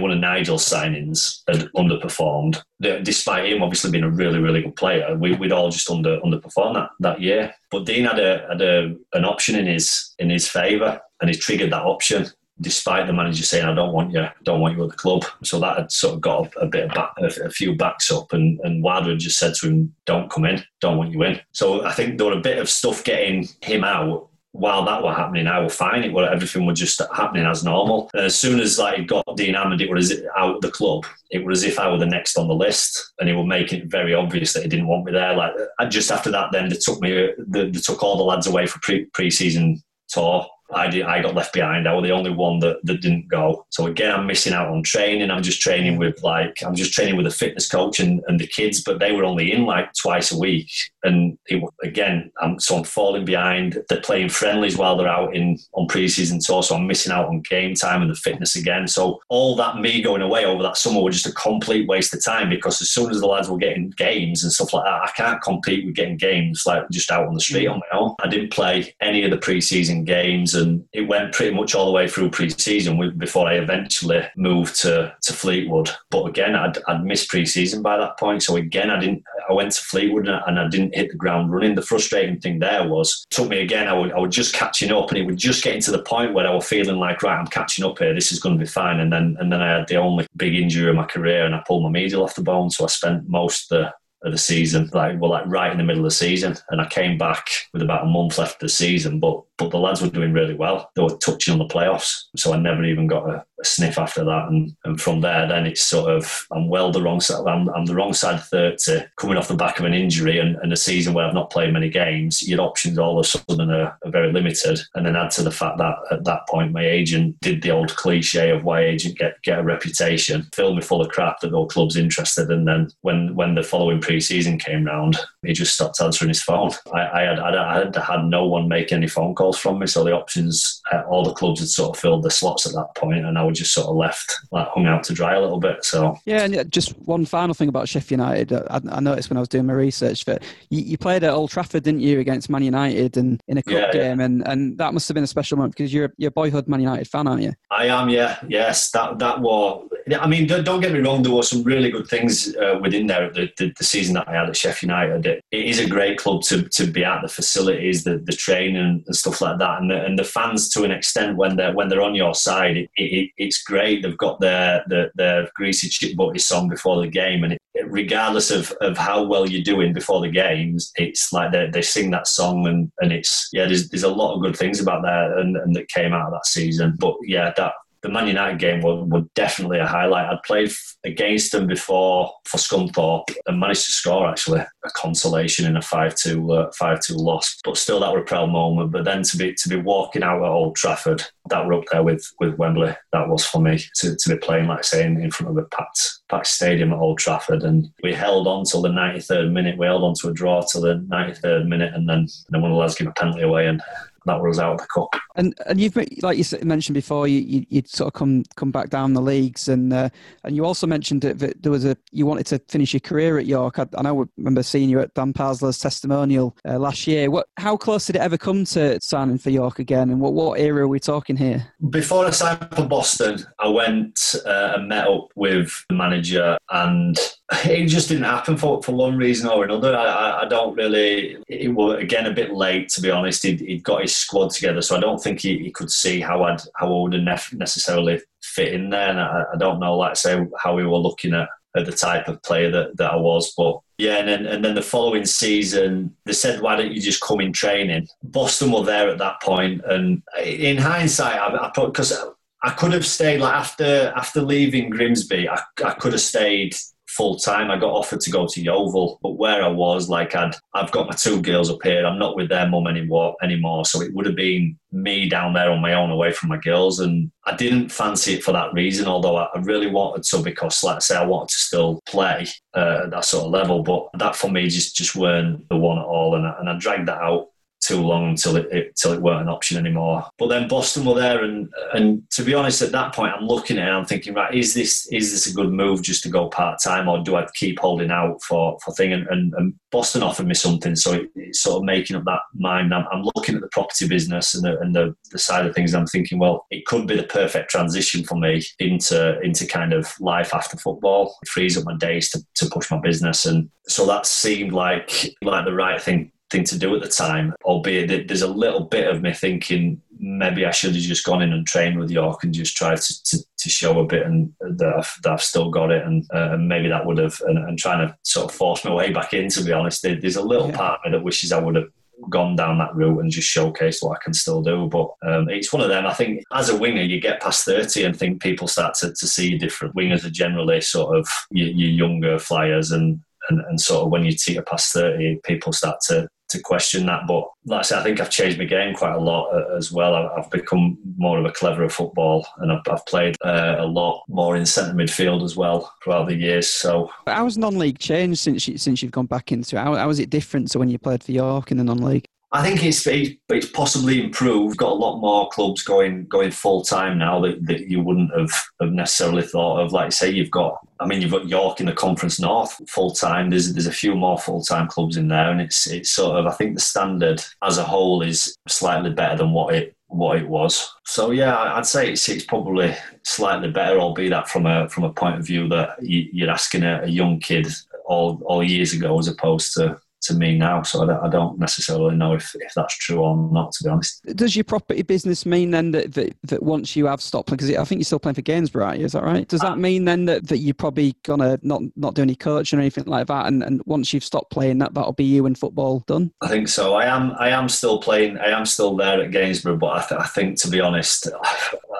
one 0.00 0.10
of 0.10 0.18
Nigel's 0.18 0.68
signings 0.68 1.42
had 1.46 1.68
underperformed, 1.76 2.60
despite 2.80 3.46
him 3.46 3.62
obviously 3.62 3.92
being 3.92 4.04
a 4.04 4.10
really 4.10 4.40
really 4.40 4.62
good 4.62 4.76
player. 4.76 5.16
We, 5.16 5.34
would 5.34 5.52
all 5.52 5.70
just 5.70 5.90
under 5.90 6.20
underperformed 6.20 6.74
that, 6.74 6.90
that 6.98 7.20
year. 7.20 7.54
But 7.70 7.86
Dean 7.86 8.04
had 8.04 8.18
a 8.18 8.46
had 8.48 8.62
a, 8.62 8.96
an 9.12 9.24
option 9.24 9.54
in 9.54 9.66
his 9.66 10.12
in 10.18 10.28
his 10.28 10.48
favour, 10.48 11.00
and 11.20 11.30
he 11.30 11.36
triggered 11.36 11.72
that 11.72 11.82
option 11.82 12.26
despite 12.60 13.06
the 13.06 13.12
manager 13.12 13.42
saying, 13.42 13.64
"I 13.64 13.74
don't 13.74 13.92
want 13.92 14.12
you, 14.12 14.26
don't 14.42 14.60
want 14.60 14.76
you 14.76 14.84
at 14.84 14.90
the 14.90 14.96
club." 14.96 15.24
So 15.42 15.58
that 15.60 15.76
had 15.76 15.92
sort 15.92 16.14
of 16.14 16.20
got 16.20 16.52
a, 16.60 16.66
bit 16.66 16.84
of 16.84 16.94
back, 16.94 17.12
a, 17.18 17.50
few 17.50 17.74
backs 17.74 18.10
up, 18.12 18.32
and 18.32 18.60
and 18.64 18.82
Wilder 18.82 19.16
just 19.16 19.38
said 19.38 19.54
to 19.54 19.68
him, 19.68 19.94
"Don't 20.06 20.30
come 20.30 20.44
in, 20.44 20.62
don't 20.80 20.98
want 20.98 21.12
you 21.12 21.22
in." 21.22 21.40
So 21.52 21.84
I 21.84 21.92
think 21.92 22.18
there 22.18 22.26
were 22.26 22.38
a 22.38 22.40
bit 22.40 22.58
of 22.58 22.68
stuff 22.68 23.04
getting 23.04 23.48
him 23.62 23.84
out. 23.84 24.28
While 24.52 24.84
that 24.86 25.04
were 25.04 25.14
happening, 25.14 25.46
I 25.46 25.60
was 25.60 25.76
fine. 25.76 26.02
It 26.02 26.12
was 26.12 26.28
everything 26.32 26.66
was 26.66 26.78
just 26.78 27.00
happening 27.14 27.46
as 27.46 27.62
normal. 27.62 28.10
And 28.14 28.24
as 28.24 28.36
soon 28.36 28.58
as 28.58 28.80
like 28.80 29.06
got 29.06 29.24
Dean 29.36 29.54
Hammond, 29.54 29.80
it 29.80 29.88
was 29.88 30.12
out 30.36 30.56
of 30.56 30.60
the 30.60 30.72
club. 30.72 31.06
It 31.30 31.44
was 31.44 31.62
as 31.62 31.70
if 31.70 31.78
I 31.78 31.88
were 31.88 31.98
the 31.98 32.06
next 32.06 32.36
on 32.36 32.48
the 32.48 32.54
list, 32.54 33.12
and 33.20 33.28
he 33.28 33.34
was 33.34 33.46
making 33.46 33.82
it 33.82 33.86
very 33.86 34.12
obvious 34.12 34.52
that 34.52 34.64
he 34.64 34.68
didn't 34.68 34.88
want 34.88 35.04
me 35.04 35.12
there. 35.12 35.36
Like 35.36 35.52
just 35.88 36.10
after 36.10 36.32
that, 36.32 36.50
then 36.50 36.68
they 36.68 36.76
took 36.76 37.00
me, 37.00 37.28
they, 37.38 37.70
they 37.70 37.78
took 37.78 38.02
all 38.02 38.16
the 38.16 38.24
lads 38.24 38.48
away 38.48 38.66
for 38.66 38.80
pre 38.80 39.04
pre-season 39.14 39.80
tour 40.08 40.44
I 40.72 40.88
did, 40.88 41.02
I 41.02 41.20
got 41.22 41.34
left 41.34 41.52
behind. 41.52 41.88
I 41.88 41.94
was 41.94 42.04
the 42.04 42.12
only 42.12 42.30
one 42.30 42.60
that, 42.60 42.78
that 42.84 43.00
didn't 43.00 43.28
go. 43.28 43.66
So 43.70 43.86
again, 43.86 44.12
I'm 44.12 44.26
missing 44.26 44.52
out 44.52 44.68
on 44.68 44.82
training. 44.82 45.30
I'm 45.30 45.42
just 45.42 45.60
training 45.60 45.98
with 45.98 46.22
like 46.22 46.58
I'm 46.64 46.74
just 46.74 46.92
training 46.92 47.16
with 47.16 47.26
a 47.26 47.30
fitness 47.30 47.68
coach 47.68 47.98
and, 47.98 48.22
and 48.28 48.38
the 48.38 48.46
kids, 48.46 48.82
but 48.82 48.98
they 48.98 49.12
were 49.12 49.24
only 49.24 49.52
in 49.52 49.64
like 49.64 49.92
twice 49.94 50.30
a 50.32 50.38
week. 50.38 50.70
And 51.02 51.38
it, 51.46 51.62
again, 51.82 52.30
I'm 52.40 52.58
so 52.60 52.78
I'm 52.78 52.84
falling 52.84 53.24
behind. 53.24 53.78
They're 53.88 54.00
playing 54.00 54.28
friendlies 54.28 54.76
while 54.76 54.96
they're 54.96 55.08
out 55.08 55.34
in 55.34 55.58
on 55.72 55.88
preseason 55.88 56.44
tour, 56.44 56.62
so 56.62 56.76
I'm 56.76 56.86
missing 56.86 57.12
out 57.12 57.26
on 57.26 57.40
game 57.40 57.74
time 57.74 58.02
and 58.02 58.10
the 58.10 58.14
fitness 58.14 58.56
again. 58.56 58.86
So 58.86 59.20
all 59.28 59.56
that 59.56 59.78
me 59.78 60.02
going 60.02 60.22
away 60.22 60.44
over 60.44 60.62
that 60.62 60.76
summer 60.76 61.02
was 61.02 61.22
just 61.22 61.34
a 61.34 61.40
complete 61.40 61.88
waste 61.88 62.14
of 62.14 62.24
time 62.24 62.50
because 62.50 62.80
as 62.80 62.90
soon 62.90 63.10
as 63.10 63.20
the 63.20 63.26
lads 63.26 63.48
were 63.48 63.58
getting 63.58 63.90
games 63.96 64.42
and 64.42 64.52
stuff 64.52 64.72
like 64.72 64.84
that, 64.84 65.02
I 65.02 65.10
can't 65.16 65.42
compete 65.42 65.84
with 65.86 65.94
getting 65.94 66.16
games 66.16 66.64
like 66.66 66.88
just 66.90 67.10
out 67.10 67.26
on 67.26 67.34
the 67.34 67.40
street 67.40 67.66
mm. 67.66 67.72
on 67.72 67.80
my 67.90 67.98
own. 67.98 68.14
I 68.20 68.28
didn't 68.28 68.52
play 68.52 68.94
any 69.00 69.24
of 69.24 69.30
the 69.30 69.38
preseason 69.38 70.04
games 70.04 70.54
and 70.54 70.84
it 70.92 71.02
went 71.02 71.32
pretty 71.32 71.54
much 71.54 71.74
all 71.74 71.86
the 71.86 71.92
way 71.92 72.08
through 72.08 72.30
pre-season 72.30 73.18
before 73.18 73.48
I 73.48 73.54
eventually 73.54 74.22
moved 74.36 74.76
to, 74.82 75.14
to 75.22 75.32
Fleetwood. 75.32 75.90
But 76.10 76.24
again, 76.24 76.54
I'd, 76.54 76.78
I'd 76.88 77.04
missed 77.04 77.28
pre-season 77.28 77.82
by 77.82 77.96
that 77.96 78.18
point, 78.18 78.42
so 78.42 78.56
again, 78.56 78.90
I 78.90 79.00
didn't. 79.00 79.24
I 79.48 79.52
went 79.52 79.72
to 79.72 79.82
Fleetwood 79.82 80.28
and 80.28 80.60
I 80.60 80.68
didn't 80.68 80.89
hit 80.94 81.10
the 81.10 81.16
ground 81.16 81.52
running. 81.52 81.74
The 81.74 81.82
frustrating 81.82 82.40
thing 82.40 82.58
there 82.58 82.88
was 82.88 83.26
took 83.30 83.48
me 83.48 83.60
again. 83.60 83.88
I 83.88 83.94
would 83.94 84.12
I 84.12 84.18
was 84.18 84.34
just 84.34 84.54
catching 84.54 84.92
up, 84.92 85.10
and 85.10 85.18
it 85.18 85.24
would 85.24 85.36
just 85.36 85.64
getting 85.64 85.82
to 85.82 85.90
the 85.90 86.02
point 86.02 86.34
where 86.34 86.46
I 86.46 86.54
was 86.54 86.66
feeling 86.66 86.98
like 86.98 87.22
right, 87.22 87.38
I'm 87.38 87.46
catching 87.46 87.84
up 87.84 87.98
here. 87.98 88.14
This 88.14 88.32
is 88.32 88.40
going 88.40 88.56
to 88.56 88.64
be 88.64 88.68
fine. 88.68 89.00
And 89.00 89.12
then 89.12 89.36
and 89.40 89.52
then 89.52 89.62
I 89.62 89.78
had 89.78 89.88
the 89.88 89.96
only 89.96 90.26
big 90.36 90.54
injury 90.54 90.90
of 90.90 90.96
my 90.96 91.06
career, 91.06 91.44
and 91.44 91.54
I 91.54 91.62
pulled 91.66 91.84
my 91.84 91.90
medial 91.90 92.22
off 92.22 92.34
the 92.34 92.42
bone. 92.42 92.70
So 92.70 92.84
I 92.84 92.88
spent 92.88 93.28
most 93.28 93.70
of 93.70 93.78
the 93.78 93.92
of 94.22 94.32
the 94.32 94.38
season, 94.38 94.90
like 94.92 95.20
well, 95.20 95.30
like 95.30 95.46
right 95.46 95.72
in 95.72 95.78
the 95.78 95.84
middle 95.84 96.04
of 96.04 96.10
the 96.10 96.14
season, 96.14 96.56
and 96.70 96.80
I 96.80 96.86
came 96.86 97.16
back 97.16 97.48
with 97.72 97.82
about 97.82 98.04
a 98.04 98.08
month 98.08 98.38
left 98.38 98.54
of 98.54 98.60
the 98.60 98.68
season. 98.68 99.18
But 99.18 99.42
but 99.60 99.70
the 99.70 99.78
lads 99.78 100.00
were 100.00 100.08
doing 100.08 100.32
really 100.32 100.54
well. 100.54 100.90
They 100.96 101.02
were 101.02 101.16
touching 101.18 101.52
on 101.52 101.58
the 101.58 101.66
playoffs, 101.66 102.24
so 102.34 102.54
I 102.54 102.56
never 102.56 102.82
even 102.82 103.06
got 103.06 103.28
a, 103.28 103.44
a 103.60 103.64
sniff 103.64 103.98
after 103.98 104.24
that. 104.24 104.48
And, 104.48 104.74
and 104.84 104.98
from 104.98 105.20
there, 105.20 105.46
then 105.46 105.66
it's 105.66 105.82
sort 105.82 106.10
of 106.10 106.46
I'm 106.50 106.68
well 106.68 106.90
the 106.90 107.02
wrong 107.02 107.20
side. 107.20 107.46
I'm, 107.46 107.68
I'm 107.68 107.84
the 107.84 107.94
wrong 107.94 108.14
side 108.14 108.36
of 108.36 108.46
thirty, 108.46 109.04
coming 109.18 109.36
off 109.36 109.48
the 109.48 109.54
back 109.54 109.78
of 109.78 109.84
an 109.84 109.92
injury 109.92 110.38
and, 110.38 110.56
and, 110.56 110.72
a 110.72 110.76
season 110.76 111.12
where 111.12 111.26
I've 111.26 111.34
not 111.34 111.50
played 111.50 111.74
many 111.74 111.90
games. 111.90 112.48
Your 112.48 112.62
options 112.62 112.98
all 112.98 113.18
of 113.18 113.26
a 113.26 113.28
sudden 113.28 113.70
are, 113.70 113.98
are, 114.02 114.10
very 114.10 114.32
limited. 114.32 114.80
And 114.94 115.04
then 115.04 115.16
add 115.16 115.30
to 115.32 115.42
the 115.42 115.50
fact 115.50 115.76
that 115.78 115.96
at 116.10 116.24
that 116.24 116.48
point, 116.48 116.72
my 116.72 116.84
agent 116.84 117.38
did 117.40 117.60
the 117.60 117.70
old 117.70 117.94
cliche 117.96 118.50
of 118.50 118.64
why 118.64 118.82
agent 118.82 119.18
get 119.18 119.42
get 119.42 119.58
a 119.58 119.62
reputation, 119.62 120.48
filled 120.54 120.76
me 120.76 120.82
full 120.82 121.02
of 121.02 121.10
crap 121.10 121.40
that 121.40 121.52
no 121.52 121.66
club's 121.66 121.96
interested. 121.96 122.50
And 122.50 122.66
then 122.66 122.88
when 123.02 123.34
when 123.34 123.54
the 123.54 123.62
following 123.62 124.00
pre-season 124.00 124.58
came 124.58 124.84
round, 124.84 125.18
he 125.42 125.52
just 125.52 125.74
stopped 125.74 126.00
answering 126.00 126.28
his 126.28 126.42
phone. 126.42 126.70
I, 126.94 127.00
I 127.00 127.20
had 127.22 127.38
I 127.38 127.78
had, 127.78 127.96
had 127.96 128.24
no 128.24 128.46
one 128.46 128.68
make 128.68 128.92
any 128.92 129.08
phone 129.08 129.34
calls 129.34 129.58
from 129.58 129.78
me, 129.78 129.86
so 129.86 130.04
the 130.04 130.12
options, 130.12 130.79
uh, 130.92 131.02
all 131.08 131.24
the 131.24 131.32
clubs 131.32 131.60
had 131.60 131.68
sort 131.68 131.96
of 131.96 132.00
filled 132.00 132.22
the 132.22 132.30
slots 132.30 132.66
at 132.66 132.72
that 132.72 132.94
point, 132.96 133.24
and 133.24 133.38
I 133.38 133.44
was 133.44 133.58
just 133.58 133.72
sort 133.72 133.88
of 133.88 133.96
left, 133.96 134.36
like 134.50 134.68
hung 134.68 134.86
out 134.86 135.04
to 135.04 135.12
dry 135.12 135.34
a 135.34 135.40
little 135.40 135.60
bit. 135.60 135.84
So 135.84 136.16
yeah, 136.24 136.42
and 136.42 136.70
just 136.72 136.98
one 137.00 137.24
final 137.24 137.54
thing 137.54 137.68
about 137.68 137.88
Sheffield 137.88 138.20
United, 138.20 138.52
I, 138.52 138.80
I 138.90 139.00
noticed 139.00 139.30
when 139.30 139.36
I 139.36 139.40
was 139.40 139.48
doing 139.48 139.66
my 139.66 139.74
research 139.74 140.24
that 140.24 140.42
you, 140.70 140.80
you, 140.80 140.98
played 140.98 141.24
at 141.24 141.30
Old 141.30 141.50
Trafford, 141.50 141.84
didn't 141.84 142.00
you, 142.00 142.20
against 142.20 142.50
Man 142.50 142.62
United 142.62 143.16
and 143.16 143.42
in 143.48 143.58
a 143.58 143.62
cup 143.62 143.72
yeah, 143.72 143.92
game, 143.92 144.18
yeah. 144.18 144.26
and 144.26 144.46
and 144.46 144.78
that 144.78 144.92
must 144.94 145.08
have 145.08 145.14
been 145.14 145.24
a 145.24 145.28
special 145.28 145.56
moment 145.56 145.76
because 145.76 145.92
you're 145.92 146.12
you're 146.16 146.28
a 146.28 146.32
boyhood 146.32 146.68
Man 146.68 146.80
United 146.80 147.08
fan, 147.08 147.26
aren't 147.26 147.42
you? 147.42 147.52
I 147.70 147.86
am, 147.86 148.08
yeah, 148.08 148.38
yes. 148.48 148.90
That 148.90 149.18
that 149.18 149.40
was. 149.40 149.88
I 150.18 150.26
mean, 150.26 150.46
don't 150.46 150.80
get 150.80 150.92
me 150.92 150.98
wrong. 150.98 151.22
There 151.22 151.32
were 151.32 151.42
some 151.42 151.62
really 151.62 151.90
good 151.90 152.08
things 152.08 152.56
uh, 152.56 152.78
within 152.82 153.06
there. 153.06 153.30
The, 153.30 153.48
the, 153.58 153.72
the, 153.78 153.84
season 153.84 154.14
that 154.14 154.28
I 154.28 154.32
had 154.32 154.48
at 154.48 154.56
Sheffield 154.56 154.90
United, 154.90 155.26
it, 155.26 155.44
it 155.52 155.66
is 155.66 155.78
a 155.78 155.88
great 155.88 156.18
club 156.18 156.42
to, 156.44 156.62
to 156.68 156.86
be 156.86 157.04
at. 157.04 157.22
The 157.22 157.28
facilities, 157.28 158.02
the, 158.02 158.18
the 158.18 158.32
training, 158.32 159.04
and 159.06 159.16
stuff 159.16 159.40
like 159.40 159.58
that, 159.58 159.80
and 159.80 159.90
the, 159.90 160.04
and 160.04 160.18
the 160.18 160.24
fans 160.24 160.68
to 160.70 160.79
an 160.84 160.90
extent 160.90 161.36
when 161.36 161.56
they're 161.56 161.72
when 161.72 161.88
they're 161.88 162.02
on 162.02 162.14
your 162.14 162.34
side, 162.34 162.76
it, 162.76 162.90
it, 162.96 163.30
it's 163.36 163.62
great. 163.62 164.02
They've 164.02 164.16
got 164.16 164.40
their 164.40 164.84
their, 164.88 165.10
their 165.14 165.50
greasy 165.54 165.88
chip 165.88 166.16
song 166.38 166.68
before 166.68 167.00
the 167.00 167.08
game, 167.08 167.44
and 167.44 167.58
regardless 167.86 168.50
of, 168.50 168.72
of 168.80 168.96
how 168.96 169.22
well 169.22 169.48
you're 169.48 169.62
doing 169.62 169.92
before 169.92 170.20
the 170.20 170.30
games, 170.30 170.92
it's 170.96 171.32
like 171.32 171.52
they, 171.52 171.68
they 171.70 171.82
sing 171.82 172.10
that 172.10 172.26
song, 172.26 172.66
and, 172.66 172.90
and 173.00 173.12
it's 173.12 173.48
yeah. 173.52 173.66
There's 173.66 173.88
there's 173.88 174.02
a 174.02 174.08
lot 174.08 174.34
of 174.34 174.42
good 174.42 174.56
things 174.56 174.80
about 174.80 175.02
that, 175.02 175.38
and, 175.38 175.56
and 175.56 175.74
that 175.76 175.88
came 175.88 176.12
out 176.12 176.26
of 176.26 176.32
that 176.32 176.46
season. 176.46 176.96
But 176.98 177.14
yeah, 177.22 177.52
that 177.56 177.72
the 178.02 178.08
Man 178.08 178.26
United 178.26 178.58
game 178.58 178.80
was, 178.80 179.24
definitely 179.34 179.78
a 179.78 179.86
highlight. 179.86 180.26
I'd 180.26 180.42
played 180.44 180.72
against 181.04 181.52
them 181.52 181.66
before 181.66 182.32
for 182.46 182.56
Scunthorpe 182.56 183.34
and 183.46 183.60
managed 183.60 183.84
to 183.86 183.92
score 183.92 184.28
actually 184.28 184.60
a 184.60 184.90
consolation 184.94 185.66
in 185.66 185.76
a 185.76 185.82
five 185.82 186.14
two 186.14 186.52
uh, 186.52 186.70
five 186.72 187.00
two 187.00 187.14
loss. 187.14 187.58
But 187.64 187.76
still, 187.76 188.00
that 188.00 188.12
was 188.12 188.22
a 188.22 188.24
proud 188.24 188.50
moment. 188.50 188.92
But 188.92 189.04
then 189.04 189.22
to 189.22 189.36
be 189.36 189.54
to 189.54 189.68
be 189.68 189.76
walking 189.76 190.22
out 190.22 190.42
at 190.42 190.48
Old 190.48 190.76
Trafford, 190.76 191.22
that 191.50 191.66
were 191.66 191.74
up 191.74 191.84
there 191.92 192.02
with 192.02 192.26
with 192.40 192.56
Wembley. 192.56 192.96
That 193.12 193.28
was 193.28 193.44
for 193.44 193.60
me 193.60 193.78
to, 193.96 194.16
to 194.16 194.28
be 194.30 194.36
playing 194.36 194.68
like 194.68 194.78
i 194.78 194.82
saying 194.82 195.20
in 195.20 195.30
front 195.30 195.50
of 195.50 195.62
a 195.62 195.68
packed 195.68 196.20
packed 196.30 196.46
stadium 196.46 196.92
at 196.92 196.98
Old 196.98 197.18
Trafford, 197.18 197.62
and 197.62 197.90
we 198.02 198.14
held 198.14 198.46
on 198.46 198.64
till 198.64 198.82
the 198.82 198.88
93rd 198.88 199.52
minute. 199.52 199.78
We 199.78 199.86
held 199.86 200.04
on 200.04 200.14
to 200.20 200.28
a 200.28 200.32
draw 200.32 200.62
till 200.62 200.80
the 200.80 200.94
93rd 201.10 201.66
minute, 201.68 201.92
and 201.94 202.08
then 202.08 202.20
and 202.20 202.28
then 202.48 202.62
one 202.62 202.70
of 202.70 202.76
the 202.76 202.80
lads 202.80 202.94
gave 202.94 203.08
a 203.08 203.12
penalty 203.12 203.42
away, 203.42 203.66
and 203.66 203.82
that 204.26 204.42
was 204.42 204.58
out 204.58 204.74
of 204.74 204.80
the 204.80 204.86
cup. 204.86 205.14
And 205.36 205.54
and 205.66 205.80
you've 205.80 205.96
like 206.22 206.38
you 206.38 206.44
mentioned 206.62 206.94
before, 206.94 207.28
you 207.28 207.40
you 207.40 207.66
would 207.72 207.88
sort 207.88 208.08
of 208.08 208.12
come 208.14 208.44
come 208.56 208.70
back 208.70 208.90
down 208.90 209.14
the 209.14 209.20
leagues, 209.20 209.68
and 209.68 209.92
uh, 209.92 210.10
and 210.44 210.56
you 210.56 210.64
also 210.64 210.86
mentioned 210.86 211.22
that, 211.22 211.38
that, 211.38 211.62
there 211.62 211.72
was 211.72 211.84
a 211.84 211.96
you 212.12 212.26
wanted 212.26 212.46
to 212.46 212.58
finish 212.68 212.92
your 212.92 213.00
career 213.00 213.38
at 213.38 213.46
York. 213.46 213.78
I, 213.78 213.86
I 213.96 214.02
know 214.02 214.22
I 214.22 214.26
remember 214.36 214.62
seeing 214.62 214.90
you 214.90 215.00
at 215.00 215.14
Dan 215.14 215.32
Parslow's 215.32 215.78
testimonial 215.78 216.56
uh, 216.66 216.78
last 216.78 217.06
year. 217.06 217.30
What 217.30 217.46
how 217.56 217.76
close 217.76 218.06
did 218.06 218.16
it 218.16 218.22
ever 218.22 218.38
come 218.38 218.64
to 218.66 218.98
signing 219.00 219.38
for 219.38 219.50
York 219.50 219.78
again, 219.78 220.10
and 220.10 220.20
what 220.20 220.34
what 220.34 220.60
era 220.60 220.82
are 220.82 220.88
we 220.88 221.00
talking 221.00 221.36
here? 221.36 221.66
Before 221.90 222.26
I 222.26 222.30
signed 222.30 222.68
for 222.74 222.86
Boston, 222.86 223.44
I 223.58 223.68
went 223.68 224.34
uh, 224.44 224.72
and 224.76 224.88
met 224.88 225.06
up 225.06 225.28
with 225.34 225.84
the 225.88 225.94
manager 225.94 226.58
and 226.70 227.18
it 227.64 227.86
just 227.86 228.08
didn't 228.08 228.24
happen 228.24 228.56
for, 228.56 228.82
for 228.82 228.92
one 228.92 229.16
reason 229.16 229.48
or 229.48 229.64
another. 229.64 229.96
I, 229.96 230.42
I, 230.42 230.48
don't 230.48 230.76
really. 230.76 231.36
It 231.48 231.74
was 231.74 232.00
again 232.00 232.26
a 232.26 232.32
bit 232.32 232.52
late 232.52 232.88
to 232.90 233.00
be 233.00 233.10
honest. 233.10 233.42
He'd, 233.42 233.60
he'd 233.60 233.82
got 233.82 234.02
his 234.02 234.09
squad 234.16 234.50
together, 234.50 234.82
so 234.82 234.96
I 234.96 235.00
don't 235.00 235.22
think 235.22 235.40
he, 235.40 235.58
he 235.58 235.70
could 235.70 235.90
see 235.90 236.20
how 236.20 236.42
I'd 236.44 236.60
how 236.76 236.86
I 236.86 237.02
would 237.02 237.24
necessarily 237.52 238.20
fit 238.42 238.72
in 238.72 238.90
there. 238.90 239.10
And 239.10 239.20
I, 239.20 239.44
I 239.54 239.56
don't 239.56 239.80
know, 239.80 239.96
like 239.96 240.16
say, 240.16 240.46
how 240.58 240.74
we 240.74 240.86
were 240.86 240.98
looking 240.98 241.34
at, 241.34 241.48
at 241.76 241.86
the 241.86 241.92
type 241.92 242.28
of 242.28 242.42
player 242.42 242.70
that, 242.70 242.96
that 242.96 243.12
I 243.12 243.16
was, 243.16 243.52
but 243.56 243.80
yeah, 243.98 244.16
and 244.16 244.28
then 244.28 244.46
and 244.46 244.64
then 244.64 244.74
the 244.74 244.82
following 244.82 245.26
season, 245.26 246.16
they 246.24 246.32
said, 246.32 246.62
"Why 246.62 246.74
don't 246.74 246.92
you 246.92 247.00
just 247.00 247.20
come 247.20 247.40
in 247.40 247.52
training?" 247.52 248.08
Boston 248.22 248.72
were 248.72 248.84
there 248.84 249.10
at 249.10 249.18
that 249.18 249.42
point, 249.42 249.82
and 249.84 250.22
in 250.42 250.78
hindsight, 250.78 251.38
I, 251.38 251.66
I 251.66 251.70
put 251.74 251.92
because 251.92 252.18
I 252.62 252.70
could 252.70 252.92
have 252.92 253.06
stayed 253.06 253.40
like 253.40 253.52
after 253.52 254.12
after 254.16 254.40
leaving 254.40 254.88
Grimsby, 254.88 255.48
I, 255.48 255.60
I 255.84 255.92
could 255.92 256.12
have 256.12 256.22
stayed 256.22 256.74
full 257.16 257.36
time. 257.36 257.70
I 257.70 257.78
got 257.78 257.92
offered 257.92 258.20
to 258.20 258.30
go 258.30 258.46
to 258.46 258.62
Yeovil, 258.62 259.18
but 259.22 259.36
where 259.36 259.62
I 259.62 259.68
was, 259.68 260.08
like 260.08 260.34
I'd 260.34 260.54
I've 260.74 260.92
got 260.92 261.08
my 261.08 261.14
two 261.14 261.42
girls 261.42 261.70
up 261.70 261.82
here. 261.82 262.06
I'm 262.06 262.18
not 262.18 262.36
with 262.36 262.48
their 262.48 262.68
mum 262.68 262.86
anymore 262.86 263.36
anymore. 263.42 263.84
So 263.84 264.00
it 264.00 264.14
would 264.14 264.26
have 264.26 264.36
been 264.36 264.78
me 264.92 265.28
down 265.28 265.52
there 265.52 265.70
on 265.70 265.80
my 265.80 265.94
own 265.94 266.10
away 266.10 266.32
from 266.32 266.48
my 266.48 266.58
girls. 266.58 267.00
And 267.00 267.30
I 267.46 267.56
didn't 267.56 267.90
fancy 267.90 268.34
it 268.34 268.44
for 268.44 268.52
that 268.52 268.72
reason, 268.72 269.06
although 269.06 269.36
I 269.36 269.58
really 269.60 269.88
wanted 269.88 270.22
to 270.24 270.42
because 270.42 270.82
let's 270.82 271.06
say 271.06 271.16
I 271.16 271.24
wanted 271.24 271.48
to 271.48 271.58
still 271.58 272.00
play 272.06 272.46
uh, 272.74 273.02
at 273.04 273.10
that 273.10 273.24
sort 273.24 273.46
of 273.46 273.50
level. 273.52 273.82
But 273.82 274.08
that 274.18 274.36
for 274.36 274.50
me 274.50 274.68
just 274.68 274.96
just 274.96 275.16
weren't 275.16 275.68
the 275.68 275.76
one 275.76 275.98
at 275.98 276.04
all. 276.04 276.36
And 276.36 276.46
I, 276.46 276.56
and 276.58 276.68
I 276.68 276.78
dragged 276.78 277.08
that 277.08 277.20
out 277.20 277.48
too 277.90 278.00
long 278.00 278.30
until 278.30 278.56
it, 278.56 278.68
it 278.70 278.96
till 278.96 279.12
it 279.12 279.20
weren't 279.20 279.42
an 279.42 279.48
option 279.48 279.76
anymore. 279.76 280.24
But 280.38 280.48
then 280.48 280.68
Boston 280.68 281.04
were 281.04 281.14
there, 281.14 281.44
and 281.44 281.68
and 281.92 282.22
to 282.30 282.42
be 282.42 282.54
honest, 282.54 282.82
at 282.82 282.92
that 282.92 283.14
point, 283.14 283.32
I'm 283.34 283.46
looking 283.46 283.78
at 283.78 283.88
it, 283.88 283.90
I'm 283.90 284.04
thinking, 284.04 284.34
right, 284.34 284.54
is 284.54 284.74
this 284.74 285.06
is 285.10 285.32
this 285.32 285.50
a 285.50 285.54
good 285.54 285.72
move 285.72 286.02
just 286.02 286.22
to 286.24 286.28
go 286.28 286.48
part 286.48 286.80
time, 286.82 287.08
or 287.08 287.22
do 287.22 287.36
I 287.36 287.46
keep 287.54 287.78
holding 287.80 288.10
out 288.10 288.42
for 288.42 288.78
for 288.84 288.94
thing? 288.94 289.12
And, 289.12 289.26
and, 289.28 289.52
and 289.54 289.74
Boston 289.90 290.22
offered 290.22 290.46
me 290.46 290.54
something, 290.54 290.94
so 290.94 291.14
it, 291.14 291.30
it's 291.34 291.62
sort 291.62 291.78
of 291.78 291.84
making 291.84 292.16
up 292.16 292.24
that 292.24 292.40
mind. 292.54 292.94
I'm, 292.94 293.06
I'm 293.12 293.24
looking 293.34 293.56
at 293.56 293.60
the 293.60 293.68
property 293.68 294.06
business 294.06 294.54
and 294.54 294.64
the 294.64 294.78
and 294.80 294.94
the, 294.94 295.14
the 295.32 295.38
side 295.38 295.66
of 295.66 295.74
things. 295.74 295.94
I'm 295.94 296.06
thinking, 296.06 296.38
well, 296.38 296.66
it 296.70 296.86
could 296.86 297.06
be 297.06 297.16
the 297.16 297.24
perfect 297.24 297.70
transition 297.70 298.24
for 298.24 298.36
me 298.36 298.62
into 298.78 299.40
into 299.40 299.66
kind 299.66 299.92
of 299.92 300.12
life 300.20 300.54
after 300.54 300.76
football. 300.76 301.36
It 301.42 301.48
frees 301.48 301.76
up 301.76 301.84
my 301.84 301.96
days 301.96 302.30
to, 302.30 302.44
to 302.56 302.66
push 302.70 302.90
my 302.90 303.00
business, 303.00 303.46
and 303.46 303.68
so 303.88 304.06
that 304.06 304.26
seemed 304.26 304.72
like 304.72 305.34
like 305.42 305.64
the 305.64 305.74
right 305.74 306.00
thing 306.00 306.30
thing 306.50 306.64
to 306.64 306.78
do 306.78 306.94
at 306.94 307.02
the 307.02 307.08
time. 307.08 307.54
Albeit 307.64 308.28
there's 308.28 308.42
a 308.42 308.48
little 308.48 308.84
bit 308.84 309.08
of 309.08 309.22
me 309.22 309.32
thinking 309.32 310.00
maybe 310.18 310.66
I 310.66 310.70
should 310.70 310.94
have 310.94 311.02
just 311.02 311.24
gone 311.24 311.42
in 311.42 311.52
and 311.52 311.66
trained 311.66 311.98
with 311.98 312.10
York 312.10 312.44
and 312.44 312.52
just 312.52 312.76
tried 312.76 313.00
to, 313.00 313.22
to, 313.24 313.38
to 313.58 313.68
show 313.70 314.00
a 314.00 314.06
bit 314.06 314.26
and 314.26 314.52
that 314.60 314.94
I've, 314.98 315.18
that 315.22 315.32
I've 315.32 315.42
still 315.42 315.70
got 315.70 315.90
it 315.90 316.04
and, 316.04 316.26
uh, 316.34 316.52
and 316.52 316.68
maybe 316.68 316.88
that 316.88 317.06
would 317.06 317.18
have 317.18 317.40
and, 317.46 317.56
and, 317.56 317.78
trying 317.78 318.06
to 318.06 318.14
sort 318.22 318.50
of 318.50 318.54
force 318.54 318.84
my 318.84 318.92
way 318.92 319.12
back 319.12 319.32
in. 319.32 319.48
To 319.48 319.64
be 319.64 319.72
honest, 319.72 320.02
there's 320.02 320.36
a 320.36 320.42
little 320.42 320.68
yeah. 320.68 320.76
part 320.76 321.00
of 321.00 321.12
me 321.12 321.16
that 321.16 321.24
wishes 321.24 321.52
I 321.52 321.60
would 321.60 321.76
have 321.76 321.88
gone 322.28 322.54
down 322.54 322.78
that 322.78 322.94
route 322.94 323.20
and 323.20 323.30
just 323.30 323.54
showcased 323.54 324.02
what 324.02 324.16
I 324.16 324.22
can 324.22 324.34
still 324.34 324.62
do. 324.62 324.88
But 324.88 325.10
um, 325.26 325.48
it's 325.48 325.72
one 325.72 325.82
of 325.82 325.88
them. 325.88 326.06
I 326.06 326.12
think 326.12 326.42
as 326.52 326.68
a 326.68 326.76
winger, 326.76 327.02
you 327.02 327.20
get 327.20 327.40
past 327.40 327.64
30 327.64 328.04
and 328.04 328.16
think 328.16 328.42
people 328.42 328.68
start 328.68 328.94
to, 328.96 329.12
to 329.12 329.26
see 329.26 329.56
different. 329.56 329.94
Wingers 329.94 330.24
are 330.24 330.30
generally 330.30 330.80
sort 330.80 331.16
of 331.16 331.28
your, 331.50 331.68
your 331.68 331.90
younger 331.90 332.38
flyers 332.38 332.90
and, 332.90 333.20
and, 333.48 333.60
and 333.60 333.80
sort 333.80 334.04
of 334.04 334.10
when 334.10 334.24
you 334.24 334.32
teeter 334.32 334.62
past 334.62 334.92
30, 334.92 335.40
people 335.44 335.72
start 335.72 336.00
to, 336.08 336.28
to 336.50 336.60
question 336.60 337.06
that. 337.06 337.26
But 337.26 337.44
like 337.66 337.80
I 337.80 337.82
said, 337.82 337.98
I 337.98 338.02
think 338.02 338.20
I've 338.20 338.30
changed 338.30 338.58
my 338.58 338.64
game 338.64 338.94
quite 338.94 339.14
a 339.14 339.20
lot 339.20 339.50
uh, 339.52 339.76
as 339.76 339.92
well. 339.92 340.14
I've 340.14 340.50
become 340.50 340.98
more 341.16 341.38
of 341.38 341.44
a 341.44 341.52
cleverer 341.52 341.88
football, 341.88 342.46
and 342.58 342.72
I've, 342.72 342.82
I've 342.90 343.04
played 343.06 343.36
uh, 343.44 343.76
a 343.78 343.86
lot 343.86 344.22
more 344.28 344.56
in 344.56 344.66
centre 344.66 344.94
midfield 344.94 345.44
as 345.44 345.56
well 345.56 345.92
throughout 346.02 346.28
the 346.28 346.34
years. 346.34 346.68
So, 346.68 347.10
how 347.26 347.34
how's 347.34 347.58
non-league 347.58 347.98
changed 347.98 348.40
since 348.40 348.68
you, 348.68 348.78
since 348.78 349.02
you've 349.02 349.12
gone 349.12 349.26
back 349.26 349.52
into 349.52 349.76
it? 349.76 349.80
How, 349.80 349.94
how 349.94 350.10
is 350.10 350.18
it 350.18 350.30
different 350.30 350.70
to 350.70 350.78
when 350.78 350.88
you 350.88 350.98
played 350.98 351.22
for 351.22 351.32
York 351.32 351.70
in 351.70 351.78
the 351.78 351.84
non-league? 351.84 352.26
I 352.52 352.62
think 352.62 352.82
it's 352.82 353.06
it's 353.06 353.70
possibly 353.70 354.22
improved. 354.24 354.76
Got 354.76 354.92
a 354.92 354.94
lot 354.94 355.20
more 355.20 355.48
clubs 355.50 355.84
going 355.84 356.26
going 356.26 356.50
full 356.50 356.82
time 356.82 357.16
now 357.16 357.40
that, 357.40 357.64
that 357.66 357.88
you 357.88 358.02
wouldn't 358.02 358.36
have, 358.36 358.52
have 358.80 358.90
necessarily 358.90 359.42
thought 359.42 359.78
of. 359.80 359.92
Like 359.92 360.10
say, 360.10 360.30
you've 360.30 360.50
got 360.50 360.84
I 360.98 361.06
mean 361.06 361.22
you've 361.22 361.30
got 361.30 361.48
York 361.48 361.78
in 361.78 361.86
the 361.86 361.92
Conference 361.92 362.40
North 362.40 362.80
full 362.88 363.12
time. 363.12 363.50
There's 363.50 363.72
there's 363.72 363.86
a 363.86 363.92
few 363.92 364.16
more 364.16 364.36
full 364.36 364.62
time 364.62 364.88
clubs 364.88 365.16
in 365.16 365.28
there, 365.28 365.50
and 365.50 365.60
it's 365.60 365.86
it's 365.86 366.10
sort 366.10 366.38
of 366.38 366.46
I 366.46 366.52
think 366.52 366.74
the 366.74 366.80
standard 366.80 367.40
as 367.62 367.78
a 367.78 367.84
whole 367.84 368.22
is 368.22 368.56
slightly 368.66 369.10
better 369.10 369.36
than 369.36 369.52
what 369.52 369.72
it 369.72 369.94
what 370.08 370.38
it 370.38 370.48
was. 370.48 370.92
So 371.06 371.30
yeah, 371.30 371.56
I'd 371.56 371.86
say 371.86 372.10
it's, 372.10 372.28
it's 372.28 372.44
probably 372.44 372.96
slightly 373.22 373.70
better, 373.70 374.00
albeit 374.00 374.30
that 374.30 374.48
from 374.48 374.66
a 374.66 374.88
from 374.88 375.04
a 375.04 375.12
point 375.12 375.38
of 375.38 375.46
view 375.46 375.68
that 375.68 376.02
you, 376.02 376.48
are 376.48 376.50
asking 376.50 376.82
a, 376.82 377.02
a 377.04 377.08
young 377.08 377.38
kid 377.38 377.68
all 378.06 378.42
all 378.44 378.64
years 378.64 378.92
ago 378.92 379.16
as 379.20 379.28
opposed 379.28 379.72
to 379.74 380.00
to 380.22 380.34
me 380.34 380.56
now. 380.56 380.82
So 380.82 381.02
I 381.02 381.06
don't, 381.06 381.24
I 381.24 381.28
don't, 381.28 381.58
necessarily 381.58 382.16
know 382.16 382.34
if, 382.34 382.54
if 382.54 382.72
that's 382.74 382.96
true 382.96 383.18
or 383.18 383.36
not, 383.36 383.72
to 383.72 383.84
be 383.84 383.90
honest. 383.90 384.24
Does 384.34 384.56
your 384.56 384.64
property 384.64 385.02
business 385.02 385.44
mean 385.44 385.70
then 385.70 385.90
that, 385.90 386.14
that, 386.14 386.36
that 386.44 386.62
once 386.62 386.96
you 386.96 387.06
have 387.06 387.20
stopped, 387.20 387.50
because 387.50 387.70
I 387.70 387.84
think 387.84 387.98
you're 387.98 388.04
still 388.04 388.18
playing 388.18 388.34
for 388.34 388.42
Gainsborough, 388.42 388.92
is 388.92 389.12
that 389.12 389.22
right? 389.22 389.46
Does 389.46 389.60
that 389.60 389.78
mean 389.78 390.04
then 390.04 390.24
that, 390.26 390.46
that 390.48 390.58
you're 390.58 390.74
probably 390.74 391.14
going 391.24 391.40
to 391.40 391.58
not, 391.62 391.82
not 391.96 392.14
do 392.14 392.22
any 392.22 392.34
coaching 392.34 392.78
or 392.78 392.82
anything 392.82 393.04
like 393.04 393.26
that? 393.26 393.46
And, 393.46 393.62
and 393.62 393.82
once 393.84 394.12
you've 394.12 394.24
stopped 394.24 394.50
playing, 394.50 394.78
that, 394.78 394.94
that'll 394.94 395.12
be 395.12 395.24
you 395.24 395.46
in 395.46 395.54
football 395.54 396.00
done? 396.06 396.32
I 396.40 396.48
think 396.48 396.68
so. 396.68 396.94
I 396.94 397.04
am, 397.06 397.34
I 397.38 397.50
am 397.50 397.68
still 397.68 398.00
playing, 398.00 398.38
I 398.38 398.50
am 398.50 398.64
still 398.64 398.96
there 398.96 399.20
at 399.20 399.30
Gainsborough, 399.30 399.76
but 399.76 399.96
I, 399.96 400.06
th- 400.06 400.20
I 400.20 400.26
think, 400.26 400.58
to 400.60 400.68
be 400.68 400.80
honest, 400.80 401.28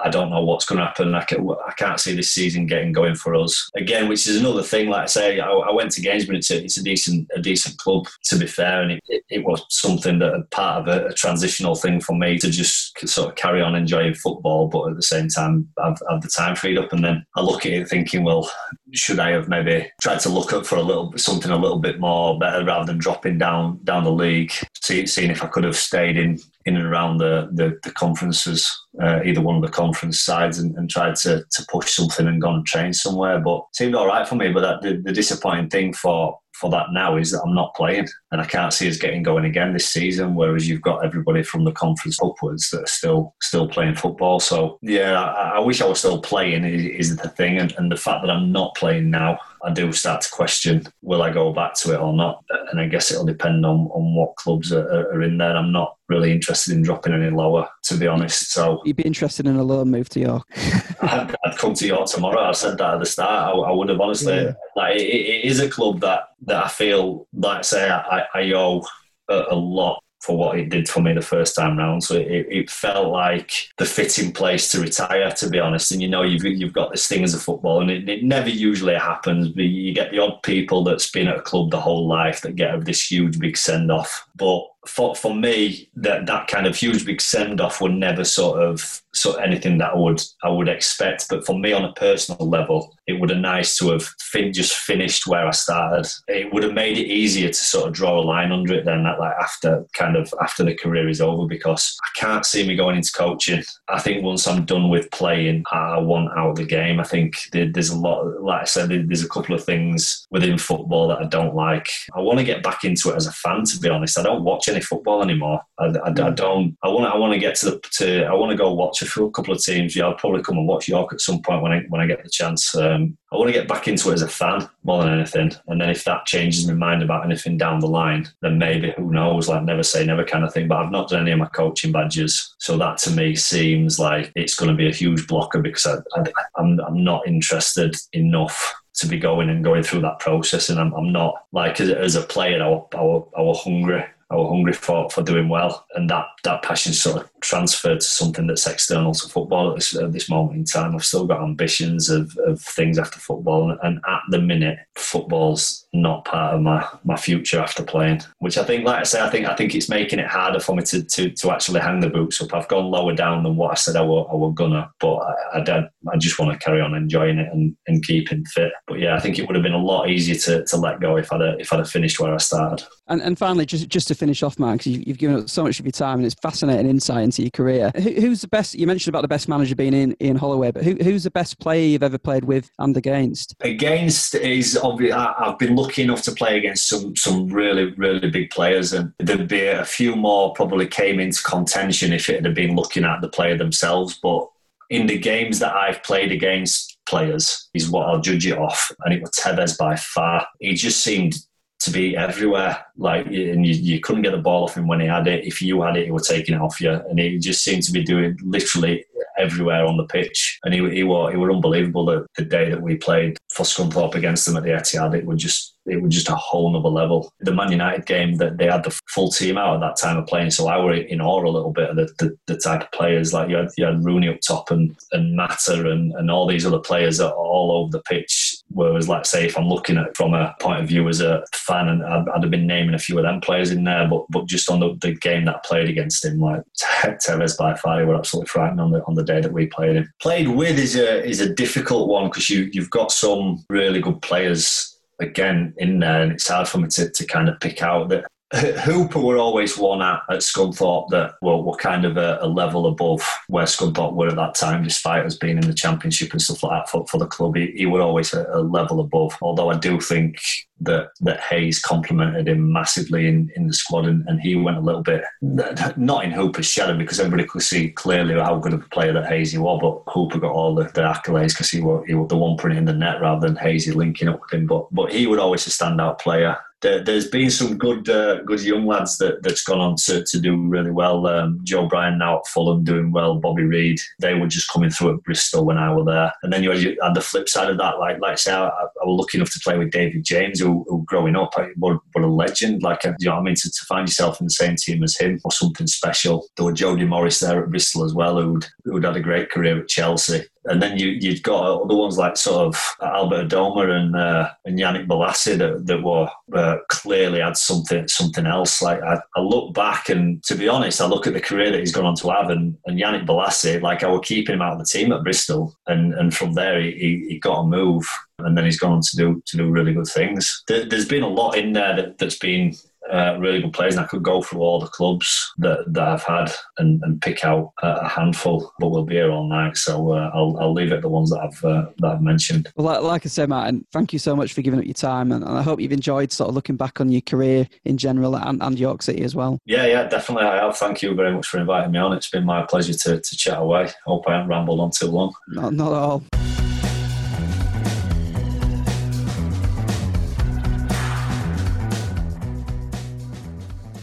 I 0.02 0.08
don't 0.08 0.30
know 0.30 0.42
what's 0.42 0.64
going 0.64 0.78
to 0.78 0.86
happen. 0.86 1.14
I, 1.14 1.24
can, 1.24 1.46
I 1.66 1.72
can't 1.72 2.00
see 2.00 2.14
this 2.14 2.32
season 2.32 2.66
getting 2.66 2.92
going 2.92 3.14
for 3.14 3.34
us 3.34 3.70
again, 3.74 4.08
which 4.08 4.26
is 4.26 4.40
another 4.40 4.62
thing. 4.62 4.88
Like 4.88 5.02
I 5.02 5.06
say, 5.06 5.40
I, 5.40 5.50
I 5.50 5.72
went 5.72 5.90
to 5.92 6.00
Gainsborough. 6.00 6.36
It's 6.36 6.50
a, 6.50 6.64
it's 6.64 6.78
a 6.78 6.82
decent 6.82 7.30
a 7.34 7.40
decent 7.40 7.78
club 7.78 8.06
to 8.24 8.38
be 8.38 8.46
fair, 8.46 8.82
and 8.82 8.92
it, 8.92 9.00
it, 9.08 9.24
it 9.30 9.44
was 9.44 9.64
something 9.68 10.18
that 10.18 10.50
part 10.50 10.82
of 10.82 10.88
a, 10.88 11.06
a, 11.06 11.14
transitional 11.14 11.74
thing 11.74 12.00
for 12.00 12.16
me 12.16 12.38
to 12.38 12.50
just 12.50 13.08
sort 13.08 13.28
of 13.28 13.34
carry 13.36 13.61
on 13.61 13.74
enjoying 13.74 14.14
football, 14.14 14.68
but 14.68 14.90
at 14.90 14.96
the 14.96 15.02
same 15.02 15.28
time 15.28 15.68
have, 15.82 16.00
have 16.11 16.22
the 16.22 16.28
time 16.28 16.56
freed 16.56 16.78
up. 16.78 16.92
And 16.92 17.04
then 17.04 17.24
I 17.36 17.42
look 17.42 17.66
at 17.66 17.72
it 17.72 17.88
thinking, 17.88 18.24
well, 18.24 18.50
should 18.92 19.18
I 19.18 19.30
have 19.30 19.48
maybe 19.48 19.90
tried 20.02 20.20
to 20.20 20.28
look 20.28 20.52
up 20.52 20.66
for 20.66 20.76
a 20.76 20.82
little 20.82 21.12
something 21.16 21.50
a 21.50 21.56
little 21.56 21.78
bit 21.78 22.00
more 22.00 22.38
better 22.38 22.64
rather 22.64 22.86
than 22.86 22.98
dropping 22.98 23.38
down 23.38 23.80
down 23.84 24.04
the 24.04 24.12
league, 24.12 24.52
see, 24.82 25.06
seeing 25.06 25.30
if 25.30 25.42
I 25.42 25.48
could 25.48 25.64
have 25.64 25.76
stayed 25.76 26.16
in 26.16 26.38
in 26.66 26.76
and 26.76 26.86
around 26.86 27.18
the 27.18 27.48
the, 27.52 27.78
the 27.82 27.92
conferences, 27.92 28.70
uh, 29.02 29.20
either 29.24 29.40
one 29.40 29.56
of 29.56 29.62
the 29.62 29.68
conference 29.68 30.20
sides, 30.20 30.58
and, 30.58 30.76
and, 30.76 30.90
tried 30.90 31.16
to 31.16 31.44
to 31.50 31.66
push 31.70 31.94
something 31.94 32.26
and 32.26 32.42
gone 32.42 32.56
and 32.56 32.66
train 32.66 32.92
somewhere. 32.92 33.40
But 33.40 33.64
seemed 33.72 33.94
all 33.94 34.06
right 34.06 34.26
for 34.26 34.34
me. 34.34 34.52
But 34.52 34.61
that, 34.61 34.82
the, 34.82 35.00
the 35.02 35.12
disappointing 35.12 35.70
thing 35.70 35.92
for 35.92 36.38
for 36.61 36.70
that 36.70 36.92
now 36.92 37.16
is 37.16 37.32
that 37.32 37.42
I'm 37.42 37.54
not 37.54 37.74
playing, 37.74 38.08
and 38.33 38.41
I 38.41 38.45
can't 38.45 38.72
see 38.72 38.89
us 38.89 38.97
getting 38.97 39.22
going 39.22 39.45
again 39.45 39.72
this 39.72 39.89
season. 39.89 40.35
Whereas 40.35 40.68
you've 40.68 40.83
got 40.83 41.05
everybody 41.05 41.43
from 41.43 41.64
the 41.64 41.72
conference 41.72 42.18
upwards 42.22 42.70
that 42.70 42.83
are 42.83 42.87
still 42.87 43.35
still 43.43 43.68
playing 43.68 43.97
football. 43.97 44.41
So 44.41 44.78
yeah, 44.83 45.20
I, 45.20 45.57
I 45.57 45.59
wish 45.61 45.81
I 45.81 45.87
was 45.87 45.99
still 45.99 46.20
playing. 46.20 46.64
Is, 46.64 47.11
is 47.11 47.16
the 47.16 47.28
thing, 47.28 47.59
and, 47.59 47.72
and 47.78 47.91
the 47.91 47.97
fact 47.97 48.22
that 48.22 48.31
I'm 48.31 48.53
not 48.53 48.74
playing 48.76 49.11
now 49.11 49.39
I 49.62 49.72
do 49.72 49.93
start 49.93 50.22
to 50.22 50.31
question 50.31 50.87
will 51.03 51.22
I 51.22 51.31
go 51.31 51.53
back 51.53 51.74
to 51.74 51.93
it 51.93 52.01
or 52.01 52.12
not. 52.14 52.45
And 52.70 52.81
I 52.81 52.87
guess 52.87 53.11
it'll 53.11 53.26
depend 53.26 53.66
on, 53.66 53.89
on 53.93 54.14
what 54.14 54.37
clubs 54.37 54.72
are, 54.72 54.87
are 55.12 55.22
in 55.22 55.37
there. 55.37 55.55
I'm 55.55 55.72
not 55.72 55.97
really 56.09 56.33
interested 56.33 56.74
in 56.74 56.83
dropping 56.83 57.12
any 57.12 57.31
lower, 57.31 57.68
to 57.85 57.97
be 57.97 58.07
honest. 58.07 58.53
So 58.53 58.81
you'd 58.85 58.97
be 58.97 59.03
interested 59.03 59.47
in 59.47 59.57
a 59.57 59.62
loan 59.62 59.91
move 59.91 60.09
to 60.11 60.20
York. 60.20 60.47
I'd, 61.03 61.37
I'd, 61.45 61.59
come 61.59 61.74
to 61.74 61.87
York 61.87 62.07
tomorrow. 62.09 62.41
I 62.41 62.53
said 62.53 62.78
that 62.78 62.95
at 62.95 63.01
the 63.01 63.07
start. 63.07 63.55
I, 63.55 63.59
I 63.59 63.72
would 63.72 63.91
have 63.91 64.01
honestly. 64.01 64.35
Yeah. 64.35 64.53
Like 64.76 64.97
it, 64.97 65.03
it 65.03 65.45
is 65.45 65.61
a 65.61 65.68
club 65.68 66.01
that 66.01 66.28
that 66.47 66.64
I 66.64 66.68
feel 66.68 67.26
like 67.35 67.64
say 67.64 67.89
I, 67.91 68.19
I 68.34 68.52
owe 68.52 68.84
a, 69.28 69.44
a 69.50 69.54
lot 69.56 70.02
for 70.20 70.36
what 70.36 70.58
it 70.58 70.68
did 70.68 70.86
for 70.86 71.00
me 71.00 71.14
the 71.14 71.22
first 71.22 71.56
time 71.56 71.78
round. 71.78 72.04
So 72.04 72.14
it, 72.14 72.46
it, 72.50 72.70
felt 72.70 73.10
like 73.10 73.70
the 73.78 73.86
fitting 73.86 74.32
place 74.32 74.70
to 74.70 74.80
retire, 74.80 75.30
to 75.32 75.48
be 75.48 75.58
honest. 75.58 75.92
And 75.92 76.02
you 76.02 76.08
know, 76.08 76.22
you've, 76.22 76.44
you've 76.44 76.74
got 76.74 76.90
this 76.90 77.06
thing 77.08 77.24
as 77.24 77.32
a 77.32 77.38
football, 77.38 77.80
and 77.80 77.90
it, 77.90 78.08
it 78.08 78.22
never 78.22 78.50
usually 78.50 78.94
happens. 78.94 79.48
But 79.48 79.64
you 79.64 79.94
get 79.94 80.10
the 80.10 80.18
odd 80.18 80.42
people 80.42 80.84
that's 80.84 81.10
been 81.10 81.28
at 81.28 81.38
a 81.38 81.42
club 81.42 81.70
the 81.70 81.80
whole 81.80 82.06
life 82.06 82.42
that 82.42 82.56
get 82.56 82.84
this 82.84 83.10
huge 83.10 83.38
big 83.38 83.56
send 83.56 83.90
off. 83.90 84.28
But 84.36 84.62
for 84.86 85.14
for 85.14 85.34
me, 85.34 85.88
that 85.96 86.26
that 86.26 86.48
kind 86.48 86.66
of 86.66 86.76
huge 86.76 87.06
big 87.06 87.22
send 87.22 87.60
off 87.60 87.80
would 87.80 87.94
never 87.94 88.24
sort 88.24 88.62
of 88.62 89.02
sort 89.14 89.36
of 89.36 89.42
anything 89.42 89.78
that 89.78 89.92
I 89.92 89.96
would 89.96 90.22
I 90.42 90.50
would 90.50 90.68
expect. 90.68 91.30
But 91.30 91.46
for 91.46 91.58
me, 91.58 91.72
on 91.72 91.84
a 91.86 91.94
personal 91.94 92.46
level, 92.46 92.94
it 93.11 93.20
would 93.20 93.30
have 93.30 93.38
nice 93.38 93.76
to 93.78 93.90
have 93.90 94.04
fin- 94.20 94.52
just 94.52 94.74
finished 94.74 95.26
where 95.26 95.46
I 95.46 95.50
started. 95.50 96.08
It 96.28 96.52
would 96.52 96.62
have 96.62 96.72
made 96.72 96.98
it 96.98 97.06
easier 97.06 97.48
to 97.48 97.54
sort 97.54 97.88
of 97.88 97.94
draw 97.94 98.18
a 98.18 98.22
line 98.22 98.52
under 98.52 98.74
it 98.74 98.84
then, 98.84 99.04
that 99.04 99.18
like 99.18 99.34
after 99.40 99.84
kind 99.92 100.16
of 100.16 100.32
after 100.40 100.64
the 100.64 100.74
career 100.74 101.08
is 101.08 101.20
over, 101.20 101.46
because 101.46 101.96
I 102.02 102.18
can't 102.18 102.46
see 102.46 102.66
me 102.66 102.76
going 102.76 102.96
into 102.96 103.12
coaching. 103.12 103.62
I 103.88 104.00
think 104.00 104.24
once 104.24 104.46
I'm 104.46 104.64
done 104.64 104.88
with 104.88 105.11
playing, 105.11 105.64
I 105.72 105.98
want 105.98 106.30
out 106.36 106.50
of 106.50 106.56
the 106.56 106.64
game. 106.64 107.00
I 107.00 107.04
think 107.04 107.36
there's 107.52 107.90
a 107.90 107.98
lot, 107.98 108.40
like 108.40 108.62
I 108.62 108.64
said, 108.64 108.88
there's 108.90 109.24
a 109.24 109.28
couple 109.28 109.54
of 109.54 109.64
things 109.64 110.26
within 110.30 110.58
football 110.58 111.08
that 111.08 111.18
I 111.18 111.24
don't 111.24 111.54
like. 111.54 111.88
I 112.14 112.20
want 112.20 112.38
to 112.38 112.44
get 112.44 112.62
back 112.62 112.84
into 112.84 113.11
it 113.11 113.16
as 113.16 113.26
a 113.26 113.32
fan, 113.32 113.64
to 113.64 113.80
be 113.80 113.88
honest. 113.88 114.18
I 114.18 114.22
don't 114.22 114.44
watch 114.44 114.68
any 114.68 114.80
football 114.80 115.22
anymore. 115.22 115.61
I, 115.78 115.86
I, 115.86 115.88
I 115.88 116.11
mm. 116.11 116.36
don't. 116.36 116.76
I 116.82 116.88
want. 116.88 117.12
I 117.12 117.16
want 117.16 117.32
to 117.32 117.40
get 117.40 117.56
to 117.56 117.66
the. 117.66 117.80
To, 117.98 118.24
I 118.24 118.34
want 118.34 118.50
to 118.50 118.56
go 118.56 118.72
watch 118.72 119.02
a 119.02 119.06
few, 119.06 119.30
couple 119.30 119.54
of 119.54 119.62
teams. 119.62 119.96
Yeah, 119.96 120.06
I'll 120.06 120.14
probably 120.14 120.42
come 120.42 120.58
and 120.58 120.68
watch 120.68 120.88
York 120.88 121.12
at 121.12 121.20
some 121.20 121.42
point 121.42 121.62
when 121.62 121.72
I 121.72 121.82
when 121.88 122.00
I 122.00 122.06
get 122.06 122.22
the 122.22 122.30
chance. 122.30 122.74
Um, 122.74 122.99
Um, 123.01 123.18
I 123.32 123.36
want 123.36 123.48
to 123.48 123.53
get 123.53 123.68
back 123.68 123.86
into 123.86 124.11
it 124.11 124.14
as 124.14 124.22
a 124.22 124.28
fan 124.28 124.68
more 124.82 125.03
than 125.03 125.14
anything. 125.14 125.53
And 125.68 125.80
then 125.80 125.88
if 125.88 126.05
that 126.05 126.26
changes 126.26 126.66
my 126.66 126.74
mind 126.74 127.03
about 127.03 127.24
anything 127.24 127.57
down 127.57 127.80
the 127.80 127.86
line, 127.86 128.28
then 128.42 128.59
maybe 128.59 128.92
who 128.96 129.12
knows? 129.12 129.48
Like 129.48 129.62
never 129.62 129.82
say 129.82 130.05
never 130.05 130.24
kind 130.24 130.44
of 130.44 130.53
thing. 130.53 130.68
But 130.68 130.78
I've 130.78 130.92
not 130.92 131.09
done 131.09 131.22
any 131.22 131.32
of 131.32 131.38
my 131.38 131.48
coaching 131.48 131.92
badges, 131.92 132.55
so 132.59 132.76
that 132.78 132.98
to 132.98 133.11
me 133.11 133.34
seems 133.36 133.98
like 133.98 134.32
it's 134.34 134.55
going 134.55 134.70
to 134.70 134.76
be 134.76 134.88
a 134.88 134.94
huge 134.94 135.26
blocker 135.26 135.61
because 135.61 135.86
I, 135.86 136.24
I'm 136.57 136.80
I'm 136.80 137.05
not 137.05 137.26
interested 137.26 137.94
enough 138.12 138.74
to 138.94 139.07
be 139.07 139.18
going 139.18 139.48
and 139.48 139.64
going 139.64 139.82
through 139.82 140.01
that 140.01 140.18
process. 140.18 140.68
And 140.68 140.78
I'm, 140.78 140.92
I'm 140.94 141.12
not 141.12 141.34
like 141.53 141.80
as, 141.80 141.90
as 141.90 142.16
a 142.16 142.22
player, 142.22 142.62
I 142.62 142.68
was, 142.68 142.88
I, 143.36 143.40
I 143.40 143.55
hungry 143.62 144.05
I 144.31 144.37
was 144.37 144.49
hungry 144.49 144.72
for, 144.72 145.11
for 145.11 145.22
doing 145.22 145.49
well, 145.49 145.87
and 145.95 146.09
that 146.11 146.26
that 146.45 146.62
passion 146.62 146.93
sort 146.93 147.22
of 147.22 147.31
transferred 147.41 148.01
to 148.01 148.07
something 148.07 148.47
that's 148.47 148.66
external 148.66 149.12
to 149.12 149.28
football 149.28 149.70
at 149.70 149.76
this, 149.76 149.97
at 149.97 150.12
this 150.12 150.31
moment 150.31 150.59
in 150.59 150.64
time. 150.64 150.95
I've 150.95 151.05
still 151.05 151.26
got 151.26 151.43
ambitions 151.43 152.09
of, 152.11 152.37
of 152.47 152.61
things 152.61 152.99
after 152.99 153.18
football, 153.18 153.76
and 153.83 153.99
at 154.09 154.20
the 154.31 154.41
minute, 154.41 154.78
football's 154.95 155.87
not 155.93 156.24
part 156.24 156.55
of 156.55 156.61
my, 156.61 156.87
my 157.03 157.16
future 157.16 157.59
after 157.59 157.83
playing. 157.83 158.22
Which 158.39 158.57
I 158.57 158.64
think, 158.64 158.85
like 158.85 159.01
I 159.01 159.03
say, 159.03 159.20
I 159.20 159.31
think 159.31 159.47
I 159.47 159.57
think 159.57 159.74
it's 159.74 159.89
making 159.89 160.20
it 160.20 160.28
harder 160.28 160.61
for 160.61 160.76
me 160.76 160.83
to, 160.85 161.03
to, 161.03 161.31
to 161.31 161.51
actually 161.51 161.81
hang 161.81 162.01
the 162.01 162.09
boots 162.09 162.41
up. 162.41 162.55
I've 162.55 162.68
gone 162.68 162.91
lower 162.91 163.14
down 163.14 163.43
than 163.43 163.57
what 163.57 163.72
I 163.72 163.74
said 163.74 163.97
I 163.97 164.03
were, 164.03 164.31
I 164.31 164.35
were 164.35 164.53
gonna, 164.53 164.91
but 165.01 165.16
I, 165.16 165.59
I, 165.59 165.89
I 166.12 166.16
just 166.16 166.39
want 166.39 166.53
to 166.53 166.64
carry 166.64 166.81
on 166.81 166.95
enjoying 166.95 167.39
it 167.39 167.53
and, 167.53 167.76
and 167.89 168.05
keeping 168.07 168.45
fit. 168.45 168.72
But 168.87 169.01
yeah, 169.01 169.16
I 169.16 169.20
think 169.20 169.39
it 169.39 169.47
would 169.47 169.57
have 169.57 169.64
been 169.64 169.72
a 169.72 169.78
lot 169.78 170.09
easier 170.09 170.37
to, 170.37 170.64
to 170.64 170.76
let 170.76 171.01
go 171.01 171.16
if 171.16 171.33
I'd 171.33 171.41
have, 171.41 171.59
if 171.59 171.72
I'd 171.72 171.78
have 171.78 171.91
finished 171.91 172.20
where 172.20 172.33
I 172.33 172.39
started. 172.39 172.87
And, 173.09 173.20
and 173.20 173.37
finally, 173.37 173.66
just 173.66 173.89
just 173.89 174.07
to 174.09 174.14
finish 174.20 174.42
off, 174.42 174.58
Mark, 174.58 174.78
because 174.78 174.98
you've 174.98 175.18
given 175.18 175.36
us 175.36 175.52
so 175.52 175.64
much 175.64 175.80
of 175.80 175.86
your 175.86 175.92
time 175.92 176.18
and 176.18 176.26
it's 176.26 176.36
fascinating 176.36 176.88
insight 176.88 177.24
into 177.24 177.42
your 177.42 177.50
career. 177.50 177.90
Who, 177.96 178.10
who's 178.12 178.42
the 178.42 178.48
best? 178.48 178.74
You 178.74 178.86
mentioned 178.86 179.12
about 179.12 179.22
the 179.22 179.28
best 179.28 179.48
manager 179.48 179.74
being 179.74 179.94
in 179.94 180.14
Ian 180.20 180.36
Holloway, 180.36 180.70
but 180.70 180.84
who, 180.84 180.96
who's 181.02 181.24
the 181.24 181.30
best 181.30 181.58
player 181.58 181.86
you've 181.86 182.02
ever 182.02 182.18
played 182.18 182.44
with 182.44 182.70
and 182.78 182.96
against? 182.96 183.56
Against 183.60 184.34
is 184.34 184.76
obvious. 184.76 185.14
I've 185.16 185.58
been 185.58 185.74
lucky 185.74 186.02
enough 186.02 186.22
to 186.22 186.32
play 186.32 186.58
against 186.58 186.88
some 186.88 187.16
some 187.16 187.48
really 187.48 187.92
really 187.94 188.30
big 188.30 188.50
players, 188.50 188.92
and 188.92 189.12
there'd 189.18 189.48
be 189.48 189.66
a 189.66 189.84
few 189.84 190.14
more 190.14 190.52
probably 190.52 190.86
came 190.86 191.18
into 191.18 191.42
contention 191.42 192.12
if 192.12 192.28
it 192.28 192.44
had 192.44 192.54
been 192.54 192.76
looking 192.76 193.04
at 193.04 193.22
the 193.22 193.28
player 193.28 193.56
themselves. 193.56 194.18
But 194.22 194.48
in 194.90 195.06
the 195.06 195.18
games 195.18 195.58
that 195.60 195.74
I've 195.74 196.02
played 196.02 196.32
against 196.32 196.98
players 197.06 197.68
is 197.74 197.90
what 197.90 198.06
I'll 198.06 198.20
judge 198.20 198.46
it 198.46 198.58
off, 198.58 198.90
and 199.04 199.14
it 199.14 199.22
was 199.22 199.30
Tevez 199.30 199.78
by 199.78 199.96
far. 199.96 200.46
He 200.60 200.74
just 200.74 201.02
seemed 201.02 201.34
to 201.81 201.91
be 201.91 202.16
everywhere. 202.16 202.85
Like, 202.97 203.26
and 203.26 203.66
you, 203.66 203.74
you 203.74 204.01
couldn't 204.01 204.22
get 204.22 204.33
the 204.33 204.39
ball 204.39 204.64
off 204.64 204.76
him 204.76 204.87
when 204.87 205.01
he 205.01 205.07
had 205.07 205.26
it. 205.26 205.45
If 205.45 205.62
you 205.62 205.83
had 205.83 205.97
it, 205.97 206.05
he 206.07 206.11
was 206.11 206.28
taking 206.28 206.55
it 206.55 206.61
off 206.61 206.81
you, 206.81 206.93
and 206.93 207.18
he 207.18 207.39
just 207.39 207.64
seemed 207.64 207.83
to 207.85 207.93
be 207.93 208.05
doing 208.05 208.39
literally 208.43 209.05
everywhere 209.39 209.87
on 209.87 209.97
the 209.97 210.05
pitch. 210.05 210.59
And 210.64 210.74
he 210.74 210.89
he 210.91 211.03
was 211.03 211.33
he 211.33 211.39
was 211.39 211.55
unbelievable. 211.55 212.05
The, 212.05 212.26
the 212.37 212.45
day 212.45 212.70
that 212.70 212.83
we 212.83 212.97
played 212.97 213.39
for 213.49 213.64
Scunthorpe 213.64 214.14
against 214.14 214.47
them 214.47 214.57
at 214.57 214.62
the 214.62 214.70
Etihad, 214.70 215.14
it 215.14 215.24
was 215.24 215.43
just 215.43 215.76
it 215.87 216.03
was 216.03 216.14
just 216.14 216.28
a 216.28 216.35
whole 216.35 216.70
nother 216.70 216.89
level. 216.89 217.33
The 217.41 217.55
Man 217.55 217.72
United 217.72 218.07
game 218.07 218.37
that 218.37 218.59
they 218.59 218.66
had 218.66 218.85
the 218.85 218.99
full 219.09 219.31
team 219.31 219.57
out 219.57 219.74
at 219.74 219.81
that 219.81 219.97
time 219.97 220.18
of 220.18 220.26
playing, 220.26 220.51
so 220.51 220.68
I 220.68 220.78
were 220.78 220.95
in 220.95 221.20
awe 221.20 221.45
a 221.45 221.49
little 221.49 221.72
bit 221.72 221.91
of 221.91 221.97
the, 221.97 222.11
the, 222.18 222.37
the 222.47 222.59
type 222.59 222.83
of 222.83 222.93
players. 222.93 223.33
Like 223.33 223.49
you 223.49 223.57
had, 223.57 223.68
you 223.76 223.87
had 223.87 224.05
Rooney 224.05 224.28
up 224.28 224.41
top 224.47 224.70
and 224.70 224.97
and 225.12 225.35
Mata 225.35 225.91
and, 225.91 226.12
and 226.12 226.31
all 226.31 226.47
these 226.47 226.66
other 226.66 226.78
players 226.78 227.20
are 227.20 227.33
all 227.33 227.72
over 227.72 227.91
the 227.91 228.03
pitch. 228.03 228.49
Whereas, 228.72 229.08
like 229.08 229.26
say, 229.26 229.46
if 229.46 229.58
I'm 229.58 229.68
looking 229.68 229.98
at 229.98 230.16
from 230.16 230.32
a 230.32 230.54
point 230.60 230.80
of 230.80 230.88
view 230.88 231.08
as 231.08 231.20
a 231.20 231.44
fan, 231.52 231.88
and 231.88 232.04
I'd, 232.04 232.42
have 232.42 232.50
been 232.50 232.68
naming 232.68 232.94
a 232.94 232.98
few 232.98 233.18
of 233.18 233.24
them 233.24 233.40
players 233.40 233.72
in 233.72 233.82
there, 233.84 234.06
but 234.08 234.26
but 234.30 234.46
just 234.46 234.70
on 234.70 234.80
the, 234.80 234.96
the 235.00 235.14
game 235.14 235.46
that 235.46 235.56
I 235.56 235.60
played 235.64 235.88
against 235.88 236.24
him, 236.24 236.38
like 236.38 236.62
Tevez 237.04 237.58
by 237.58 237.74
far, 237.74 238.04
were 238.06 238.14
absolutely 238.14 238.48
frightening 238.48 238.80
on 238.80 238.92
the 238.92 239.05
on 239.06 239.14
the 239.14 239.24
day 239.24 239.40
that 239.40 239.52
we 239.52 239.66
played 239.66 239.97
him. 239.97 240.12
Played 240.20 240.48
with 240.48 240.78
is 240.78 240.94
a 240.94 241.24
is 241.24 241.40
a 241.40 241.52
difficult 241.52 242.09
one 242.09 242.28
because 242.28 242.48
you 242.48 242.70
you've 242.72 242.90
got 242.90 243.10
some 243.10 243.64
really 243.68 244.01
good 244.01 244.22
players 244.22 244.98
again 245.20 245.74
in 245.78 245.98
there, 245.98 246.22
and 246.22 246.32
it's 246.32 246.48
hard 246.48 246.68
for 246.68 246.78
me 246.78 246.88
to, 246.88 247.10
to 247.10 247.26
kind 247.26 247.48
of 247.48 247.59
pick 247.60 247.82
out 247.82 248.09
that. 248.10 248.24
Hooper 248.52 249.20
were 249.20 249.39
always 249.39 249.78
one 249.78 250.02
at, 250.02 250.22
at 250.28 250.40
Scunthorpe 250.40 251.09
that 251.10 251.36
were, 251.40 251.72
kind 251.77 252.05
of 252.05 252.16
a, 252.16 252.39
a, 252.43 252.48
level 252.48 252.86
above 252.86 253.22
where 253.47 253.64
Scunthorpe 253.64 254.14
were 254.14 254.27
at 254.27 254.35
that 254.36 254.56
time, 254.56 254.82
despite 254.82 255.24
us 255.24 255.36
being 255.36 255.56
in 255.56 255.66
the 255.66 255.72
championship 255.72 256.32
and 256.32 256.43
stuff 256.43 256.64
like 256.64 256.82
that 256.82 256.90
for, 256.90 257.06
for 257.06 257.18
the 257.18 257.27
club. 257.27 257.55
He, 257.55 257.72
he 257.77 257.86
were 257.86 258.01
always 258.01 258.35
a, 258.35 258.44
a, 258.51 258.60
level 258.60 258.98
above. 258.98 259.39
Although 259.40 259.70
I 259.70 259.78
do 259.78 260.01
think 260.01 260.40
that 260.81 261.10
that 261.20 261.40
Hayes 261.40 261.78
complimented 261.78 262.48
him 262.48 262.72
massively 262.72 263.28
in, 263.28 263.51
in 263.55 263.68
the 263.68 263.72
squad, 263.72 264.06
and, 264.06 264.27
and 264.27 264.40
he 264.40 264.56
went 264.56 264.78
a 264.78 264.81
little 264.81 265.02
bit 265.02 265.22
not 265.97 266.24
in 266.24 266.32
Hooper's 266.32 266.66
shadow 266.66 266.98
because 266.98 267.20
everybody 267.20 267.47
could 267.47 267.62
see 267.62 267.90
clearly 267.90 268.35
how 268.35 268.59
good 268.59 268.72
of 268.72 268.82
a 268.82 268.89
player 268.89 269.12
that 269.12 269.31
Hayesy 269.31 269.59
was. 269.59 269.78
But 269.81 270.12
Hooper 270.12 270.40
got 270.40 270.52
all 270.52 270.74
the, 270.74 270.85
the 270.85 271.02
accolades 271.02 271.51
because 271.51 271.70
he 271.70 271.81
was, 271.81 272.05
he 272.09 272.14
the 272.14 272.36
one 272.36 272.56
putting 272.56 272.78
in 272.78 272.85
the 272.86 272.94
net 272.94 273.20
rather 273.20 273.47
than 273.47 273.56
Hayesy 273.59 273.94
linking 273.94 274.28
up 274.28 274.40
with 274.40 274.52
him. 274.52 274.66
But 274.66 274.93
but 274.93 275.12
he 275.12 275.28
would 275.28 275.39
always 275.39 275.68
a 275.68 275.70
standout 275.70 276.18
player 276.18 276.59
there, 276.81 277.05
has 277.05 277.28
been 277.28 277.51
some 277.51 277.77
good 277.77 278.09
uh, 278.09 278.43
good 278.43 278.62
young 278.62 278.86
lads 278.86 279.19
that, 279.19 279.43
that's 279.43 279.62
gone 279.62 279.81
on 279.81 279.97
to, 280.05 280.24
to 280.24 280.40
do 280.40 280.57
really 280.66 280.90
well. 280.90 281.27
Um, 281.27 281.61
Joe 281.62 281.86
Bryan 281.86 282.19
now 282.19 282.39
at 282.39 282.47
Fulham 282.47 282.85
doing 282.85 283.12
well. 283.12 283.36
Bobby 283.36 283.65
Reid, 283.65 284.01
they 284.19 284.35
were 284.35 284.47
just 284.47 284.70
coming 284.70 284.90
through 284.90 285.15
at 285.15 285.23
Bristol 285.23 285.65
when 285.65 285.78
I 285.78 285.93
was 285.93 286.07
there. 286.07 286.32
And 286.43 286.52
then 286.52 286.62
you 286.62 286.70
had, 286.70 287.15
the 287.15 287.20
flip 287.20 287.48
side 287.48 287.70
of 287.70 287.78
that, 287.78 287.98
like 287.98 288.20
like 288.20 288.32
I 288.32 288.36
say, 288.36 288.52
I, 288.52 288.69
I, 288.69 288.86
was 289.05 289.20
lucky 289.20 289.39
enough 289.39 289.52
to 289.52 289.61
play 289.61 289.77
with 289.77 289.90
David 289.90 290.24
James, 290.24 290.61
who, 290.61 290.85
who 290.89 291.05
growing 291.05 291.36
up, 291.36 291.55
what, 291.77 291.98
what 292.12 292.24
a 292.24 292.28
legend. 292.28 292.82
Like 292.82 293.05
you 293.05 293.28
know 293.28 293.35
I 293.35 293.43
mean, 293.43 293.57
to, 293.57 293.70
to, 293.70 293.85
find 293.86 294.09
yourself 294.09 294.40
in 294.40 294.47
the 294.47 294.51
same 294.51 294.77
team 294.77 295.02
as 295.02 295.16
him 295.16 295.40
was 295.44 295.59
something 295.59 295.86
special. 295.86 296.47
There 296.57 296.66
was 296.66 296.78
Jody 296.78 297.05
Morris 297.05 297.40
there 297.40 297.62
at 297.62 297.70
Bristol 297.70 298.05
as 298.05 298.15
well, 298.15 298.40
who'd, 298.40 298.66
who'd 298.85 299.05
had 299.05 299.16
a 299.16 299.20
great 299.20 299.51
career 299.51 299.81
at 299.81 299.89
Chelsea 299.89 300.44
and 300.66 300.82
then 300.82 300.99
you 300.99 301.09
you've 301.09 301.43
got 301.43 301.82
other 301.82 301.97
ones 301.97 302.19
like 302.19 302.37
sort 302.37 302.66
of 302.66 302.97
Albert 303.03 303.49
Adomah 303.49 303.91
and 303.91 304.16
uh, 304.16 304.51
and 304.65 304.78
Yannick 304.78 305.07
Bolasie 305.07 305.57
that, 305.59 305.87
that 305.87 306.03
were 306.03 306.28
uh, 306.55 306.77
clearly 306.89 307.41
had 307.41 307.57
something 307.57 308.07
something 308.09 308.47
else. 308.47 308.82
Like 308.82 309.03
I, 309.03 309.19
I, 309.37 309.41
look 309.41 309.74
back 309.74 310.11
and 310.11 310.43
to 310.45 310.55
be 310.55 310.69
honest, 310.69 311.01
I 311.01 311.07
look 311.07 311.27
at 311.27 311.32
the 311.32 311.41
career 311.41 311.70
that 311.70 311.81
he's 311.81 311.93
gone 311.93 312.05
on 312.05 312.15
to 312.16 312.31
have, 312.31 312.51
and, 312.51 312.77
and 312.87 312.99
Yannick 312.99 313.27
Bolasie, 313.27 313.81
like 313.81 314.03
I 314.03 314.09
was 314.09 314.20
keeping 314.24 314.55
him 314.55 314.62
out 314.62 314.74
of 314.74 314.78
the 314.78 314.85
team 314.85 315.12
at 315.12 315.24
Bristol, 315.24 315.74
and 315.87 316.12
and 316.15 316.35
from 316.35 316.53
there 316.53 316.81
he, 316.81 316.93
he, 316.93 317.27
he 317.28 317.39
got 317.39 317.61
a 317.61 317.66
move, 317.66 318.05
and 318.41 318.57
then 318.57 318.65
he's 318.65 318.78
gone 318.78 318.93
on 318.93 319.01
to 319.01 319.16
do 319.16 319.43
to 319.47 319.57
do 319.57 319.70
really 319.70 319.95
good 319.95 320.09
things. 320.09 320.62
There, 320.69 320.87
has 320.91 321.07
been 321.07 321.23
a 321.23 321.28
lot 321.28 321.57
in 321.57 321.73
there 321.73 321.97
that, 321.97 322.19
that's 322.19 322.39
been 322.39 322.74
uh, 323.10 323.36
really 323.39 323.60
good 323.60 323.72
players, 323.72 323.97
and 323.97 324.05
I 324.05 324.09
could 324.09 324.22
go 324.22 324.43
through 324.43 324.60
all 324.60 324.81
the 324.81 324.86
clubs 324.86 325.52
that, 325.59 325.85
that 325.93 326.09
I've 326.09 326.22
had 326.22 326.52
and, 326.78 327.02
and 327.02 327.20
pick 327.20 327.44
out 327.44 327.72
a 327.82 328.09
handful. 328.09 328.72
But 328.78 328.90
we'll 328.90 329.05
be 329.05 329.14
here 329.14 329.31
all 329.31 329.48
night, 329.48 329.77
so 329.77 330.12
uh, 330.12 330.31
I'll, 330.35 330.56
I'll 330.60 330.72
leave 330.72 330.93
it 330.93 331.02
the 331.02 331.09
ones 331.09 331.31
that 331.31 331.40
I've 331.40 331.64
uh, 331.64 331.86
that 331.98 332.12
I've 332.12 332.22
mentioned. 332.22 332.72
Well, 332.77 332.86
like, 332.86 333.02
like, 333.02 333.27
I 333.27 333.28
said, 333.28 333.48
Martyn, 333.48 333.86
thank 333.93 334.12
you 334.12 334.18
so 334.18 334.36
much 334.36 334.52
for 334.52 334.62
giving 334.62 334.78
up 334.78 334.86
your 334.86 334.94
time, 334.94 335.32
and, 335.32 335.44
and, 335.44 335.59
I 335.59 335.62
hope 335.62 335.81
you've 335.81 335.93
enjoyed 335.93 336.32
sort 336.32 336.48
of 336.48 336.55
looking 336.55 336.77
back 336.77 337.01
on 337.01 337.10
your 337.10 337.22
career 337.22 337.68
in 337.85 337.97
general 337.97 338.36
and, 338.36 338.62
and 338.62 338.78
York 338.78 339.02
City 339.02 339.22
as 339.22 339.35
well. 339.35 339.59
Yeah, 339.64 339.86
yeah, 339.86 340.09
definitely. 340.09 340.47
I 340.47 340.64
have. 340.64 340.77
Thank 340.77 341.02
you 341.02 341.14
very 341.14 341.32
much 341.32 341.47
for 341.47 341.59
inviting 341.59 341.93
me 341.93 341.98
on. 341.98 342.12
It's 342.12 342.31
been 342.31 342.44
my 342.44 342.62
pleasure 342.62 342.94
to, 342.94 343.20
to 343.20 343.36
chat 343.36 343.59
away. 343.59 343.89
Hope 344.06 344.24
I 344.28 344.32
haven't 344.32 344.48
rambled 344.48 344.81
on 344.81 344.90
too 344.90 345.06
long. 345.06 345.35
Not, 345.48 345.72
not 345.74 345.93
at 345.93 345.98
all. 345.98 346.24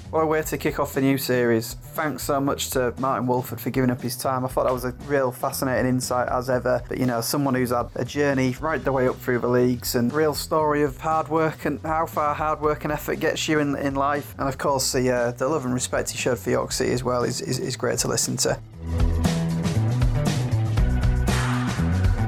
What 0.09 0.21
a 0.21 0.25
way 0.25 0.41
to 0.41 0.57
kick 0.57 0.79
off 0.79 0.93
the 0.93 1.01
new 1.01 1.17
series. 1.17 1.73
Thanks 1.73 2.23
so 2.23 2.39
much 2.39 2.69
to 2.69 2.93
Martyn 2.97 3.27
Woolford 3.27 3.59
for 3.59 3.71
giving 3.71 3.89
up 3.89 4.01
his 4.01 4.15
time. 4.15 4.45
I 4.45 4.47
thought 4.47 4.63
that 4.63 4.73
was 4.73 4.85
a 4.85 4.93
real 5.05 5.33
fascinating 5.33 5.85
insight 5.85 6.29
as 6.29 6.49
ever. 6.49 6.81
But 6.87 6.97
you 6.97 7.05
know, 7.05 7.19
someone 7.19 7.55
who's 7.55 7.71
had 7.71 7.89
a 7.95 8.05
journey 8.05 8.55
right 8.61 8.81
the 8.81 8.93
way 8.93 9.09
up 9.09 9.17
through 9.17 9.39
the 9.39 9.49
leagues 9.49 9.95
and 9.95 10.13
real 10.13 10.33
story 10.33 10.83
of 10.83 10.97
hard 10.97 11.27
work 11.27 11.65
and 11.65 11.81
how 11.81 12.05
far 12.05 12.33
hard 12.33 12.61
work 12.61 12.85
and 12.85 12.93
effort 12.93 13.19
gets 13.19 13.49
you 13.49 13.59
in, 13.59 13.75
in 13.75 13.95
life. 13.95 14.33
And 14.39 14.47
of 14.47 14.57
course, 14.57 14.93
the, 14.93 15.11
uh, 15.11 15.31
the 15.31 15.45
love 15.49 15.65
and 15.65 15.73
respect 15.73 16.11
he 16.11 16.17
showed 16.17 16.39
for 16.39 16.51
York 16.51 16.71
City 16.71 16.93
as 16.93 17.03
well 17.03 17.23
is, 17.25 17.41
is, 17.41 17.59
is 17.59 17.75
great 17.75 17.99
to 17.99 18.07
listen 18.07 18.37
to. 18.37 18.57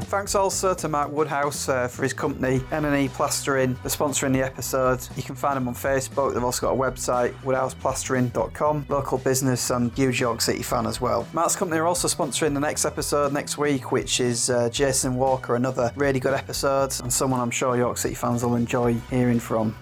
Thanks 0.09 0.33
also 0.33 0.73
to 0.73 0.89
Mark 0.89 1.11
Woodhouse 1.11 1.69
uh, 1.69 1.87
for 1.87 2.01
his 2.01 2.13
company, 2.13 2.61
NNE 2.71 3.11
Plastering, 3.11 3.75
for 3.75 3.89
sponsoring 3.89 4.33
the 4.33 4.41
episode. 4.41 5.07
You 5.15 5.21
can 5.21 5.35
find 5.35 5.55
them 5.55 5.67
on 5.67 5.75
Facebook. 5.75 6.33
They've 6.33 6.43
also 6.43 6.61
got 6.65 6.73
a 6.73 6.75
website, 6.75 7.31
woodhouseplastering.com, 7.43 8.87
local 8.89 9.19
business 9.19 9.69
and 9.69 9.95
huge 9.95 10.19
York 10.19 10.41
City 10.41 10.63
fan 10.63 10.87
as 10.87 10.99
well. 10.99 11.27
Mark's 11.31 11.55
company 11.55 11.79
are 11.79 11.85
also 11.85 12.07
sponsoring 12.07 12.55
the 12.55 12.59
next 12.59 12.85
episode 12.85 13.33
next 13.33 13.59
week, 13.59 13.91
which 13.91 14.19
is 14.19 14.49
uh, 14.49 14.67
Jason 14.69 15.15
Walker, 15.15 15.55
another 15.55 15.93
really 15.95 16.19
good 16.19 16.33
episode 16.33 16.91
and 17.01 17.13
someone 17.13 17.39
I'm 17.39 17.51
sure 17.51 17.77
York 17.77 17.99
City 17.99 18.15
fans 18.15 18.43
will 18.43 18.55
enjoy 18.55 18.95
hearing 19.11 19.39
from. 19.39 19.75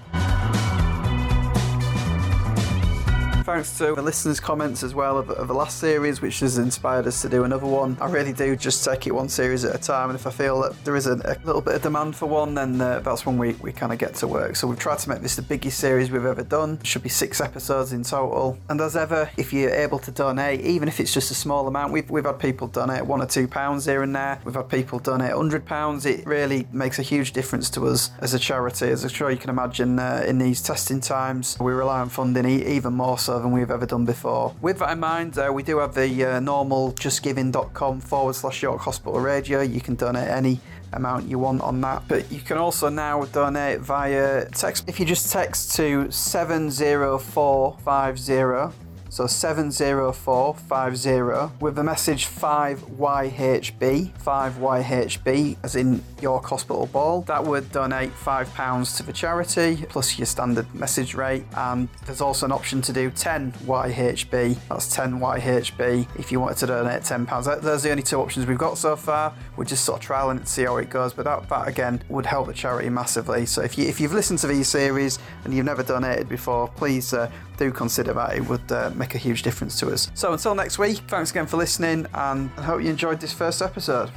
Thanks 3.47 3.77
to 3.77 3.95
the 3.95 4.01
listeners' 4.01 4.41
comments 4.41 4.83
as 4.83 4.93
well 4.93 5.17
of, 5.17 5.29
of, 5.29 5.47
the 5.47 5.53
last 5.53 5.79
series, 5.79 6.21
which 6.21 6.41
has 6.41 6.57
inspired 6.57 7.07
us 7.07 7.21
to 7.21 7.29
do 7.29 7.45
another 7.45 7.65
one. 7.65 7.97
I 8.01 8.07
really 8.07 8.33
do 8.33 8.57
just 8.57 8.83
take 8.83 9.07
it 9.07 9.15
one 9.15 9.29
series 9.29 9.63
at 9.63 9.73
a 9.73 9.77
time, 9.77 10.09
and 10.09 10.19
if 10.19 10.27
I 10.27 10.31
feel 10.31 10.59
that 10.63 10.83
there 10.83 10.97
is 10.97 11.07
a, 11.07 11.13
a 11.13 11.37
little 11.45 11.61
bit 11.61 11.75
of 11.75 11.81
demand 11.81 12.17
for 12.17 12.25
one, 12.25 12.55
then 12.55 12.81
uh, 12.81 12.99
that's 12.99 13.25
when 13.25 13.37
we, 13.37 13.53
we 13.61 13.71
kind 13.71 13.93
of 13.93 13.99
get 13.99 14.15
to 14.15 14.27
work. 14.27 14.57
So 14.57 14.67
we've 14.67 14.77
tried 14.77 14.99
to 14.99 15.09
make 15.09 15.21
this 15.21 15.37
the 15.37 15.43
biggest 15.43 15.79
series 15.79 16.11
we've 16.11 16.25
ever 16.25 16.43
done. 16.43 16.77
It 16.81 16.87
should 16.87 17.03
be 17.03 17.09
six 17.09 17.39
episodes 17.39 17.93
in 17.93 18.03
total. 18.03 18.59
And 18.67 18.81
as 18.81 18.97
ever, 18.97 19.29
if 19.37 19.53
you're 19.53 19.73
able 19.73 19.99
to 19.99 20.11
donate, 20.11 20.59
even 20.59 20.89
if 20.89 20.99
it's 20.99 21.13
just 21.13 21.31
a 21.31 21.35
small 21.35 21.69
amount, 21.69 21.93
we've, 21.93 22.09
we've 22.09 22.25
had 22.25 22.39
people 22.39 22.67
donate 22.67 23.05
one 23.05 23.21
or 23.21 23.27
two 23.27 23.47
pounds 23.47 23.85
here 23.85 24.03
and 24.03 24.13
there. 24.13 24.41
We've 24.43 24.55
had 24.55 24.67
people 24.67 24.99
donate 24.99 25.31
hundred 25.31 25.65
pounds. 25.65 26.05
It 26.05 26.25
really 26.25 26.67
makes 26.73 26.99
a 26.99 27.03
huge 27.03 27.31
difference 27.31 27.69
to 27.69 27.87
us 27.87 28.11
as 28.19 28.33
a 28.33 28.39
charity. 28.39 28.89
As 28.89 29.05
I'm 29.05 29.09
sure 29.09 29.31
you 29.31 29.37
can 29.37 29.49
imagine, 29.51 29.99
uh, 29.99 30.25
in 30.27 30.37
these 30.37 30.61
testing 30.61 30.99
times, 30.99 31.55
we 31.61 31.71
rely 31.71 32.01
on 32.01 32.09
funding 32.09 32.45
even 32.45 32.93
more 32.93 33.17
than 33.39 33.51
we've 33.51 33.71
ever 33.71 33.85
done 33.85 34.05
before. 34.05 34.55
With 34.61 34.79
that 34.79 34.91
in 34.91 34.99
mind, 34.99 35.37
uh, 35.37 35.51
we 35.53 35.63
do 35.63 35.79
have 35.79 35.93
the 35.93 36.25
uh, 36.25 36.39
normal 36.39 36.93
justgiving.com 36.93 38.01
forward 38.01 38.35
slash 38.35 38.61
York 38.61 38.81
Hospital 38.81 39.19
Radio. 39.19 39.61
You 39.61 39.81
can 39.81 39.95
donate 39.95 40.27
any 40.27 40.59
amount 40.93 41.27
you 41.27 41.39
want 41.39 41.61
on 41.61 41.81
that. 41.81 42.03
But 42.07 42.31
you 42.31 42.39
can 42.39 42.57
also 42.57 42.87
now 42.89 43.25
donate 43.25 43.81
via 43.81 44.45
text. 44.49 44.87
If 44.87 44.99
you 44.99 45.05
just 45.05 45.31
text 45.31 45.75
to 45.75 46.11
70450 46.11 48.86
so 49.17 49.25
70450 49.25 51.55
with 51.59 51.75
the 51.75 51.83
message 51.83 52.27
5YHB, 52.27 54.13
5YHB 54.19 55.57
as 55.63 55.75
in 55.75 56.03
York 56.21 56.45
Hospital 56.45 56.85
Ball. 56.85 57.21
That 57.21 57.43
would 57.43 57.71
donate 57.71 58.13
£5 58.13 58.97
to 58.97 59.03
the 59.03 59.11
charity 59.11 59.83
plus 59.89 60.19
your 60.19 60.27
standard 60.27 60.71
message 60.75 61.15
rate. 61.15 61.45
And 61.55 61.89
there's 62.05 62.21
also 62.21 62.45
an 62.45 62.51
option 62.51 62.79
to 62.83 62.93
do 62.93 63.09
10YHB. 63.09 64.55
That's 64.69 64.95
10YHB 64.95 66.19
if 66.19 66.31
you 66.31 66.39
wanted 66.39 66.59
to 66.59 66.67
donate 66.67 67.01
£10. 67.01 67.61
Those 67.63 67.83
are 67.83 67.87
the 67.87 67.89
only 67.89 68.03
two 68.03 68.21
options 68.21 68.45
we've 68.45 68.55
got 68.55 68.77
so 68.77 68.95
far. 68.95 69.33
We're 69.55 69.65
just 69.65 69.83
sort 69.83 69.99
of 69.99 70.07
trialing 70.07 70.37
it 70.37 70.41
to 70.41 70.51
see 70.51 70.65
how 70.65 70.77
it 70.77 70.91
goes. 70.91 71.13
But 71.13 71.25
that, 71.25 71.49
that 71.49 71.67
again 71.67 72.03
would 72.09 72.27
help 72.27 72.45
the 72.45 72.53
charity 72.53 72.89
massively. 72.89 73.47
So 73.47 73.63
if, 73.63 73.79
you, 73.79 73.87
if 73.87 73.99
you've 73.99 74.13
listened 74.13 74.37
to 74.39 74.47
these 74.47 74.67
series 74.67 75.17
and 75.43 75.55
you've 75.55 75.65
never 75.65 75.81
donated 75.81 76.29
before, 76.29 76.67
please 76.67 77.15
uh, 77.15 77.31
do 77.57 77.71
consider 77.71 78.13
that. 78.13 78.35
It 78.35 78.47
would 78.47 78.71
uh, 78.71 78.91
make 78.95 79.15
a 79.15 79.17
huge 79.17 79.41
difference 79.43 79.79
to 79.79 79.91
us. 79.91 80.09
So 80.13 80.33
until 80.33 80.55
next 80.55 80.79
week, 80.79 80.97
thanks 81.07 81.31
again 81.31 81.47
for 81.47 81.57
listening, 81.57 82.07
and 82.13 82.49
I 82.57 82.61
hope 82.63 82.81
you 82.81 82.89
enjoyed 82.89 83.19
this 83.19 83.33
first 83.33 83.61
episode. 83.61 84.09